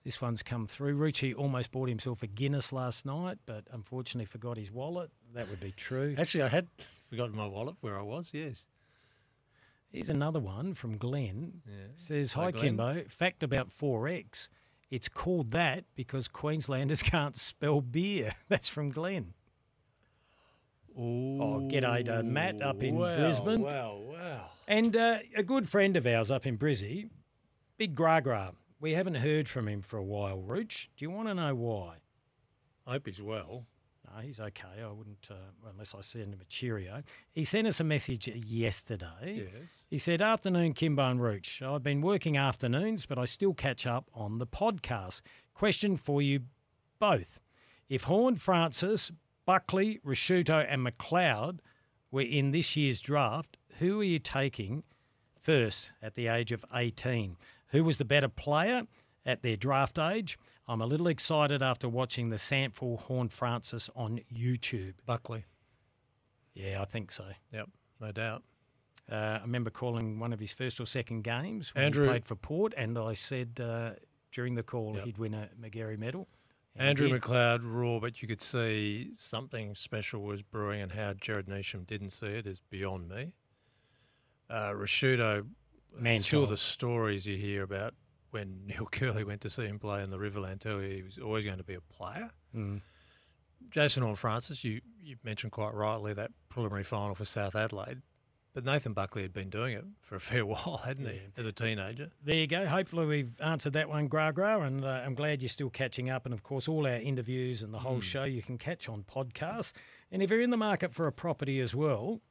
This 0.04 0.20
one's 0.22 0.44
come 0.44 0.68
through. 0.68 0.96
Richie 0.96 1.34
almost 1.34 1.72
bought 1.72 1.88
himself 1.88 2.24
a 2.24 2.28
Guinness 2.28 2.74
last 2.74 3.06
night, 3.06 3.38
but 3.46 3.66
unfortunately 3.72 4.26
forgot 4.26 4.58
his 4.58 4.72
wallet. 4.72 5.10
That 5.34 5.50
would 5.50 5.62
be 5.62 5.74
true. 5.78 6.16
Actually, 6.20 6.44
I 6.44 6.50
had 6.50 6.68
forgotten 7.10 7.36
my 7.36 7.48
wallet 7.48 7.76
where 7.80 7.98
I 7.98 8.02
was. 8.02 8.32
Yes. 8.34 8.68
Here's 9.92 10.10
another 10.10 10.40
one 10.40 10.74
from 10.74 10.98
Glenn. 10.98 11.62
Yeah. 11.68 11.86
Says, 11.96 12.34
Hi, 12.34 12.46
Hi, 12.46 12.52
Glenn." 12.52 12.64
Kimbo. 12.64 13.04
Fact 13.08 13.44
about 13.44 13.70
4X. 13.70 14.50
It's 14.92 15.08
called 15.08 15.52
that 15.52 15.86
because 15.96 16.28
Queenslanders 16.28 17.02
can't 17.04 17.38
spell 17.38 17.80
beer. 17.80 18.34
That's 18.50 18.68
from 18.68 18.92
Glenn. 18.92 19.34
Oh, 20.96 21.68
g'day 21.72 22.06
to 22.06 22.22
Matt 22.22 22.62
up 22.62 22.84
in 22.84 22.96
wow, 22.96 23.18
Brisbane. 23.18 23.62
Wow, 23.62 24.02
wow. 24.06 24.46
And 24.68 24.96
uh, 24.96 25.20
a 25.36 25.42
good 25.42 25.68
friend 25.68 25.98
of 25.98 26.06
ours 26.06 26.30
up 26.30 26.46
in 26.46 26.58
Brizzy, 26.58 27.10
Big 27.78 27.96
Gragra. 27.96 28.54
We 28.84 28.96
haven't 28.96 29.16
heard 29.16 29.48
from 29.48 29.70
him 29.70 29.82
for 29.82 29.96
a 29.96 30.04
while, 30.04 30.42
Rooch. 30.42 30.90
Do 30.98 31.06
you 31.06 31.10
want 31.10 31.30
to 31.30 31.34
know 31.34 31.56
why? 31.56 32.00
I 32.86 32.92
hope 32.92 33.08
he's 33.08 33.22
well. 33.22 33.66
No, 34.06 34.22
he's 34.22 34.42
okay. 34.42 34.84
I 34.84 34.92
wouldn't, 34.92 35.26
uh, 35.32 35.70
unless 35.72 35.96
I 35.96 36.02
send 36.02 36.34
him 36.34 36.42
a 36.42 36.46
cheerio. 36.50 37.02
He 37.32 37.46
sent 37.46 37.66
us 37.66 37.80
a 37.80 37.86
message 37.86 38.28
yesterday. 38.28 39.46
Yes. 39.46 39.70
He 39.90 39.98
said, 39.98 40.22
Afternoon, 40.22 40.74
Kimbo 40.74 41.10
and 41.10 41.22
Rooch. 41.22 41.62
I've 41.62 41.82
been 41.82 42.02
working 42.02 42.36
afternoons, 42.36 43.06
but 43.06 43.18
I 43.18 43.24
still 43.24 43.54
catch 43.54 43.88
up 43.88 44.10
on 44.14 44.38
the 44.38 44.48
podcast. 44.48 45.22
Question 45.54 45.96
for 45.96 46.22
you 46.22 46.42
both. 47.00 47.40
If 47.88 48.04
Horne-Francis, 48.04 49.14
Buckley, 49.46 50.02
Ricciuto, 50.06 50.68
and 50.70 50.86
McLeod 50.86 51.60
were 52.12 52.22
in 52.24 52.52
this 52.52 52.76
year's 52.76 53.00
draft, 53.00 53.56
who 53.80 54.02
are 54.02 54.04
you 54.04 54.20
taking 54.20 54.84
first 55.40 55.92
at 56.02 56.16
the 56.16 56.28
age 56.28 56.52
of 56.52 56.66
18? 56.74 57.38
Who 57.74 57.84
was 57.84 57.98
the 57.98 58.06
better 58.06 58.30
player 58.30 58.84
at 59.26 59.42
their 59.42 59.58
draft 59.58 60.00
age? 60.00 60.40
I'm 60.68 60.82
a 60.82 60.86
little 60.86 61.08
excited 61.08 61.62
after 61.62 61.90
watching 61.90 62.30
the 62.30 62.38
Sample 62.38 62.98
Horne-Francis 62.98 63.90
on 63.96 64.22
YouTube. 64.34 64.94
Buckley. 65.06 65.44
Yeah, 66.54 66.82
I 66.82 66.86
think 66.86 67.12
so. 67.12 67.26
Yep, 67.52 67.70
no 68.00 68.12
doubt. 68.12 68.44
Uh, 69.12 69.16
I 69.16 69.42
remember 69.42 69.70
calling 69.70 70.20
one 70.20 70.32
of 70.32 70.40
his 70.40 70.54
first 70.54 70.80
or 70.80 70.86
second 70.86 71.24
games 71.24 71.76
when 71.76 71.84
Andrew- 71.84 72.06
he 72.06 72.10
played 72.12 72.26
for 72.26 72.36
Port, 72.36 72.74
and 72.78 72.98
I 72.98 73.14
said, 73.14 73.60
uh, 73.62 73.92
during 74.32 74.56
the 74.56 74.64
call 74.64 74.94
he'd 74.94 75.18
win 75.18 75.34
a 75.34 75.50
Magarey 75.60 75.98
medal. 75.98 76.30
And 76.76 76.90
Andrew. 76.90 77.10
McLeod 77.10 77.60
raw, 77.64 78.00
but 78.00 78.22
you 78.22 78.28
could 78.28 78.42
see 78.42 79.12
something 79.16 79.76
special 79.76 80.22
was 80.22 80.42
brewing, 80.42 80.82
and 80.82 80.92
how 80.92 81.14
Gerard 81.14 81.48
Neesham 81.48 81.86
didn't 81.86 82.12
see 82.12 82.28
it 82.28 82.48
is 82.48 82.60
beyond 82.70 83.10
me. 83.10 83.34
Uh, 84.50 84.72
Ricciuto, 84.72 85.46
Man 85.98 86.20
still 86.22 86.42
child. 86.42 86.52
the 86.52 86.58
stories 86.58 87.26
you 87.26 87.38
hear 87.38 87.64
about 87.64 87.94
when 88.32 88.62
Neil 88.68 88.88
Kerley 88.92 89.26
went 89.26 89.42
to 89.42 89.50
see 89.50 89.66
him 89.66 89.80
play 89.80 90.02
in 90.04 90.10
the 90.10 90.18
Riverland 90.18 90.60
tell 90.60 90.82
you 90.82 90.90
he 90.96 91.02
was 91.04 91.18
always 91.18 91.46
going 91.46 91.58
to 91.60 91.64
be 91.64 91.76
a 91.76 91.82
player. 91.82 92.30
Mm. 92.56 92.82
Jason 93.70 94.04
Horne-Francis, 94.04 94.64
you, 94.64 94.82
you 95.02 95.16
mentioned 95.24 95.52
quite 95.52 95.74
rightly 95.74 96.14
that 96.14 96.32
preliminary 96.50 96.84
final 96.84 97.16
for 97.16 97.26
South 97.26 97.56
Adelaide, 97.56 98.02
but 98.54 98.66
Nathan 98.66 98.94
Buckley 98.94 99.22
had 99.22 99.34
been 99.34 99.50
doing 99.50 99.74
it 99.74 99.86
for 100.02 100.16
a 100.16 100.20
fair 100.20 100.46
while, 100.46 100.82
hadn't 100.86 101.08
he, 101.08 101.22
as 101.38 101.46
a 101.46 101.52
teenager? 101.52 102.10
There 102.24 102.36
you 102.36 102.46
go. 102.48 102.66
Hopefully, 102.68 103.06
we've 103.06 103.40
answered 103.42 103.74
that 103.74 103.90
one, 103.90 104.08
Gra 104.08 104.32
Gra, 104.34 104.62
and 104.62 104.84
uh, 104.84 104.88
I'm 105.06 105.16
glad 105.16 105.42
you're 105.42 105.50
still 105.50 105.70
catching 105.70 106.10
up. 106.10 106.26
And 106.26 106.34
of 106.34 106.44
course, 106.44 106.68
all 106.68 106.86
our 106.86 106.96
interviews 106.98 107.64
and 107.64 107.74
the 107.74 107.80
whole 107.80 107.98
Mm. 107.98 108.04
show 108.04 108.24
you 108.26 108.42
can 108.44 108.58
catch 108.58 108.90
on 108.90 109.04
podcasts. 109.04 109.74
And 110.12 110.22
if 110.22 110.30
you're 110.30 110.42
in 110.42 110.50
the 110.52 110.58
market 110.58 110.94
for 110.94 111.08
a 111.08 111.12
property 111.12 111.60
as 111.62 111.74
well, 111.74 112.22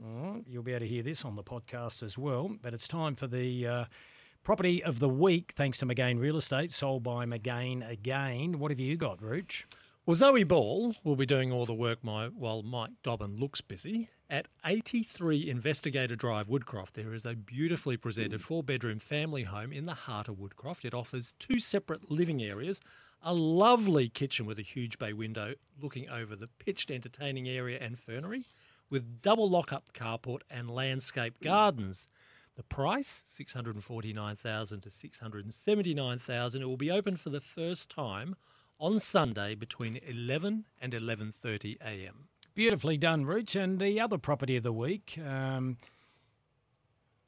yes, 0.00 0.42
you'll 0.46 0.62
be 0.62 0.72
able 0.72 0.80
to 0.80 0.86
hear 0.86 1.02
this 1.02 1.24
on 1.24 1.36
the 1.36 1.42
podcast 1.42 2.02
as 2.02 2.16
well. 2.16 2.50
But 2.62 2.74
it's 2.74 2.88
time 2.88 3.14
for 3.14 3.26
the 3.26 3.66
uh, 3.66 3.84
property 4.44 4.82
of 4.82 4.98
the 4.98 5.08
week, 5.08 5.52
thanks 5.56 5.78
to 5.78 5.86
Magain 5.86 6.18
Real 6.18 6.36
Estate, 6.36 6.72
sold 6.72 7.02
by 7.02 7.26
Magain 7.26 7.88
again. 7.88 8.58
What 8.58 8.70
have 8.70 8.80
you 8.80 8.96
got, 8.96 9.20
Rooch? 9.22 9.64
Well, 10.06 10.14
Zoe 10.14 10.42
Ball 10.42 10.94
will 11.04 11.16
be 11.16 11.26
doing 11.26 11.52
all 11.52 11.66
the 11.66 11.74
work 11.74 12.02
my, 12.02 12.28
while 12.28 12.62
Mike 12.62 12.92
Dobbin 13.02 13.36
looks 13.38 13.60
busy. 13.60 14.08
At 14.30 14.48
83 14.64 15.50
Investigator 15.50 16.16
Drive, 16.16 16.48
Woodcroft, 16.48 16.92
there 16.92 17.12
is 17.12 17.26
a 17.26 17.34
beautifully 17.34 17.98
presented 17.98 18.40
four 18.42 18.62
bedroom 18.62 19.00
family 19.00 19.42
home 19.42 19.70
in 19.70 19.84
the 19.84 19.92
heart 19.92 20.28
of 20.28 20.36
Woodcroft. 20.36 20.86
It 20.86 20.94
offers 20.94 21.34
two 21.38 21.58
separate 21.58 22.10
living 22.10 22.42
areas, 22.42 22.80
a 23.22 23.34
lovely 23.34 24.08
kitchen 24.08 24.46
with 24.46 24.58
a 24.58 24.62
huge 24.62 24.98
bay 24.98 25.12
window 25.12 25.54
looking 25.80 26.08
over 26.08 26.36
the 26.36 26.48
pitched 26.58 26.90
entertaining 26.90 27.48
area 27.48 27.78
and 27.78 27.98
fernery, 27.98 28.44
with 28.90 29.22
double 29.22 29.48
lock 29.48 29.72
up 29.72 29.92
carport 29.92 30.40
and 30.50 30.70
landscape 30.70 31.34
gardens. 31.42 32.08
The 32.56 32.62
price, 32.64 33.22
649,000 33.28 34.80
to 34.80 34.90
679,000. 34.90 36.62
It 36.62 36.64
will 36.64 36.76
be 36.76 36.90
open 36.90 37.16
for 37.16 37.30
the 37.30 37.40
first 37.40 37.90
time 37.90 38.34
on 38.80 38.98
Sunday 38.98 39.54
between 39.54 40.00
11 40.06 40.66
and 40.80 40.92
11:30 40.92 41.76
a.m. 41.80 42.28
Beautifully 42.54 42.96
done, 42.96 43.24
Rooch. 43.24 43.54
And 43.54 43.78
the 43.78 44.00
other 44.00 44.18
property 44.18 44.56
of 44.56 44.64
the 44.64 44.72
week, 44.72 45.18
um, 45.24 45.76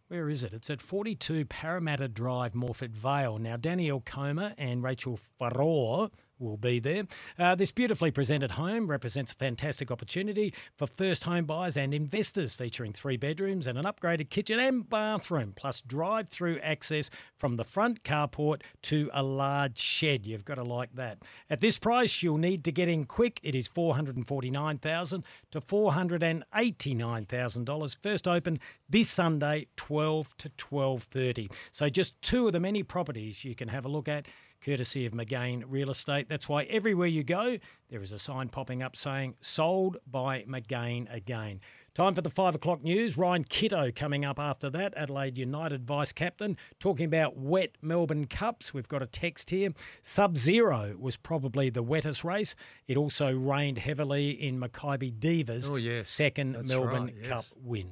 where 0.08 0.28
is 0.28 0.42
it? 0.42 0.52
It's 0.52 0.70
at 0.70 0.80
42 0.80 1.44
Parramatta 1.44 2.08
Drive, 2.08 2.52
Morphett 2.52 2.90
Vale. 2.90 3.38
Now, 3.38 3.56
Danielle 3.56 4.02
Comer 4.04 4.54
and 4.58 4.82
Rachel 4.82 5.18
Faror 5.40 6.10
will 6.40 6.56
be 6.56 6.80
there. 6.80 7.04
Uh, 7.38 7.54
this 7.54 7.70
beautifully 7.70 8.10
presented 8.10 8.52
home 8.52 8.86
represents 8.86 9.32
a 9.32 9.34
fantastic 9.34 9.90
opportunity 9.90 10.54
for 10.74 10.86
first 10.86 11.24
home 11.24 11.44
buyers 11.44 11.76
and 11.76 11.92
investors, 11.92 12.54
featuring 12.54 12.92
three 12.92 13.16
bedrooms 13.16 13.66
and 13.66 13.78
an 13.78 13.84
upgraded 13.84 14.30
kitchen 14.30 14.58
and 14.58 14.88
bathroom, 14.88 15.52
plus 15.54 15.80
drive 15.82 16.28
through 16.28 16.58
access 16.60 17.10
from 17.36 17.56
the 17.56 17.64
front 17.64 18.02
carport 18.02 18.62
to 18.82 19.10
a 19.12 19.22
large 19.22 19.78
shed. 19.78 20.26
You've 20.26 20.44
got 20.44 20.56
to 20.56 20.64
like 20.64 20.94
that. 20.94 21.18
At 21.48 21.60
this 21.60 21.78
price, 21.78 22.22
you'll 22.22 22.38
need 22.38 22.64
to 22.64 22.72
get 22.72 22.88
in 22.88 23.04
quick. 23.04 23.38
It 23.42 23.54
is 23.54 23.68
449,000 23.68 25.24
to 25.50 25.60
$489,000. 25.60 27.96
First 28.02 28.26
open 28.26 28.58
this 28.88 29.10
Sunday, 29.10 29.66
12 29.76 30.36
to 30.38 30.48
12.30. 30.50 31.52
So 31.70 31.88
just 31.88 32.20
two 32.22 32.46
of 32.46 32.52
the 32.52 32.60
many 32.60 32.82
properties 32.82 33.44
you 33.44 33.54
can 33.54 33.68
have 33.68 33.84
a 33.84 33.88
look 33.88 34.08
at 34.08 34.26
courtesy 34.64 35.06
of 35.06 35.12
Magain 35.12 35.64
Real 35.66 35.90
Estate. 35.90 36.28
That's 36.28 36.48
why 36.48 36.64
everywhere 36.64 37.06
you 37.08 37.22
go, 37.24 37.58
there 37.88 38.02
is 38.02 38.12
a 38.12 38.18
sign 38.18 38.48
popping 38.48 38.82
up 38.82 38.96
saying 38.96 39.34
sold 39.40 39.96
by 40.10 40.42
Magain 40.42 41.12
again. 41.14 41.60
Time 41.92 42.14
for 42.14 42.20
the 42.22 42.30
five 42.30 42.54
o'clock 42.54 42.82
news. 42.84 43.18
Ryan 43.18 43.42
Kitto 43.44 43.90
coming 43.94 44.24
up 44.24 44.38
after 44.38 44.70
that. 44.70 44.94
Adelaide 44.96 45.36
United 45.36 45.84
vice 45.84 46.12
captain 46.12 46.56
talking 46.78 47.04
about 47.04 47.36
wet 47.36 47.72
Melbourne 47.82 48.26
Cups. 48.26 48.72
We've 48.72 48.86
got 48.86 49.02
a 49.02 49.06
text 49.06 49.50
here. 49.50 49.70
Sub 50.02 50.36
Zero 50.36 50.94
was 50.98 51.16
probably 51.16 51.68
the 51.68 51.82
wettest 51.82 52.22
race. 52.22 52.54
It 52.86 52.96
also 52.96 53.32
rained 53.32 53.78
heavily 53.78 54.30
in 54.30 54.60
Makybe 54.60 55.18
Diva's 55.18 55.68
Oh, 55.68 55.76
yes. 55.76 56.06
second 56.08 56.52
That's 56.52 56.68
Melbourne 56.68 57.06
right, 57.06 57.14
yes. 57.20 57.28
Cup 57.28 57.44
win. 57.60 57.90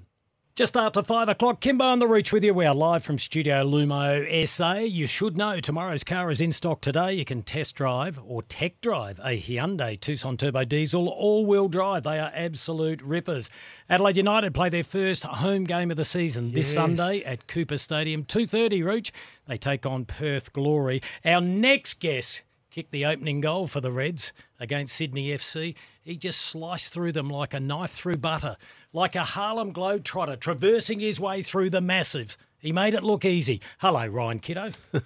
Just 0.58 0.76
after 0.76 1.04
five 1.04 1.28
o'clock, 1.28 1.60
Kimbo 1.60 1.84
on 1.84 2.00
the 2.00 2.08
Rooch 2.08 2.32
with 2.32 2.42
you. 2.42 2.52
We 2.52 2.66
are 2.66 2.74
live 2.74 3.04
from 3.04 3.16
Studio 3.16 3.62
Lumo 3.64 4.44
SA. 4.48 4.78
You 4.78 5.06
should 5.06 5.36
know 5.36 5.60
tomorrow's 5.60 6.02
car 6.02 6.32
is 6.32 6.40
in 6.40 6.52
stock 6.52 6.80
today. 6.80 7.12
You 7.12 7.24
can 7.24 7.44
test 7.44 7.76
drive 7.76 8.18
or 8.26 8.42
tech 8.42 8.80
drive 8.80 9.20
a 9.20 9.40
Hyundai 9.40 10.00
Tucson 10.00 10.36
Turbo 10.36 10.64
Diesel 10.64 11.06
all-wheel 11.06 11.68
drive. 11.68 12.02
They 12.02 12.18
are 12.18 12.32
absolute 12.34 13.00
rippers. 13.02 13.50
Adelaide 13.88 14.16
United 14.16 14.52
play 14.52 14.68
their 14.68 14.82
first 14.82 15.22
home 15.22 15.62
game 15.62 15.92
of 15.92 15.96
the 15.96 16.04
season 16.04 16.50
this 16.50 16.66
Yes. 16.66 16.74
Sunday 16.74 17.22
at 17.22 17.46
Cooper 17.46 17.78
Stadium, 17.78 18.24
two 18.24 18.48
thirty. 18.48 18.82
Rooch. 18.82 19.12
They 19.46 19.58
take 19.58 19.86
on 19.86 20.06
Perth 20.06 20.52
Glory. 20.52 21.00
Our 21.24 21.40
next 21.40 22.00
guest 22.00 22.42
kicked 22.78 22.92
the 22.92 23.06
opening 23.06 23.40
goal 23.40 23.66
for 23.66 23.80
the 23.80 23.90
Reds 23.90 24.32
against 24.60 24.94
Sydney 24.94 25.30
FC. 25.30 25.74
He 26.00 26.16
just 26.16 26.40
sliced 26.40 26.92
through 26.92 27.10
them 27.10 27.28
like 27.28 27.52
a 27.52 27.58
knife 27.58 27.90
through 27.90 28.18
butter, 28.18 28.56
like 28.92 29.16
a 29.16 29.24
Harlem 29.24 29.72
Globetrotter 29.72 30.38
traversing 30.38 31.00
his 31.00 31.18
way 31.18 31.42
through 31.42 31.70
the 31.70 31.80
massives. 31.80 32.36
He 32.56 32.70
made 32.70 32.94
it 32.94 33.02
look 33.02 33.24
easy. 33.24 33.60
Hello, 33.78 34.06
Ryan 34.06 34.38
Kitto. 34.38 34.70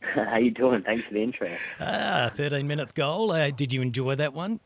How 0.00 0.36
you 0.36 0.50
doing? 0.50 0.82
Thanks 0.82 1.06
for 1.06 1.14
the 1.14 1.22
intro. 1.22 1.48
ah, 1.80 2.30
13 2.34 2.66
minute 2.66 2.92
goal. 2.92 3.32
Uh, 3.32 3.50
did 3.50 3.72
you 3.72 3.80
enjoy 3.80 4.14
that 4.16 4.34
one? 4.34 4.60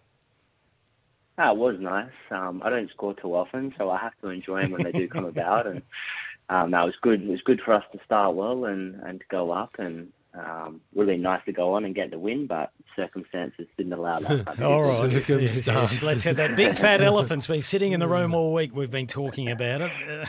Ah, 1.39 1.53
it 1.53 1.59
was 1.59 1.77
nice. 1.79 2.11
Um, 2.33 2.61
I 2.65 2.71
don't 2.71 2.91
score 2.91 3.15
too 3.15 3.37
often, 3.37 3.73
so 3.79 3.89
I 3.89 3.99
have 3.99 4.19
to 4.23 4.31
enjoy 4.31 4.63
them 4.63 4.73
when 4.73 4.83
they 4.83 4.91
do 4.91 5.07
come 5.07 5.27
about. 5.27 5.69
And 5.69 5.83
um, 6.49 6.73
no, 6.73 6.83
it 6.83 6.87
was 6.87 6.97
good. 7.03 7.23
It 7.23 7.29
was 7.31 7.43
good 7.43 7.61
for 7.65 7.73
us 7.73 7.85
to 7.93 8.01
start 8.05 8.35
well 8.35 8.65
and, 8.65 8.97
and 8.97 9.21
to 9.21 9.27
go 9.31 9.53
up, 9.53 9.77
and 9.79 10.13
um, 10.35 10.81
really 10.95 11.17
nice 11.17 11.45
to 11.47 11.53
go 11.53 11.75
on 11.75 11.85
and 11.85 11.95
get 11.95 12.11
the 12.11 12.19
win. 12.19 12.47
But 12.47 12.73
circumstances 12.97 13.67
didn't 13.77 13.93
allow 13.93 14.21
that. 14.21 14.61
All 14.63 14.83
right. 14.83 15.29
Yes, 15.29 15.67
yes. 15.67 16.03
Let's 16.03 16.25
have 16.25 16.37
that 16.37 16.57
big 16.57 16.77
fat 16.77 17.01
elephant's 17.01 17.47
been 17.47 17.63
sitting 17.63 17.93
in 17.93 18.01
the 18.01 18.09
room 18.09 18.35
all 18.35 18.53
week. 18.53 18.75
We've 18.75 18.91
been 18.91 19.07
talking 19.07 19.51
about 19.51 19.81
it. 19.81 19.93
Uh, 20.09 20.27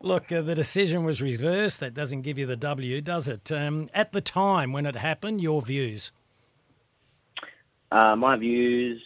look, 0.00 0.30
uh, 0.30 0.42
the 0.42 0.54
decision 0.54 1.04
was 1.04 1.20
reversed. 1.20 1.80
That 1.80 1.94
doesn't 1.94 2.22
give 2.22 2.38
you 2.38 2.46
the 2.46 2.56
W, 2.56 3.00
does 3.00 3.28
it? 3.28 3.50
Um, 3.50 3.88
at 3.94 4.12
the 4.12 4.20
time 4.20 4.72
when 4.72 4.86
it 4.86 4.96
happened, 4.96 5.40
your 5.40 5.62
views. 5.62 6.12
Uh, 7.90 8.16
my 8.16 8.36
views, 8.36 9.02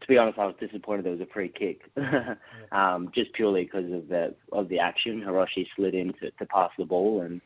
to 0.00 0.06
be 0.06 0.16
honest, 0.16 0.38
I 0.38 0.46
was 0.46 0.54
disappointed 0.60 1.04
there 1.04 1.12
was 1.12 1.20
a 1.20 1.26
free 1.26 1.48
kick, 1.48 1.82
um, 2.72 3.10
just 3.12 3.32
purely 3.32 3.64
because 3.64 3.90
of 3.92 4.08
the 4.08 4.34
of 4.52 4.68
the 4.68 4.78
action. 4.78 5.22
Hiroshi 5.26 5.66
slid 5.74 5.94
in 5.94 6.12
to, 6.14 6.30
to 6.30 6.46
pass 6.46 6.70
the 6.78 6.84
ball, 6.84 7.20
and 7.22 7.40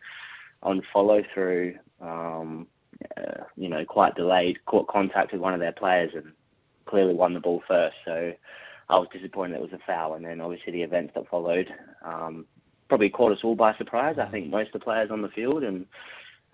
on 0.62 0.82
follow 0.92 1.22
through, 1.32 1.76
um, 2.02 2.66
uh, 3.16 3.44
you 3.56 3.68
know, 3.68 3.84
quite 3.84 4.14
delayed, 4.14 4.64
caught 4.66 4.88
contact 4.88 5.32
with 5.32 5.40
one 5.40 5.54
of 5.54 5.60
their 5.60 5.72
players, 5.72 6.12
and 6.14 6.32
clearly 6.86 7.14
won 7.14 7.34
the 7.34 7.40
ball 7.40 7.62
first. 7.66 7.96
So 8.04 8.32
I 8.88 8.98
was 8.98 9.08
disappointed 9.12 9.56
it 9.56 9.62
was 9.62 9.72
a 9.72 9.78
foul, 9.86 10.14
and 10.14 10.24
then 10.24 10.40
obviously 10.40 10.72
the 10.72 10.82
events 10.82 11.12
that 11.14 11.28
followed 11.28 11.68
um, 12.04 12.46
probably 12.88 13.08
caught 13.08 13.32
us 13.32 13.38
all 13.42 13.54
by 13.54 13.74
surprise. 13.76 14.16
I 14.20 14.30
think 14.30 14.50
most 14.50 14.68
of 14.68 14.80
the 14.80 14.84
players 14.84 15.10
on 15.10 15.22
the 15.22 15.28
field, 15.28 15.62
and 15.62 15.86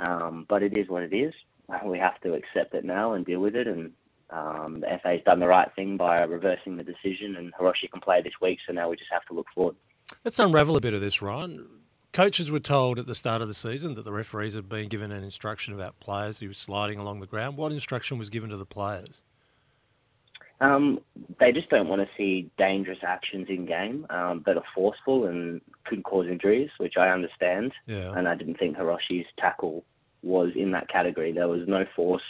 um, 0.06 0.46
but 0.48 0.62
it 0.62 0.78
is 0.78 0.88
what 0.88 1.02
it 1.02 1.12
is. 1.12 1.34
We 1.84 1.98
have 1.98 2.20
to 2.22 2.34
accept 2.34 2.74
it 2.74 2.84
now 2.84 3.12
and 3.12 3.26
deal 3.26 3.40
with 3.40 3.56
it, 3.56 3.66
and 3.66 3.92
um, 4.30 4.80
the 4.80 4.86
FA's 5.02 5.22
done 5.24 5.40
the 5.40 5.48
right 5.48 5.68
thing 5.74 5.96
by 5.96 6.22
reversing 6.22 6.76
the 6.76 6.84
decision, 6.84 7.36
and 7.36 7.52
Hiroshi 7.54 7.90
can 7.90 8.00
play 8.00 8.22
this 8.22 8.34
week. 8.40 8.58
So 8.66 8.72
now 8.72 8.88
we 8.88 8.96
just 8.96 9.12
have 9.12 9.24
to 9.26 9.34
look 9.34 9.46
forward. 9.54 9.76
Let's 10.24 10.38
unravel 10.38 10.76
a 10.76 10.80
bit 10.80 10.94
of 10.94 11.00
this, 11.00 11.20
Ryan. 11.20 11.66
Coaches 12.12 12.50
were 12.50 12.60
told 12.60 12.98
at 12.98 13.06
the 13.06 13.14
start 13.14 13.42
of 13.42 13.48
the 13.48 13.54
season 13.54 13.94
that 13.94 14.04
the 14.04 14.12
referees 14.12 14.54
had 14.54 14.68
been 14.68 14.88
given 14.88 15.12
an 15.12 15.22
instruction 15.22 15.74
about 15.74 16.00
players 16.00 16.38
who 16.38 16.48
were 16.48 16.54
sliding 16.54 16.98
along 16.98 17.20
the 17.20 17.26
ground. 17.26 17.56
What 17.56 17.70
instruction 17.70 18.18
was 18.18 18.30
given 18.30 18.50
to 18.50 18.56
the 18.56 18.64
players? 18.64 19.22
Um, 20.60 21.00
they 21.38 21.52
just 21.52 21.68
don't 21.68 21.88
want 21.88 22.02
to 22.02 22.08
see 22.16 22.50
dangerous 22.58 22.98
actions 23.06 23.46
in 23.48 23.66
game 23.66 24.06
um, 24.10 24.42
that 24.46 24.56
are 24.56 24.64
forceful 24.74 25.26
and 25.26 25.60
could 25.84 26.02
cause 26.02 26.26
injuries, 26.26 26.70
which 26.78 26.94
I 26.96 27.10
understand. 27.10 27.72
Yeah. 27.86 28.12
And 28.16 28.26
I 28.26 28.34
didn't 28.34 28.58
think 28.58 28.76
Hiroshi's 28.76 29.26
tackle 29.38 29.84
was 30.22 30.50
in 30.56 30.72
that 30.72 30.88
category. 30.88 31.30
There 31.32 31.46
was 31.46 31.68
no 31.68 31.84
force 31.94 32.22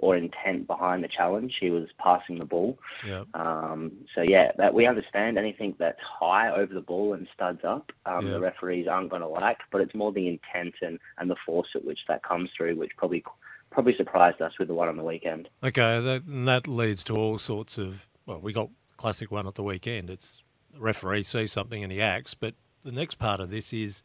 or 0.00 0.16
intent 0.16 0.66
behind 0.66 1.04
the 1.04 1.08
challenge. 1.08 1.54
He 1.60 1.70
was 1.70 1.88
passing 1.98 2.38
the 2.38 2.46
ball. 2.46 2.78
Yeah. 3.06 3.24
Um, 3.34 3.92
so 4.14 4.24
yeah, 4.26 4.52
that 4.56 4.74
we 4.74 4.86
understand 4.86 5.38
anything 5.38 5.74
that's 5.78 6.00
high 6.02 6.50
over 6.50 6.72
the 6.72 6.80
ball 6.80 7.14
and 7.14 7.28
studs 7.34 7.60
up, 7.64 7.92
um, 8.06 8.30
the 8.30 8.40
referees 8.40 8.88
aren't 8.88 9.10
going 9.10 9.22
to 9.22 9.28
like. 9.28 9.58
But 9.70 9.82
it's 9.82 9.94
more 9.94 10.12
the 10.12 10.28
intent 10.28 10.74
and, 10.82 10.98
and 11.18 11.30
the 11.30 11.36
force 11.46 11.68
at 11.74 11.84
which 11.84 12.00
that 12.08 12.22
comes 12.22 12.50
through, 12.56 12.76
which 12.76 12.92
probably 12.96 13.24
probably 13.70 13.94
surprised 13.96 14.42
us 14.42 14.52
with 14.58 14.68
the 14.68 14.74
one 14.74 14.88
on 14.88 14.96
the 14.96 15.04
weekend. 15.04 15.48
Okay, 15.62 16.00
that, 16.00 16.24
and 16.26 16.48
that 16.48 16.66
leads 16.66 17.04
to 17.04 17.14
all 17.14 17.38
sorts 17.38 17.78
of. 17.78 18.06
Well, 18.26 18.40
we 18.40 18.52
got 18.52 18.68
classic 18.96 19.30
one 19.30 19.46
at 19.46 19.54
the 19.54 19.62
weekend. 19.62 20.10
It's 20.10 20.42
the 20.72 20.80
referee 20.80 21.24
sees 21.24 21.52
something 21.52 21.82
and 21.82 21.92
he 21.92 22.00
acts, 22.00 22.34
but 22.34 22.54
the 22.84 22.92
next 22.92 23.16
part 23.16 23.40
of 23.40 23.50
this 23.50 23.72
is 23.72 24.02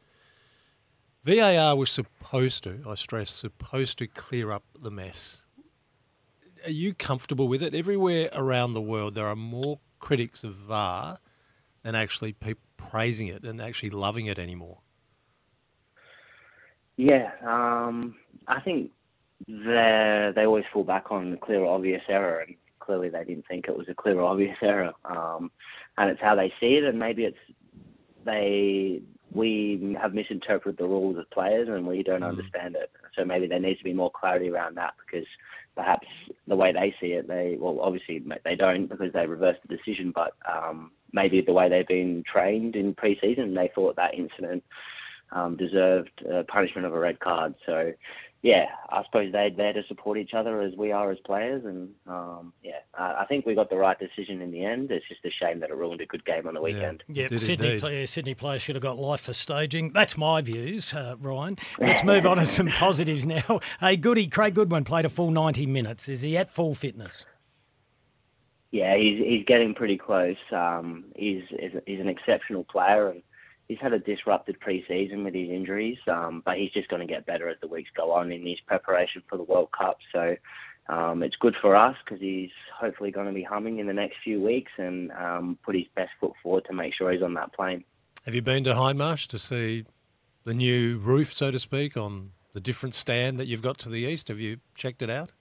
VAR 1.25 1.75
was 1.75 1.89
supposed 1.89 2.63
to, 2.65 2.83
I 2.87 2.95
stress, 2.95 3.31
supposed 3.31 3.97
to 3.97 4.07
clear 4.07 4.51
up 4.51 4.63
the 4.79 4.91
mess. 4.91 5.41
Are 6.65 6.71
you 6.71 6.93
comfortable 6.93 7.47
with 7.47 7.61
it? 7.61 7.75
Everywhere 7.75 8.29
around 8.33 8.73
the 8.73 8.81
world, 8.81 9.15
there 9.15 9.27
are 9.27 9.35
more 9.35 9.79
critics 9.99 10.43
of 10.43 10.55
VAR 10.55 11.19
than 11.83 11.95
actually 11.95 12.33
people 12.33 12.63
praising 12.77 13.27
it 13.27 13.43
and 13.43 13.61
actually 13.61 13.91
loving 13.91 14.25
it 14.25 14.39
anymore. 14.39 14.79
Yeah, 16.97 17.31
um, 17.45 18.15
I 18.47 18.61
think 18.61 18.91
they 19.47 20.31
they 20.33 20.45
always 20.45 20.63
fall 20.71 20.83
back 20.83 21.11
on 21.11 21.31
the 21.31 21.37
clear 21.37 21.65
obvious 21.65 22.01
error, 22.07 22.39
and 22.39 22.55
clearly 22.79 23.09
they 23.09 23.23
didn't 23.23 23.45
think 23.47 23.67
it 23.67 23.77
was 23.77 23.87
a 23.89 23.93
clear 23.93 24.21
obvious 24.21 24.57
error. 24.61 24.93
Um, 25.03 25.51
and 25.97 26.09
it's 26.09 26.21
how 26.21 26.35
they 26.35 26.53
see 26.59 26.75
it, 26.75 26.83
and 26.83 26.97
maybe 26.97 27.25
it's 27.25 27.37
they 28.23 29.01
we 29.31 29.97
have 30.01 30.13
misinterpreted 30.13 30.77
the 30.77 30.87
rules 30.87 31.17
as 31.19 31.25
players, 31.31 31.67
and 31.67 31.85
we 31.85 32.01
don't 32.01 32.23
understand 32.23 32.75
it. 32.75 32.89
So 33.15 33.25
maybe 33.25 33.47
there 33.47 33.59
needs 33.59 33.79
to 33.79 33.83
be 33.83 33.93
more 33.93 34.11
clarity 34.11 34.49
around 34.49 34.75
that 34.77 34.93
because 35.05 35.27
perhaps 35.75 36.07
the 36.47 36.55
way 36.55 36.71
they 36.71 36.95
see 36.99 37.13
it, 37.13 37.27
they 37.27 37.57
well 37.59 37.79
obviously 37.81 38.23
they 38.43 38.55
don't 38.55 38.87
because 38.87 39.11
they 39.13 39.25
reversed 39.25 39.59
the 39.67 39.75
decision, 39.75 40.11
but 40.13 40.33
um, 40.51 40.91
maybe 41.11 41.41
the 41.41 41.53
way 41.53 41.69
they've 41.69 41.87
been 41.87 42.23
trained 42.31 42.75
in 42.75 42.93
pre-season, 42.93 43.53
they 43.53 43.71
thought 43.73 43.95
that 43.95 44.13
incident 44.13 44.63
um, 45.31 45.57
deserved 45.57 46.11
uh, 46.31 46.43
punishment 46.47 46.85
of 46.85 46.93
a 46.93 46.99
red 46.99 47.19
card. 47.19 47.55
So, 47.65 47.93
yeah, 48.45 48.65
I 48.91 49.03
suppose 49.05 49.31
they're 49.31 49.49
there 49.49 49.73
to 49.73 49.81
support 49.87 50.19
each 50.19 50.35
other 50.35 50.61
as 50.61 50.75
we 50.77 50.91
are 50.91 51.09
as 51.09 51.17
players, 51.25 51.65
and 51.65 51.89
um, 52.05 52.53
yeah, 52.61 52.77
I 52.93 53.21
I 53.21 53.25
think 53.25 53.43
we 53.43 53.55
got 53.55 53.71
the 53.71 53.75
right 53.75 53.97
decision 53.97 54.39
in 54.39 54.51
the 54.51 54.63
end. 54.63 54.91
It's 54.91 55.07
just 55.09 55.25
a 55.25 55.31
shame 55.31 55.61
that 55.61 55.71
it 55.71 55.75
ruined 55.75 55.99
a 56.01 56.05
good 56.05 56.23
game 56.25 56.47
on 56.47 56.53
the 56.53 56.61
weekend. 56.61 57.03
Yeah, 57.07 57.27
Sydney, 57.37 57.79
play, 57.79 58.05
Sydney 58.05 58.35
players 58.35 58.61
should 58.61 58.75
have 58.75 58.83
got 58.83 58.99
life 58.99 59.21
for 59.21 59.33
staging. 59.33 59.93
That's 59.93 60.15
my 60.15 60.41
views, 60.41 60.93
uh, 60.93 61.15
Ryan. 61.19 61.57
Let's 61.79 62.03
move 62.03 62.27
on 62.27 62.37
to 62.37 62.45
some 62.45 62.67
positives 62.67 63.25
now. 63.25 63.61
Hey, 63.79 63.97
Goody, 63.97 64.27
Craig 64.27 64.53
Goodwin 64.53 64.83
played 64.83 65.05
a 65.05 65.09
full 65.09 65.31
90 65.31 65.65
minutes. 65.65 66.07
Is 66.07 66.21
he 66.21 66.37
at 66.37 66.51
full 66.51 66.75
fitness? 66.75 67.25
Yeah, 68.69 68.95
he's 68.95 69.17
he's 69.25 69.45
getting 69.47 69.73
pretty 69.73 69.97
close. 69.97 70.37
Um, 70.51 71.05
he's 71.15 71.41
he's 71.49 71.71
he's 71.87 71.99
an 71.99 72.09
exceptional 72.09 72.63
player, 72.63 73.09
and 73.09 73.23
he's 73.67 73.79
had 73.79 73.93
a 73.93 73.99
disrupted 73.99 74.59
pre-season 74.59 75.23
with 75.23 75.33
his 75.33 75.49
injuries. 75.49 75.97
Um, 76.07 76.41
but 76.45 76.57
he's 76.57 76.71
just 76.71 76.89
going 76.89 77.05
to 77.05 77.11
get 77.11 77.25
better 77.25 77.49
as 77.49 77.57
the 77.61 77.67
weeks 77.67 77.89
go 77.95 78.11
on 78.11 78.31
in 78.31 78.45
his 78.45 78.59
preparation 78.67 79.23
for 79.29 79.37
the 79.37 79.43
World 79.43 79.69
Cup. 79.77 79.97
So 80.13 80.35
um, 80.87 81.23
it's 81.23 81.35
good 81.37 81.55
for 81.61 81.75
us 81.75 81.95
because 82.03 82.21
he's 82.21 82.51
hopefully 82.77 83.11
going 83.11 83.27
to 83.27 83.33
be 83.33 83.43
humming 83.43 83.79
in 83.79 83.87
the 83.87 83.93
next 83.93 84.17
few 84.23 84.41
weeks 84.41 84.71
and 84.77 85.11
um, 85.11 85.57
put 85.65 85.75
his 85.75 85.85
best 85.95 86.11
foot 86.19 86.33
forward 86.43 86.65
to 86.65 86.73
make 86.73 86.93
sure 86.93 87.11
he's 87.11 87.23
on 87.23 87.33
that 87.35 87.53
plane. 87.53 87.83
Have 88.25 88.35
you 88.35 88.41
been 88.41 88.63
to 88.63 88.73
Hindmarsh 88.73 89.27
to 89.27 89.39
see 89.39 89.85
the 90.45 90.53
new 90.53 90.97
roof, 90.97 91.33
so 91.33 91.51
to 91.51 91.59
speak, 91.59 91.95
on 91.95 92.31
the 92.53 92.59
different 92.59 92.95
stand 92.95 93.37
that 93.39 93.47
you've 93.47 93.61
got 93.61 93.77
to 93.79 93.89
the 93.89 93.97
east? 93.97 94.27
Have 94.29 94.39
you 94.39 94.57
checked 94.75 95.01
it 95.01 95.09
out? 95.09 95.31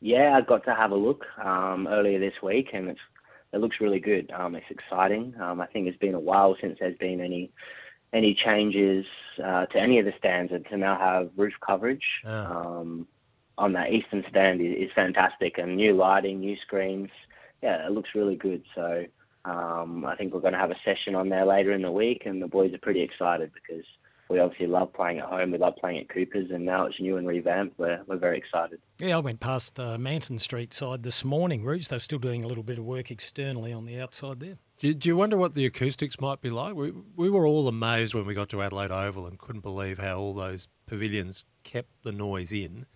Yeah, 0.00 0.36
I 0.36 0.42
got 0.42 0.64
to 0.64 0.74
have 0.74 0.90
a 0.90 0.96
look 0.96 1.24
um, 1.42 1.88
earlier 1.88 2.18
this 2.18 2.34
week, 2.42 2.68
and 2.74 2.90
it's 2.90 3.00
it 3.54 3.60
looks 3.60 3.76
really 3.80 4.00
good. 4.00 4.30
Um, 4.32 4.54
it's 4.54 4.66
exciting. 4.70 5.34
Um, 5.40 5.60
I 5.60 5.66
think 5.66 5.86
it's 5.86 5.98
been 5.98 6.14
a 6.14 6.20
while 6.20 6.56
since 6.60 6.76
there's 6.80 6.98
been 6.98 7.20
any 7.20 7.50
any 8.12 8.36
changes 8.44 9.04
uh, 9.44 9.66
to 9.66 9.78
any 9.78 9.98
of 9.98 10.04
the 10.04 10.12
stands, 10.18 10.52
and 10.52 10.64
to 10.66 10.76
now 10.76 10.96
have 10.98 11.30
roof 11.36 11.54
coverage 11.64 12.04
um, 12.24 13.08
on 13.58 13.72
that 13.72 13.92
eastern 13.92 14.24
stand 14.30 14.60
is, 14.60 14.86
is 14.86 14.90
fantastic, 14.94 15.58
and 15.58 15.76
new 15.76 15.94
lighting, 15.94 16.40
new 16.40 16.56
screens. 16.64 17.10
Yeah, 17.62 17.86
it 17.86 17.92
looks 17.92 18.10
really 18.14 18.36
good. 18.36 18.62
So 18.74 19.04
um, 19.44 20.04
I 20.04 20.16
think 20.16 20.32
we're 20.32 20.40
going 20.40 20.52
to 20.52 20.58
have 20.58 20.70
a 20.70 20.80
session 20.84 21.14
on 21.14 21.28
there 21.28 21.44
later 21.44 21.72
in 21.72 21.82
the 21.82 21.90
week, 21.90 22.22
and 22.24 22.40
the 22.40 22.46
boys 22.46 22.72
are 22.72 22.78
pretty 22.78 23.02
excited 23.02 23.50
because 23.52 23.84
we 24.28 24.38
obviously 24.38 24.66
love 24.66 24.92
playing 24.92 25.18
at 25.18 25.26
home. 25.26 25.50
We 25.50 25.58
love 25.58 25.74
playing 25.76 25.98
at 25.98 26.08
Cooper's, 26.08 26.50
and 26.50 26.64
now 26.64 26.86
it's 26.86 26.98
new 27.00 27.16
and 27.16 27.26
revamped. 27.26 27.78
We're, 27.78 28.02
we're 28.06 28.16
very 28.16 28.38
excited. 28.38 28.80
Yeah, 28.98 29.16
I 29.16 29.20
went 29.20 29.40
past 29.40 29.78
uh, 29.78 29.98
Manton 29.98 30.38
Street 30.38 30.72
side 30.72 31.02
this 31.02 31.24
morning, 31.24 31.62
Rooch. 31.62 31.88
They're 31.88 31.98
still 31.98 32.18
doing 32.18 32.42
a 32.42 32.46
little 32.46 32.62
bit 32.62 32.78
of 32.78 32.84
work 32.84 33.10
externally 33.10 33.72
on 33.72 33.84
the 33.84 34.00
outside 34.00 34.40
there. 34.40 34.56
Do, 34.78 34.94
do 34.94 35.08
you 35.08 35.16
wonder 35.16 35.36
what 35.36 35.54
the 35.54 35.66
acoustics 35.66 36.20
might 36.20 36.40
be 36.40 36.50
like? 36.50 36.74
We, 36.74 36.92
we 37.16 37.28
were 37.28 37.46
all 37.46 37.68
amazed 37.68 38.14
when 38.14 38.26
we 38.26 38.34
got 38.34 38.48
to 38.50 38.62
Adelaide 38.62 38.90
Oval 38.90 39.26
and 39.26 39.38
couldn't 39.38 39.62
believe 39.62 39.98
how 39.98 40.18
all 40.18 40.34
those 40.34 40.68
pavilions 40.86 41.44
kept 41.62 42.02
the 42.02 42.12
noise 42.12 42.52
in. 42.52 42.86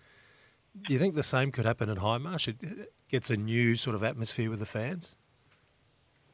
Do 0.86 0.92
you 0.92 0.98
think 0.98 1.14
the 1.14 1.22
same 1.22 1.52
could 1.52 1.64
happen 1.64 1.90
at 1.90 1.98
Hindmarsh? 1.98 2.48
It 2.48 2.92
gets 3.08 3.30
a 3.30 3.36
new 3.36 3.76
sort 3.76 3.96
of 3.96 4.02
atmosphere 4.02 4.50
with 4.50 4.60
the 4.60 4.66
fans? 4.66 5.16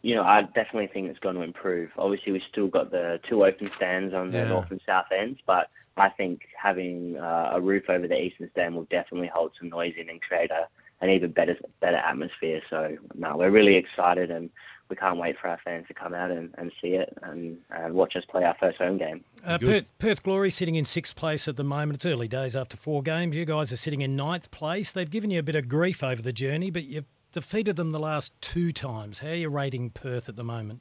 You 0.05 0.15
know, 0.15 0.23
I 0.23 0.43
definitely 0.43 0.89
think 0.89 1.09
it's 1.09 1.19
going 1.19 1.37
to 1.37 1.41
improve. 1.41 1.89
Obviously, 1.97 2.31
we've 2.33 2.43
still 2.51 2.69
got 2.69 2.91
the 2.91 3.19
two 3.27 3.43
open 3.43 3.67
stands 3.73 4.13
on 4.13 4.33
the 4.33 4.39
Yeah. 4.41 4.49
north 4.49 4.71
and 4.71 4.81
south 4.85 5.07
ends, 5.11 5.41
but 5.47 5.71
I 5.97 6.11
think 6.11 6.43
having 6.63 7.17
uh, 7.17 7.53
a 7.55 7.61
roof 7.61 7.85
over 7.89 8.07
the 8.07 8.21
eastern 8.21 8.51
stand 8.51 8.75
will 8.75 8.85
definitely 8.91 9.31
hold 9.33 9.53
some 9.59 9.71
noise 9.71 9.95
in 9.99 10.11
and 10.11 10.21
create 10.21 10.51
a, 10.51 10.69
an 11.01 11.09
even 11.09 11.31
better 11.31 11.57
better 11.81 11.97
atmosphere. 11.97 12.61
So, 12.69 12.99
no, 13.15 13.39
we're 13.39 13.51
really 13.51 13.77
excited 13.77 14.31
and 14.31 14.51
we 14.91 14.97
can't 14.97 15.19
wait 15.19 15.37
for 15.41 15.49
our 15.49 15.59
fans 15.65 15.87
to 15.89 15.95
come 15.95 16.13
out 16.13 16.31
and, 16.31 16.53
and 16.59 16.71
see 16.83 16.89
it 16.89 17.17
and, 17.23 17.57
and 17.71 17.95
watch 17.95 18.15
us 18.15 18.25
play 18.29 18.45
our 18.45 18.57
first 18.61 18.77
home 18.77 18.99
game. 18.99 19.25
Uh, 19.43 19.57
Perth, 19.57 19.91
Perth 19.99 20.23
Glory 20.23 20.51
sitting 20.51 20.75
in 20.75 20.85
sixth 20.85 21.17
place 21.17 21.49
at 21.49 21.57
the 21.57 21.65
moment. 21.65 21.95
It's 21.95 22.05
early 22.05 22.29
days 22.29 22.55
after 22.55 22.77
four 22.77 23.03
games. 23.03 23.35
You 23.35 23.47
guys 23.47 23.73
are 23.73 23.77
sitting 23.77 24.03
in 24.03 24.15
ninth 24.17 24.51
place. 24.51 24.93
They've 24.93 25.11
given 25.11 25.31
you 25.31 25.39
a 25.39 25.43
bit 25.43 25.57
of 25.57 25.67
grief 25.67 26.05
over 26.05 26.21
the 26.21 26.35
journey, 26.35 26.71
but 26.71 26.85
you've 26.85 27.07
defeated 27.35 27.76
them 27.76 27.91
the 27.93 27.99
last 27.99 28.32
two 28.41 28.72
times. 28.72 29.18
How 29.18 29.28
are 29.28 29.35
you 29.35 29.49
rating 29.51 29.91
Perth 29.91 30.28
at 30.28 30.37
the 30.37 30.45
moment? 30.45 30.80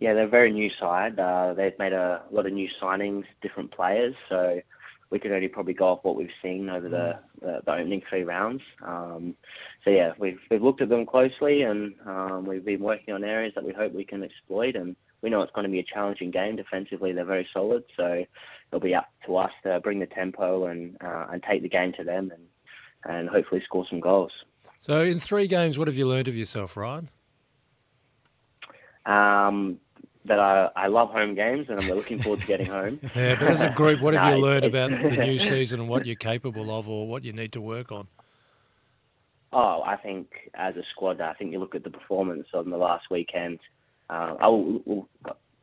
Yeah, 0.00 0.12
they're 0.12 0.24
a 0.24 0.28
very 0.28 0.52
new 0.52 0.68
side. 0.78 1.18
Uh, 1.18 1.54
they've 1.54 1.78
made 1.78 1.92
a 1.94 2.22
lot 2.30 2.44
of 2.44 2.52
new 2.52 2.68
signings, 2.82 3.24
different 3.40 3.70
players. 3.70 4.14
So 4.28 4.60
we 5.10 5.20
can 5.20 5.32
only 5.32 5.48
probably 5.48 5.74
go 5.74 5.86
off 5.86 6.00
what 6.02 6.16
we've 6.16 6.28
seen 6.42 6.68
over 6.68 6.88
the, 6.88 7.18
the, 7.40 7.58
opening 7.70 8.02
three 8.10 8.24
rounds. 8.24 8.60
Um, 8.84 9.36
so 9.84 9.90
yeah, 9.90 10.12
we've 10.18 10.40
we've 10.50 10.62
looked 10.62 10.82
at 10.82 10.88
them 10.88 11.06
closely, 11.06 11.62
and 11.62 11.94
um, 12.04 12.44
we've 12.44 12.64
been 12.64 12.80
working 12.80 13.14
on 13.14 13.22
areas 13.22 13.52
that 13.54 13.64
we 13.64 13.72
hope 13.72 13.92
we 13.92 14.04
can 14.04 14.24
exploit. 14.24 14.74
And 14.74 14.96
we 15.22 15.30
know 15.30 15.40
it's 15.42 15.52
going 15.52 15.66
to 15.66 15.70
be 15.70 15.78
a 15.78 15.84
challenging 15.84 16.32
game. 16.32 16.56
Defensively, 16.56 17.12
they're 17.12 17.24
very 17.24 17.48
solid. 17.54 17.84
So 17.96 18.24
it'll 18.68 18.80
be 18.80 18.94
up 18.94 19.08
to 19.26 19.36
us 19.36 19.52
to 19.62 19.78
bring 19.80 20.00
the 20.00 20.06
tempo 20.06 20.66
and 20.66 20.96
uh, 21.02 21.28
and 21.30 21.42
take 21.42 21.62
the 21.62 21.68
game 21.68 21.92
to 21.96 22.04
them, 22.04 22.32
and 22.34 22.42
and 23.04 23.28
hopefully 23.28 23.62
score 23.64 23.86
some 23.88 24.00
goals. 24.00 24.32
So, 24.86 25.00
in 25.00 25.18
three 25.18 25.48
games, 25.48 25.78
what 25.78 25.88
have 25.88 25.96
you 25.96 26.06
learned 26.06 26.28
of 26.28 26.36
yourself, 26.36 26.76
Ryan? 26.76 27.10
Um, 29.04 29.80
that 30.26 30.38
I, 30.38 30.70
I 30.76 30.86
love 30.86 31.10
home 31.10 31.34
games, 31.34 31.66
and 31.68 31.80
I'm 31.80 31.88
looking 31.88 32.22
forward 32.22 32.40
to 32.42 32.46
getting 32.46 32.68
home. 32.68 33.00
Yeah, 33.16 33.34
but 33.34 33.48
as 33.48 33.62
a 33.62 33.70
group, 33.70 34.00
what 34.00 34.14
have 34.14 34.28
No, 34.28 34.36
you 34.36 34.42
learned 34.44 34.64
about 34.64 34.90
the 34.90 35.24
new 35.24 35.38
season 35.40 35.80
and 35.80 35.88
what 35.88 36.06
you're 36.06 36.14
capable 36.14 36.70
of 36.70 36.88
or 36.88 37.08
what 37.08 37.24
you 37.24 37.32
need 37.32 37.50
to 37.54 37.60
work 37.60 37.90
on? 37.90 38.06
Oh, 39.52 39.82
I 39.84 39.96
think 39.96 40.28
as 40.54 40.76
a 40.76 40.84
squad, 40.92 41.20
I 41.20 41.32
think 41.32 41.50
you 41.50 41.58
look 41.58 41.74
at 41.74 41.82
the 41.82 41.90
performance 41.90 42.46
on 42.54 42.70
the 42.70 42.76
last 42.76 43.06
weekend. 43.10 43.58
Uh, 44.08 44.36
I 44.38 44.46
will, 44.46 44.82
will, 44.84 45.08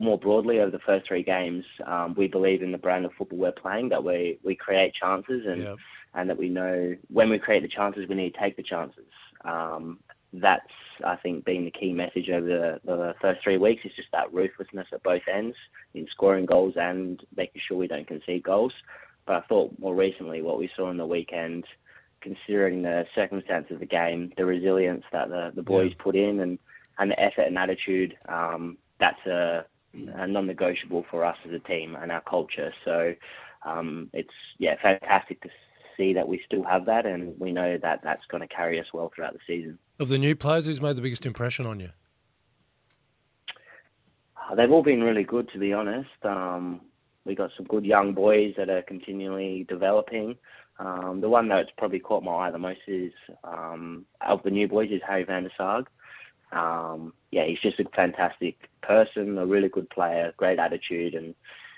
more 0.00 0.18
broadly 0.18 0.60
over 0.60 0.70
the 0.70 0.80
first 0.80 1.08
three 1.08 1.22
games, 1.22 1.64
um, 1.86 2.14
we 2.14 2.28
believe 2.28 2.62
in 2.62 2.72
the 2.72 2.78
brand 2.78 3.06
of 3.06 3.12
football 3.16 3.38
we're 3.38 3.52
playing. 3.52 3.88
That 3.88 4.04
we 4.04 4.38
we 4.44 4.54
create 4.54 4.92
chances 4.92 5.46
and 5.46 5.78
and 6.14 6.28
that 6.30 6.38
we 6.38 6.48
know 6.48 6.96
when 7.08 7.30
we 7.30 7.38
create 7.38 7.62
the 7.62 7.68
chances, 7.68 8.08
we 8.08 8.14
need 8.14 8.34
to 8.34 8.40
take 8.40 8.56
the 8.56 8.62
chances. 8.62 9.04
Um, 9.44 9.98
that's 10.32 10.62
I 11.04 11.16
think 11.16 11.44
been 11.44 11.64
the 11.64 11.70
key 11.70 11.92
message 11.92 12.28
over 12.30 12.46
the, 12.46 12.80
the 12.84 13.14
first 13.20 13.40
three 13.42 13.58
weeks. 13.58 13.84
Is 13.84 13.92
just 13.96 14.08
that 14.12 14.32
ruthlessness 14.32 14.88
at 14.92 15.02
both 15.02 15.22
ends 15.32 15.56
in 15.94 16.06
scoring 16.10 16.46
goals 16.46 16.74
and 16.76 17.20
making 17.36 17.62
sure 17.66 17.76
we 17.76 17.88
don't 17.88 18.06
concede 18.06 18.42
goals. 18.42 18.72
But 19.26 19.36
I 19.36 19.40
thought 19.42 19.78
more 19.78 19.94
recently 19.94 20.42
what 20.42 20.58
we 20.58 20.70
saw 20.76 20.88
on 20.88 20.96
the 20.96 21.06
weekend 21.06 21.64
considering 22.24 22.82
the 22.82 23.04
circumstance 23.14 23.66
of 23.70 23.78
the 23.78 23.86
game, 23.86 24.32
the 24.36 24.46
resilience 24.46 25.04
that 25.12 25.28
the, 25.28 25.52
the 25.54 25.62
boys 25.62 25.92
put 25.98 26.16
in, 26.16 26.40
and, 26.40 26.58
and 26.98 27.10
the 27.10 27.20
effort 27.20 27.42
and 27.42 27.58
attitude, 27.58 28.16
um, 28.28 28.78
that's 28.98 29.24
a, 29.26 29.64
a 29.92 30.26
non-negotiable 30.26 31.04
for 31.10 31.24
us 31.24 31.36
as 31.46 31.52
a 31.52 31.58
team 31.58 31.94
and 32.00 32.10
our 32.10 32.22
culture. 32.22 32.72
So 32.84 33.14
um, 33.64 34.10
it's 34.12 34.32
yeah 34.58 34.76
fantastic 34.82 35.42
to 35.42 35.48
see 35.96 36.12
that 36.14 36.28
we 36.28 36.40
still 36.46 36.64
have 36.64 36.86
that, 36.86 37.06
and 37.06 37.38
we 37.38 37.52
know 37.52 37.78
that 37.80 38.00
that's 38.02 38.24
going 38.30 38.40
to 38.40 38.54
carry 38.54 38.80
us 38.80 38.86
well 38.92 39.10
throughout 39.14 39.32
the 39.32 39.40
season. 39.46 39.78
Of 39.98 40.08
the 40.08 40.18
new 40.18 40.34
players, 40.34 40.66
who's 40.66 40.80
made 40.80 40.96
the 40.96 41.02
biggest 41.02 41.26
impression 41.26 41.66
on 41.66 41.80
you? 41.80 41.90
Uh, 44.36 44.54
They've 44.54 44.70
all 44.70 44.82
been 44.82 45.02
really 45.02 45.24
good, 45.24 45.48
to 45.52 45.58
be 45.58 45.72
honest. 45.72 46.10
Um, 46.22 46.80
we 47.24 47.34
got 47.34 47.50
some 47.56 47.66
good 47.66 47.84
young 47.84 48.12
boys 48.12 48.54
that 48.56 48.68
are 48.68 48.82
continually 48.82 49.64
developing. 49.68 50.36
Um, 50.78 51.20
the 51.20 51.28
one 51.28 51.48
that's 51.48 51.70
probably 51.78 52.00
caught 52.00 52.24
my 52.24 52.32
eye 52.32 52.50
the 52.50 52.58
most 52.58 52.80
is 52.86 53.12
um, 53.44 54.04
of 54.20 54.42
the 54.42 54.50
new 54.50 54.68
boys 54.68 54.90
is 54.90 55.00
Harry 55.06 55.24
Van 55.24 55.44
der 55.44 55.50
Saag. 55.58 55.86
Um, 56.52 57.12
yeah, 57.30 57.46
he's 57.46 57.60
just 57.60 57.80
a 57.80 57.84
fantastic 57.96 58.56
person, 58.82 59.38
a 59.38 59.46
really 59.46 59.68
good 59.68 59.88
player, 59.90 60.32
great 60.36 60.58
attitude, 60.58 61.14
and 61.14 61.34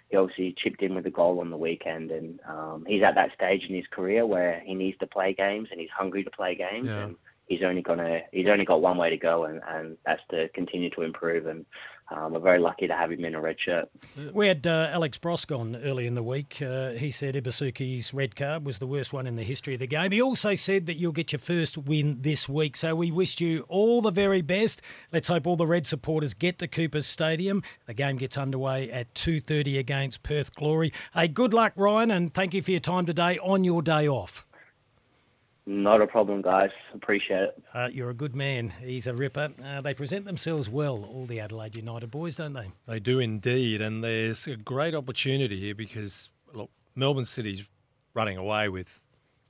he 0.09 0.17
obviously 0.17 0.55
chipped 0.57 0.83
in 0.83 0.95
with 0.95 1.07
a 1.07 1.11
goal 1.11 1.41
on 1.41 1.51
the 1.51 1.57
weekend. 1.57 2.11
And 2.11 2.41
um, 2.49 2.85
he's 2.87 3.03
at 3.03 3.15
that 3.17 3.35
stage 3.35 3.63
in 3.69 3.75
his 3.75 3.87
career 3.91 4.27
where 4.27 4.63
he 4.65 4.75
needs 4.75 4.99
to 4.99 5.07
play 5.07 5.35
games 5.35 5.69
and 5.71 5.81
he's 5.81 5.91
hungry 5.97 6.23
to 6.25 6.31
play 6.31 6.55
games. 6.55 6.87
Yeah. 6.87 7.05
And 7.05 7.17
he's 7.47 7.63
only 7.65 7.83
gonna 7.83 8.21
he's 8.33 8.49
only 8.49 8.65
got 8.65 8.83
one 8.83 8.99
way 8.99 9.11
to 9.11 9.17
go, 9.17 9.45
and, 9.45 9.61
and 9.69 9.97
that's 10.05 10.23
to 10.31 10.49
continue 10.51 10.91
to 10.91 11.03
improve. 11.03 11.47
And 11.47 11.65
um, 12.09 12.33
we're 12.33 12.41
very 12.41 12.61
lucky 12.61 12.87
to 12.87 12.95
have 12.95 13.11
him 13.11 13.25
in 13.25 13.35
a 13.35 13.41
red 13.41 13.57
shirt. 13.59 13.89
We 14.33 14.47
had 14.47 14.65
uh, 14.65 14.91
Alex 14.93 15.19
Brosque 15.19 15.57
on 15.57 15.75
early 15.77 16.07
in 16.07 16.15
the 16.15 16.23
week. 16.23 16.63
Uh, 16.63 16.91
he 16.91 17.11
said 17.11 17.35
Ibusuki's 17.35 18.15
red 18.15 18.37
card 18.37 18.65
was 18.65 18.79
the 18.79 18.87
worst 18.87 19.13
one 19.13 19.27
in 19.27 19.35
the 19.35 19.43
history 19.43 19.75
of 19.75 19.81
the 19.81 19.89
game. 19.89 20.13
He 20.13 20.23
also 20.23 20.55
said 20.55 20.87
that 20.87 20.95
you'll 20.95 21.11
get 21.11 21.33
your 21.33 21.41
first 21.41 21.77
win 21.77 22.19
this 22.21 22.49
week. 22.49 22.77
So 22.77 22.95
we 22.95 23.11
wished 23.11 23.41
you 23.41 23.65
all 23.69 24.01
the 24.03 24.13
very 24.13 24.41
best. 24.41 24.83
Let's 25.13 25.27
hope 25.27 25.49
all 25.49 25.57
the 25.57 25.67
Red 25.67 25.89
supporters 25.89 26.33
get 26.33 26.61
to 26.61 26.69
Cooper's 26.69 27.07
Stadium. 27.07 27.65
The 27.87 27.95
game 27.95 28.19
gets 28.19 28.39
underway 28.39 28.89
at 28.91 29.13
2.30 29.15 29.77
against 29.77 30.23
Perth 30.23 30.55
Glory. 30.55 30.93
Hey, 31.13 31.27
good 31.27 31.53
luck, 31.53 31.73
Ryan, 31.75 32.13
and 32.13 32.33
thank 32.33 32.55
you 32.55 32.63
for 32.63 32.71
your 32.71 32.81
time 32.81 33.07
today 33.07 33.37
on 33.39 33.65
your 33.65 33.83
day 33.83 34.07
off. 34.09 34.46
Not 35.69 36.01
a 36.01 36.07
problem, 36.07 36.43
guys. 36.43 36.71
Appreciate 36.95 37.43
it. 37.43 37.63
Uh, 37.75 37.89
you're 37.93 38.11
a 38.11 38.15
good 38.15 38.37
man. 38.37 38.73
He's 38.81 39.09
a 39.09 39.15
ripper. 39.15 39.51
Uh, 39.65 39.81
they 39.81 39.95
present 39.95 40.25
themselves 40.25 40.71
well, 40.71 41.05
all 41.05 41.27
the 41.27 41.41
Adelaide 41.41 41.75
United 41.77 42.11
boys, 42.11 42.37
don't 42.37 42.53
they? 42.53 42.71
They 42.87 43.01
do 43.01 43.19
indeed, 43.19 43.81
and 43.81 44.03
there's 44.05 44.47
a 44.47 44.55
great 44.57 44.95
opportunity 44.95 45.59
here 45.59 45.75
because 45.75 46.31
look, 46.55 46.71
Melbourne 46.95 47.25
City's 47.25 47.65
running 48.15 48.37
away 48.37 48.69
with 48.69 49.01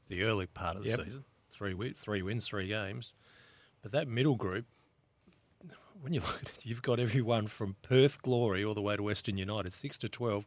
the 0.08 0.22
early 0.22 0.46
part 0.46 0.76
of 0.76 0.84
the 0.84 0.88
Yep. 0.90 1.00
season, 1.04 1.24
three 1.50 1.72
wi- 1.72 1.94
three 1.96 2.22
wins, 2.22 2.46
three 2.46 2.66
games, 2.68 3.12
but 3.82 3.92
that 3.92 4.08
middle 4.08 4.36
group, 4.36 4.64
when 6.00 6.14
you 6.14 6.20
look 6.26 6.36
at 6.42 6.48
it, 6.48 6.60
you've 6.62 6.82
got 6.82 6.98
everyone 6.98 7.46
from 7.46 7.76
Perth 7.82 8.22
Glory 8.22 8.64
all 8.64 8.72
the 8.74 8.80
way 8.82 8.96
to 8.96 9.02
Western 9.02 9.36
United, 9.36 9.72
six 9.74 9.98
to 9.98 10.08
twelve, 10.08 10.46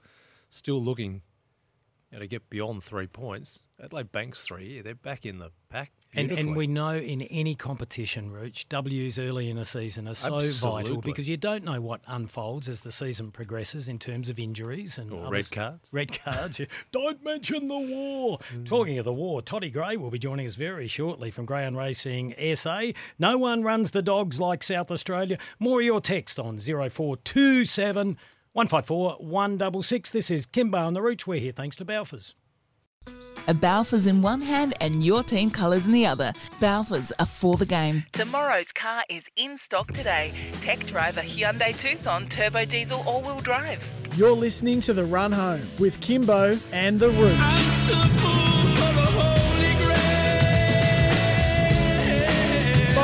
still 0.49 0.83
looking 0.83 1.21
you 2.11 2.17
know, 2.17 2.19
to 2.19 2.27
get 2.27 2.49
beyond 2.49 2.83
three 2.83 3.07
points. 3.07 3.59
Adelaide 3.81 4.11
Banks 4.11 4.43
three, 4.43 4.81
they're 4.81 4.95
back 4.95 5.25
in 5.25 5.39
the 5.39 5.51
pack. 5.69 5.91
And, 6.13 6.31
and 6.31 6.55
we 6.55 6.65
know 6.65 6.95
in 6.95 7.21
any 7.21 7.53
competition, 7.53 8.31
Rooch, 8.31 8.67
W's 8.67 9.19
early 9.19 9.49
in 9.49 9.59
a 9.59 9.63
season 9.63 10.07
are 10.07 10.15
so 10.15 10.39
vital 10.39 10.97
because 10.97 11.29
you 11.29 11.37
don't 11.37 11.63
know 11.63 11.79
what 11.79 12.01
unfolds 12.07 12.67
as 12.67 12.81
the 12.81 12.91
season 12.91 13.29
progresses 13.31 13.87
in 13.87 13.99
terms 13.99 14.27
of 14.27 14.39
injuries 14.39 14.97
and 14.97 15.13
Or 15.13 15.31
red 15.31 15.51
cards. 15.51 15.89
Red 15.93 16.19
cards. 16.19 16.59
don't 16.91 17.23
mention 17.23 17.67
the 17.67 17.77
war. 17.77 18.39
Hmm. 18.51 18.63
Talking 18.63 18.97
of 18.97 19.05
the 19.05 19.13
war, 19.13 19.43
Toddy 19.43 19.69
Gray 19.69 19.97
will 19.97 20.09
be 20.09 20.17
joining 20.19 20.47
us 20.47 20.55
very 20.55 20.87
shortly 20.87 21.29
from 21.29 21.45
Greyhound 21.45 21.77
Racing 21.77 22.33
SA. 22.55 22.81
No 23.19 23.37
one 23.37 23.61
runs 23.61 23.91
the 23.91 24.01
dogs 24.01 24.39
like 24.39 24.63
South 24.63 24.89
Australia. 24.89 25.37
More 25.59 25.79
of 25.79 25.85
your 25.85 26.01
text 26.01 26.39
on 26.39 26.57
0427 26.57 28.17
154 28.59 29.15
166. 29.19 30.11
This 30.11 30.29
is 30.29 30.45
Kimbo 30.45 30.79
on 30.79 30.93
the 30.93 31.01
Rooch. 31.01 31.25
We're 31.25 31.39
here 31.39 31.53
thanks 31.53 31.77
to 31.77 31.85
Balfours. 31.85 32.33
A 33.47 33.53
Balfours 33.53 34.05
in 34.05 34.21
one 34.21 34.41
hand 34.41 34.73
and 34.81 35.01
your 35.01 35.23
team 35.23 35.49
colours 35.49 35.85
in 35.85 35.93
the 35.93 36.05
other. 36.05 36.33
Balfours 36.59 37.13
are 37.19 37.25
for 37.25 37.55
the 37.55 37.65
game. 37.65 38.03
Tomorrow's 38.11 38.73
car 38.73 39.03
is 39.09 39.23
in 39.37 39.57
stock 39.57 39.93
today. 39.93 40.33
Tech 40.59 40.79
driver 40.79 41.21
Hyundai 41.21 41.73
Tucson 41.77 42.27
turbo 42.27 42.65
diesel 42.65 43.01
all-wheel 43.07 43.39
drive. 43.39 43.81
You're 44.17 44.33
listening 44.33 44.81
to 44.81 44.93
The 44.93 45.05
Run 45.05 45.31
Home 45.31 45.61
with 45.79 46.01
Kimbo 46.01 46.59
and 46.73 46.99
The 46.99 47.11
Rooch. 47.11 49.38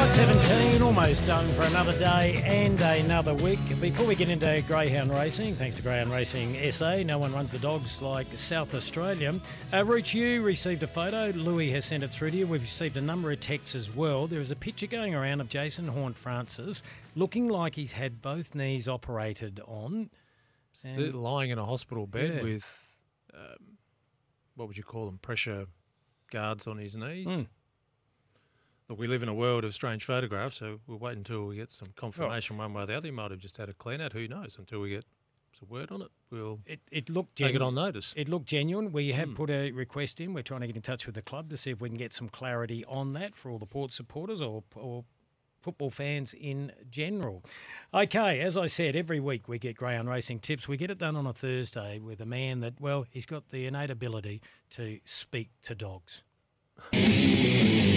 517, 0.09 0.83
almost 0.83 1.25
done 1.25 1.51
for 1.53 1.63
another 1.63 1.91
day 1.97 2.39
and 2.45 2.79
another 2.79 3.33
week. 3.33 3.57
Before 3.81 4.05
we 4.05 4.13
get 4.13 4.29
into 4.29 4.63
Greyhound 4.67 5.09
Racing, 5.11 5.55
thanks 5.55 5.75
to 5.77 5.81
Greyhound 5.81 6.11
Racing 6.11 6.71
SA, 6.71 6.97
no 6.97 7.17
one 7.17 7.33
runs 7.33 7.51
the 7.51 7.57
dogs 7.57 8.03
like 8.03 8.27
South 8.37 8.75
Australia. 8.75 9.33
Uh, 9.73 9.83
Rooch, 9.83 10.13
you 10.13 10.43
received 10.43 10.83
a 10.83 10.87
photo. 10.87 11.31
Louis 11.35 11.71
has 11.71 11.85
sent 11.85 12.03
it 12.03 12.11
through 12.11 12.29
to 12.31 12.37
you. 12.37 12.45
We've 12.45 12.61
received 12.61 12.97
a 12.97 13.01
number 13.01 13.31
of 13.31 13.39
texts 13.39 13.73
as 13.73 13.93
well. 13.95 14.27
There 14.27 14.39
is 14.39 14.51
a 14.51 14.55
picture 14.55 14.85
going 14.85 15.15
around 15.15 15.41
of 15.41 15.49
Jason 15.49 15.87
Horne-Francis 15.87 16.83
looking 17.15 17.47
like 17.47 17.73
he's 17.73 17.91
had 17.91 18.21
both 18.21 18.53
knees 18.53 18.87
operated 18.87 19.59
on. 19.65 20.11
They're 20.83 21.13
lying 21.13 21.49
in 21.49 21.57
a 21.57 21.65
hospital 21.65 22.05
bed 22.05 22.35
Yeah. 22.35 22.43
with, 22.43 22.87
um, 23.33 23.77
what 24.53 24.67
would 24.67 24.77
you 24.77 24.83
call 24.83 25.07
them, 25.07 25.17
pressure 25.17 25.65
guards 26.31 26.67
on 26.67 26.77
his 26.77 26.95
knees. 26.95 27.25
Mm. 27.27 27.47
Look, 28.87 28.99
we 28.99 29.07
live 29.07 29.23
in 29.23 29.29
a 29.29 29.33
world 29.33 29.63
of 29.63 29.73
strange 29.73 30.03
photographs, 30.03 30.57
so 30.57 30.79
we'll 30.85 30.99
wait 30.99 31.17
until 31.17 31.45
we 31.47 31.55
get 31.55 31.71
some 31.71 31.87
confirmation 31.95 32.57
one 32.57 32.73
way 32.73 32.83
or 32.83 32.85
the 32.85 32.95
other. 32.95 33.07
He 33.07 33.11
might 33.11 33.31
have 33.31 33.39
just 33.39 33.57
had 33.57 33.67
a 33.67 33.73
clean 33.73 33.99
out. 33.99 34.13
Who 34.13 34.27
knows? 34.27 34.57
Until 34.59 34.79
we 34.81 34.89
get 34.91 35.05
some 35.59 35.69
word 35.69 35.91
on 35.91 36.03
it, 36.03 36.09
we'll 36.29 36.59
It, 36.67 36.81
it 36.91 37.09
looked 37.09 37.35
take 37.37 37.55
it 37.55 37.61
on 37.63 37.73
notice. 37.73 38.13
It 38.15 38.29
looked 38.29 38.45
genuine. 38.45 38.91
We 38.91 39.13
have 39.13 39.29
Hmm. 39.29 39.35
put 39.35 39.49
a 39.49 39.71
request 39.71 40.19
in. 40.21 40.33
We're 40.35 40.43
trying 40.43 40.61
to 40.61 40.67
get 40.67 40.75
in 40.75 40.81
touch 40.83 41.07
with 41.07 41.15
the 41.15 41.23
club 41.23 41.49
to 41.49 41.57
see 41.57 41.71
if 41.71 41.81
we 41.81 41.89
can 41.89 41.97
get 41.97 42.13
some 42.13 42.29
clarity 42.29 42.85
on 42.85 43.13
that 43.13 43.35
for 43.35 43.49
all 43.49 43.57
the 43.57 43.65
Port 43.65 43.91
supporters 43.91 44.39
or, 44.39 44.63
or 44.75 45.03
football 45.61 45.89
fans 45.89 46.35
in 46.35 46.71
general. 46.91 47.43
Okay, 47.91 48.39
as 48.39 48.55
I 48.55 48.67
said, 48.67 48.95
every 48.95 49.19
week 49.19 49.47
we 49.47 49.57
get 49.57 49.75
Greyhound 49.77 50.07
Racing 50.09 50.41
tips. 50.41 50.67
We 50.67 50.77
get 50.77 50.91
it 50.91 50.99
done 50.99 51.15
on 51.15 51.25
a 51.25 51.33
Thursday 51.33 51.97
with 51.97 52.21
a 52.21 52.25
man 52.27 52.59
that, 52.59 52.79
well, 52.79 53.07
he's 53.09 53.25
got 53.25 53.49
the 53.49 53.65
innate 53.65 53.89
ability 53.89 54.41
to 54.71 54.99
speak 55.05 55.49
to 55.63 55.73
dogs. 55.73 56.21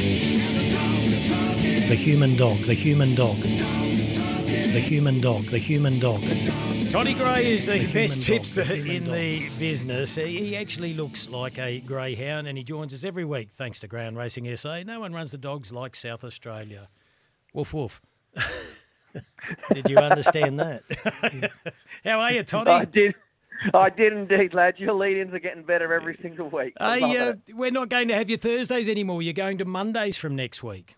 The 1.29 1.95
human 1.95 2.37
dog, 2.37 2.59
the 2.61 2.75
human 2.75 3.15
dog. 3.15 3.37
The 3.39 4.81
human 4.81 5.21
dog, 5.21 5.45
the 5.45 5.59
human 5.59 5.99
dog. 5.99 6.23
Toddy 6.91 7.15
Gray 7.15 7.53
is 7.55 7.67
the, 7.67 7.77
human 7.77 7.93
best 7.93 8.21
dog, 8.21 8.25
tipster 8.25 8.65
the 8.65 8.97
in 8.97 9.05
dog. 9.05 9.15
the 9.15 9.49
business. 9.59 10.15
He 10.15 10.39
he 10.39 10.57
actually 10.57 10.95
looks 10.95 11.29
like 11.29 11.59
a 11.59 11.81
greyhound 11.81 12.47
and 12.47 12.57
he 12.57 12.65
joins 12.65 12.95
us 12.95 13.05
every 13.05 13.25
week 13.25 13.51
thanks 13.51 13.81
to 13.81 13.89
Greyhound 13.89 14.17
Racing 14.17 14.55
SA. 14.57 14.85
No 14.85 15.01
one 15.01 15.13
runs 15.13 15.31
the 15.33 15.39
dogs 15.39 15.71
like 15.71 15.95
South 15.97 16.25
Australia. 16.25 16.89
Woof 17.53 17.75
woof. 17.75 18.01
Did 19.75 19.91
you 19.91 19.99
understand 19.99 20.61
that? 20.61 20.83
How 22.05 22.21
are 22.21 22.33
you, 22.33 22.43
Toddy? 22.43 22.71
I 22.71 22.85
did. 22.85 23.15
I 23.75 23.91
did 23.91 24.13
indeed, 24.13 24.55
lad. 24.55 24.75
Your 24.79 24.95
lead-ins 24.95 25.35
are 25.35 25.41
getting 25.41 25.65
better 25.65 25.93
every 25.93 26.17
single 26.23 26.49
week. 26.49 26.75
I 26.79 26.99
love 27.01 27.11
uh, 27.11 27.33
it. 27.47 27.55
we're 27.55 27.73
not 27.73 27.89
going 27.89 28.09
to 28.09 28.15
have 28.15 28.31
your 28.31 28.39
Thursdays 28.39 28.89
anymore. 28.89 29.21
You're 29.21 29.33
going 29.33 29.59
to 29.59 29.65
Mondays 29.65 30.17
from 30.17 30.37
next 30.37 30.63
week. 30.63 30.95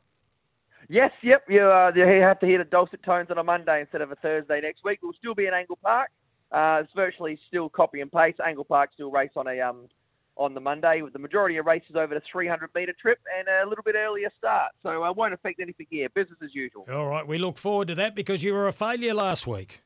Yes, 0.93 1.13
yep. 1.23 1.45
You, 1.49 1.63
uh, 1.63 1.93
you 1.95 2.03
have 2.05 2.41
to 2.41 2.47
hear 2.47 2.59
the 2.59 2.65
dulcet 2.65 3.05
tones 3.05 3.31
on 3.31 3.39
a 3.39 3.45
Monday 3.45 3.81
instead 3.81 4.01
of 4.01 4.11
a 4.11 4.17
Thursday 4.17 4.61
next 4.61 4.83
week. 4.85 4.99
We'll 5.03 5.13
still 5.13 5.37
be 5.37 5.47
in 5.47 5.55
Angle 5.55 5.79
Park. 5.81 6.11
Uh, 6.51 6.81
it's 6.83 6.93
virtually 6.97 7.39
still 7.47 7.69
copy 7.69 8.01
and 8.01 8.11
paste. 8.11 8.41
Angle 8.45 8.65
Park 8.65 8.91
still 8.95 9.13
race 9.13 9.31
on 9.37 9.47
a 9.47 9.61
um 9.61 9.89
on 10.37 10.53
the 10.55 10.61
Monday 10.61 11.03
with 11.03 11.13
the 11.13 11.19
majority 11.19 11.59
of 11.59 11.67
races 11.67 11.95
over 11.95 12.15
the 12.15 12.23
300 12.33 12.71
metre 12.75 12.95
trip 13.01 13.19
and 13.39 13.47
a 13.47 13.69
little 13.69 13.85
bit 13.85 13.95
earlier 13.95 14.31
start. 14.37 14.73
So 14.85 15.05
it 15.05 15.17
won't 15.17 15.33
affect 15.35 15.61
anything 15.61 15.87
here. 15.91 16.09
Business 16.09 16.39
as 16.43 16.55
usual. 16.55 16.87
All 16.93 17.07
right, 17.07 17.27
we 17.27 17.39
look 17.39 17.57
forward 17.59 17.87
to 17.89 17.95
that 17.97 18.17
because 18.17 18.43
you 18.43 18.53
were 18.53 18.67
a 18.67 18.73
failure 18.73 19.15
last 19.15 19.47
week. 19.47 19.81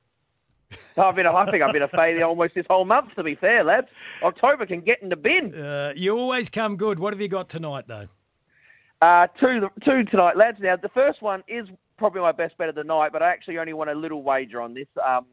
I've 0.97 1.17
been, 1.17 1.27
a- 1.27 1.35
I 1.35 1.51
think 1.51 1.63
I've 1.63 1.73
been 1.73 1.83
a 1.83 1.89
failure 1.89 2.25
almost 2.25 2.55
this 2.55 2.67
whole 2.71 2.85
month. 2.85 3.15
To 3.17 3.23
be 3.23 3.35
fair, 3.35 3.63
lads, 3.65 3.89
October 4.23 4.65
can 4.65 4.81
get 4.81 5.03
in 5.03 5.09
the 5.11 5.17
bin. 5.17 5.55
Uh, 5.55 5.93
you 5.97 6.17
always 6.17 6.49
come 6.49 6.77
good. 6.77 6.99
What 6.99 7.13
have 7.13 7.21
you 7.21 7.29
got 7.29 7.49
tonight, 7.49 7.85
though? 7.89 8.09
Uh, 9.05 9.27
two, 9.39 9.69
two 9.85 10.03
tonight, 10.05 10.35
lads. 10.35 10.57
Now, 10.63 10.77
the 10.77 10.89
first 10.89 11.21
one 11.21 11.43
is 11.47 11.69
probably 11.99 12.23
my 12.23 12.33
best 12.33 12.57
bet 12.57 12.71
of 12.71 12.75
the 12.75 12.85
night, 12.85 13.13
but 13.13 13.21
I 13.21 13.31
actually 13.31 13.59
only 13.59 13.75
want 13.75 13.91
a 13.91 13.95
little 13.95 14.23
wager 14.23 14.63
on 14.63 14.73
this. 14.73 14.87
Um, 15.07 15.27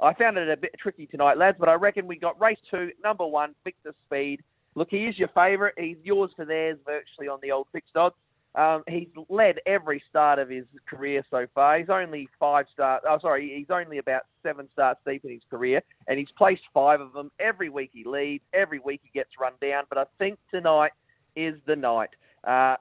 I 0.00 0.12
found 0.14 0.38
it 0.38 0.48
a 0.48 0.56
bit 0.56 0.72
tricky 0.76 1.06
tonight, 1.06 1.38
lads, 1.38 1.56
but 1.60 1.68
I 1.68 1.74
reckon 1.74 2.08
we 2.08 2.16
got 2.16 2.40
race 2.40 2.58
two, 2.68 2.90
number 3.04 3.24
one, 3.24 3.54
Victor 3.62 3.94
Speed. 4.06 4.40
Look, 4.74 4.88
he 4.90 5.04
is 5.04 5.16
your 5.20 5.28
favourite. 5.28 5.74
He's 5.78 5.98
yours 6.02 6.32
for 6.34 6.44
theirs 6.44 6.78
virtually 6.84 7.28
on 7.28 7.38
the 7.44 7.52
old 7.52 7.68
fixed 7.70 7.96
odds. 7.96 8.16
Um, 8.56 8.82
he's 8.88 9.06
led 9.28 9.60
every 9.66 10.02
start 10.10 10.40
of 10.40 10.48
his 10.48 10.64
career 10.90 11.24
so 11.30 11.46
far. 11.54 11.78
He's 11.78 11.90
only 11.90 12.28
five 12.40 12.66
starts. 12.72 13.04
Oh, 13.08 13.20
sorry, 13.22 13.54
he's 13.56 13.70
only 13.70 13.98
about 13.98 14.22
seven 14.42 14.68
starts 14.72 14.98
deep 15.06 15.24
in 15.24 15.30
his 15.30 15.42
career, 15.48 15.80
and 16.08 16.18
he's 16.18 16.32
placed 16.36 16.62
five 16.74 17.00
of 17.00 17.12
them. 17.12 17.30
Every 17.38 17.68
week 17.68 17.90
he 17.92 18.02
leads. 18.04 18.42
Every 18.52 18.80
week 18.80 19.00
he 19.04 19.16
gets 19.16 19.30
run 19.40 19.52
down. 19.60 19.84
But 19.88 19.98
I 19.98 20.04
think 20.18 20.40
tonight 20.50 20.90
is 21.36 21.54
the 21.68 21.76
night. 21.76 22.10
Uh, 22.44 22.74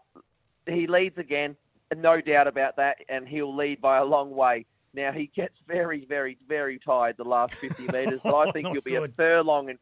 he 0.67 0.87
leads 0.87 1.17
again, 1.17 1.55
no 1.95 2.21
doubt 2.21 2.47
about 2.47 2.77
that, 2.77 2.97
and 3.09 3.27
he'll 3.27 3.55
lead 3.55 3.81
by 3.81 3.97
a 3.97 4.05
long 4.05 4.31
way. 4.31 4.65
Now 4.93 5.11
he 5.11 5.31
gets 5.35 5.55
very, 5.67 6.05
very, 6.05 6.37
very 6.47 6.79
tired 6.79 7.15
the 7.17 7.23
last 7.23 7.53
50 7.55 7.83
metres, 7.83 8.21
but 8.23 8.35
I 8.35 8.51
think 8.51 8.67
he'll 8.67 8.81
be 8.81 8.95
a 8.95 9.07
furlong 9.09 9.69
in. 9.69 9.77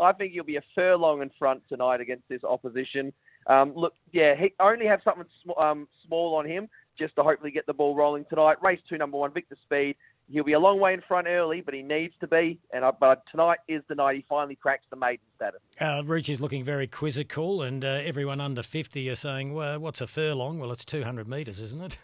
I 0.00 0.12
think 0.12 0.32
he'll 0.32 0.44
be 0.44 0.56
a 0.56 0.62
furlong 0.74 1.22
in 1.22 1.30
front 1.38 1.62
tonight 1.68 2.00
against 2.00 2.28
this 2.28 2.42
opposition. 2.44 3.12
Um, 3.46 3.72
look, 3.74 3.94
yeah, 4.12 4.34
he 4.34 4.54
only 4.60 4.86
have 4.86 5.00
something 5.04 5.26
sm- 5.42 5.66
um, 5.66 5.88
small 6.06 6.34
on 6.36 6.46
him 6.46 6.68
just 6.98 7.16
to 7.16 7.22
hopefully 7.22 7.50
get 7.50 7.66
the 7.66 7.72
ball 7.72 7.94
rolling 7.94 8.24
tonight. 8.28 8.56
Race 8.64 8.80
two, 8.88 8.98
number 8.98 9.18
one, 9.18 9.32
Victor 9.32 9.56
Speed. 9.64 9.96
He'll 10.30 10.44
be 10.44 10.52
a 10.54 10.58
long 10.58 10.80
way 10.80 10.94
in 10.94 11.02
front 11.02 11.26
early, 11.26 11.60
but 11.60 11.74
he 11.74 11.82
needs 11.82 12.14
to 12.20 12.26
be. 12.26 12.58
And 12.72 12.84
I, 12.84 12.90
but 12.92 13.22
tonight 13.30 13.58
is 13.68 13.82
the 13.88 13.94
night 13.94 14.16
he 14.16 14.24
finally 14.28 14.56
cracks 14.56 14.84
the 14.88 14.96
maiden 14.96 15.24
status. 15.36 15.60
Uh, 15.80 16.02
Rooch 16.04 16.28
is 16.30 16.40
looking 16.40 16.64
very 16.64 16.86
quizzical, 16.86 17.62
and 17.62 17.84
uh, 17.84 18.00
everyone 18.04 18.40
under 18.40 18.62
50 18.62 19.10
are 19.10 19.14
saying, 19.14 19.52
well, 19.52 19.78
what's 19.78 20.00
a 20.00 20.06
furlong? 20.06 20.58
Well, 20.58 20.72
it's 20.72 20.84
200 20.84 21.28
metres, 21.28 21.60
isn't 21.60 21.82
it? 21.82 21.98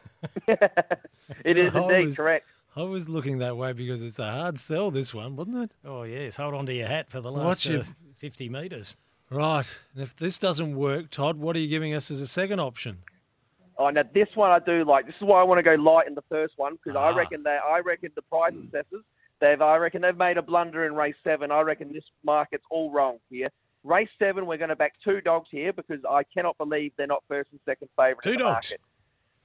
It 1.44 1.58
is 1.58 1.74
indeed 1.74 2.06
was- 2.06 2.16
correct. 2.16 2.46
I 2.76 2.82
was 2.82 3.08
looking 3.08 3.38
that 3.38 3.56
way 3.56 3.72
because 3.72 4.02
it's 4.02 4.18
a 4.18 4.30
hard 4.30 4.58
sell, 4.58 4.90
this 4.90 5.12
one, 5.12 5.34
wasn't 5.36 5.64
it? 5.64 5.70
Oh, 5.84 6.04
yes. 6.04 6.36
Hold 6.36 6.54
on 6.54 6.66
to 6.66 6.72
your 6.72 6.86
hat 6.86 7.10
for 7.10 7.20
the 7.20 7.30
last 7.32 7.64
your- 7.66 7.80
uh, 7.80 7.84
50 8.18 8.48
metres. 8.48 8.94
Right. 9.30 9.66
And 9.94 10.02
if 10.02 10.16
this 10.16 10.38
doesn't 10.38 10.76
work, 10.76 11.10
Todd, 11.10 11.38
what 11.38 11.56
are 11.56 11.58
you 11.58 11.68
giving 11.68 11.92
us 11.94 12.10
as 12.10 12.20
a 12.20 12.26
second 12.26 12.60
option? 12.60 12.98
Oh, 13.78 13.90
now 13.90 14.02
this 14.12 14.28
one 14.34 14.50
I 14.50 14.58
do 14.58 14.84
like. 14.84 15.06
This 15.06 15.14
is 15.16 15.22
why 15.22 15.40
I 15.40 15.44
want 15.44 15.58
to 15.58 15.62
go 15.62 15.74
light 15.80 16.08
in 16.08 16.14
the 16.14 16.24
first 16.28 16.54
one 16.56 16.74
because 16.82 16.96
Ah. 16.96 17.08
I 17.10 17.16
reckon 17.16 17.42
that 17.44 17.60
I 17.62 17.78
reckon 17.80 18.10
the 18.14 18.22
price 18.22 18.52
assessors 18.54 19.04
they've 19.40 19.62
I 19.62 19.76
reckon 19.76 20.02
they've 20.02 20.16
made 20.16 20.36
a 20.36 20.42
blunder 20.42 20.84
in 20.86 20.94
race 20.94 21.14
seven. 21.22 21.52
I 21.52 21.60
reckon 21.60 21.92
this 21.92 22.04
market's 22.24 22.64
all 22.70 22.90
wrong 22.90 23.18
here. 23.30 23.46
Race 23.84 24.08
seven, 24.18 24.46
we're 24.46 24.56
going 24.58 24.70
to 24.70 24.76
back 24.76 24.94
two 25.04 25.20
dogs 25.20 25.48
here 25.52 25.72
because 25.72 26.00
I 26.10 26.24
cannot 26.24 26.58
believe 26.58 26.92
they're 26.98 27.06
not 27.06 27.22
first 27.28 27.50
and 27.52 27.60
second 27.64 27.88
favourite 27.96 28.22
Two 28.24 28.30
in 28.32 28.38
the 28.38 28.44
dogs. 28.44 28.54
market. 28.72 28.80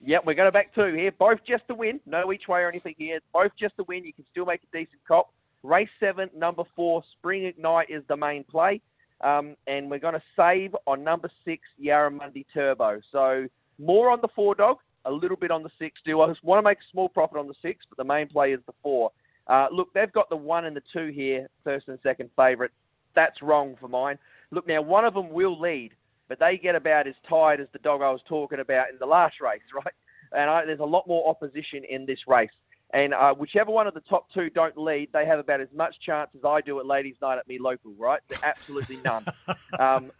Yep, 0.05 0.25
we're 0.25 0.33
going 0.33 0.47
to 0.47 0.51
back 0.51 0.73
two 0.73 0.93
here. 0.95 1.11
Both 1.11 1.39
just 1.47 1.67
to 1.67 1.75
win. 1.75 1.99
No 2.07 2.33
each 2.33 2.47
way 2.47 2.61
or 2.61 2.69
anything 2.69 2.95
here. 2.97 3.19
Both 3.31 3.51
just 3.57 3.77
to 3.77 3.83
win. 3.83 4.03
You 4.03 4.11
can 4.13 4.25
still 4.31 4.45
make 4.45 4.61
a 4.63 4.77
decent 4.77 4.99
cop. 5.07 5.31
Race 5.61 5.87
seven, 5.99 6.29
number 6.35 6.63
four, 6.75 7.03
Spring 7.19 7.45
Ignite 7.45 7.89
is 7.91 8.03
the 8.09 8.17
main 8.17 8.43
play. 8.43 8.81
Um, 9.21 9.55
and 9.67 9.89
we're 9.89 9.99
going 9.99 10.15
to 10.15 10.23
save 10.35 10.75
on 10.87 11.03
number 11.05 11.29
six, 11.45 11.61
Yarramundi 11.81 12.45
Turbo. 12.53 12.99
So 13.11 13.47
more 13.79 14.11
on 14.11 14.19
the 14.21 14.27
four 14.35 14.55
dog, 14.55 14.77
a 15.05 15.11
little 15.11 15.37
bit 15.37 15.51
on 15.51 15.63
the 15.63 15.71
six. 15.79 15.99
Do 16.05 16.21
I 16.21 16.27
just 16.27 16.43
want 16.43 16.59
to 16.59 16.63
make 16.63 16.77
a 16.77 16.91
small 16.91 17.09
profit 17.09 17.37
on 17.37 17.47
the 17.47 17.55
six, 17.61 17.85
but 17.89 17.97
the 17.97 18.03
main 18.03 18.27
play 18.27 18.53
is 18.53 18.59
the 18.65 18.73
four. 18.81 19.11
Uh, 19.47 19.67
look, 19.71 19.93
they've 19.93 20.11
got 20.11 20.29
the 20.29 20.35
one 20.35 20.65
and 20.65 20.75
the 20.75 20.83
two 20.93 21.07
here, 21.07 21.49
first 21.63 21.87
and 21.87 21.99
second 22.03 22.29
favourite. 22.35 22.71
That's 23.15 23.41
wrong 23.41 23.75
for 23.79 23.87
mine. 23.87 24.17
Look, 24.51 24.67
now 24.67 24.81
one 24.81 25.05
of 25.05 25.13
them 25.13 25.29
will 25.31 25.59
lead, 25.59 25.91
but 26.29 26.39
they 26.39 26.57
get 26.57 26.75
about 26.75 27.07
as 27.07 27.15
tired 27.27 27.59
as 27.59 27.67
the 27.73 27.79
dog 27.79 28.01
I 28.01 28.11
was 28.11 28.21
talking 28.27 28.59
about 28.59 28.89
in 28.89 28.97
the 28.99 29.05
last 29.05 29.41
race, 29.41 29.61
right? 29.75 29.93
And 30.31 30.49
I, 30.49 30.65
there's 30.65 30.79
a 30.79 30.85
lot 30.85 31.07
more 31.07 31.29
opposition 31.29 31.83
in 31.89 32.05
this 32.05 32.19
race. 32.27 32.49
And 32.93 33.13
uh, 33.13 33.33
whichever 33.33 33.71
one 33.71 33.87
of 33.87 33.95
the 33.95 34.01
top 34.01 34.27
two 34.33 34.51
don't 34.51 34.77
lead, 34.77 35.09
they 35.13 35.25
have 35.25 35.39
about 35.39 35.61
as 35.61 35.67
much 35.73 35.95
chance 36.05 36.29
as 36.35 36.45
I 36.45 36.61
do 36.61 36.79
at 36.79 36.85
Ladies' 36.85 37.15
Night 37.21 37.39
at 37.39 37.47
me 37.47 37.57
local, 37.57 37.91
right? 37.97 38.21
They're 38.29 38.45
absolutely 38.45 38.97
none. 38.97 39.25
um, 39.79 40.11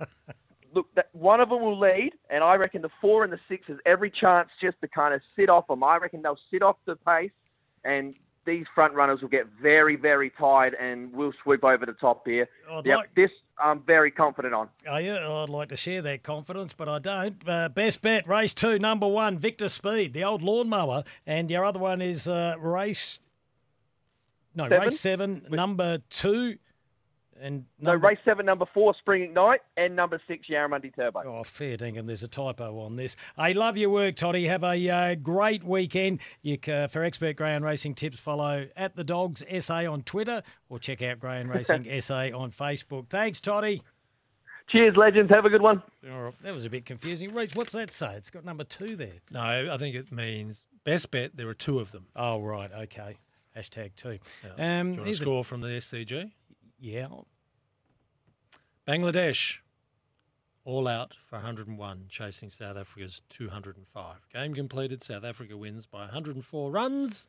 look, 0.74 0.88
that 0.96 1.10
one 1.14 1.40
of 1.40 1.50
them 1.50 1.62
will 1.62 1.80
lead, 1.80 2.12
and 2.30 2.44
I 2.44 2.56
reckon 2.56 2.82
the 2.82 2.90
four 3.00 3.24
and 3.24 3.32
the 3.32 3.40
six 3.48 3.68
has 3.68 3.78
every 3.86 4.10
chance 4.12 4.50
just 4.62 4.80
to 4.82 4.88
kind 4.88 5.14
of 5.14 5.22
sit 5.36 5.50
off 5.50 5.68
them. 5.68 5.84
I 5.84 5.98
reckon 5.98 6.22
they'll 6.22 6.40
sit 6.52 6.62
off 6.62 6.78
the 6.86 6.96
pace, 6.96 7.32
and 7.84 8.16
these 8.46 8.66
front 8.76 8.94
runners 8.94 9.22
will 9.22 9.30
get 9.30 9.46
very, 9.62 9.96
very 9.96 10.30
tired, 10.32 10.74
and 10.80 11.14
we'll 11.14 11.32
swoop 11.44 11.64
over 11.64 11.86
the 11.86 11.94
top 11.94 12.26
here. 12.28 12.48
I'd 12.70 12.86
Yep, 12.86 12.98
like- 12.98 13.16
this 13.16 13.32
I'm 13.60 13.82
very 13.82 14.10
confident 14.10 14.56
on. 14.56 14.68
Oh, 14.90 14.98
yeah, 14.98 15.30
I'd 15.30 15.48
like 15.50 15.70
to 15.70 15.76
share 15.76 16.02
that 16.02 16.24
confidence, 16.24 16.74
but 16.74 16.90
I 16.90 16.98
don't. 16.98 17.36
Uh, 17.48 17.70
best 17.70 18.02
bet, 18.02 18.28
race 18.28 18.52
two, 18.52 18.80
number 18.80 19.08
one, 19.08 19.38
Victor 19.38 19.70
Speed, 19.70 20.14
the 20.14 20.24
old 20.24 20.42
lawnmower. 20.42 21.04
And 21.28 21.52
your 21.52 21.64
other 21.64 21.78
one 21.80 22.02
is 22.02 22.28
uh, 22.28 22.56
race. 22.58 23.20
No, 24.56 24.64
Seven? 24.66 24.80
race 24.82 25.00
seven, 25.00 25.46
number 25.52 26.00
two. 26.10 26.58
And 27.42 27.66
No, 27.80 27.94
race 27.96 28.20
seven, 28.24 28.46
number 28.46 28.66
four, 28.74 28.94
Spring 29.00 29.24
Ignite, 29.24 29.62
and 29.76 29.96
number 29.96 30.22
six, 30.28 30.48
Yarramundi 30.48 30.96
Turbo. 30.96 31.22
Oh, 31.26 31.44
fair 31.44 31.78
dinkum. 31.78 32.08
There's 32.08 32.24
a 32.24 32.28
typo 32.28 32.80
on 32.80 32.96
this. 32.96 33.16
I 33.38 33.52
love 33.54 33.76
your 33.76 33.90
work, 33.90 34.16
Toddy. 34.16 34.46
Have 34.46 34.64
a 34.64 34.90
uh, 34.90 35.16
great 35.16 35.64
weekend. 35.64 36.20
You 36.42 36.58
ca 36.58 36.88
for 36.88 37.04
expert 37.04 37.36
greyhound 37.36 37.66
racing 37.66 37.96
tips, 37.96 38.20
follow 38.20 38.68
at 38.78 38.96
the 38.96 39.04
Dogs 39.04 39.44
SA 39.60 39.92
on 39.92 40.04
Twitter 40.04 40.44
or 40.70 40.80
check 40.80 41.02
out 41.02 41.20
Greyhound 41.20 41.50
Racing 41.50 41.88
SA 42.02 42.30
on 42.36 42.52
Facebook. 42.52 43.10
Thanks, 43.10 43.42
Toddy. 43.42 43.82
Cheers, 44.70 44.96
legends. 44.96 45.30
Have 45.30 45.46
a 45.46 45.50
good 45.50 45.62
one. 45.62 45.84
All 46.10 46.22
right, 46.22 46.34
that 46.44 46.54
was 46.54 46.66
a 46.66 46.70
bit 46.70 46.86
confusing. 46.86 47.34
Rooch, 47.34 47.56
what's 47.56 47.74
that 47.74 47.92
say? 47.94 48.16
It's 48.16 48.30
got 48.30 48.46
number 48.46 48.64
two 48.64 48.96
there. 48.96 49.20
No, 49.30 49.70
I 49.72 49.78
think 49.78 49.96
it 49.96 50.12
means 50.12 50.64
best 50.86 51.12
bet. 51.12 51.36
There 51.36 51.50
are 51.50 51.54
two 51.54 51.80
of 51.80 51.92
them. 51.92 52.06
Oh, 52.16 52.42
right. 52.42 52.72
Okay. 52.84 53.18
Hashtag 53.56 53.92
two. 53.96 54.18
Yeah. 54.58 54.80
Um, 54.80 54.88
Do 54.88 54.92
you 54.94 54.98
want 54.98 55.00
a 55.02 55.04
here's 55.04 55.22
a- 55.22 55.24
score 55.24 55.44
from 55.44 55.62
the 55.62 55.68
SCG? 55.68 56.32
Yeah. 56.80 57.08
Bangladesh, 58.88 59.60
all 60.66 60.88
out 60.88 61.16
for 61.30 61.38
101, 61.38 62.06
chasing 62.10 62.50
South 62.50 62.78
Africa's 62.78 63.22
205. 63.30 64.16
Game 64.34 64.54
completed. 64.54 65.02
South 65.02 65.24
Africa 65.24 65.56
wins 65.56 65.86
by 65.86 66.00
104 66.00 66.72
runs. 66.72 67.28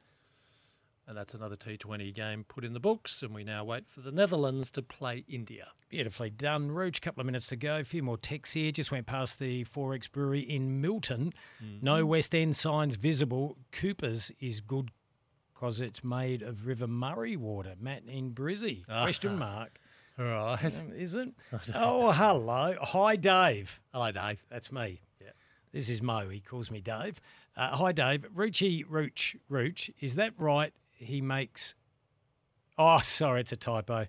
And 1.07 1.17
that's 1.17 1.35
another 1.35 1.57
T20 1.57 2.15
game 2.15 2.45
put 2.49 2.65
in 2.65 2.73
the 2.73 2.81
books. 2.81 3.23
And 3.23 3.35
we 3.35 3.45
now 3.45 3.63
wait 3.63 3.85
for 3.89 4.01
the 4.01 4.11
Netherlands 4.11 4.71
to 4.73 4.83
play 4.83 5.25
India. 5.29 5.69
Beautifully 5.91 6.31
done, 6.31 6.71
Rooch. 6.71 7.03
Couple 7.03 7.21
of 7.21 7.27
minutes 7.27 7.47
to 7.49 7.57
go. 7.57 7.79
A 7.79 7.85
few 7.85 8.03
more 8.03 8.17
texts 8.17 8.55
here. 8.55 8.73
Just 8.73 8.91
went 8.91 9.07
past 9.07 9.39
the 9.39 9.65
XXXX 9.65 10.11
Brewery 10.11 10.41
in 10.41 10.81
Milton. 10.81 11.35
Mm-hmm. 11.63 11.85
No 11.85 12.07
West 12.07 12.35
End 12.35 12.57
signs 12.57 12.97
visible. 12.97 13.59
Cooper's 13.71 14.33
is 14.41 14.61
good 14.61 14.91
because 15.65 15.81
it's 15.81 16.05
made 16.05 16.43
of 16.43 16.67
River 16.67 16.87
Murray 16.87 17.37
water. 17.37 17.73
Matt 17.81 18.03
in 18.07 18.33
Brizzy. 18.33 18.85
Question 18.87 19.39
mark. 19.39 19.79
Right. 20.17 20.65
Um, 20.65 20.93
Is 20.95 21.15
it? 21.15 21.31
Oh, 21.75 22.13
hello. 22.13 22.77
Hi, 22.81 23.17
Dave. 23.17 23.81
Hello, 23.93 24.13
Dave. 24.13 24.45
That's 24.49 24.71
me. 24.71 25.01
Yeah. 25.21 25.31
This 25.73 25.89
is 25.89 26.01
Mo. 26.01 26.29
He 26.29 26.39
calls 26.39 26.71
me 26.71 26.81
Dave. 26.81 27.21
Uh, 27.57 27.71
hi, 27.71 27.91
Dave. 27.91 28.25
Rucci 28.33 28.85
Rooch 28.89 29.35
Rooch. 29.49 29.91
Is 30.01 30.15
that 30.15 30.33
right? 30.39 30.73
He 30.93 31.21
makes. 31.21 31.75
Oh, 32.79 32.99
sorry, 33.03 33.41
it's 33.41 33.51
a 33.51 33.57
typo. 33.57 34.07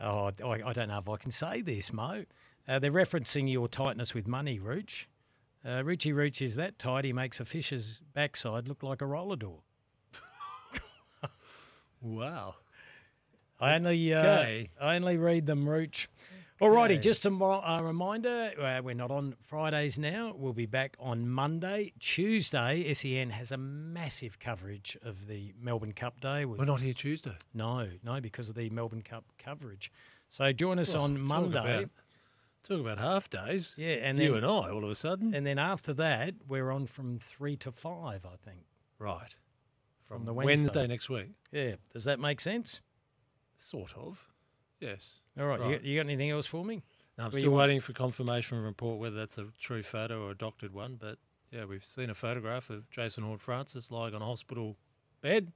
Oh, 0.00 0.32
I, 0.44 0.60
I 0.64 0.72
don't 0.72 0.88
know 0.88 0.98
if 0.98 1.08
I 1.08 1.16
can 1.18 1.30
say 1.30 1.60
this, 1.60 1.92
Mo. 1.92 2.24
Uh, 2.66 2.80
they're 2.80 2.90
referencing 2.90 3.48
your 3.48 3.68
tightness 3.68 4.14
with 4.14 4.26
money, 4.26 4.58
Rooch. 4.58 5.06
Uh, 5.64 5.84
Richie 5.84 6.12
Rooch 6.12 6.42
is 6.42 6.56
that 6.56 6.80
tight 6.80 7.04
he 7.04 7.12
makes 7.12 7.38
a 7.38 7.44
fish's 7.44 8.00
backside 8.12 8.66
look 8.66 8.82
like 8.82 9.02
a 9.02 9.06
roller 9.06 9.36
door. 9.36 9.60
Wow. 12.00 12.54
I 13.60 13.74
only 13.74 14.14
uh, 14.14 14.20
Okay. 14.20 14.70
I 14.80 14.96
only 14.96 15.16
read 15.16 15.46
them, 15.46 15.68
Rooch. 15.68 16.06
Alrighty, 16.60 16.84
Okay. 16.94 16.98
just 16.98 17.24
a, 17.24 17.30
mo- 17.30 17.62
a 17.64 17.82
reminder, 17.84 18.50
uh, 18.60 18.80
we're 18.82 18.92
not 18.94 19.12
on 19.12 19.36
Fridays 19.42 19.96
now. 19.96 20.34
We'll 20.36 20.52
be 20.52 20.66
back 20.66 20.96
on 20.98 21.28
Monday. 21.28 21.92
Tuesday, 22.00 22.92
SEN 22.94 23.30
has 23.30 23.52
a 23.52 23.56
massive 23.56 24.40
coverage 24.40 24.98
of 25.04 25.28
the 25.28 25.52
Melbourne 25.60 25.92
Cup 25.92 26.20
Day. 26.20 26.44
We're 26.46 26.64
not 26.64 26.80
here 26.80 26.94
Tuesday. 26.94 27.36
No, 27.54 27.86
no, 28.02 28.20
because 28.20 28.48
of 28.48 28.56
the 28.56 28.70
Melbourne 28.70 29.02
Cup 29.02 29.24
coverage. 29.38 29.92
So 30.28 30.52
join 30.52 30.80
us 30.80 30.96
Oh, 30.96 31.02
on 31.02 31.14
talk 31.14 31.22
Monday. 31.24 31.58
about- 31.84 31.90
Talk 32.64 32.80
about 32.80 32.98
half 32.98 33.30
days. 33.30 33.74
Yeah, 33.78 33.90
and 34.02 34.18
you 34.18 34.28
then- 34.34 34.38
and 34.38 34.46
I 34.46 34.70
all 34.70 34.82
of 34.84 34.90
a 34.90 34.94
sudden. 34.96 35.32
And 35.34 35.46
then 35.46 35.58
after 35.60 35.94
that, 35.94 36.34
we're 36.48 36.70
on 36.72 36.86
from 36.86 37.18
three 37.20 37.56
to 37.58 37.70
five, 37.70 38.26
I 38.26 38.34
think. 38.36 38.64
Right. 38.98 39.36
From 40.08 40.24
the 40.24 40.32
Wednesday, 40.32 40.64
Wednesday. 40.64 40.86
next 40.86 41.10
week. 41.10 41.28
Yeah. 41.52 41.74
Does 41.92 42.04
that 42.04 42.18
make 42.18 42.40
sense? 42.40 42.80
Sort 43.56 43.94
of. 43.96 44.26
Yes. 44.80 45.20
All 45.38 45.46
right. 45.46 45.60
You, 45.60 45.80
you 45.82 45.98
got 45.98 46.06
anything 46.06 46.30
else 46.30 46.46
for 46.46 46.64
me? 46.64 46.82
No, 47.18 47.24
I'm 47.24 47.32
still 47.32 47.50
waiting 47.50 47.80
for 47.80 47.92
confirmation 47.92 48.56
from 48.56 48.64
a 48.64 48.68
report 48.68 49.00
whether 49.00 49.16
that's 49.16 49.38
a 49.38 49.46
true 49.60 49.82
photo 49.82 50.26
or 50.26 50.30
a 50.30 50.36
doctored 50.36 50.72
one. 50.72 50.96
But 50.98 51.18
yeah, 51.50 51.64
we've 51.64 51.84
seen 51.84 52.10
a 52.10 52.14
photograph 52.14 52.70
of 52.70 52.88
Jason 52.90 53.24
Horne-Francis 53.24 53.90
lying 53.90 54.14
on 54.14 54.22
a 54.22 54.24
hospital 54.24 54.76
bed, 55.20 55.52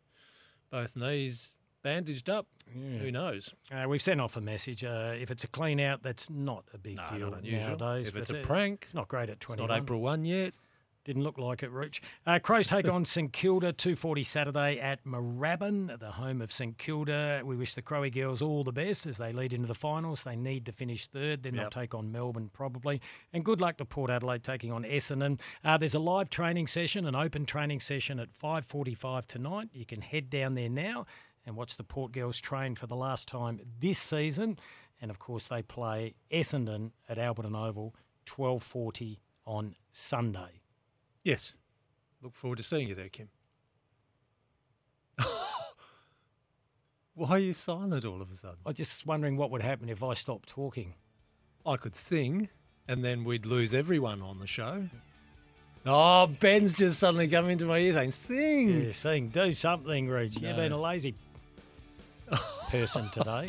both 0.70 0.96
knees 0.96 1.54
bandaged 1.82 2.28
up. 2.30 2.46
Who 2.72 3.10
knows? 3.10 3.54
Uh, 3.70 3.88
we've 3.88 4.02
sent 4.02 4.20
off 4.20 4.36
a 4.36 4.40
message. 4.40 4.84
Uh, 4.84 5.14
if 5.18 5.30
it's 5.30 5.44
a 5.44 5.48
clean 5.48 5.80
out, 5.80 6.02
that's 6.02 6.30
not 6.30 6.64
a 6.74 6.78
big 6.78 6.96
No, 6.96 7.06
deal 7.18 7.30
not 7.30 7.44
nowadays. 7.44 8.08
If 8.08 8.16
it's 8.16 8.30
a 8.30 8.42
prank, 8.42 8.88
not 8.92 9.08
great 9.08 9.28
at 9.28 9.36
It's 9.36 9.56
not 9.56 9.70
April 9.70 10.00
1 10.00 10.24
yet. 10.24 10.54
Didn't 11.04 11.24
look 11.24 11.36
like 11.36 11.64
it, 11.64 11.70
Rooch. 11.72 12.00
Uh, 12.24 12.38
Crows 12.38 12.68
take 12.68 12.88
on 12.88 13.04
St 13.04 13.32
Kilda, 13.32 13.72
2.40 13.72 14.24
Saturday 14.24 14.78
at 14.78 15.04
Moorabbin, 15.04 15.98
the 15.98 16.12
home 16.12 16.40
of 16.40 16.52
St 16.52 16.78
Kilda. 16.78 17.42
We 17.44 17.56
wish 17.56 17.74
the 17.74 17.82
Crowy 17.82 18.12
girls 18.12 18.40
all 18.40 18.62
the 18.62 18.72
best 18.72 19.06
as 19.06 19.16
they 19.16 19.32
lead 19.32 19.52
into 19.52 19.66
the 19.66 19.74
finals. 19.74 20.22
They 20.22 20.36
need 20.36 20.64
to 20.66 20.72
finish 20.72 21.08
third. 21.08 21.42
Then 21.42 21.56
they'll 21.56 21.70
take 21.70 21.92
on 21.92 22.12
Melbourne 22.12 22.50
probably. 22.52 23.00
And 23.32 23.44
good 23.44 23.60
luck 23.60 23.78
to 23.78 23.84
Port 23.84 24.12
Adelaide 24.12 24.44
taking 24.44 24.70
on 24.70 24.84
Essendon. 24.84 25.40
Uh, 25.64 25.76
there's 25.76 25.94
a 25.94 25.98
live 25.98 26.30
training 26.30 26.68
session, 26.68 27.04
an 27.04 27.16
open 27.16 27.46
training 27.46 27.80
session 27.80 28.20
at 28.20 28.32
5.45 28.32 29.26
tonight. 29.26 29.70
You 29.72 29.84
can 29.84 30.02
head 30.02 30.30
down 30.30 30.54
there 30.54 30.68
now 30.68 31.06
and 31.44 31.56
watch 31.56 31.76
the 31.76 31.84
Port 31.84 32.12
girls 32.12 32.38
train 32.38 32.76
for 32.76 32.86
the 32.86 32.94
last 32.96 33.26
time 33.26 33.60
this 33.80 33.98
season. 33.98 34.56
And, 35.00 35.10
of 35.10 35.18
course, 35.18 35.48
they 35.48 35.62
play 35.62 36.14
Essendon 36.30 36.92
at 37.08 37.18
Alberton 37.18 37.56
Oval, 37.56 37.96
12.40 38.26 39.18
on 39.44 39.74
Sunday. 39.90 40.61
Yes. 41.24 41.54
Look 42.22 42.34
forward 42.34 42.56
to 42.56 42.62
seeing 42.62 42.88
you 42.88 42.94
there, 42.94 43.08
Kim. 43.08 43.28
Why 47.14 47.28
are 47.30 47.38
you 47.38 47.52
silent 47.52 48.04
all 48.04 48.22
of 48.22 48.30
a 48.30 48.34
sudden? 48.34 48.56
I'm 48.64 48.74
just 48.74 49.06
wondering 49.06 49.36
what 49.36 49.50
would 49.50 49.62
happen 49.62 49.88
if 49.88 50.02
I 50.02 50.14
stopped 50.14 50.48
talking. 50.48 50.94
I 51.66 51.76
could 51.76 51.94
sing, 51.94 52.48
and 52.88 53.04
then 53.04 53.24
we'd 53.24 53.44
lose 53.46 53.74
everyone 53.74 54.22
on 54.22 54.38
the 54.38 54.46
show. 54.46 54.88
Oh, 55.84 56.26
Ben's 56.28 56.76
just 56.76 56.98
suddenly 57.00 57.28
come 57.28 57.48
into 57.50 57.64
my 57.66 57.78
ear 57.78 57.92
saying, 57.92 58.12
"Sing." 58.12 58.82
Yeah, 58.86 58.92
sing, 58.92 59.28
do 59.28 59.52
something, 59.52 60.06
Rooch. 60.08 60.34
You've 60.34 60.42
No. 60.42 60.56
been 60.56 60.72
a 60.72 60.80
lazy 60.80 61.14
person 62.70 63.08
today. 63.10 63.48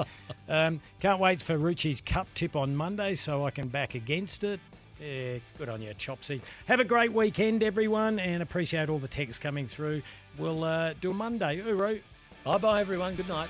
um, 0.49 0.81
can't 0.99 1.19
wait 1.19 1.41
for 1.41 1.57
Ruchi's 1.57 2.01
cup 2.01 2.27
tip 2.35 2.55
on 2.55 2.75
Monday 2.75 3.15
so 3.15 3.45
I 3.45 3.51
can 3.51 3.67
back 3.67 3.95
against 3.95 4.43
it. 4.43 4.59
Yeah, 5.03 5.39
good 5.57 5.67
on 5.67 5.81
you, 5.81 5.93
Chopsy. 5.95 6.41
Have 6.67 6.79
a 6.79 6.85
great 6.85 7.11
weekend, 7.11 7.61
everyone, 7.61 8.19
and 8.19 8.41
appreciate 8.41 8.87
all 8.87 8.99
the 8.99 9.07
texts 9.07 9.37
coming 9.37 9.67
through. 9.67 10.01
We'll 10.37 10.63
uh, 10.63 10.93
do 11.01 11.11
a 11.11 11.13
Monday. 11.13 11.57
Uru. 11.57 11.99
Bye 12.45 12.57
bye, 12.57 12.79
everyone. 12.81 13.15
Good 13.15 13.27
night. 13.27 13.49